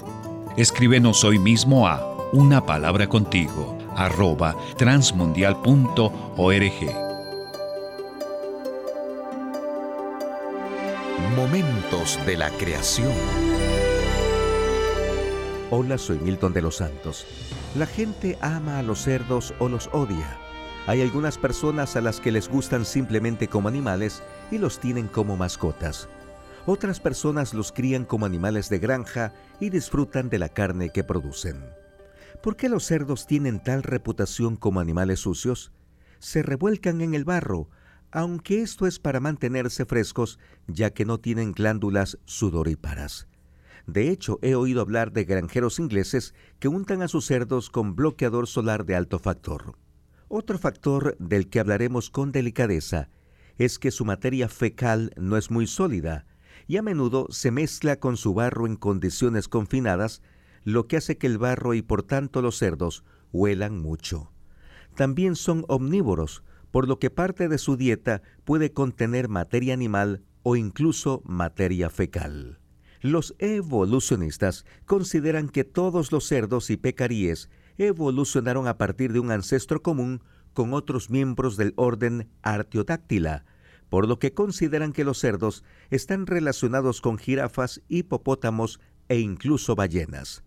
Escríbenos 0.58 1.24
hoy 1.24 1.40
mismo 1.40 1.88
a 1.88 2.06
una 2.32 2.66
palabra 2.66 3.08
contigo 3.08 3.78
arroba 3.96 4.56
transmundial.org. 4.78 7.10
Momentos 11.36 12.20
de 12.26 12.38
la 12.38 12.50
creación. 12.52 13.12
Hola, 15.72 15.98
soy 15.98 16.20
Milton 16.20 16.54
de 16.54 16.62
los 16.62 16.78
Santos. 16.78 17.26
La 17.76 17.86
gente 17.86 18.38
ama 18.42 18.80
a 18.80 18.84
los 18.84 19.04
cerdos 19.04 19.54
o 19.60 19.70
los 19.70 19.90
odia. 19.94 20.49
Hay 20.90 21.04
algunas 21.04 21.38
personas 21.38 21.96
a 21.96 22.02
las 22.02 22.20
que 22.20 22.32
les 22.32 22.50
gustan 22.50 22.84
simplemente 22.84 23.48
como 23.48 23.68
animales 23.68 24.24
y 24.50 24.58
los 24.58 24.80
tienen 24.80 25.08
como 25.08 25.38
mascotas. 25.38 26.10
Otras 26.66 27.00
personas 27.00 27.54
los 27.54 27.72
crían 27.72 28.06
como 28.06 28.26
animales 28.26 28.70
de 28.70 28.80
granja 28.80 29.32
y 29.60 29.70
disfrutan 29.70 30.32
de 30.32 30.40
la 30.40 30.50
carne 30.50 30.90
que 30.90 31.04
producen. 31.04 31.64
¿Por 32.42 32.56
qué 32.56 32.70
los 32.70 32.86
cerdos 32.86 33.28
tienen 33.28 33.62
tal 33.62 33.84
reputación 33.84 34.56
como 34.56 34.80
animales 34.80 35.20
sucios? 35.20 35.72
Se 36.18 36.42
revuelcan 36.42 37.02
en 37.02 37.14
el 37.14 37.24
barro, 37.24 37.70
aunque 38.10 38.64
esto 38.64 38.88
es 38.88 38.98
para 38.98 39.20
mantenerse 39.20 39.86
frescos, 39.86 40.40
ya 40.66 40.90
que 40.90 41.06
no 41.06 41.20
tienen 41.20 41.52
glándulas 41.52 42.18
sudoríparas. 42.26 43.28
De 43.86 44.10
hecho, 44.10 44.40
he 44.42 44.56
oído 44.56 44.82
hablar 44.82 45.12
de 45.12 45.26
granjeros 45.26 45.78
ingleses 45.78 46.34
que 46.58 46.68
untan 46.68 47.04
a 47.04 47.08
sus 47.08 47.28
cerdos 47.28 47.70
con 47.70 47.96
bloqueador 47.96 48.48
solar 48.48 48.88
de 48.88 48.96
alto 48.96 49.20
factor. 49.20 49.76
Otro 50.32 50.60
factor 50.60 51.18
del 51.18 51.50
que 51.50 51.60
hablaremos 51.60 52.12
con 52.12 52.32
delicadeza 52.32 53.10
es 53.58 53.80
que 53.80 53.90
su 53.90 54.06
materia 54.06 54.48
fecal 54.48 55.12
no 55.18 55.38
es 55.38 55.50
muy 55.50 55.66
sólida 55.66 56.28
y 56.68 56.78
a 56.78 56.84
menudo 56.84 57.26
se 57.32 57.50
mezcla 57.50 58.00
con 58.00 58.16
su 58.16 58.36
barro 58.36 58.68
en 58.68 58.76
condiciones 58.76 59.48
confinadas, 59.48 60.22
lo 60.64 60.86
que 60.86 60.98
hace 60.98 61.18
que 61.18 61.26
el 61.26 61.40
barro 61.40 61.74
y 61.74 61.82
por 61.82 62.04
tanto 62.04 62.44
los 62.44 62.60
cerdos 62.60 63.04
huelan 63.32 63.80
mucho. 63.80 64.32
También 64.96 65.36
son 65.36 65.66
omnívoros, 65.68 66.44
por 66.70 66.88
lo 66.88 67.00
que 67.00 67.10
parte 67.10 67.50
de 67.50 67.58
su 67.58 67.76
dieta 67.76 68.22
puede 68.44 68.72
contener 68.72 69.30
materia 69.30 69.74
animal 69.74 70.22
o 70.44 70.56
incluso 70.56 71.24
materia 71.26 71.90
fecal. 71.90 72.60
Los 73.02 73.34
evolucionistas 73.40 74.64
consideran 74.86 75.50
que 75.50 75.64
todos 75.64 76.12
los 76.12 76.26
cerdos 76.26 76.70
y 76.70 76.78
pecaríes 76.78 77.50
evolucionaron 77.88 78.68
a 78.68 78.78
partir 78.78 79.14
de 79.14 79.20
un 79.20 79.32
ancestro 79.32 79.82
común 79.82 80.22
con 80.54 80.74
otros 80.74 81.10
miembros 81.10 81.58
del 81.58 81.74
orden 81.76 82.30
Artiodáctila, 82.42 83.46
por 83.90 84.08
lo 84.08 84.20
que 84.20 84.34
consideran 84.34 84.94
que 84.94 85.04
los 85.04 85.20
cerdos 85.20 85.64
están 85.90 86.28
relacionados 86.28 87.02
con 87.02 87.18
jirafas, 87.18 87.82
hipopótamos 87.88 88.80
e 89.08 89.20
incluso 89.20 89.76
ballenas. 89.76 90.44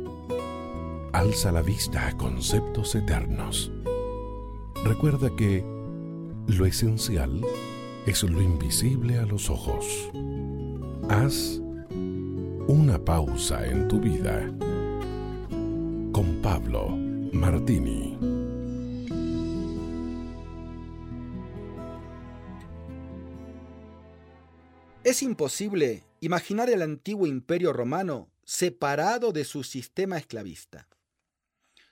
Alza 1.13 1.51
la 1.51 1.61
vista 1.61 2.07
a 2.07 2.17
conceptos 2.17 2.95
eternos. 2.95 3.69
Recuerda 4.85 5.29
que 5.35 5.61
lo 6.47 6.65
esencial 6.65 7.41
es 8.05 8.23
lo 8.23 8.41
invisible 8.41 9.19
a 9.19 9.25
los 9.25 9.49
ojos. 9.49 10.09
Haz 11.09 11.59
una 12.67 12.97
pausa 13.03 13.67
en 13.67 13.89
tu 13.89 13.99
vida. 13.99 14.47
Con 16.13 16.39
Pablo 16.41 16.89
Martini. 17.33 18.17
Es 25.03 25.21
imposible 25.23 26.03
imaginar 26.21 26.69
el 26.69 26.81
antiguo 26.81 27.27
imperio 27.27 27.73
romano 27.73 28.29
separado 28.45 29.33
de 29.33 29.43
su 29.43 29.63
sistema 29.63 30.17
esclavista. 30.17 30.87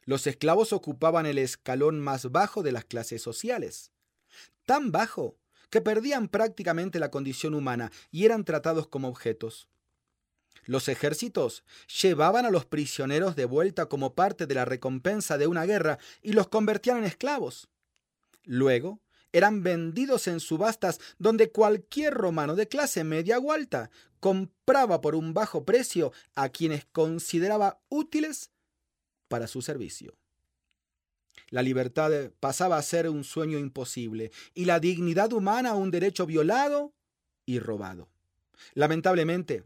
Los 0.09 0.25
esclavos 0.25 0.73
ocupaban 0.73 1.27
el 1.27 1.37
escalón 1.37 1.99
más 1.99 2.31
bajo 2.31 2.63
de 2.63 2.71
las 2.71 2.83
clases 2.83 3.21
sociales, 3.21 3.91
tan 4.65 4.91
bajo 4.91 5.37
que 5.69 5.81
perdían 5.81 6.29
prácticamente 6.29 6.97
la 6.97 7.11
condición 7.11 7.53
humana 7.53 7.91
y 8.09 8.25
eran 8.25 8.43
tratados 8.43 8.87
como 8.87 9.07
objetos. 9.07 9.69
Los 10.65 10.87
ejércitos 10.87 11.63
llevaban 12.01 12.47
a 12.47 12.49
los 12.49 12.65
prisioneros 12.65 13.35
de 13.35 13.45
vuelta 13.45 13.85
como 13.85 14.15
parte 14.15 14.47
de 14.47 14.55
la 14.55 14.65
recompensa 14.65 15.37
de 15.37 15.45
una 15.45 15.65
guerra 15.67 15.99
y 16.23 16.33
los 16.33 16.47
convertían 16.47 16.97
en 16.97 17.03
esclavos. 17.03 17.69
Luego, 18.45 19.01
eran 19.31 19.61
vendidos 19.61 20.27
en 20.27 20.39
subastas 20.39 20.99
donde 21.19 21.51
cualquier 21.51 22.15
romano 22.15 22.55
de 22.55 22.67
clase 22.67 23.03
media 23.03 23.37
o 23.37 23.51
alta 23.51 23.91
compraba 24.19 25.01
por 25.01 25.13
un 25.13 25.35
bajo 25.35 25.65
precio 25.65 26.11
a 26.33 26.49
quienes 26.49 26.85
consideraba 26.85 27.79
útiles 27.89 28.49
para 29.29 29.47
su 29.47 29.61
servicio. 29.61 30.17
La 31.49 31.61
libertad 31.61 32.11
pasaba 32.39 32.77
a 32.77 32.81
ser 32.81 33.09
un 33.09 33.23
sueño 33.23 33.57
imposible 33.57 34.31
y 34.53 34.65
la 34.65 34.79
dignidad 34.79 35.31
humana 35.31 35.73
un 35.73 35.89
derecho 35.89 36.25
violado 36.25 36.93
y 37.45 37.59
robado. 37.59 38.09
Lamentablemente, 38.73 39.63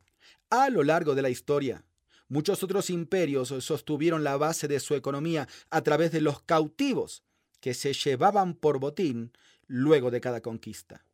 a 0.50 0.70
lo 0.70 0.84
largo 0.84 1.16
de 1.16 1.24
la 1.24 1.30
historia, 1.30 1.84
muchos 2.28 2.64
otros 2.64 2.90
imperios 2.90 3.50
sostuvieron 3.60 4.24
la 4.24 4.38
base 4.38 4.68
de 4.68 4.80
su 4.80 4.96
economía 4.96 5.48
a 5.72 5.82
través 5.82 6.12
de 6.12 6.22
los 6.22 6.42
cautivos 6.42 7.24
que 7.60 7.74
se 7.74 7.94
llevaban 7.94 8.54
por 8.54 8.80
botín 8.80 9.32
luego 9.68 10.12
de 10.12 10.22
cada 10.22 10.42
conquista. 10.42 11.06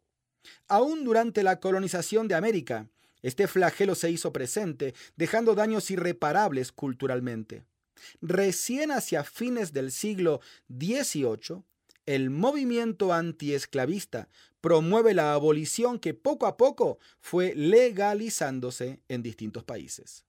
Aún 0.67 1.03
durante 1.03 1.43
la 1.43 1.59
colonización 1.59 2.27
de 2.27 2.35
América, 2.35 2.89
este 3.21 3.47
flagelo 3.47 3.95
se 3.95 4.11
hizo 4.11 4.31
presente, 4.31 4.93
dejando 5.15 5.55
daños 5.55 5.91
irreparables 5.91 6.71
culturalmente. 6.71 7.65
Recién 8.21 8.91
hacia 8.91 9.23
fines 9.23 9.73
del 9.73 9.91
siglo 9.91 10.41
XVIII, 10.69 11.63
el 12.05 12.29
movimiento 12.29 13.13
antiesclavista 13.13 14.29
promueve 14.61 15.13
la 15.13 15.33
abolición 15.33 15.99
que 15.99 16.13
poco 16.13 16.47
a 16.47 16.57
poco 16.57 16.97
fue 17.19 17.53
legalizándose 17.55 18.99
en 19.07 19.21
distintos 19.21 19.63
países. 19.63 20.25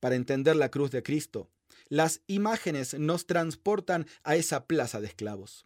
Para 0.00 0.16
entender 0.16 0.56
la 0.56 0.70
cruz 0.70 0.90
de 0.90 1.02
Cristo, 1.02 1.48
las 1.88 2.22
imágenes 2.26 2.94
nos 2.98 3.26
transportan 3.26 4.06
a 4.24 4.36
esa 4.36 4.66
plaza 4.66 5.00
de 5.00 5.06
esclavos. 5.06 5.64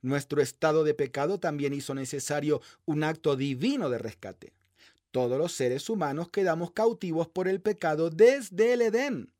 Nuestro 0.00 0.42
estado 0.42 0.84
de 0.84 0.94
pecado 0.94 1.38
también 1.38 1.72
hizo 1.72 1.94
necesario 1.94 2.60
un 2.84 3.04
acto 3.04 3.36
divino 3.36 3.88
de 3.90 3.98
rescate. 3.98 4.52
Todos 5.10 5.38
los 5.38 5.52
seres 5.52 5.88
humanos 5.90 6.28
quedamos 6.30 6.72
cautivos 6.72 7.28
por 7.28 7.46
el 7.46 7.60
pecado 7.60 8.10
desde 8.10 8.72
el 8.72 8.82
Edén. 8.82 9.33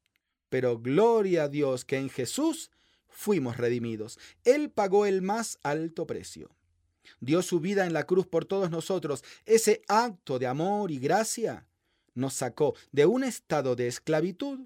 Pero 0.54 0.78
gloria 0.78 1.42
a 1.42 1.48
Dios 1.48 1.84
que 1.84 1.96
en 1.96 2.08
Jesús 2.08 2.70
fuimos 3.08 3.56
redimidos. 3.56 4.20
Él 4.44 4.70
pagó 4.70 5.04
el 5.04 5.20
más 5.20 5.58
alto 5.64 6.06
precio. 6.06 6.54
Dio 7.18 7.42
su 7.42 7.58
vida 7.58 7.86
en 7.86 7.92
la 7.92 8.04
cruz 8.04 8.28
por 8.28 8.44
todos 8.44 8.70
nosotros. 8.70 9.24
Ese 9.46 9.82
acto 9.88 10.38
de 10.38 10.46
amor 10.46 10.92
y 10.92 11.00
gracia 11.00 11.66
nos 12.14 12.34
sacó 12.34 12.76
de 12.92 13.04
un 13.04 13.24
estado 13.24 13.74
de 13.74 13.88
esclavitud, 13.88 14.60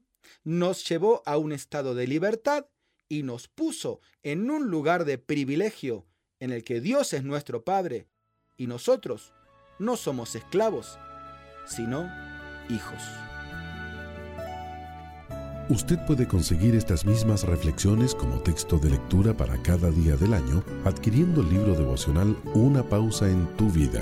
nos 0.44 0.86
llevó 0.86 1.22
a 1.24 1.38
un 1.38 1.52
estado 1.52 1.94
de 1.94 2.06
libertad 2.06 2.66
y 3.08 3.22
nos 3.22 3.48
puso 3.48 4.02
en 4.22 4.50
un 4.50 4.68
lugar 4.68 5.06
de 5.06 5.16
privilegio 5.16 6.04
en 6.38 6.52
el 6.52 6.64
que 6.64 6.82
Dios 6.82 7.14
es 7.14 7.24
nuestro 7.24 7.64
Padre 7.64 8.08
y 8.58 8.66
nosotros 8.66 9.32
no 9.78 9.96
somos 9.96 10.34
esclavos, 10.34 10.98
sino 11.64 12.12
hijos. 12.68 13.27
Usted 15.70 15.98
puede 16.06 16.26
conseguir 16.26 16.74
estas 16.74 17.04
mismas 17.04 17.44
reflexiones 17.44 18.14
como 18.14 18.40
texto 18.40 18.78
de 18.78 18.90
lectura 18.90 19.36
para 19.36 19.60
cada 19.62 19.90
día 19.90 20.16
del 20.16 20.32
año 20.32 20.64
adquiriendo 20.84 21.42
el 21.42 21.50
libro 21.50 21.74
devocional 21.74 22.36
Una 22.54 22.82
pausa 22.82 23.28
en 23.28 23.46
tu 23.56 23.70
vida. 23.70 24.00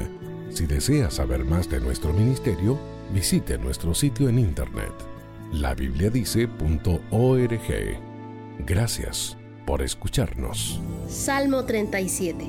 Si 0.50 0.66
desea 0.66 1.10
saber 1.10 1.44
más 1.44 1.68
de 1.68 1.80
nuestro 1.80 2.12
ministerio, 2.12 2.78
visite 3.12 3.58
nuestro 3.58 3.94
sitio 3.94 4.28
en 4.28 4.38
internet 4.38 4.92
labibliadice.org. 5.52 8.00
Gracias 8.66 9.36
por 9.66 9.82
escucharnos. 9.82 10.80
Salmo 11.08 11.64
37. 11.64 12.48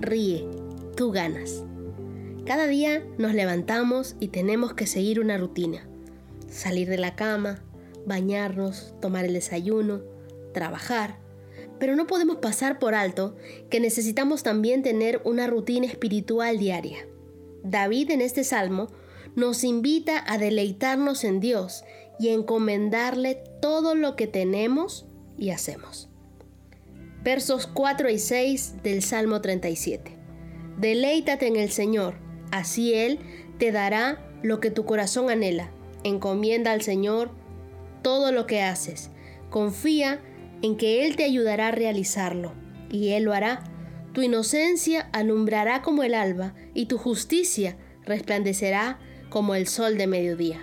Ríe, 0.00 0.48
tú 0.96 1.12
ganas. 1.12 1.62
Cada 2.46 2.66
día 2.66 3.02
nos 3.18 3.34
levantamos 3.34 4.16
y 4.20 4.28
tenemos 4.28 4.74
que 4.74 4.86
seguir 4.86 5.20
una 5.20 5.36
rutina. 5.36 5.86
Salir 6.48 6.88
de 6.88 6.98
la 6.98 7.16
cama, 7.16 7.58
bañarnos, 8.06 8.94
tomar 9.00 9.24
el 9.24 9.34
desayuno, 9.34 10.02
trabajar. 10.54 11.18
Pero 11.78 11.96
no 11.96 12.06
podemos 12.06 12.36
pasar 12.36 12.78
por 12.78 12.94
alto 12.94 13.36
que 13.68 13.80
necesitamos 13.80 14.42
también 14.42 14.82
tener 14.82 15.20
una 15.24 15.46
rutina 15.46 15.86
espiritual 15.86 16.58
diaria. 16.58 17.06
David 17.62 18.10
en 18.12 18.22
este 18.22 18.44
salmo 18.44 18.88
nos 19.34 19.64
invita 19.64 20.24
a 20.26 20.38
deleitarnos 20.38 21.24
en 21.24 21.40
Dios 21.40 21.84
y 22.18 22.28
encomendarle 22.28 23.42
todo 23.60 23.94
lo 23.94 24.16
que 24.16 24.26
tenemos 24.26 25.06
y 25.36 25.50
hacemos. 25.50 26.08
Versos 27.22 27.66
4 27.66 28.08
y 28.08 28.18
6 28.18 28.82
del 28.82 29.02
Salmo 29.02 29.40
37. 29.40 30.16
Deleítate 30.78 31.48
en 31.48 31.56
el 31.56 31.70
Señor, 31.70 32.14
así 32.52 32.94
Él 32.94 33.18
te 33.58 33.72
dará 33.72 34.30
lo 34.42 34.60
que 34.60 34.70
tu 34.70 34.84
corazón 34.84 35.28
anhela. 35.28 35.70
Encomienda 36.04 36.72
al 36.72 36.82
Señor 36.82 37.30
todo 38.06 38.30
lo 38.30 38.46
que 38.46 38.62
haces. 38.62 39.10
Confía 39.50 40.20
en 40.62 40.76
que 40.76 41.04
Él 41.04 41.16
te 41.16 41.24
ayudará 41.24 41.66
a 41.66 41.72
realizarlo, 41.72 42.52
y 42.88 43.08
Él 43.14 43.24
lo 43.24 43.32
hará. 43.32 43.64
Tu 44.12 44.22
inocencia 44.22 45.10
alumbrará 45.12 45.82
como 45.82 46.04
el 46.04 46.14
alba, 46.14 46.54
y 46.72 46.86
tu 46.86 46.98
justicia 46.98 47.76
resplandecerá 48.04 49.00
como 49.28 49.56
el 49.56 49.66
sol 49.66 49.98
de 49.98 50.06
mediodía. 50.06 50.60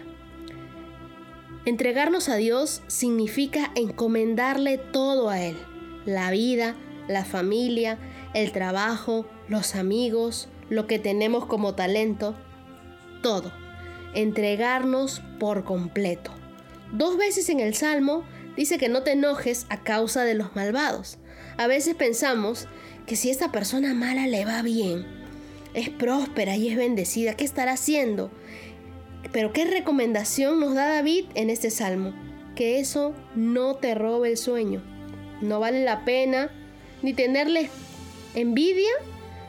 Entregarnos 1.65 2.30
a 2.30 2.38
Dios 2.38 2.82
significa 2.88 3.74
encomendarle 3.76 4.78
todo 4.78 5.30
a 5.30 5.41
Él, 5.41 5.57
la 6.06 6.32
vida, 6.32 6.78
la 7.10 7.26
familia, 7.26 7.98
el 8.34 8.53
trabajo, 8.53 9.26
los 9.49 9.76
amigos, 9.76 10.48
lo 10.70 10.88
que 10.88 10.98
tenemos 10.98 11.45
como 11.45 11.76
talento, 11.76 12.36
todo. 13.22 13.52
Entregarnos 14.14 15.22
por 15.41 15.65
completo. 15.65 16.32
Dos 16.94 17.18
veces 17.18 17.49
en 17.49 17.60
el 17.60 17.74
Salmo 17.74 18.24
dice 18.56 18.78
que 18.78 18.88
no 18.88 19.02
te 19.02 19.14
enojes 19.14 19.65
a 19.70 19.82
causa 19.82 20.24
de 20.26 20.36
los 20.36 20.56
malvados. 20.56 21.18
A 21.57 21.65
veces 21.65 21.95
pensamos 21.95 22.68
que 23.07 23.15
si 23.15 23.32
esta 23.32 23.52
persona 23.52 23.95
mala 23.95 24.28
le 24.28 24.45
va 24.45 24.61
bien, 24.61 25.03
es 25.74 25.90
próspera 25.90 26.56
y 26.56 26.70
es 26.70 26.78
bendecida, 26.78 27.34
¿qué 27.34 27.45
estará 27.45 27.72
haciendo? 27.72 28.30
Pero 29.32 29.53
¿qué 29.53 29.65
recomendación 29.65 30.60
nos 30.60 30.76
da 30.76 30.86
David 30.86 31.26
en 31.34 31.49
este 31.49 31.72
salmo? 31.72 32.14
Que 32.56 32.80
eso 32.80 33.15
no 33.34 33.74
te 33.74 33.95
robe 33.95 34.30
el 34.30 34.38
sueño. 34.38 34.84
No 35.41 35.60
vale 35.60 35.84
la 35.84 36.06
pena 36.06 36.52
ni 37.02 37.15
tenerles 37.15 37.72
envidia 38.36 38.91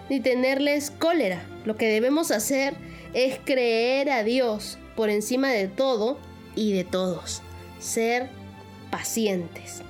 ni 0.09 0.19
tenerles 0.21 0.91
cólera. 0.91 1.47
Lo 1.67 1.77
que 1.77 1.89
debemos 1.89 2.31
hacer 2.31 2.75
es 3.13 3.39
creer 3.45 4.09
a 4.09 4.25
Dios 4.25 4.79
por 4.97 5.11
encima 5.11 5.51
de 5.51 5.69
todo 5.69 6.19
y 6.55 6.73
de 6.73 6.85
todos. 6.85 7.43
Ser 7.79 8.29
pacientes. 8.91 9.83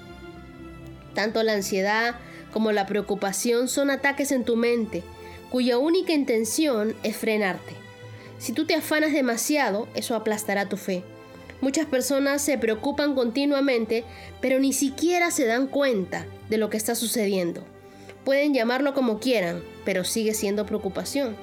Tanto 1.15 1.43
la 1.43 1.53
ansiedad 1.53 2.16
como 2.53 2.73
la 2.73 2.86
preocupación 2.86 3.69
son 3.69 3.91
ataques 3.91 4.32
en 4.32 4.45
tu 4.45 4.57
mente, 4.57 5.03
cuya 5.51 5.78
única 5.78 6.12
intención 6.12 6.95
es 7.03 7.16
frenarte. 7.16 7.74
Si 8.39 8.53
tú 8.53 8.66
te 8.66 8.74
afanas 8.74 9.12
demasiado, 9.12 9.89
eso 9.95 10.15
aplastará 10.15 10.69
tu 10.69 10.77
fe. 10.77 11.03
Muchas 11.61 11.86
personas 11.86 12.43
se 12.43 12.59
preocupan 12.59 13.15
continuamente, 13.15 14.05
pero 14.41 14.59
ni 14.59 14.73
siquiera 14.73 15.31
se 15.31 15.47
dan 15.47 15.66
cuenta 15.66 16.27
de 16.51 16.59
lo 16.59 16.69
que 16.70 16.77
está 16.77 16.95
sucediendo. 16.95 17.65
Pueden 18.24 18.55
llamarlo 18.55 18.95
como 18.95 19.19
quieran, 19.19 19.62
pero 19.85 20.05
sigue 20.05 20.35
siendo 20.35 20.66
preocupación. 20.66 21.36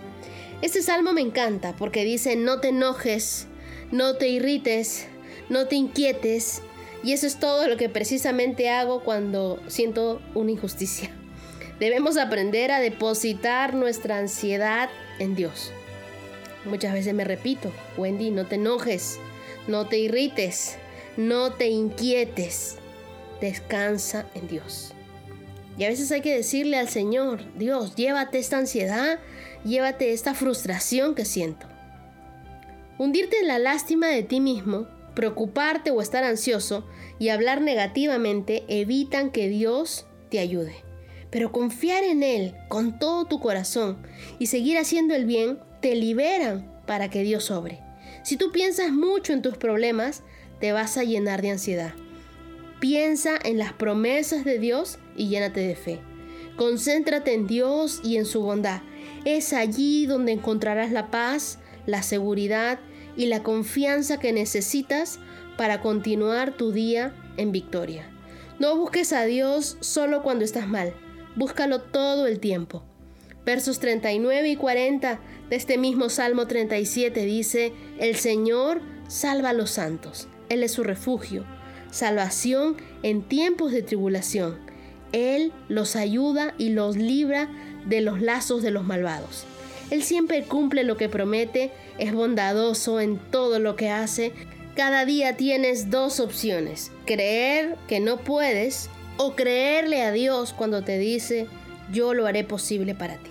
Este 0.61 0.81
salmo 0.81 1.13
me 1.13 1.21
encanta 1.21 1.75
porque 1.75 2.03
dice, 2.03 2.35
no 2.35 2.59
te 2.59 2.69
enojes, 2.69 3.47
no 3.91 4.17
te 4.17 4.29
irrites, 4.29 5.07
no 5.51 5.67
te 5.67 5.75
inquietes. 5.75 6.61
Y 7.03 7.13
eso 7.13 7.27
es 7.27 7.39
todo 7.39 7.67
lo 7.67 7.77
que 7.77 7.89
precisamente 7.89 8.69
hago 8.69 9.03
cuando 9.03 9.59
siento 9.67 10.21
una 10.33 10.51
injusticia. 10.51 11.11
Debemos 11.79 12.17
aprender 12.17 12.71
a 12.71 12.79
depositar 12.79 13.73
nuestra 13.73 14.17
ansiedad 14.17 14.89
en 15.19 15.35
Dios. 15.35 15.71
Muchas 16.65 16.93
veces 16.93 17.13
me 17.13 17.23
repito, 17.23 17.71
Wendy, 17.97 18.29
no 18.29 18.45
te 18.45 18.55
enojes, 18.55 19.17
no 19.67 19.87
te 19.87 19.97
irrites, 19.97 20.77
no 21.17 21.51
te 21.51 21.67
inquietes, 21.67 22.77
descansa 23.41 24.27
en 24.35 24.47
Dios. 24.47 24.93
Y 25.77 25.85
a 25.85 25.89
veces 25.89 26.11
hay 26.11 26.21
que 26.21 26.35
decirle 26.35 26.77
al 26.77 26.87
Señor, 26.87 27.41
Dios, 27.55 27.95
llévate 27.95 28.37
esta 28.37 28.59
ansiedad, 28.59 29.19
llévate 29.65 30.13
esta 30.13 30.35
frustración 30.35 31.15
que 31.15 31.25
siento. 31.25 31.65
Hundirte 32.99 33.39
en 33.39 33.47
la 33.47 33.57
lástima 33.57 34.07
de 34.07 34.21
ti 34.21 34.39
mismo, 34.39 34.87
preocuparte 35.13 35.91
o 35.91 36.01
estar 36.01 36.23
ansioso 36.23 36.85
y 37.19 37.29
hablar 37.29 37.61
negativamente 37.61 38.63
evitan 38.67 39.31
que 39.31 39.49
Dios 39.49 40.05
te 40.29 40.39
ayude. 40.39 40.75
Pero 41.29 41.51
confiar 41.51 42.03
en 42.03 42.23
Él 42.23 42.55
con 42.67 42.99
todo 42.99 43.25
tu 43.25 43.39
corazón 43.39 43.97
y 44.39 44.47
seguir 44.47 44.77
haciendo 44.77 45.15
el 45.15 45.25
bien 45.25 45.59
te 45.81 45.95
liberan 45.95 46.71
para 46.85 47.09
que 47.09 47.23
Dios 47.23 47.45
sobre. 47.45 47.79
Si 48.23 48.37
tú 48.37 48.51
piensas 48.51 48.91
mucho 48.91 49.33
en 49.33 49.41
tus 49.41 49.57
problemas, 49.57 50.23
te 50.59 50.71
vas 50.71 50.97
a 50.97 51.03
llenar 51.03 51.41
de 51.41 51.51
ansiedad. 51.51 51.93
Piensa 52.79 53.37
en 53.43 53.57
las 53.57 53.73
promesas 53.73 54.43
de 54.43 54.59
Dios 54.59 54.99
y 55.15 55.29
llénate 55.29 55.61
de 55.61 55.75
fe. 55.75 55.99
Concéntrate 56.57 57.33
en 57.33 57.47
Dios 57.47 58.01
y 58.03 58.17
en 58.17 58.25
su 58.25 58.41
bondad. 58.41 58.81
Es 59.25 59.53
allí 59.53 60.05
donde 60.05 60.31
encontrarás 60.31 60.91
la 60.91 61.09
paz, 61.11 61.59
la 61.85 62.03
seguridad 62.03 62.79
y 63.15 63.27
la 63.27 63.43
confianza 63.43 64.19
que 64.19 64.33
necesitas 64.33 65.19
para 65.57 65.81
continuar 65.81 66.51
tu 66.53 66.71
día 66.71 67.13
en 67.37 67.51
victoria. 67.51 68.09
No 68.59 68.75
busques 68.77 69.13
a 69.13 69.25
Dios 69.25 69.77
solo 69.79 70.23
cuando 70.23 70.45
estás 70.45 70.67
mal, 70.67 70.93
búscalo 71.35 71.81
todo 71.81 72.27
el 72.27 72.39
tiempo. 72.39 72.83
Versos 73.45 73.79
39 73.79 74.49
y 74.49 74.55
40 74.55 75.19
de 75.49 75.55
este 75.55 75.77
mismo 75.77 76.09
Salmo 76.09 76.47
37 76.47 77.25
dice, 77.25 77.73
El 77.99 78.15
Señor 78.15 78.81
salva 79.07 79.49
a 79.49 79.53
los 79.53 79.71
santos, 79.71 80.27
Él 80.49 80.63
es 80.63 80.71
su 80.71 80.83
refugio, 80.83 81.43
salvación 81.89 82.77
en 83.03 83.23
tiempos 83.23 83.71
de 83.71 83.81
tribulación. 83.81 84.59
Él 85.11 85.51
los 85.67 85.95
ayuda 85.95 86.53
y 86.57 86.69
los 86.69 86.95
libra 86.95 87.49
de 87.85 88.01
los 88.01 88.21
lazos 88.21 88.61
de 88.61 88.71
los 88.71 88.85
malvados. 88.85 89.45
Él 89.89 90.03
siempre 90.03 90.43
cumple 90.43 90.85
lo 90.85 90.95
que 90.95 91.09
promete, 91.09 91.71
es 92.01 92.13
bondadoso 92.13 92.99
en 92.99 93.17
todo 93.17 93.59
lo 93.59 93.75
que 93.75 93.89
hace. 93.89 94.33
Cada 94.75 95.05
día 95.05 95.37
tienes 95.37 95.91
dos 95.91 96.19
opciones, 96.19 96.91
creer 97.05 97.77
que 97.87 97.99
no 97.99 98.17
puedes 98.17 98.89
o 99.17 99.35
creerle 99.35 100.01
a 100.01 100.11
Dios 100.11 100.51
cuando 100.51 100.83
te 100.83 100.97
dice, 100.97 101.47
yo 101.91 102.15
lo 102.15 102.25
haré 102.25 102.43
posible 102.43 102.95
para 102.95 103.17
ti. 103.17 103.29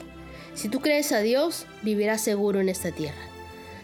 Si 0.55 0.69
tú 0.69 0.81
crees 0.81 1.11
a 1.11 1.21
Dios, 1.21 1.67
vivirás 1.83 2.21
seguro 2.21 2.61
en 2.61 2.69
esta 2.69 2.93
tierra. 2.93 3.19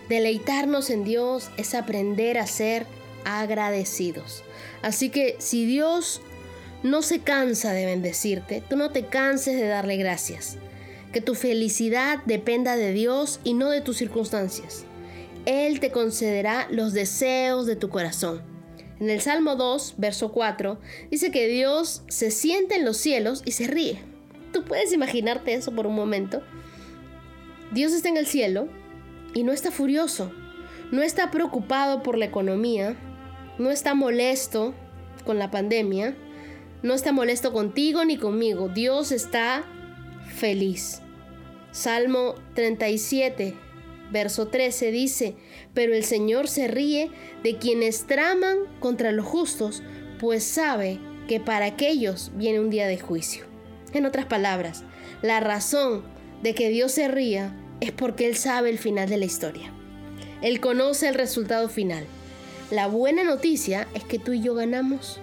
Deleitarnos 0.09 0.91
en 0.91 1.03
Dios 1.03 1.51
es 1.57 1.75
aprender 1.75 2.39
a 2.39 2.47
ser 2.47 2.87
agradecidos. 3.25 4.45
Así 4.83 5.11
que 5.11 5.35
si 5.41 5.67
Dios 5.67 6.21
no 6.85 7.03
se 7.03 7.19
cansa 7.19 7.73
de 7.73 7.87
bendecirte, 7.87 8.63
tú 8.69 8.77
no 8.77 8.91
te 8.93 9.07
canses 9.07 9.57
de 9.57 9.67
darle 9.67 9.97
gracias. 9.97 10.59
Que 11.17 11.23
tu 11.23 11.35
felicidad 11.35 12.19
dependa 12.27 12.77
de 12.77 12.93
Dios 12.93 13.41
y 13.43 13.55
no 13.55 13.71
de 13.71 13.81
tus 13.81 13.97
circunstancias. 13.97 14.85
Él 15.47 15.81
te 15.81 15.91
concederá 15.91 16.69
los 16.71 16.93
deseos 16.93 17.65
de 17.65 17.75
tu 17.75 17.89
corazón. 17.89 18.43
En 19.01 19.09
el 19.09 19.23
Salmo 19.23 19.57
2, 19.57 19.95
verso 19.97 20.31
4, 20.31 20.79
dice 21.11 21.31
que 21.31 21.49
Dios 21.49 22.03
se 22.09 22.31
siente 22.31 22.75
en 22.75 22.85
los 22.85 22.99
cielos 22.99 23.41
y 23.47 23.53
se 23.53 23.67
ríe. 23.67 23.99
¿Tú 24.53 24.63
puedes 24.65 24.93
imaginarte 24.93 25.55
eso 25.55 25.73
por 25.73 25.87
un 25.87 25.95
momento? 25.95 26.43
Dios 27.73 27.95
está 27.95 28.11
en 28.11 28.19
el 28.19 28.27
cielo 28.27 28.69
y 29.33 29.43
no 29.43 29.53
está 29.53 29.71
furioso, 29.71 30.31
no 30.93 31.01
está 31.01 31.31
preocupado 31.31 32.03
por 32.03 32.19
la 32.19 32.27
economía, 32.27 32.95
no 33.59 33.71
está 33.71 33.95
molesto 33.95 34.75
con 35.25 35.39
la 35.39 35.51
pandemia, 35.51 36.15
no 36.83 36.93
está 36.93 37.11
molesto 37.11 37.55
contigo 37.55 38.05
ni 38.05 38.19
conmigo. 38.19 38.69
Dios 38.69 39.13
está 39.13 39.65
feliz. 40.29 41.01
Salmo 41.77 42.37
37, 42.55 43.53
verso 44.11 44.49
13 44.49 44.91
dice, 44.93 45.35
pero 45.75 45.95
el 45.95 46.05
Señor 46.05 46.49
se 46.49 46.69
ríe 46.69 47.11
de 47.43 47.59
quienes 47.59 48.07
traman 48.07 48.61
contra 48.81 49.13
los 49.13 49.27
justos, 49.27 49.83
pues 50.19 50.43
sabe 50.43 50.99
que 51.29 51.39
para 51.39 51.67
aquellos 51.67 52.33
viene 52.35 52.61
un 52.61 52.71
día 52.71 52.87
de 52.87 52.99
juicio. 52.99 53.45
En 53.93 54.07
otras 54.07 54.25
palabras, 54.25 54.85
la 55.21 55.39
razón 55.41 56.03
de 56.43 56.55
que 56.55 56.71
Dios 56.71 56.93
se 56.93 57.09
ría 57.09 57.55
es 57.83 57.93
porque 57.93 58.27
Él 58.27 58.37
sabe 58.37 58.71
el 58.71 58.79
final 58.79 59.11
de 59.11 59.19
la 59.19 59.27
historia. 59.27 59.71
Él 60.41 60.61
conoce 60.61 61.09
el 61.09 61.15
resultado 61.15 61.69
final. 61.69 62.07
La 62.71 62.87
buena 62.87 63.23
noticia 63.23 63.87
es 63.93 64.03
que 64.03 64.19
tú 64.19 64.33
y 64.33 64.41
yo 64.41 64.55
ganamos. 64.55 65.21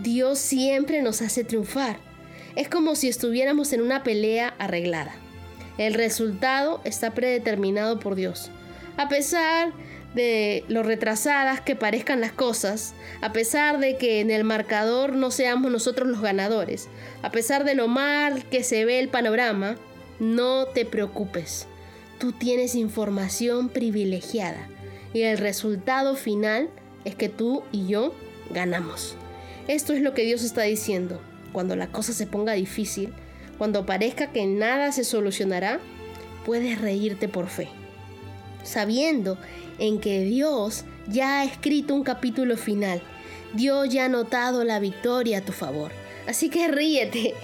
Dios 0.00 0.40
siempre 0.40 1.02
nos 1.02 1.22
hace 1.22 1.44
triunfar. 1.44 1.98
Es 2.56 2.68
como 2.68 2.96
si 2.96 3.08
estuviéramos 3.08 3.72
en 3.72 3.80
una 3.80 4.02
pelea 4.02 4.56
arreglada. 4.58 5.14
El 5.78 5.94
resultado 5.94 6.80
está 6.84 7.12
predeterminado 7.12 7.98
por 7.98 8.14
Dios. 8.14 8.50
A 8.96 9.08
pesar 9.08 9.72
de 10.14 10.64
lo 10.68 10.82
retrasadas 10.82 11.60
que 11.60 11.74
parezcan 11.74 12.20
las 12.20 12.32
cosas, 12.32 12.94
a 13.20 13.32
pesar 13.32 13.80
de 13.80 13.96
que 13.96 14.20
en 14.20 14.30
el 14.30 14.44
marcador 14.44 15.14
no 15.14 15.30
seamos 15.30 15.72
nosotros 15.72 16.08
los 16.08 16.20
ganadores, 16.20 16.88
a 17.22 17.30
pesar 17.32 17.64
de 17.64 17.74
lo 17.74 17.88
mal 17.88 18.44
que 18.44 18.62
se 18.62 18.84
ve 18.84 19.00
el 19.00 19.08
panorama, 19.08 19.76
no 20.20 20.66
te 20.66 20.84
preocupes. 20.84 21.66
Tú 22.18 22.30
tienes 22.30 22.76
información 22.76 23.68
privilegiada 23.68 24.68
y 25.12 25.22
el 25.22 25.38
resultado 25.38 26.14
final 26.14 26.70
es 27.04 27.16
que 27.16 27.28
tú 27.28 27.64
y 27.72 27.88
yo 27.88 28.14
ganamos. 28.50 29.16
Esto 29.66 29.92
es 29.92 30.02
lo 30.02 30.14
que 30.14 30.24
Dios 30.24 30.44
está 30.44 30.62
diciendo. 30.62 31.20
Cuando 31.52 31.74
la 31.74 31.88
cosa 31.88 32.12
se 32.12 32.26
ponga 32.26 32.52
difícil, 32.52 33.12
cuando 33.58 33.86
parezca 33.86 34.32
que 34.32 34.46
nada 34.46 34.92
se 34.92 35.04
solucionará, 35.04 35.80
puedes 36.44 36.80
reírte 36.80 37.28
por 37.28 37.48
fe, 37.48 37.68
sabiendo 38.62 39.38
en 39.78 40.00
que 40.00 40.20
Dios 40.20 40.84
ya 41.08 41.40
ha 41.40 41.44
escrito 41.44 41.94
un 41.94 42.04
capítulo 42.04 42.56
final. 42.56 43.02
Dios 43.54 43.88
ya 43.88 44.06
ha 44.06 44.08
notado 44.08 44.64
la 44.64 44.80
victoria 44.80 45.38
a 45.38 45.44
tu 45.44 45.52
favor. 45.52 45.92
Así 46.26 46.48
que 46.48 46.68
ríete, 46.68 47.34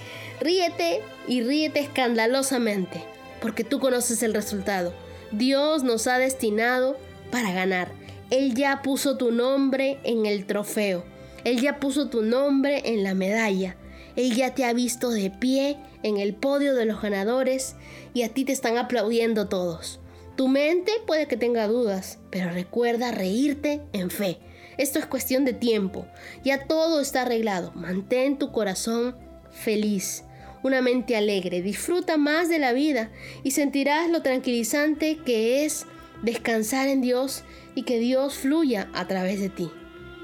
ríete 0.41 1.01
y 1.27 1.41
ríete 1.41 1.79
escandalosamente, 1.79 3.03
porque 3.41 3.63
tú 3.63 3.79
conoces 3.79 4.23
el 4.23 4.33
resultado. 4.33 4.93
Dios 5.31 5.83
nos 5.83 6.07
ha 6.07 6.17
destinado 6.17 6.97
para 7.31 7.51
ganar. 7.51 7.91
Él 8.29 8.53
ya 8.53 8.81
puso 8.81 9.17
tu 9.17 9.31
nombre 9.31 9.99
en 10.03 10.25
el 10.25 10.45
trofeo. 10.45 11.03
Él 11.43 11.61
ya 11.61 11.79
puso 11.79 12.09
tu 12.09 12.21
nombre 12.21 12.81
en 12.85 13.03
la 13.03 13.13
medalla. 13.13 13.75
Él 14.15 14.35
ya 14.35 14.53
te 14.53 14.65
ha 14.65 14.73
visto 14.73 15.09
de 15.09 15.29
pie 15.29 15.77
en 16.03 16.17
el 16.17 16.33
podio 16.33 16.75
de 16.75 16.85
los 16.85 17.01
ganadores 17.01 17.75
y 18.13 18.23
a 18.23 18.29
ti 18.29 18.45
te 18.45 18.51
están 18.51 18.77
aplaudiendo 18.77 19.47
todos. 19.47 19.99
Tu 20.35 20.47
mente 20.47 20.91
puede 21.05 21.27
que 21.27 21.37
tenga 21.37 21.67
dudas, 21.67 22.19
pero 22.29 22.49
recuerda 22.49 23.11
reírte 23.11 23.81
en 23.93 24.09
fe. 24.09 24.39
Esto 24.77 24.99
es 24.99 25.05
cuestión 25.05 25.45
de 25.45 25.53
tiempo. 25.53 26.07
Ya 26.43 26.65
todo 26.65 27.01
está 27.01 27.23
arreglado. 27.23 27.71
Mantén 27.75 28.37
tu 28.37 28.51
corazón 28.51 29.15
feliz, 29.51 30.23
una 30.63 30.81
mente 30.81 31.15
alegre. 31.15 31.61
Disfruta 31.61 32.17
más 32.17 32.49
de 32.49 32.59
la 32.59 32.73
vida 32.73 33.11
y 33.43 33.51
sentirás 33.51 34.09
lo 34.09 34.21
tranquilizante 34.21 35.17
que 35.17 35.65
es 35.65 35.85
descansar 36.23 36.87
en 36.87 37.01
Dios 37.01 37.43
y 37.75 37.83
que 37.83 37.99
Dios 37.99 38.35
fluya 38.35 38.89
a 38.93 39.07
través 39.07 39.39
de 39.39 39.49
ti. 39.49 39.69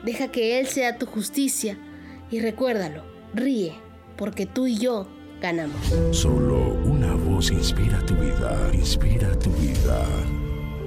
Deja 0.03 0.31
que 0.31 0.59
Él 0.59 0.67
sea 0.67 0.97
tu 0.97 1.05
justicia 1.05 1.77
y 2.31 2.39
recuérdalo, 2.39 3.03
ríe, 3.37 3.73
porque 4.17 4.45
tú 4.45 4.67
y 4.67 4.77
yo 4.77 5.07
ganamos. 5.41 5.77
Solo 6.11 6.73
una 6.83 7.13
voz 7.13 7.51
inspira 7.51 8.03
tu 8.05 8.15
vida, 8.15 8.69
inspira 8.73 9.37
tu 9.39 9.51
vida. 9.51 10.03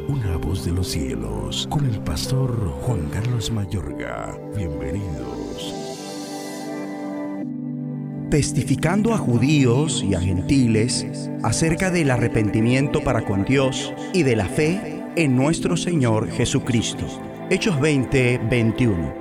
Una 0.08 0.36
voz 0.36 0.64
de 0.64 0.72
los 0.72 0.88
cielos, 0.88 1.68
con 1.70 1.86
el 1.86 2.00
pastor 2.00 2.52
Juan 2.82 3.08
Carlos 3.10 3.52
Mayorga. 3.52 4.36
Bienvenidos. 4.56 5.74
Testificando 8.28 9.14
a 9.14 9.18
judíos 9.18 10.02
y 10.02 10.14
a 10.14 10.20
gentiles 10.20 11.06
acerca 11.44 11.90
del 11.90 12.10
arrepentimiento 12.10 13.02
para 13.02 13.24
con 13.24 13.44
Dios 13.44 13.92
y 14.12 14.24
de 14.24 14.36
la 14.36 14.46
fe 14.46 15.04
en 15.16 15.36
nuestro 15.36 15.76
Señor 15.76 16.28
Jesucristo. 16.30 17.06
Hechos 17.50 17.80
20, 17.80 18.40
21. 18.50 19.14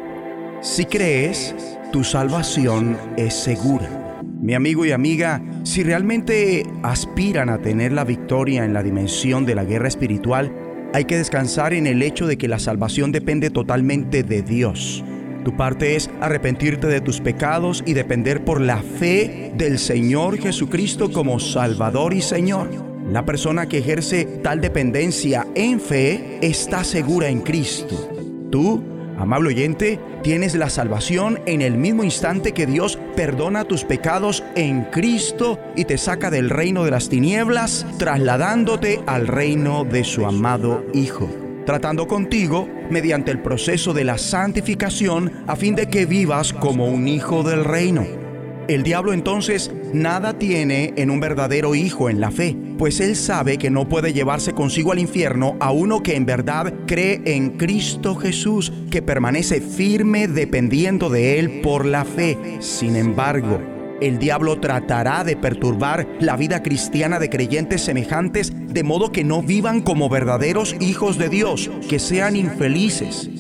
Si 0.62 0.86
crees, 0.86 1.56
tu 1.92 2.04
salvación 2.04 2.98
es 3.18 3.34
segura. 3.34 4.22
Mi 4.42 4.54
amigo 4.54 4.86
y 4.86 4.92
amiga, 4.92 5.42
si 5.64 5.84
realmente 5.84 6.66
aspiran 6.84 7.50
a 7.50 7.60
tener 7.60 7.92
la 7.92 8.04
victoria 8.04 8.64
en 8.64 8.74
la 8.74 8.84
dimensión 8.84 9.46
de 9.46 9.56
la 9.56 9.64
guerra 9.64 9.88
espiritual, 9.88 10.54
hay 10.94 11.06
que 11.06 11.18
descansar 11.18 11.74
en 11.74 11.88
el 11.88 12.02
hecho 12.02 12.28
de 12.28 12.38
que 12.38 12.48
la 12.48 12.60
salvación 12.60 13.12
depende 13.12 13.50
totalmente 13.50 14.24
de 14.24 14.42
Dios. 14.44 15.04
Tu 15.44 15.56
parte 15.56 15.96
es 15.96 16.10
arrepentirte 16.22 16.88
de 16.88 17.02
tus 17.02 17.22
pecados 17.22 17.84
y 17.86 17.94
depender 17.94 18.44
por 18.44 18.62
la 18.62 18.82
fe 18.82 19.52
del 19.58 19.80
Señor 19.80 20.38
Jesucristo 20.38 21.12
como 21.12 21.40
Salvador 21.40 22.14
y 22.14 22.22
Señor. 22.22 22.70
La 23.12 23.26
persona 23.26 23.68
que 23.68 23.80
ejerce 23.80 24.26
tal 24.44 24.62
dependencia 24.62 25.48
en 25.56 25.80
fe 25.80 26.38
está 26.42 26.84
segura 26.84 27.30
en 27.30 27.42
Cristo. 27.42 28.10
Tú, 28.52 28.84
amable 29.20 29.50
oyente, 29.50 30.00
tienes 30.24 30.56
la 30.56 30.70
salvación 30.70 31.40
en 31.46 31.62
el 31.62 31.78
mismo 31.78 32.04
instante 32.04 32.54
que 32.54 32.66
Dios 32.66 32.98
perdona 33.16 33.66
tus 33.66 33.84
pecados 33.84 34.44
en 34.56 34.84
Cristo 34.86 35.60
y 35.76 35.86
te 35.86 35.98
saca 35.98 36.30
del 36.30 36.50
reino 36.50 36.84
de 36.84 36.92
las 36.92 37.10
tinieblas, 37.10 37.86
trasladándote 37.98 39.02
al 39.06 39.28
reino 39.28 39.84
de 39.84 40.04
su 40.04 40.26
amado 40.26 40.84
Hijo 40.94 41.30
tratando 41.66 42.08
contigo 42.08 42.68
mediante 42.90 43.30
el 43.30 43.44
proceso 43.44 43.94
de 43.94 44.04
la 44.04 44.18
santificación 44.18 45.44
a 45.46 45.56
fin 45.56 45.76
de 45.76 45.88
que 45.88 46.08
vivas 46.08 46.52
como 46.52 46.88
un 46.88 47.08
hijo 47.08 47.44
del 47.44 47.64
reino. 47.64 48.29
El 48.70 48.84
diablo 48.84 49.14
entonces 49.14 49.72
nada 49.94 50.38
tiene 50.38 50.94
en 50.96 51.10
un 51.10 51.20
verdadero 51.20 51.74
hijo 51.74 52.08
en 52.08 52.22
la 52.22 52.30
fe, 52.30 52.56
pues 52.78 53.00
él 53.00 53.16
sabe 53.16 53.58
que 53.58 53.72
no 53.72 53.90
puede 53.90 54.14
llevarse 54.14 54.54
consigo 54.54 54.92
al 54.92 55.00
infierno 55.00 55.58
a 55.60 55.72
uno 55.72 56.04
que 56.04 56.16
en 56.16 56.28
verdad 56.28 56.72
cree 56.86 57.20
en 57.26 57.58
Cristo 57.58 58.14
Jesús, 58.14 58.72
que 58.92 59.02
permanece 59.02 59.60
firme 59.60 60.28
dependiendo 60.28 61.10
de 61.10 61.40
él 61.40 61.62
por 61.62 61.84
la 61.84 62.06
fe. 62.06 62.38
Sin 62.60 62.96
embargo, 62.96 63.60
el 64.02 64.20
diablo 64.20 64.60
tratará 64.60 65.24
de 65.24 65.36
perturbar 65.36 66.08
la 66.20 66.38
vida 66.38 66.62
cristiana 66.62 67.18
de 67.18 67.32
creyentes 67.32 67.82
semejantes 67.82 68.54
de 68.56 68.84
modo 68.84 69.12
que 69.12 69.24
no 69.24 69.42
vivan 69.42 69.82
como 69.82 70.10
verdaderos 70.10 70.76
hijos 70.80 71.18
de 71.18 71.30
Dios, 71.30 71.72
que 71.90 71.98
sean 71.98 72.36
infelices. 72.36 73.32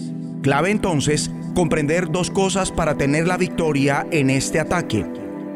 Clave 0.41 0.71
entonces 0.71 1.29
comprender 1.59 2.09
dos 2.09 2.31
cosas 2.31 2.71
para 2.71 2.95
tener 2.95 3.27
la 3.27 3.35
victoria 3.35 4.07
en 4.11 4.29
este 4.29 4.61
ataque. 4.61 5.05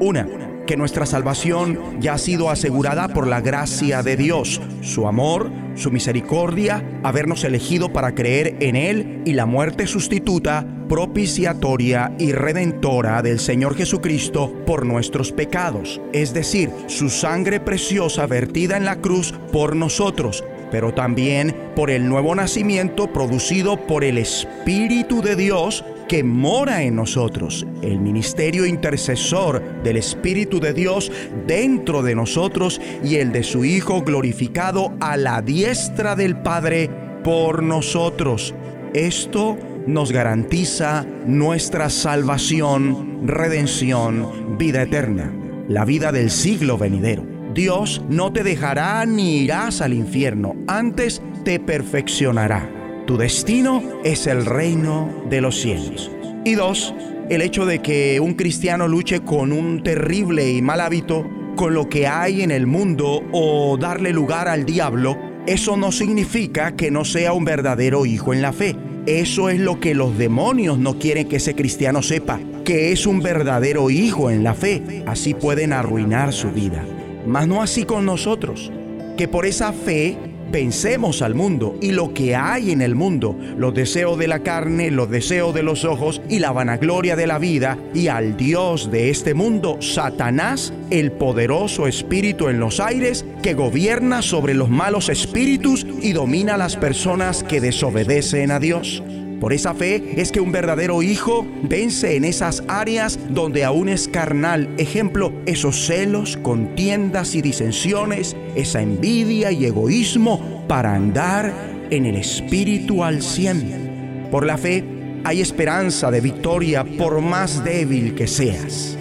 Una, 0.02 0.28
que 0.68 0.76
nuestra 0.76 1.06
salvación 1.06 1.80
ya 2.02 2.16
ha 2.16 2.18
sido 2.18 2.50
asegurada 2.50 3.08
por 3.08 3.26
la 3.26 3.40
gracia 3.40 4.04
de 4.04 4.18
Dios, 4.18 4.60
su 4.82 5.08
amor, 5.08 5.50
su 5.76 5.92
misericordia, 5.92 6.84
habernos 7.04 7.46
elegido 7.46 7.94
para 7.94 8.14
creer 8.14 8.58
en 8.60 8.76
Él 8.76 9.22
y 9.24 9.32
la 9.32 9.46
muerte 9.46 9.88
sustituta, 9.88 10.68
propiciatoria 10.90 12.12
y 12.20 12.34
redentora 12.34 13.22
del 13.22 13.40
Señor 13.40 13.78
Jesucristo 13.78 14.54
por 14.66 14.86
nuestros 14.86 15.32
pecados, 15.32 16.02
es 16.12 16.34
decir, 16.34 16.70
su 16.88 17.10
sangre 17.10 17.62
preciosa 17.62 18.28
vertida 18.28 18.76
en 18.76 18.84
la 18.84 18.98
cruz 18.98 19.34
por 19.54 19.74
nosotros, 19.78 20.44
pero 20.70 20.94
también 20.94 21.56
por 21.78 21.90
el 21.90 22.10
nuevo 22.10 22.36
nacimiento 22.36 23.14
producido 23.14 23.78
por 23.78 24.04
el 24.04 24.18
Espíritu 24.18 25.22
de 25.22 25.38
Dios 25.38 25.86
que 26.08 26.24
mora 26.24 26.84
en 26.84 26.96
nosotros, 26.96 27.66
el 27.82 28.00
ministerio 28.00 28.66
intercesor 28.66 29.62
del 29.84 29.98
Espíritu 29.98 30.60
de 30.60 30.74
Dios 30.74 31.12
dentro 31.48 32.02
de 32.02 32.16
nosotros 32.16 32.82
y 33.04 33.16
el 33.16 33.32
de 33.32 33.44
su 33.44 33.66
Hijo 33.66 34.02
glorificado 34.02 34.94
a 35.00 35.18
la 35.18 35.42
diestra 35.42 36.16
del 36.16 36.38
Padre 36.38 36.90
por 37.24 37.64
nosotros. 37.64 38.54
Esto 38.94 39.58
nos 39.88 40.12
garantiza 40.12 41.06
nuestra 41.26 41.90
salvación, 41.90 43.28
redención, 43.28 44.58
vida 44.58 44.84
eterna, 44.84 45.34
la 45.68 45.86
vida 45.86 46.12
del 46.12 46.30
siglo 46.32 46.78
venidero. 46.78 47.26
Dios 47.54 48.02
no 48.10 48.32
te 48.32 48.44
dejará 48.44 49.06
ni 49.06 49.38
irás 49.38 49.82
al 49.82 49.94
infierno, 49.94 50.56
antes 50.68 51.22
te 51.44 51.60
perfeccionará 51.60 52.83
tu 53.06 53.18
destino 53.18 53.84
es 54.04 54.28
el 54.28 54.46
reino 54.46 55.26
de 55.30 55.42
los 55.42 55.60
cielos. 55.60 56.12
Y 56.46 56.56
dos, 56.56 56.94
el 57.30 57.42
hecho 57.42 57.66
de 57.66 57.80
que 57.80 58.20
un 58.20 58.34
cristiano 58.34 58.88
luche 58.88 59.22
con 59.22 59.52
un 59.52 59.84
terrible 59.84 60.52
y 60.52 60.62
mal 60.62 60.82
hábito, 60.82 61.30
con 61.56 61.74
lo 61.74 61.90
que 61.90 62.08
hay 62.08 62.42
en 62.42 62.52
el 62.52 62.66
mundo 62.66 63.24
o 63.32 63.78
darle 63.78 64.12
lugar 64.12 64.48
al 64.48 64.66
diablo, 64.66 65.18
eso 65.46 65.76
no 65.76 65.92
significa 65.92 66.76
que 66.76 66.92
no 66.92 67.04
sea 67.06 67.34
un 67.34 67.46
verdadero 67.46 68.06
hijo 68.06 68.34
en 68.34 68.42
la 68.42 68.54
fe. 68.54 68.76
Eso 69.06 69.50
es 69.50 69.60
lo 69.60 69.82
que 69.82 69.94
los 69.94 70.18
demonios 70.18 70.80
no 70.80 70.98
quieren 70.98 71.28
que 71.28 71.36
ese 71.36 71.56
cristiano 71.56 72.02
sepa, 72.02 72.40
que 72.64 72.94
es 72.94 73.06
un 73.06 73.22
verdadero 73.22 73.90
hijo 73.90 74.32
en 74.32 74.44
la 74.44 74.54
fe. 74.54 75.04
Así 75.06 75.34
pueden 75.34 75.74
arruinar 75.74 76.32
su 76.32 76.52
vida. 76.52 76.86
Mas 77.28 77.48
no 77.48 77.62
así 77.62 77.84
con 77.84 78.06
nosotros, 78.06 78.72
que 79.18 79.28
por 79.28 79.46
esa 79.46 79.74
fe 79.74 80.18
Pensemos 80.54 81.24
al 81.24 81.34
mundo 81.34 81.80
y 81.82 81.94
lo 81.94 82.14
que 82.14 82.36
hay 82.36 82.70
en 82.70 82.84
el 82.84 82.94
mundo, 82.94 83.36
los 83.58 83.74
deseos 83.74 84.20
de 84.20 84.28
la 84.28 84.44
carne, 84.44 84.92
los 84.92 85.10
deseos 85.10 85.52
de 85.52 85.64
los 85.64 85.84
ojos 85.84 86.22
y 86.30 86.38
la 86.38 86.52
vanagloria 86.52 87.16
de 87.16 87.26
la 87.26 87.40
vida, 87.40 87.80
y 87.96 88.08
al 88.10 88.38
Dios 88.38 88.92
de 88.92 89.10
este 89.10 89.34
mundo, 89.34 89.82
Satanás, 89.82 90.72
el 90.92 91.12
poderoso 91.12 91.88
espíritu 91.88 92.50
en 92.50 92.60
los 92.60 92.80
aires, 92.80 93.26
que 93.42 93.56
gobierna 93.56 94.22
sobre 94.22 94.54
los 94.54 94.70
malos 94.70 95.10
espíritus 95.10 95.88
y 96.04 96.14
domina 96.14 96.54
a 96.54 96.60
las 96.60 96.78
personas 96.78 97.44
que 97.44 97.60
desobedecen 97.60 98.52
a 98.52 98.60
Dios. 98.60 99.02
Por 99.44 99.52
esa 99.52 99.74
fe 99.74 100.02
es 100.16 100.32
que 100.32 100.40
un 100.40 100.54
verdadero 100.54 101.04
hijo 101.04 101.46
vence 101.64 102.16
en 102.16 102.24
esas 102.24 102.64
áreas 102.70 103.20
donde 103.30 103.66
aún 103.66 103.90
es 103.90 104.08
carnal. 104.08 104.70
Ejemplo, 104.78 105.34
esos 105.46 105.86
celos, 105.86 106.38
contiendas 106.38 107.36
y 107.36 107.42
disensiones, 107.42 108.38
esa 108.56 108.82
envidia 108.82 109.52
y 109.52 109.66
egoísmo 109.66 110.64
para 110.70 110.96
andar 110.96 111.54
en 111.90 112.06
el 112.06 112.16
espíritu 112.16 113.04
al 113.04 113.22
cien. 113.22 114.30
Por 114.32 114.46
la 114.46 114.58
fe 114.58 114.86
hay 115.26 115.42
esperanza 115.42 116.10
de 116.10 116.22
victoria 116.22 116.86
por 116.98 117.20
más 117.20 117.66
débil 117.66 118.16
que 118.16 118.28
seas. 118.28 118.98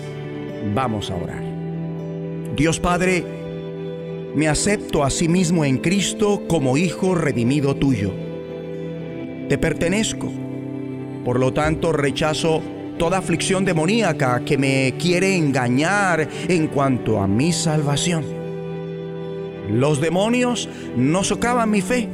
Vamos 0.75 1.13
a 1.13 1.15
orar. 1.15 1.45
Dios 2.57 2.81
Padre, 2.81 3.25
me 4.35 4.49
acepto 4.49 5.05
a 5.05 5.11
sí 5.11 5.29
mismo 5.29 5.65
en 5.65 5.79
Cristo 5.79 6.43
como 6.49 6.77
hijo 6.77 7.15
redimido 7.15 7.77
tuyo 7.77 8.22
te 9.53 9.59
pertenezco. 9.59 10.33
Por 11.27 11.39
lo 11.39 11.53
tanto, 11.53 11.93
rechazo 11.93 12.63
toda 12.99 13.19
aflicción 13.19 13.67
demoníaca 13.67 14.43
que 14.47 14.57
me 14.57 14.95
quiere 14.99 15.37
engañar 15.37 16.27
en 16.49 16.69
cuanto 16.69 17.21
a 17.21 17.27
mi 17.27 17.53
salvación. 17.53 18.25
Los 19.69 20.01
demonios 20.01 20.71
no 20.97 21.23
socavan 21.23 21.71
mi 21.71 21.83
fe 21.83 22.09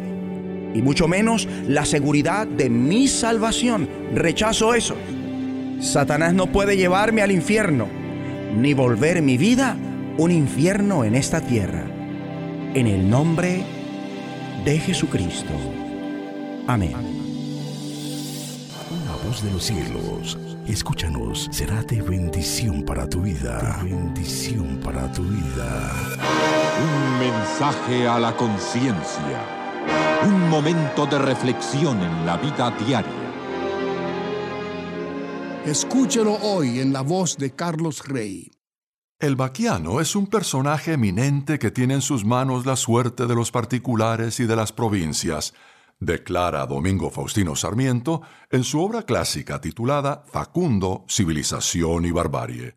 y 0.75 0.83
mucho 0.83 1.07
menos 1.07 1.47
la 1.69 1.85
seguridad 1.85 2.45
de 2.45 2.71
mi 2.71 3.07
salvación. 3.07 3.89
Rechazo 4.17 4.75
eso. 4.75 4.97
Satanás 5.79 6.35
no 6.35 6.49
puede 6.49 6.77
llevarme 6.77 7.23
al 7.23 7.31
infierno 7.31 7.87
ni 8.57 8.75
volver 8.75 9.23
mi 9.23 9.39
vida 9.39 9.77
un 10.17 10.33
infierno 10.33 11.05
en 11.05 11.15
esta 11.15 11.41
tierra. 11.41 11.85
En 12.75 12.89
el 12.89 13.09
nombre 13.09 13.63
de 14.65 14.81
Jesucristo. 14.81 15.53
Amén 16.67 17.08
de 19.29 19.51
los 19.53 19.65
cielos, 19.65 20.39
escúchanos, 20.67 21.49
será 21.53 21.83
de 21.83 22.01
bendición 22.01 22.83
para 22.83 23.07
tu 23.07 23.21
vida. 23.21 23.79
bendición 23.85 24.81
para 24.83 25.13
tu 25.13 25.23
vida. 25.23 25.93
Un 26.83 27.19
mensaje 27.19 28.09
a 28.09 28.19
la 28.19 28.35
conciencia. 28.35 30.25
Un 30.27 30.49
momento 30.49 31.05
de 31.05 31.19
reflexión 31.19 32.01
en 32.03 32.25
la 32.25 32.39
vida 32.39 32.71
diaria. 32.87 33.13
Escúchelo 35.67 36.33
hoy 36.37 36.81
en 36.81 36.95
la 36.95 37.03
voz 37.03 37.37
de 37.37 37.51
Carlos 37.51 38.09
Rey. 38.09 38.51
El 39.21 39.37
vaquiano 39.37 40.01
es 40.01 40.17
un 40.17 40.27
personaje 40.27 40.95
eminente 40.95 41.59
que 41.59 41.71
tiene 41.71 41.95
en 41.95 42.03
sus 42.03 42.25
manos 42.25 42.65
la 42.65 42.77
suerte 42.77 43.27
de 43.27 43.35
los 43.35 43.51
particulares 43.51 44.41
y 44.41 44.47
de 44.47 44.57
las 44.57 44.73
provincias 44.73 45.53
declara 46.01 46.67
Domingo 46.67 47.11
Faustino 47.11 47.57
Sarmiento 47.57 48.23
en 48.51 48.65
su 48.65 48.81
obra 48.81 49.03
clásica 49.03 49.61
titulada 49.61 50.25
Facundo, 50.27 51.05
Civilización 51.09 52.05
y 52.05 52.11
Barbarie. 52.11 52.77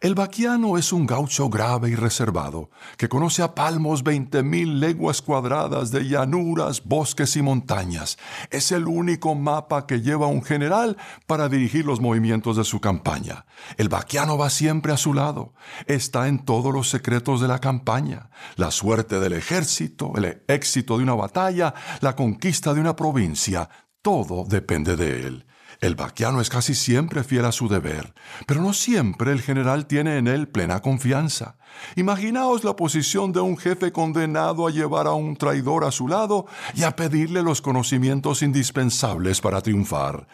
El 0.00 0.14
vaquiano 0.14 0.78
es 0.78 0.92
un 0.92 1.06
gaucho 1.06 1.48
grave 1.48 1.90
y 1.90 1.96
reservado, 1.96 2.70
que 2.96 3.08
conoce 3.08 3.42
a 3.42 3.56
palmos 3.56 4.04
veinte 4.04 4.44
mil 4.44 4.78
leguas 4.78 5.20
cuadradas 5.22 5.90
de 5.90 6.08
llanuras, 6.08 6.84
bosques 6.84 7.34
y 7.34 7.42
montañas. 7.42 8.16
Es 8.50 8.70
el 8.70 8.86
único 8.86 9.34
mapa 9.34 9.86
que 9.86 10.00
lleva 10.00 10.28
un 10.28 10.44
general 10.44 10.96
para 11.26 11.48
dirigir 11.48 11.84
los 11.84 12.00
movimientos 12.00 12.56
de 12.56 12.62
su 12.62 12.80
campaña. 12.80 13.44
El 13.76 13.88
vaquiano 13.88 14.38
va 14.38 14.50
siempre 14.50 14.92
a 14.92 14.96
su 14.96 15.14
lado. 15.14 15.54
Está 15.86 16.28
en 16.28 16.44
todos 16.44 16.72
los 16.72 16.88
secretos 16.88 17.40
de 17.40 17.48
la 17.48 17.58
campaña. 17.58 18.30
La 18.54 18.70
suerte 18.70 19.18
del 19.18 19.32
ejército, 19.32 20.12
el 20.16 20.44
éxito 20.46 20.96
de 20.96 21.02
una 21.02 21.14
batalla, 21.14 21.74
la 22.00 22.14
conquista 22.14 22.72
de 22.72 22.80
una 22.80 22.94
provincia, 22.94 23.68
todo 24.00 24.44
depende 24.44 24.94
de 24.94 25.26
él. 25.26 25.47
El 25.80 25.94
vaquiano 25.94 26.40
es 26.40 26.50
casi 26.50 26.74
siempre 26.74 27.22
fiel 27.22 27.44
a 27.44 27.52
su 27.52 27.68
deber, 27.68 28.12
pero 28.46 28.60
no 28.60 28.72
siempre 28.72 29.30
el 29.30 29.40
general 29.40 29.86
tiene 29.86 30.18
en 30.18 30.26
él 30.26 30.48
plena 30.48 30.80
confianza. 30.80 31.56
Imaginaos 31.94 32.64
la 32.64 32.74
posición 32.74 33.32
de 33.32 33.40
un 33.40 33.56
jefe 33.56 33.92
condenado 33.92 34.66
a 34.66 34.72
llevar 34.72 35.06
a 35.06 35.12
un 35.12 35.36
traidor 35.36 35.84
a 35.84 35.92
su 35.92 36.08
lado 36.08 36.46
y 36.74 36.82
a 36.82 36.96
pedirle 36.96 37.42
los 37.42 37.62
conocimientos 37.62 38.42
indispensables 38.42 39.40
para 39.40 39.60
triunfar. 39.60 40.26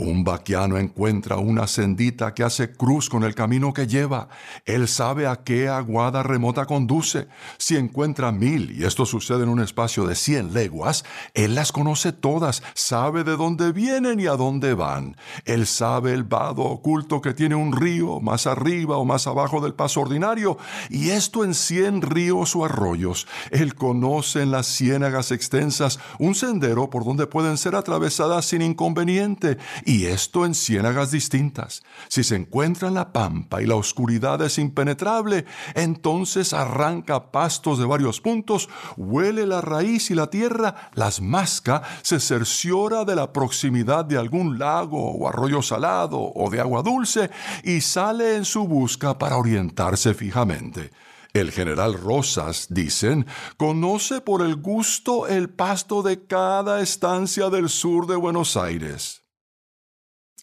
Un 0.00 0.22
vaquiano 0.22 0.78
encuentra 0.78 1.38
una 1.38 1.66
sendita 1.66 2.32
que 2.32 2.44
hace 2.44 2.70
cruz 2.70 3.08
con 3.08 3.24
el 3.24 3.34
camino 3.34 3.72
que 3.72 3.88
lleva. 3.88 4.28
Él 4.64 4.86
sabe 4.86 5.26
a 5.26 5.42
qué 5.42 5.68
aguada 5.68 6.22
remota 6.22 6.66
conduce. 6.66 7.26
Si 7.56 7.74
encuentra 7.74 8.30
mil, 8.30 8.80
y 8.80 8.84
esto 8.84 9.04
sucede 9.06 9.42
en 9.42 9.48
un 9.48 9.58
espacio 9.58 10.06
de 10.06 10.14
cien 10.14 10.54
leguas, 10.54 11.04
él 11.34 11.56
las 11.56 11.72
conoce 11.72 12.12
todas, 12.12 12.62
sabe 12.74 13.24
de 13.24 13.36
dónde 13.36 13.72
vienen 13.72 14.20
y 14.20 14.28
a 14.28 14.36
dónde 14.36 14.72
van. 14.74 15.16
Él 15.44 15.66
sabe 15.66 16.12
el 16.12 16.22
vado 16.22 16.62
oculto 16.62 17.20
que 17.20 17.34
tiene 17.34 17.56
un 17.56 17.72
río 17.72 18.20
más 18.20 18.46
arriba 18.46 18.98
o 18.98 19.04
más 19.04 19.26
abajo 19.26 19.60
del 19.60 19.74
paso 19.74 20.02
ordinario, 20.02 20.58
y 20.90 21.10
esto 21.10 21.42
en 21.42 21.54
cien 21.54 22.02
ríos 22.02 22.54
o 22.54 22.64
arroyos. 22.64 23.26
Él 23.50 23.74
conoce 23.74 24.42
en 24.42 24.52
las 24.52 24.68
ciénagas 24.68 25.32
extensas 25.32 25.98
un 26.20 26.36
sendero 26.36 26.88
por 26.88 27.04
donde 27.04 27.26
pueden 27.26 27.56
ser 27.56 27.74
atravesadas 27.74 28.44
sin 28.44 28.62
inconveniente 28.62 29.58
y 29.88 30.04
esto 30.04 30.44
en 30.44 30.54
ciénagas 30.54 31.12
distintas. 31.12 31.82
Si 32.08 32.22
se 32.22 32.36
encuentra 32.36 32.88
en 32.88 32.94
la 32.94 33.10
pampa 33.10 33.62
y 33.62 33.66
la 33.66 33.76
oscuridad 33.76 34.42
es 34.42 34.58
impenetrable, 34.58 35.46
entonces 35.74 36.52
arranca 36.52 37.32
pastos 37.32 37.78
de 37.78 37.86
varios 37.86 38.20
puntos, 38.20 38.68
huele 38.98 39.46
la 39.46 39.62
raíz 39.62 40.10
y 40.10 40.14
la 40.14 40.28
tierra, 40.28 40.90
las 40.92 41.22
masca, 41.22 41.80
se 42.02 42.20
cerciora 42.20 43.06
de 43.06 43.16
la 43.16 43.32
proximidad 43.32 44.04
de 44.04 44.18
algún 44.18 44.58
lago 44.58 45.12
o 45.12 45.26
arroyo 45.26 45.62
salado 45.62 46.20
o 46.34 46.50
de 46.50 46.60
agua 46.60 46.82
dulce 46.82 47.30
y 47.64 47.80
sale 47.80 48.36
en 48.36 48.44
su 48.44 48.68
busca 48.68 49.16
para 49.16 49.38
orientarse 49.38 50.12
fijamente. 50.12 50.90
El 51.32 51.50
general 51.50 51.94
Rosas, 51.94 52.66
dicen, 52.68 53.26
conoce 53.56 54.20
por 54.20 54.42
el 54.42 54.56
gusto 54.56 55.26
el 55.26 55.48
pasto 55.48 56.02
de 56.02 56.26
cada 56.26 56.82
estancia 56.82 57.48
del 57.48 57.70
sur 57.70 58.06
de 58.06 58.16
Buenos 58.16 58.54
Aires. 58.58 59.17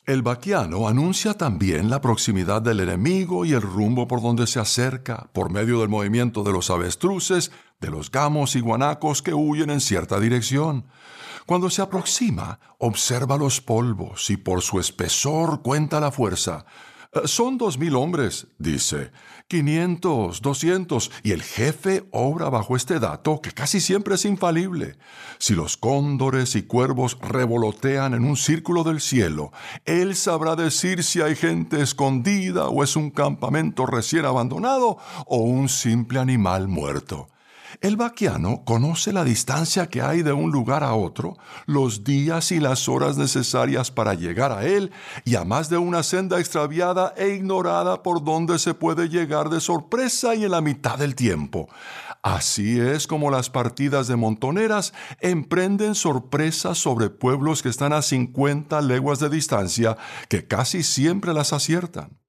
El 0.05 0.21
vaquiano 0.21 0.87
anuncia 0.87 1.33
también 1.33 1.89
la 1.89 1.99
proximidad 1.99 2.61
del 2.61 2.79
enemigo 2.79 3.43
y 3.43 3.53
el 3.53 3.63
rumbo 3.63 4.07
por 4.07 4.21
donde 4.21 4.45
se 4.45 4.59
acerca, 4.59 5.31
por 5.33 5.49
medio 5.49 5.79
del 5.79 5.89
movimiento 5.89 6.43
de 6.43 6.51
los 6.51 6.69
avestruces, 6.69 7.51
de 7.81 7.89
los 7.89 8.11
gamos 8.11 8.55
y 8.55 8.59
guanacos 8.59 9.23
que 9.23 9.33
huyen 9.33 9.71
en 9.71 9.81
cierta 9.81 10.19
dirección. 10.19 10.85
Cuando 11.47 11.71
se 11.71 11.81
aproxima, 11.81 12.59
observa 12.77 13.37
los 13.37 13.61
polvos 13.61 14.29
y 14.29 14.37
por 14.37 14.61
su 14.61 14.79
espesor 14.79 15.63
cuenta 15.63 15.99
la 15.99 16.11
fuerza. 16.11 16.67
Son 17.23 17.57
dos 17.57 17.77
mil 17.77 17.95
hombres, 17.95 18.47
dice, 18.59 19.11
quinientos, 19.47 20.41
doscientos, 20.41 21.11
y 21.23 21.31
el 21.31 21.43
jefe 21.43 22.03
obra 22.11 22.49
bajo 22.49 22.75
este 22.75 22.99
dato 22.99 23.39
que 23.41 23.51
casi 23.51 23.79
siempre 23.79 24.15
es 24.15 24.25
infalible. 24.25 24.97
Si 25.37 25.55
los 25.55 25.77
cóndores 25.77 26.57
y 26.57 26.63
cuervos 26.63 27.17
revolotean 27.21 28.15
en 28.15 28.25
un 28.25 28.35
círculo 28.35 28.83
del 28.83 28.99
cielo, 28.99 29.53
él 29.85 30.15
sabrá 30.17 30.57
decir 30.57 31.03
si 31.03 31.21
hay 31.21 31.35
gente 31.35 31.81
escondida 31.81 32.67
o 32.67 32.83
es 32.83 32.97
un 32.97 33.11
campamento 33.11 33.85
recién 33.85 34.25
abandonado 34.25 34.97
o 35.25 35.37
un 35.37 35.69
simple 35.69 36.19
animal 36.19 36.67
muerto. 36.67 37.29
El 37.81 37.97
vaquiano 37.97 38.63
conoce 38.65 39.11
la 39.11 39.23
distancia 39.23 39.87
que 39.87 40.01
hay 40.01 40.21
de 40.21 40.33
un 40.33 40.51
lugar 40.51 40.83
a 40.83 40.93
otro, 40.93 41.37
los 41.65 42.03
días 42.03 42.51
y 42.51 42.59
las 42.59 42.87
horas 42.87 43.17
necesarias 43.17 43.91
para 43.91 44.13
llegar 44.13 44.51
a 44.51 44.65
él 44.65 44.91
y 45.23 45.35
a 45.35 45.43
más 45.43 45.69
de 45.69 45.77
una 45.77 46.03
senda 46.03 46.39
extraviada 46.39 47.13
e 47.17 47.29
ignorada 47.29 48.03
por 48.03 48.23
donde 48.23 48.59
se 48.59 48.73
puede 48.73 49.09
llegar 49.09 49.49
de 49.49 49.59
sorpresa 49.59 50.35
y 50.35 50.45
en 50.45 50.51
la 50.51 50.61
mitad 50.61 50.97
del 50.97 51.15
tiempo. 51.15 51.67
Así 52.21 52.79
es 52.79 53.07
como 53.07 53.29
las 53.29 53.49
partidas 53.49 54.07
de 54.07 54.15
montoneras 54.15 54.93
emprenden 55.19 55.93
sorpresas 55.93 56.77
sobre 56.77 57.09
pueblos 57.09 57.61
que 57.61 57.69
están 57.69 57.93
a 57.93 58.01
50 58.01 58.81
leguas 58.81 59.19
de 59.19 59.29
distancia 59.29 59.97
que 60.27 60.47
casi 60.47 60.81
siempre 60.81 61.33
las 61.33 61.53
aciertan. 61.53 62.24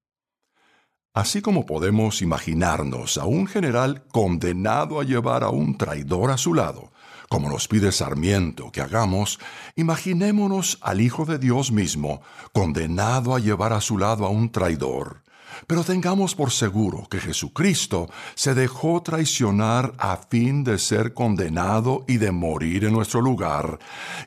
Así 1.17 1.41
como 1.41 1.65
podemos 1.65 2.21
imaginarnos 2.21 3.17
a 3.17 3.25
un 3.25 3.47
general 3.47 4.05
condenado 4.13 5.01
a 5.01 5.05
llevar 5.05 5.45
a 5.45 5.49
un 5.49 5.79
traidor 5.79 6.31
a 6.31 6.37
su 6.37 6.53
lado, 6.53 6.93
como 7.31 7.49
nos 7.49 7.69
pide 7.69 7.91
Sarmiento 7.91 8.71
que 8.71 8.83
hagamos, 8.83 9.41
imaginémonos 9.77 10.77
al 10.83 11.01
Hijo 11.01 11.25
de 11.25 11.39
Dios 11.39 11.73
mismo 11.73 12.21
condenado 12.53 13.35
a 13.35 13.39
llevar 13.39 13.73
a 13.73 13.81
su 13.81 13.97
lado 13.97 14.27
a 14.27 14.29
un 14.29 14.53
traidor. 14.53 15.23
Pero 15.67 15.85
tengamos 15.85 16.35
por 16.35 16.51
seguro 16.51 17.07
que 17.11 17.19
Jesucristo 17.19 18.11
se 18.35 18.53
dejó 18.53 19.03
traicionar 19.03 19.95
a 19.97 20.19
fin 20.19 20.65
de 20.65 20.79
ser 20.79 21.15
condenado 21.15 22.05
y 22.07 22.19
de 22.19 22.31
morir 22.31 22.85
en 22.85 22.93
nuestro 22.93 23.23
lugar, 23.23 23.79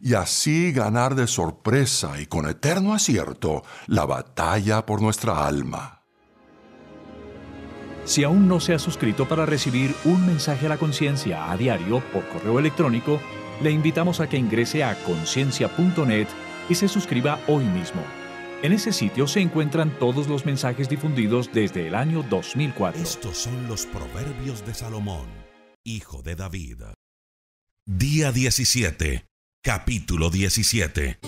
y 0.02 0.16
así 0.16 0.72
ganar 0.72 1.14
de 1.14 1.28
sorpresa 1.28 2.20
y 2.20 2.26
con 2.26 2.50
eterno 2.50 2.96
acierto 2.96 3.62
la 3.86 4.08
batalla 4.08 4.88
por 4.88 5.04
nuestra 5.04 5.46
alma. 5.46 5.99
Si 8.10 8.24
aún 8.24 8.48
no 8.48 8.60
se 8.60 8.74
ha 8.74 8.80
suscrito 8.80 9.28
para 9.28 9.46
recibir 9.46 9.94
un 10.04 10.26
mensaje 10.26 10.66
a 10.66 10.70
la 10.70 10.80
conciencia 10.80 11.52
a 11.52 11.56
diario 11.56 12.00
por 12.12 12.28
correo 12.28 12.58
electrónico, 12.58 13.22
le 13.62 13.70
invitamos 13.70 14.20
a 14.20 14.28
que 14.28 14.36
ingrese 14.36 14.84
a 14.84 14.96
conciencia.net 15.04 16.28
y 16.68 16.74
se 16.74 16.88
suscriba 16.88 17.40
hoy 17.46 17.66
mismo. 17.66 18.04
En 18.64 18.74
ese 18.74 18.94
sitio 18.94 19.28
se 19.28 19.42
encuentran 19.42 19.92
todos 20.00 20.28
los 20.28 20.44
mensajes 20.44 20.90
difundidos 20.90 21.52
desde 21.54 21.86
el 21.86 21.94
año 21.94 22.26
2004. 22.28 23.00
Estos 23.00 23.38
son 23.38 23.68
los 23.68 23.86
proverbios 23.86 24.66
de 24.66 24.74
Salomón, 24.74 25.28
hijo 25.84 26.24
de 26.24 26.36
David. 26.36 26.82
Día 27.86 28.32
17, 28.32 29.28
capítulo 29.62 30.32
17. 30.32 31.20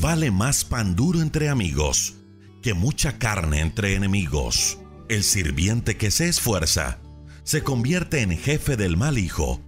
Vale 0.00 0.30
más 0.30 0.64
pan 0.64 0.96
duro 0.96 1.20
entre 1.20 1.50
amigos 1.50 2.14
que 2.62 2.72
mucha 2.72 3.18
carne 3.18 3.60
entre 3.60 3.94
enemigos. 3.96 4.78
El 5.10 5.24
sirviente 5.24 5.96
que 5.96 6.12
se 6.12 6.28
esfuerza 6.28 7.00
se 7.42 7.64
convierte 7.64 8.20
en 8.20 8.30
jefe 8.38 8.76
del 8.76 8.96
mal 8.96 9.18
hijo 9.18 9.60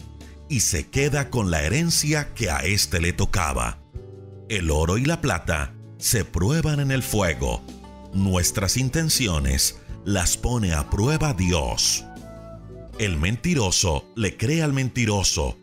y 0.49 0.61
se 0.61 0.87
queda 0.87 1.31
con 1.31 1.51
la 1.51 1.65
herencia 1.65 2.33
que 2.33 2.49
a 2.49 2.59
éste 2.59 3.01
le 3.01 3.13
tocaba. 3.13 3.83
El 4.49 4.71
oro 4.71 4.99
y 4.99 5.05
la 5.05 5.21
plata 5.21 5.75
se 5.99 6.25
prueban 6.25 6.79
en 6.79 6.93
el 6.93 7.03
fuego. 7.03 7.61
Nuestras 8.15 8.77
intenciones 8.77 9.81
las 10.05 10.37
pone 10.37 10.75
a 10.75 10.89
prueba 10.91 11.35
Dios. 11.35 12.05
El 13.01 13.17
mentiroso 13.17 14.05
le 14.15 14.37
cree 14.37 14.63
al 14.63 14.73
mentiroso 14.73 15.59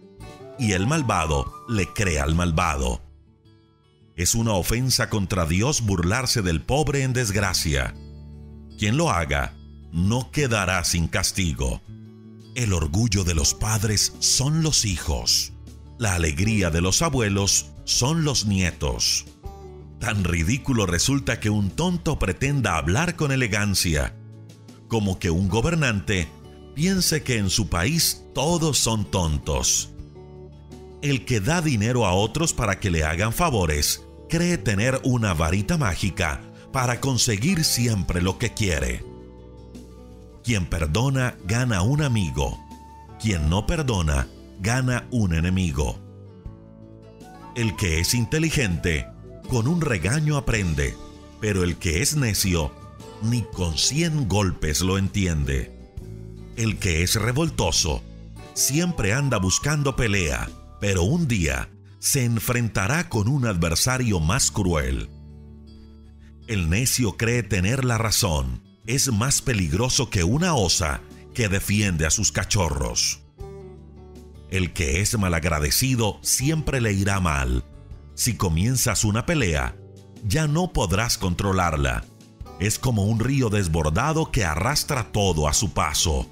y 0.60 0.74
el 0.74 0.88
malvado 0.88 1.54
le 1.70 1.88
cree 1.94 2.20
al 2.20 2.36
malvado. 2.36 3.02
Es 4.18 4.36
una 4.36 4.56
ofensa 4.56 5.10
contra 5.10 5.46
Dios 5.46 5.80
burlarse 5.86 6.42
del 6.42 6.62
pobre 6.62 7.04
en 7.04 7.14
desgracia. 7.14 7.96
Quien 8.78 8.98
lo 8.98 9.10
haga 9.10 9.54
no 9.92 10.32
quedará 10.32 10.84
sin 10.84 11.08
castigo. 11.08 11.82
El 12.56 12.74
orgullo 12.74 13.24
de 13.24 13.36
los 13.36 13.54
padres 13.54 14.14
son 14.20 14.64
los 14.64 14.86
hijos. 14.86 15.54
La 15.98 16.16
alegría 16.16 16.70
de 16.70 16.82
los 16.82 17.02
abuelos 17.02 17.72
son 17.86 18.24
los 18.24 18.46
nietos. 18.46 19.26
Tan 20.00 20.24
ridículo 20.24 20.86
resulta 20.86 21.40
que 21.40 21.50
un 21.50 21.72
tonto 21.72 22.20
pretenda 22.20 22.78
hablar 22.78 23.16
con 23.16 23.32
elegancia, 23.32 24.16
como 24.88 25.20
que 25.20 25.30
un 25.30 25.50
gobernante 25.50 26.28
piense 26.74 27.24
que 27.24 27.38
en 27.38 27.50
su 27.50 27.68
país 27.68 28.24
todos 28.34 28.78
son 28.78 29.06
tontos. 29.06 29.90
El 31.02 31.26
que 31.26 31.40
da 31.40 31.62
dinero 31.62 32.06
a 32.06 32.14
otros 32.14 32.54
para 32.54 32.80
que 32.80 32.92
le 32.92 33.04
hagan 33.04 33.34
favores 33.34 34.04
cree 34.30 34.58
tener 34.58 35.02
una 35.04 35.34
varita 35.34 35.78
mágica 35.78 36.42
para 36.72 37.02
conseguir 37.02 37.64
siempre 37.64 38.22
lo 38.22 38.38
que 38.38 38.54
quiere. 38.54 39.09
Quien 40.50 40.66
perdona 40.66 41.38
gana 41.46 41.84
un 41.84 42.02
amigo. 42.02 42.60
Quien 43.22 43.52
no 43.52 43.68
perdona 43.68 44.28
gana 44.60 45.08
un 45.12 45.36
enemigo. 45.36 46.00
El 47.56 47.76
que 47.76 48.00
es 48.00 48.16
inteligente, 48.16 49.06
con 49.48 49.68
un 49.68 49.80
regaño 49.80 50.38
aprende, 50.38 50.98
pero 51.40 51.64
el 51.64 51.78
que 51.78 52.02
es 52.02 52.16
necio, 52.16 52.74
ni 53.22 53.44
con 53.44 53.78
cien 53.78 54.28
golpes 54.28 54.82
lo 54.82 54.98
entiende. 54.98 55.72
El 56.56 56.80
que 56.80 57.04
es 57.04 57.14
revoltoso, 57.14 58.02
siempre 58.56 59.14
anda 59.14 59.38
buscando 59.38 59.96
pelea, 59.96 60.50
pero 60.82 61.04
un 61.04 61.28
día 61.28 61.70
se 62.00 62.26
enfrentará 62.26 63.08
con 63.08 63.28
un 63.28 63.46
adversario 63.46 64.20
más 64.20 64.50
cruel. 64.50 65.12
El 66.48 66.72
necio 66.72 67.18
cree 67.18 67.44
tener 67.44 67.86
la 67.86 68.00
razón, 68.00 68.68
es 68.90 69.14
más 69.14 69.44
peligroso 69.44 70.10
que 70.10 70.24
una 70.24 70.56
osa 70.56 71.02
que 71.36 71.48
defiende 71.48 72.08
a 72.08 72.10
sus 72.10 72.32
cachorros. 72.32 73.20
El 74.50 74.74
que 74.74 75.00
es 75.00 75.16
malagradecido 75.16 76.18
siempre 76.24 76.82
le 76.82 76.94
irá 76.94 77.20
mal. 77.20 77.64
Si 78.16 78.36
comienzas 78.36 79.04
una 79.04 79.28
pelea, 79.28 79.76
ya 80.28 80.48
no 80.48 80.74
podrás 80.74 81.20
controlarla. 81.20 82.04
Es 82.60 82.80
como 82.80 83.04
un 83.06 83.20
río 83.20 83.52
desbordado 83.52 84.32
que 84.32 84.44
arrastra 84.44 85.12
todo 85.12 85.48
a 85.48 85.54
su 85.54 85.72
paso. 85.72 86.28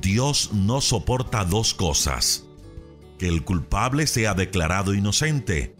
Dios 0.00 0.50
no 0.52 0.80
soporta 0.80 1.44
dos 1.44 1.72
cosas. 1.72 2.46
Que 3.16 3.28
el 3.28 3.44
culpable 3.44 4.08
sea 4.08 4.34
declarado 4.34 4.92
inocente 4.92 5.76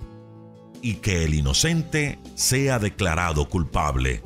y 0.82 0.94
que 0.94 1.24
el 1.24 1.34
inocente 1.34 2.20
sea 2.36 2.78
declarado 2.78 3.48
culpable. 3.48 4.22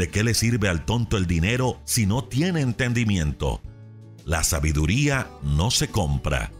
¿De 0.00 0.08
qué 0.08 0.24
le 0.24 0.32
sirve 0.32 0.70
al 0.70 0.86
tonto 0.86 1.18
el 1.18 1.26
dinero 1.26 1.78
si 1.84 2.06
no 2.06 2.24
tiene 2.24 2.62
entendimiento? 2.62 3.60
La 4.24 4.42
sabiduría 4.44 5.28
no 5.42 5.70
se 5.70 5.88
compra. 5.88 6.50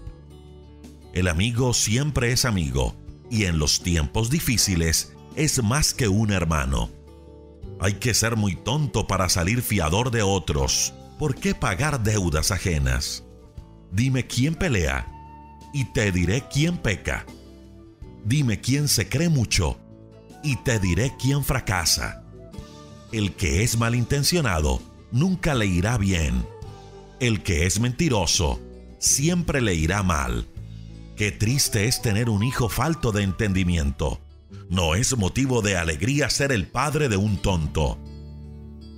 El 1.14 1.26
amigo 1.26 1.72
siempre 1.72 2.32
es 2.32 2.44
amigo 2.44 2.94
y 3.30 3.44
en 3.44 3.58
los 3.58 3.80
tiempos 3.82 4.28
difíciles 4.28 5.14
es 5.36 5.62
más 5.62 5.94
que 5.94 6.06
un 6.06 6.32
hermano. 6.32 6.90
Hay 7.80 7.94
que 7.94 8.12
ser 8.12 8.36
muy 8.36 8.56
tonto 8.56 9.06
para 9.06 9.30
salir 9.30 9.62
fiador 9.62 10.10
de 10.10 10.20
otros. 10.20 10.92
¿Por 11.18 11.34
qué 11.34 11.54
pagar 11.54 12.02
deudas 12.02 12.50
ajenas? 12.50 13.24
Dime 13.90 14.26
quién 14.26 14.54
pelea 14.54 15.10
y 15.72 15.86
te 15.86 16.12
diré 16.12 16.44
quién 16.52 16.76
peca. 16.76 17.24
Dime 18.22 18.60
quién 18.60 18.86
se 18.86 19.08
cree 19.08 19.30
mucho 19.30 19.80
y 20.44 20.56
te 20.56 20.78
diré 20.78 21.14
quién 21.18 21.42
fracasa. 21.42 22.19
El 23.12 23.32
que 23.34 23.62
es 23.62 23.76
malintencionado 23.76 24.80
nunca 25.10 25.54
le 25.54 25.66
irá 25.66 25.98
bien. 25.98 26.46
El 27.18 27.42
que 27.42 27.66
es 27.66 27.80
mentiroso 27.80 28.60
siempre 28.98 29.60
le 29.60 29.74
irá 29.74 30.02
mal. 30.02 30.46
Qué 31.16 31.32
triste 31.32 31.86
es 31.86 32.02
tener 32.02 32.30
un 32.30 32.44
hijo 32.44 32.68
falto 32.68 33.10
de 33.10 33.22
entendimiento. 33.24 34.20
No 34.68 34.94
es 34.94 35.16
motivo 35.16 35.60
de 35.60 35.76
alegría 35.76 36.30
ser 36.30 36.52
el 36.52 36.68
padre 36.68 37.08
de 37.08 37.16
un 37.16 37.36
tonto. 37.36 37.98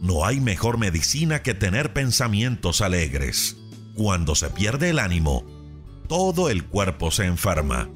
No 0.02 0.26
hay 0.26 0.40
mejor 0.40 0.76
medicina 0.76 1.42
que 1.42 1.54
tener 1.54 1.94
pensamientos 1.94 2.80
alegres. 2.80 3.56
Cuando 3.94 4.34
se 4.34 4.50
pierde 4.50 4.90
el 4.90 4.98
ánimo, 4.98 5.44
todo 6.08 6.50
el 6.50 6.64
cuerpo 6.64 7.10
se 7.10 7.24
enferma. 7.24 7.88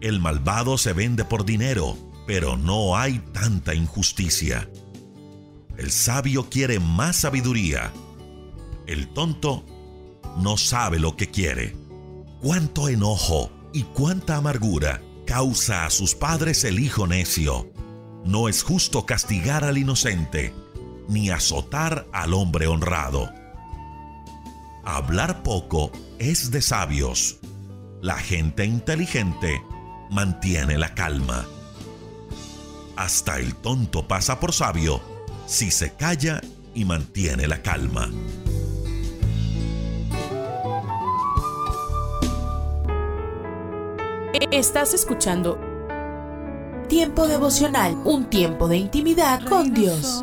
El 0.00 0.20
malvado 0.20 0.76
se 0.78 0.92
vende 0.92 1.24
por 1.24 1.44
dinero, 1.44 1.96
pero 2.26 2.56
no 2.56 2.96
hay 2.96 3.18
tanta 3.32 3.74
injusticia. 3.74 4.68
El 5.76 5.90
sabio 5.90 6.48
quiere 6.48 6.80
más 6.80 7.16
sabiduría. 7.16 7.92
El 8.86 9.08
tonto 9.08 9.64
no 10.38 10.56
sabe 10.56 10.98
lo 10.98 11.16
que 11.16 11.30
quiere. 11.30 11.76
Cuánto 12.40 12.88
enojo 12.88 13.50
y 13.72 13.82
cuánta 13.82 14.36
amargura 14.36 15.02
causa 15.26 15.84
a 15.84 15.90
sus 15.90 16.14
padres 16.14 16.64
el 16.64 16.78
hijo 16.78 17.06
necio. 17.06 17.70
No 18.24 18.48
es 18.48 18.62
justo 18.62 19.04
castigar 19.04 19.64
al 19.64 19.78
inocente, 19.78 20.54
ni 21.08 21.30
azotar 21.30 22.06
al 22.12 22.34
hombre 22.34 22.66
honrado. 22.66 23.30
Hablar 24.84 25.42
poco 25.42 25.90
es 26.18 26.50
de 26.50 26.62
sabios. 26.62 27.38
La 28.00 28.18
gente 28.18 28.64
inteligente 28.64 29.62
mantiene 30.10 30.78
la 30.78 30.94
calma. 30.94 31.46
Hasta 32.96 33.38
el 33.38 33.54
tonto 33.56 34.06
pasa 34.06 34.38
por 34.38 34.52
sabio 34.52 35.00
si 35.46 35.70
se 35.70 35.94
calla 35.94 36.40
y 36.74 36.84
mantiene 36.84 37.46
la 37.46 37.60
calma. 37.62 38.10
Estás 44.50 44.94
escuchando 44.94 45.58
Tiempo 46.88 47.26
devocional, 47.26 47.96
un 48.04 48.26
tiempo 48.26 48.68
de 48.68 48.76
intimidad 48.76 49.42
con 49.44 49.72
Dios. 49.72 50.22